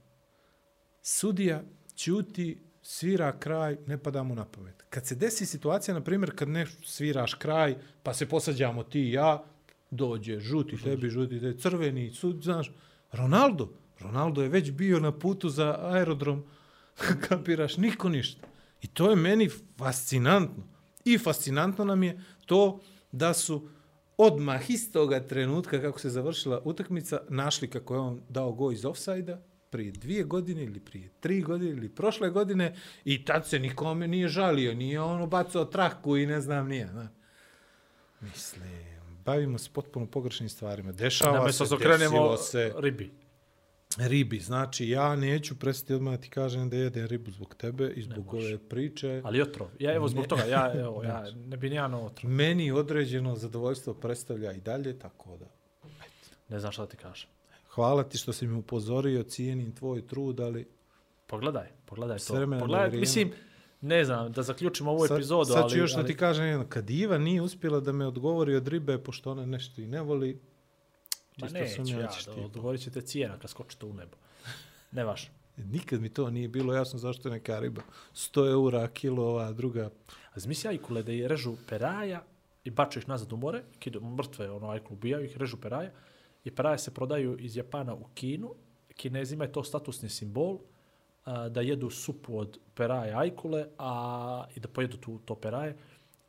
sudija 1.02 1.62
ćuti, 1.96 2.58
svira 2.82 3.38
kraj, 3.38 3.76
ne 3.86 3.98
pada 3.98 4.22
mu 4.22 4.34
na 4.34 4.44
pamet. 4.44 4.84
Kad 4.90 5.06
se 5.06 5.14
desi 5.14 5.46
situacija, 5.46 5.94
na 5.94 6.04
primjer, 6.04 6.36
kad 6.36 6.48
ne 6.48 6.66
sviraš 6.84 7.34
kraj, 7.34 7.76
pa 8.02 8.14
se 8.14 8.28
posađamo 8.28 8.82
ti 8.82 9.00
i 9.00 9.12
ja, 9.12 9.44
dođe 9.90 10.40
žuti 10.40 10.82
tebi, 10.84 11.10
žuti 11.10 11.40
tebi, 11.40 11.58
crveni, 11.58 12.10
sud, 12.10 12.42
znaš, 12.42 12.72
Ronaldo, 13.12 13.72
Ronaldo 14.00 14.42
je 14.42 14.48
već 14.48 14.70
bio 14.70 15.00
na 15.00 15.12
putu 15.12 15.48
za 15.48 15.78
aerodrom, 15.80 16.44
kapiraš, 17.28 17.76
niko 17.76 18.08
ništa. 18.08 18.46
I 18.82 18.86
to 18.86 19.10
je 19.10 19.16
meni 19.16 19.48
fascinantno. 19.78 20.62
I 21.04 21.18
fascinantno 21.18 21.84
nam 21.84 22.02
je 22.02 22.20
to 22.46 22.80
da 23.12 23.34
su 23.34 23.68
odmah 24.16 24.70
iz 24.70 24.92
toga 24.92 25.20
trenutka 25.20 25.80
kako 25.80 26.00
se 26.00 26.10
završila 26.10 26.62
utakmica 26.64 27.20
našli 27.28 27.70
kako 27.70 27.94
je 27.94 28.00
on 28.00 28.20
dao 28.28 28.52
go 28.52 28.72
iz 28.72 28.84
ofsajda 28.84 29.42
prije 29.70 29.92
dvije 29.92 30.24
godine 30.24 30.64
ili 30.64 30.80
prije 30.80 31.08
tri 31.20 31.42
godine 31.42 31.70
ili 31.70 31.88
prošle 31.88 32.30
godine 32.30 32.76
i 33.04 33.24
tad 33.24 33.48
se 33.48 33.58
nikome 33.58 34.08
nije 34.08 34.28
žalio, 34.28 34.74
nije 34.74 35.00
ono 35.00 35.26
bacao 35.26 35.64
traku 35.64 36.16
i 36.16 36.26
ne 36.26 36.40
znam 36.40 36.68
nije. 36.68 36.86
Ne. 36.92 37.08
Mislim, 38.20 38.68
bavimo 39.24 39.58
se 39.58 39.70
potpuno 39.72 40.06
pogrešnim 40.06 40.48
stvarima. 40.48 40.92
Dešava 40.92 41.46
Da 41.46 41.52
se, 41.52 41.64
desilo 41.88 42.36
se. 42.36 42.72
ribi. 42.78 43.10
Ribi. 43.98 44.38
Znači, 44.40 44.88
ja 44.88 45.16
neću 45.16 45.58
prestati 45.58 45.94
odmah 45.94 46.20
ti 46.20 46.30
kažem 46.30 46.70
da 46.70 46.76
jedem 46.76 47.06
ribu 47.06 47.30
zbog 47.30 47.54
tebe 47.54 47.92
i 47.96 48.02
zbog 48.02 48.34
ove 48.34 48.58
priče. 48.58 49.20
Ali 49.24 49.42
otrov. 49.42 49.68
Ja 49.78 49.94
evo 49.94 50.08
zbog 50.08 50.26
toga, 50.26 50.42
ja, 50.44 50.72
evo, 50.74 51.04
ja 51.10 51.24
ne 51.46 51.56
bi 51.56 51.70
nijano 51.70 52.00
otrov. 52.02 52.32
Meni 52.32 52.70
određeno 52.70 53.36
zadovoljstvo 53.36 53.94
predstavlja 53.94 54.52
i 54.52 54.60
dalje, 54.60 54.98
tako 54.98 55.36
da. 55.36 55.46
Ne 56.48 56.60
znam 56.60 56.72
šta 56.72 56.86
ti 56.86 56.96
kažem. 56.96 57.28
Hvala 57.68 58.02
ti 58.02 58.18
što 58.18 58.32
si 58.32 58.46
mi 58.46 58.58
upozorio, 58.58 59.22
cijenim 59.22 59.74
tvoj 59.74 60.06
trud, 60.06 60.40
ali 60.40 60.66
Pogledaj, 61.28 61.66
pogledaj 61.84 62.18
to. 62.18 62.34
Pogledaj, 62.58 62.90
mislim, 62.90 63.32
ne 63.80 64.04
znam, 64.04 64.32
da 64.32 64.42
zaključimo 64.42 64.90
ovu 64.90 65.06
sad, 65.06 65.16
epizodu, 65.16 65.44
sad 65.44 65.62
ali... 65.62 65.70
ću 65.70 65.78
još 65.78 65.94
da 65.94 66.06
ti 66.06 66.16
kažem 66.16 66.46
jedno. 66.46 66.66
Kad 66.68 66.90
Iva 66.90 67.18
nije 67.18 67.42
uspjela 67.42 67.80
da 67.80 67.92
me 67.92 68.06
odgovori 68.06 68.54
od 68.54 68.68
ribe, 68.68 68.98
pošto 68.98 69.30
ona 69.30 69.46
nešto 69.46 69.80
i 69.80 69.86
ne 69.86 70.00
voli, 70.02 70.40
Ma 71.38 71.46
čisto 71.46 71.58
neću 71.58 71.74
sumnjam 71.74 72.00
ja, 72.00 72.06
da 72.06 72.34
ti 72.34 72.40
odgovorit 72.40 72.80
ćete 72.80 73.00
cijena 73.00 73.38
kad 73.38 73.50
skočite 73.50 73.86
u 73.86 73.92
nebo. 73.92 74.16
Ne 74.92 75.04
vaš. 75.04 75.30
Nikad 75.56 76.00
mi 76.00 76.08
to 76.08 76.30
nije 76.30 76.48
bilo 76.48 76.74
jasno 76.74 76.98
zašto 76.98 77.28
je 77.28 77.32
neka 77.32 77.58
riba 77.58 77.82
100 78.14 78.50
eura 78.50 78.88
kilo, 78.88 79.24
ova 79.24 79.52
druga. 79.52 79.90
A 80.34 80.40
zamisli 80.40 80.68
ajkule 80.68 81.02
da 81.02 81.12
je 81.12 81.28
režu 81.28 81.56
peraja 81.68 82.22
i 82.64 82.70
baču 82.70 82.98
ih 82.98 83.08
nazad 83.08 83.32
u 83.32 83.36
more, 83.36 83.62
kidu 83.78 84.00
mrtve, 84.00 84.50
ono 84.50 84.70
ajkulu 84.70 84.96
ubijaju 84.96 85.24
ih, 85.24 85.36
režu 85.36 85.56
peraja 85.56 85.90
i 86.44 86.50
peraje 86.50 86.78
se 86.78 86.94
prodaju 86.94 87.38
iz 87.38 87.56
Japana 87.56 87.94
u 87.94 88.04
Kinu. 88.14 88.54
Kinezima 88.96 89.44
je 89.44 89.52
to 89.52 89.64
statusni 89.64 90.08
simbol 90.08 90.58
a, 91.24 91.48
da 91.48 91.60
jedu 91.60 91.90
supu 91.90 92.38
od 92.38 92.58
peraja 92.74 93.18
ajkule 93.18 93.66
a, 93.78 94.44
i 94.56 94.60
da 94.60 94.68
pojedu 94.68 94.96
tu, 94.96 95.18
to 95.24 95.34
peraje, 95.34 95.76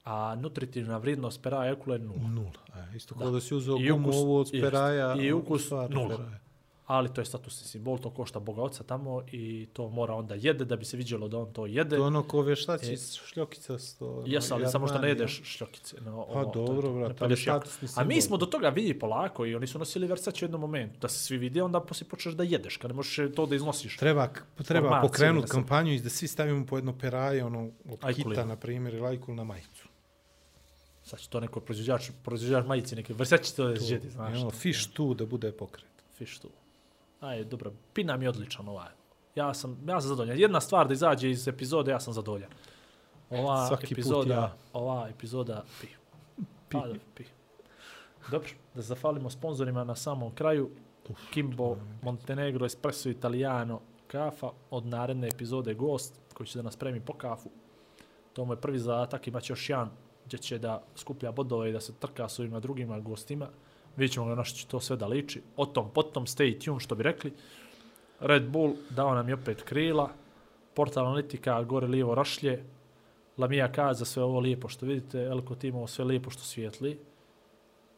a 0.09 0.35
nutritivna 0.35 0.97
vrijednost 0.97 1.41
peraja 1.41 1.71
ajkule 1.71 1.95
je 1.95 1.99
nula. 1.99 2.29
Nula. 2.29 2.51
E, 2.93 2.97
isto 2.97 3.15
kao 3.15 3.31
da, 3.31 3.39
si 3.41 3.55
uzeo 3.55 3.77
I 3.77 3.89
gumu 3.89 4.07
ukus- 4.07 4.15
ovu 4.15 4.35
od 4.37 4.49
peraja. 4.53 5.15
I 5.15 5.29
a 5.29 5.35
ukus 5.35 5.69
nula. 5.89 6.17
peraja. 6.17 6.39
Ali 6.87 7.09
to 7.09 7.21
je 7.21 7.25
statusni 7.25 7.67
simbol, 7.67 7.97
to 7.97 8.09
košta 8.09 8.39
Boga 8.39 8.61
oca 8.61 8.83
tamo 8.83 9.21
i 9.27 9.67
to 9.73 9.89
mora 9.89 10.13
onda 10.13 10.35
jede 10.35 10.65
da 10.65 10.75
bi 10.75 10.85
se 10.85 10.97
vidjelo 10.97 11.27
da 11.27 11.37
on 11.37 11.53
to 11.53 11.65
jede. 11.65 11.95
To 11.97 12.03
ono 12.03 12.23
ko 12.23 12.41
vještaci 12.41 12.93
E. 12.93 12.97
šljokica. 13.25 13.79
Sto, 13.79 14.23
Jesu, 14.27 14.53
ali 14.53 14.63
ono, 14.63 14.71
samo 14.71 14.87
što 14.87 14.99
ne 14.99 15.09
jedeš 15.09 15.41
šljokice. 15.45 15.97
No, 16.01 16.25
Pa 16.25 16.31
ono, 16.31 16.41
je 16.41 16.51
dobro, 16.55 16.93
brate, 16.93 17.23
ali 17.23 17.37
statusni 17.37 17.87
A 17.95 18.03
mi 18.03 18.13
simbol. 18.13 18.21
smo 18.21 18.37
do 18.37 18.45
toga 18.47 18.69
vidi 18.69 18.99
polako 18.99 19.45
i 19.45 19.55
oni 19.55 19.67
su 19.67 19.79
nosili 19.79 20.07
Versace 20.07 20.37
u 20.37 20.47
jednom 20.47 20.61
momentu. 20.61 20.99
Da 20.99 21.07
se 21.07 21.19
svi 21.19 21.37
vidi, 21.37 21.61
onda 21.61 21.79
poslije 21.79 22.09
počneš 22.09 22.33
da 22.33 22.43
jedeš, 22.43 22.77
kad 22.77 22.91
ne 22.91 22.95
možeš 22.95 23.35
to 23.35 23.45
da 23.45 23.55
iznosiš. 23.55 23.97
Treba, 23.97 24.29
treba 24.57 25.01
pokrenuti 25.01 25.47
kampanju 25.49 25.93
i 25.93 25.99
da 25.99 26.09
svi 26.09 26.27
stavimo 26.27 26.65
po 26.65 26.77
jedno 26.77 26.93
peraje, 26.93 27.45
ono, 27.45 27.59
od 27.85 27.99
Ajkulina. 28.01 28.29
kita, 28.31 28.45
na 28.45 28.55
primjer, 28.55 28.93
ili 28.93 29.07
ajkul 29.07 29.35
na 29.35 29.43
majicu. 29.43 29.88
Sad 31.09 31.19
će 31.19 31.29
to 31.29 31.39
neko 31.39 31.59
proizvođač, 31.59 32.11
proizvođač 32.23 32.65
majice, 32.65 32.95
neki 32.95 33.13
Versace 33.13 33.43
će 33.43 33.55
to 33.55 33.75
žedi, 33.75 34.09
znaš. 34.09 34.37
Ono, 34.37 34.49
fish 34.51 34.89
tu 34.93 35.13
da 35.13 35.25
bude 35.25 35.51
pokret. 35.51 36.03
Fiš 36.17 36.39
tu. 36.39 36.49
Aj, 37.19 37.43
dobro, 37.43 37.71
pina 37.93 38.17
mi 38.17 38.25
je 38.25 38.29
odličan 38.29 38.67
ovaj. 38.67 38.91
Ja 39.35 39.53
sam, 39.53 39.77
ja 39.87 40.01
sam 40.01 40.09
zadovoljan. 40.09 40.39
Jedna 40.39 40.61
stvar 40.61 40.87
da 40.87 40.93
izađe 40.93 41.29
iz 41.29 41.47
epizode, 41.47 41.91
ja 41.91 41.99
sam 41.99 42.13
zadovoljan. 42.13 42.49
Ova 43.29 43.67
Svaki 43.67 43.87
put 43.87 43.91
epizoda, 43.91 44.33
ja. 44.33 44.55
ova 44.73 45.07
epizoda, 45.09 45.63
pi. 45.81 45.87
Pa, 46.69 46.87
da, 46.87 46.93
pi. 47.15 47.23
Dobro, 48.31 48.49
da 48.75 48.81
zafalimo 48.81 49.29
sponsorima 49.29 49.83
na 49.83 49.95
samom 49.95 50.35
kraju. 50.35 50.69
Kimbo, 51.33 51.77
Montenegro, 52.01 52.65
Espresso 52.65 53.09
Italiano, 53.09 53.79
kafa. 54.07 54.51
Od 54.69 54.85
naredne 54.85 55.27
epizode 55.27 55.73
gost 55.73 56.13
koji 56.33 56.47
će 56.47 56.59
da 56.59 56.63
nas 56.63 56.75
premi 56.75 57.01
po 57.01 57.13
kafu. 57.13 57.49
To 58.33 58.45
mu 58.45 58.53
je 58.53 58.61
prvi 58.61 58.79
zadatak, 58.79 59.27
imaće 59.27 59.53
još 59.53 59.69
jedan 59.69 59.89
gdje 60.29 60.39
će 60.39 60.57
da 60.57 60.83
skuplja 60.95 61.31
bodove 61.31 61.69
i 61.69 61.73
da 61.73 61.79
se 61.81 61.93
trka 61.99 62.29
s 62.29 62.39
ovima 62.39 62.59
drugima 62.59 62.99
gostima. 62.99 63.47
Vidjet 63.97 64.13
ćemo 64.13 64.35
na 64.35 64.43
što 64.43 64.57
će 64.57 64.67
to 64.67 64.79
sve 64.79 64.97
da 64.97 65.07
liči. 65.07 65.41
O 65.57 65.65
tom, 65.65 65.89
potom, 65.93 66.25
stay 66.25 66.65
tuned, 66.65 66.81
što 66.81 66.95
bi 66.95 67.03
rekli. 67.03 67.33
Red 68.19 68.49
Bull 68.49 68.73
dao 68.89 69.15
nam 69.15 69.27
je 69.27 69.33
opet 69.33 69.61
krila. 69.63 70.09
Portal 70.73 71.05
analitika, 71.05 71.63
gore 71.63 71.87
lijevo 71.87 72.15
rašlje. 72.15 72.63
Lamija 73.37 73.71
kaza 73.71 74.05
sve 74.05 74.23
ovo 74.23 74.39
lijepo 74.39 74.69
što 74.69 74.85
vidite. 74.85 75.23
Elko 75.23 75.55
Timo 75.55 75.87
sve 75.87 76.05
lijepo 76.05 76.29
što 76.29 76.43
svijetli. 76.43 76.99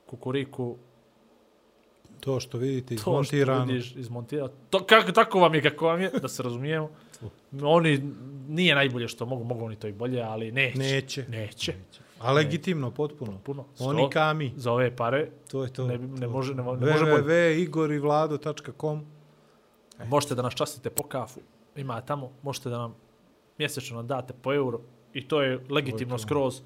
Kukuriku, 0.05 0.77
To 2.19 2.39
što 2.39 2.57
vidite 2.57 2.95
to 2.95 3.01
što 3.01 3.11
izmontirano. 3.11 3.65
vidiš 3.65 3.95
izmontirano. 3.95 4.51
To, 4.69 4.85
kako, 4.85 5.11
tako 5.11 5.39
vam 5.39 5.55
je 5.55 5.61
kako 5.61 5.85
vam 5.85 6.01
je, 6.01 6.09
da 6.21 6.27
se 6.27 6.43
razumijemo. 6.43 6.89
Oni, 7.77 8.01
nije 8.47 8.75
najbolje 8.75 9.07
što 9.07 9.25
mogu, 9.25 9.43
mogu 9.43 9.65
oni 9.65 9.75
to 9.75 9.87
i 9.87 9.91
bolje, 9.91 10.21
ali 10.21 10.51
neće. 10.51 10.79
Neće. 10.79 11.25
Neće. 11.29 11.73
A 12.21 12.31
legitimno, 12.31 12.91
potpuno. 12.91 13.37
Puno. 13.39 13.65
Oni 13.79 14.09
kami. 14.09 14.53
Za 14.55 14.71
ove 14.71 14.95
pare 14.95 15.29
To 15.47 15.63
je 15.63 15.73
to. 15.73 15.87
ne, 15.87 15.97
ne, 15.97 16.21
to. 16.21 16.29
može, 16.29 16.53
ne, 16.53 16.63
ne 16.63 16.91
može 16.91 17.05
bolje. 17.05 17.23
www.igorivlado.com 17.23 19.05
Možete 20.05 20.35
da 20.35 20.41
nas 20.41 20.53
častite 20.53 20.89
po 20.89 21.03
kafu. 21.03 21.39
Ima 21.75 22.01
tamo, 22.01 22.31
možete 22.41 22.69
da 22.69 22.77
nam 22.77 22.95
mjesečno 23.57 23.97
nam 23.97 24.07
date 24.07 24.33
po 24.33 24.53
euro 24.53 24.79
i 25.13 25.27
to 25.27 25.41
je 25.41 25.65
legitimno 25.69 26.17
skroz. 26.17 26.61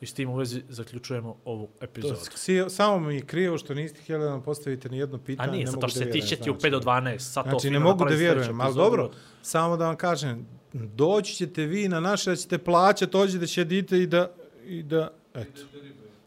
I 0.00 0.06
s 0.06 0.14
tim 0.14 0.30
u 0.30 0.36
vezi 0.36 0.62
zaključujemo 0.68 1.36
ovu 1.44 1.66
To, 1.68 1.72
epizodu. 1.80 2.16
si, 2.34 2.64
samo 2.68 2.98
mi 3.00 3.14
je 3.14 3.20
krivo 3.22 3.58
što 3.58 3.74
niste 3.74 4.00
htjeli 4.02 4.24
da 4.24 4.30
nam 4.30 4.42
postavite 4.42 4.88
ni 4.88 4.98
jedno 4.98 5.16
A 5.16 5.20
pitanje. 5.20 5.52
nije, 5.52 5.64
ne 5.64 5.70
zato 5.70 5.88
što 5.88 5.98
se 5.98 6.10
tiče 6.10 6.36
ti 6.36 6.50
u 6.50 6.54
znači. 6.54 6.66
5 6.66 6.70
do 6.70 6.80
12. 6.80 7.18
Sad 7.18 7.44
to 7.44 7.50
Znači, 7.50 7.62
fino 7.62 7.72
ne 7.72 7.84
mogu 7.84 8.04
da 8.04 8.14
vjerujem, 8.14 8.60
ali 8.60 8.74
dobro, 8.74 9.10
samo 9.42 9.76
da 9.76 9.86
vam 9.86 9.96
kažem, 9.96 10.46
doći 10.72 11.34
ćete 11.34 11.62
vi 11.62 11.88
na 11.88 12.00
naše, 12.00 12.30
da 12.30 12.36
ćete 12.36 12.58
plaćati, 12.58 13.12
dođe 13.12 13.38
da 13.38 13.46
će 13.46 13.64
dite 13.64 13.98
i 13.98 14.06
da, 14.06 14.30
i 14.68 14.82
da, 14.82 15.10
eto. 15.34 15.60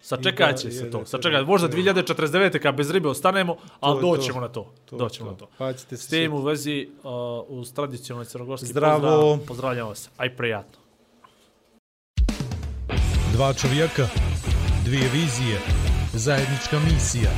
Sačekat 0.02 0.58
će 0.58 0.72
se 0.72 0.92
to. 0.92 1.06
Sačekat. 1.06 1.48
Možda 1.48 1.68
ribu. 1.68 1.90
2049. 1.90 2.60
kad 2.60 2.76
bez 2.76 2.92
ribe 2.92 3.10
ostanemo, 3.10 3.56
ali 3.80 4.02
to. 4.02 4.16
doćemo 4.16 4.42
na 4.42 4.48
to. 4.48 4.74
To 4.86 4.98
Doćemo 4.98 5.26
to. 5.26 5.32
na 5.32 5.38
to. 5.38 5.48
Pa 5.58 5.74
ćete 5.74 5.98
se 5.98 6.04
S 6.04 6.08
tim 6.08 6.34
u 6.34 6.42
vezi, 6.42 6.90
uh, 7.04 7.12
uz 7.50 7.74
tradicionalni 7.74 8.26
crnogorski 8.26 8.68
Zdravo. 8.68 9.00
pozdrav, 9.02 9.48
pozdravljam 9.48 9.88
vas. 9.88 10.10
Aj 10.18 10.36
prijatno. 10.36 10.78
Dva 13.34 13.54
čovjeka, 13.54 14.08
dvije 14.86 15.10
vizije, 15.14 15.60
zajednička 16.14 16.80
misija. 16.80 17.32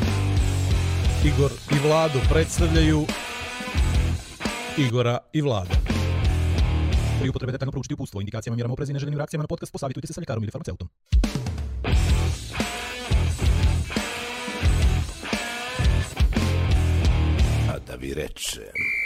Igor 1.26 1.52
i 1.72 1.88
Vlado 1.88 2.20
predstavljaju 2.30 3.06
Igora 4.78 5.18
i 5.34 5.42
Vlada. 5.42 5.83
Pri 7.20 7.30
upotrebe 7.30 7.52
detaljno 7.52 7.72
proučiti 7.72 7.94
upustvo, 7.94 8.22
indikacijama, 8.22 8.56
mjerama 8.56 8.74
oprezi 8.74 8.92
i 8.92 8.94
neželjenim 8.94 9.18
reakcijama 9.18 9.44
na 9.44 9.48
podcast, 9.48 9.72
posavitujte 9.72 10.08
se 10.08 10.14
sa 10.14 10.22
ljekarom 10.22 10.44
ili 10.44 10.52
farmaceutom. 10.52 10.90
A 17.70 17.80
da 17.88 17.96
vi 17.96 18.14
rečem... 18.14 19.03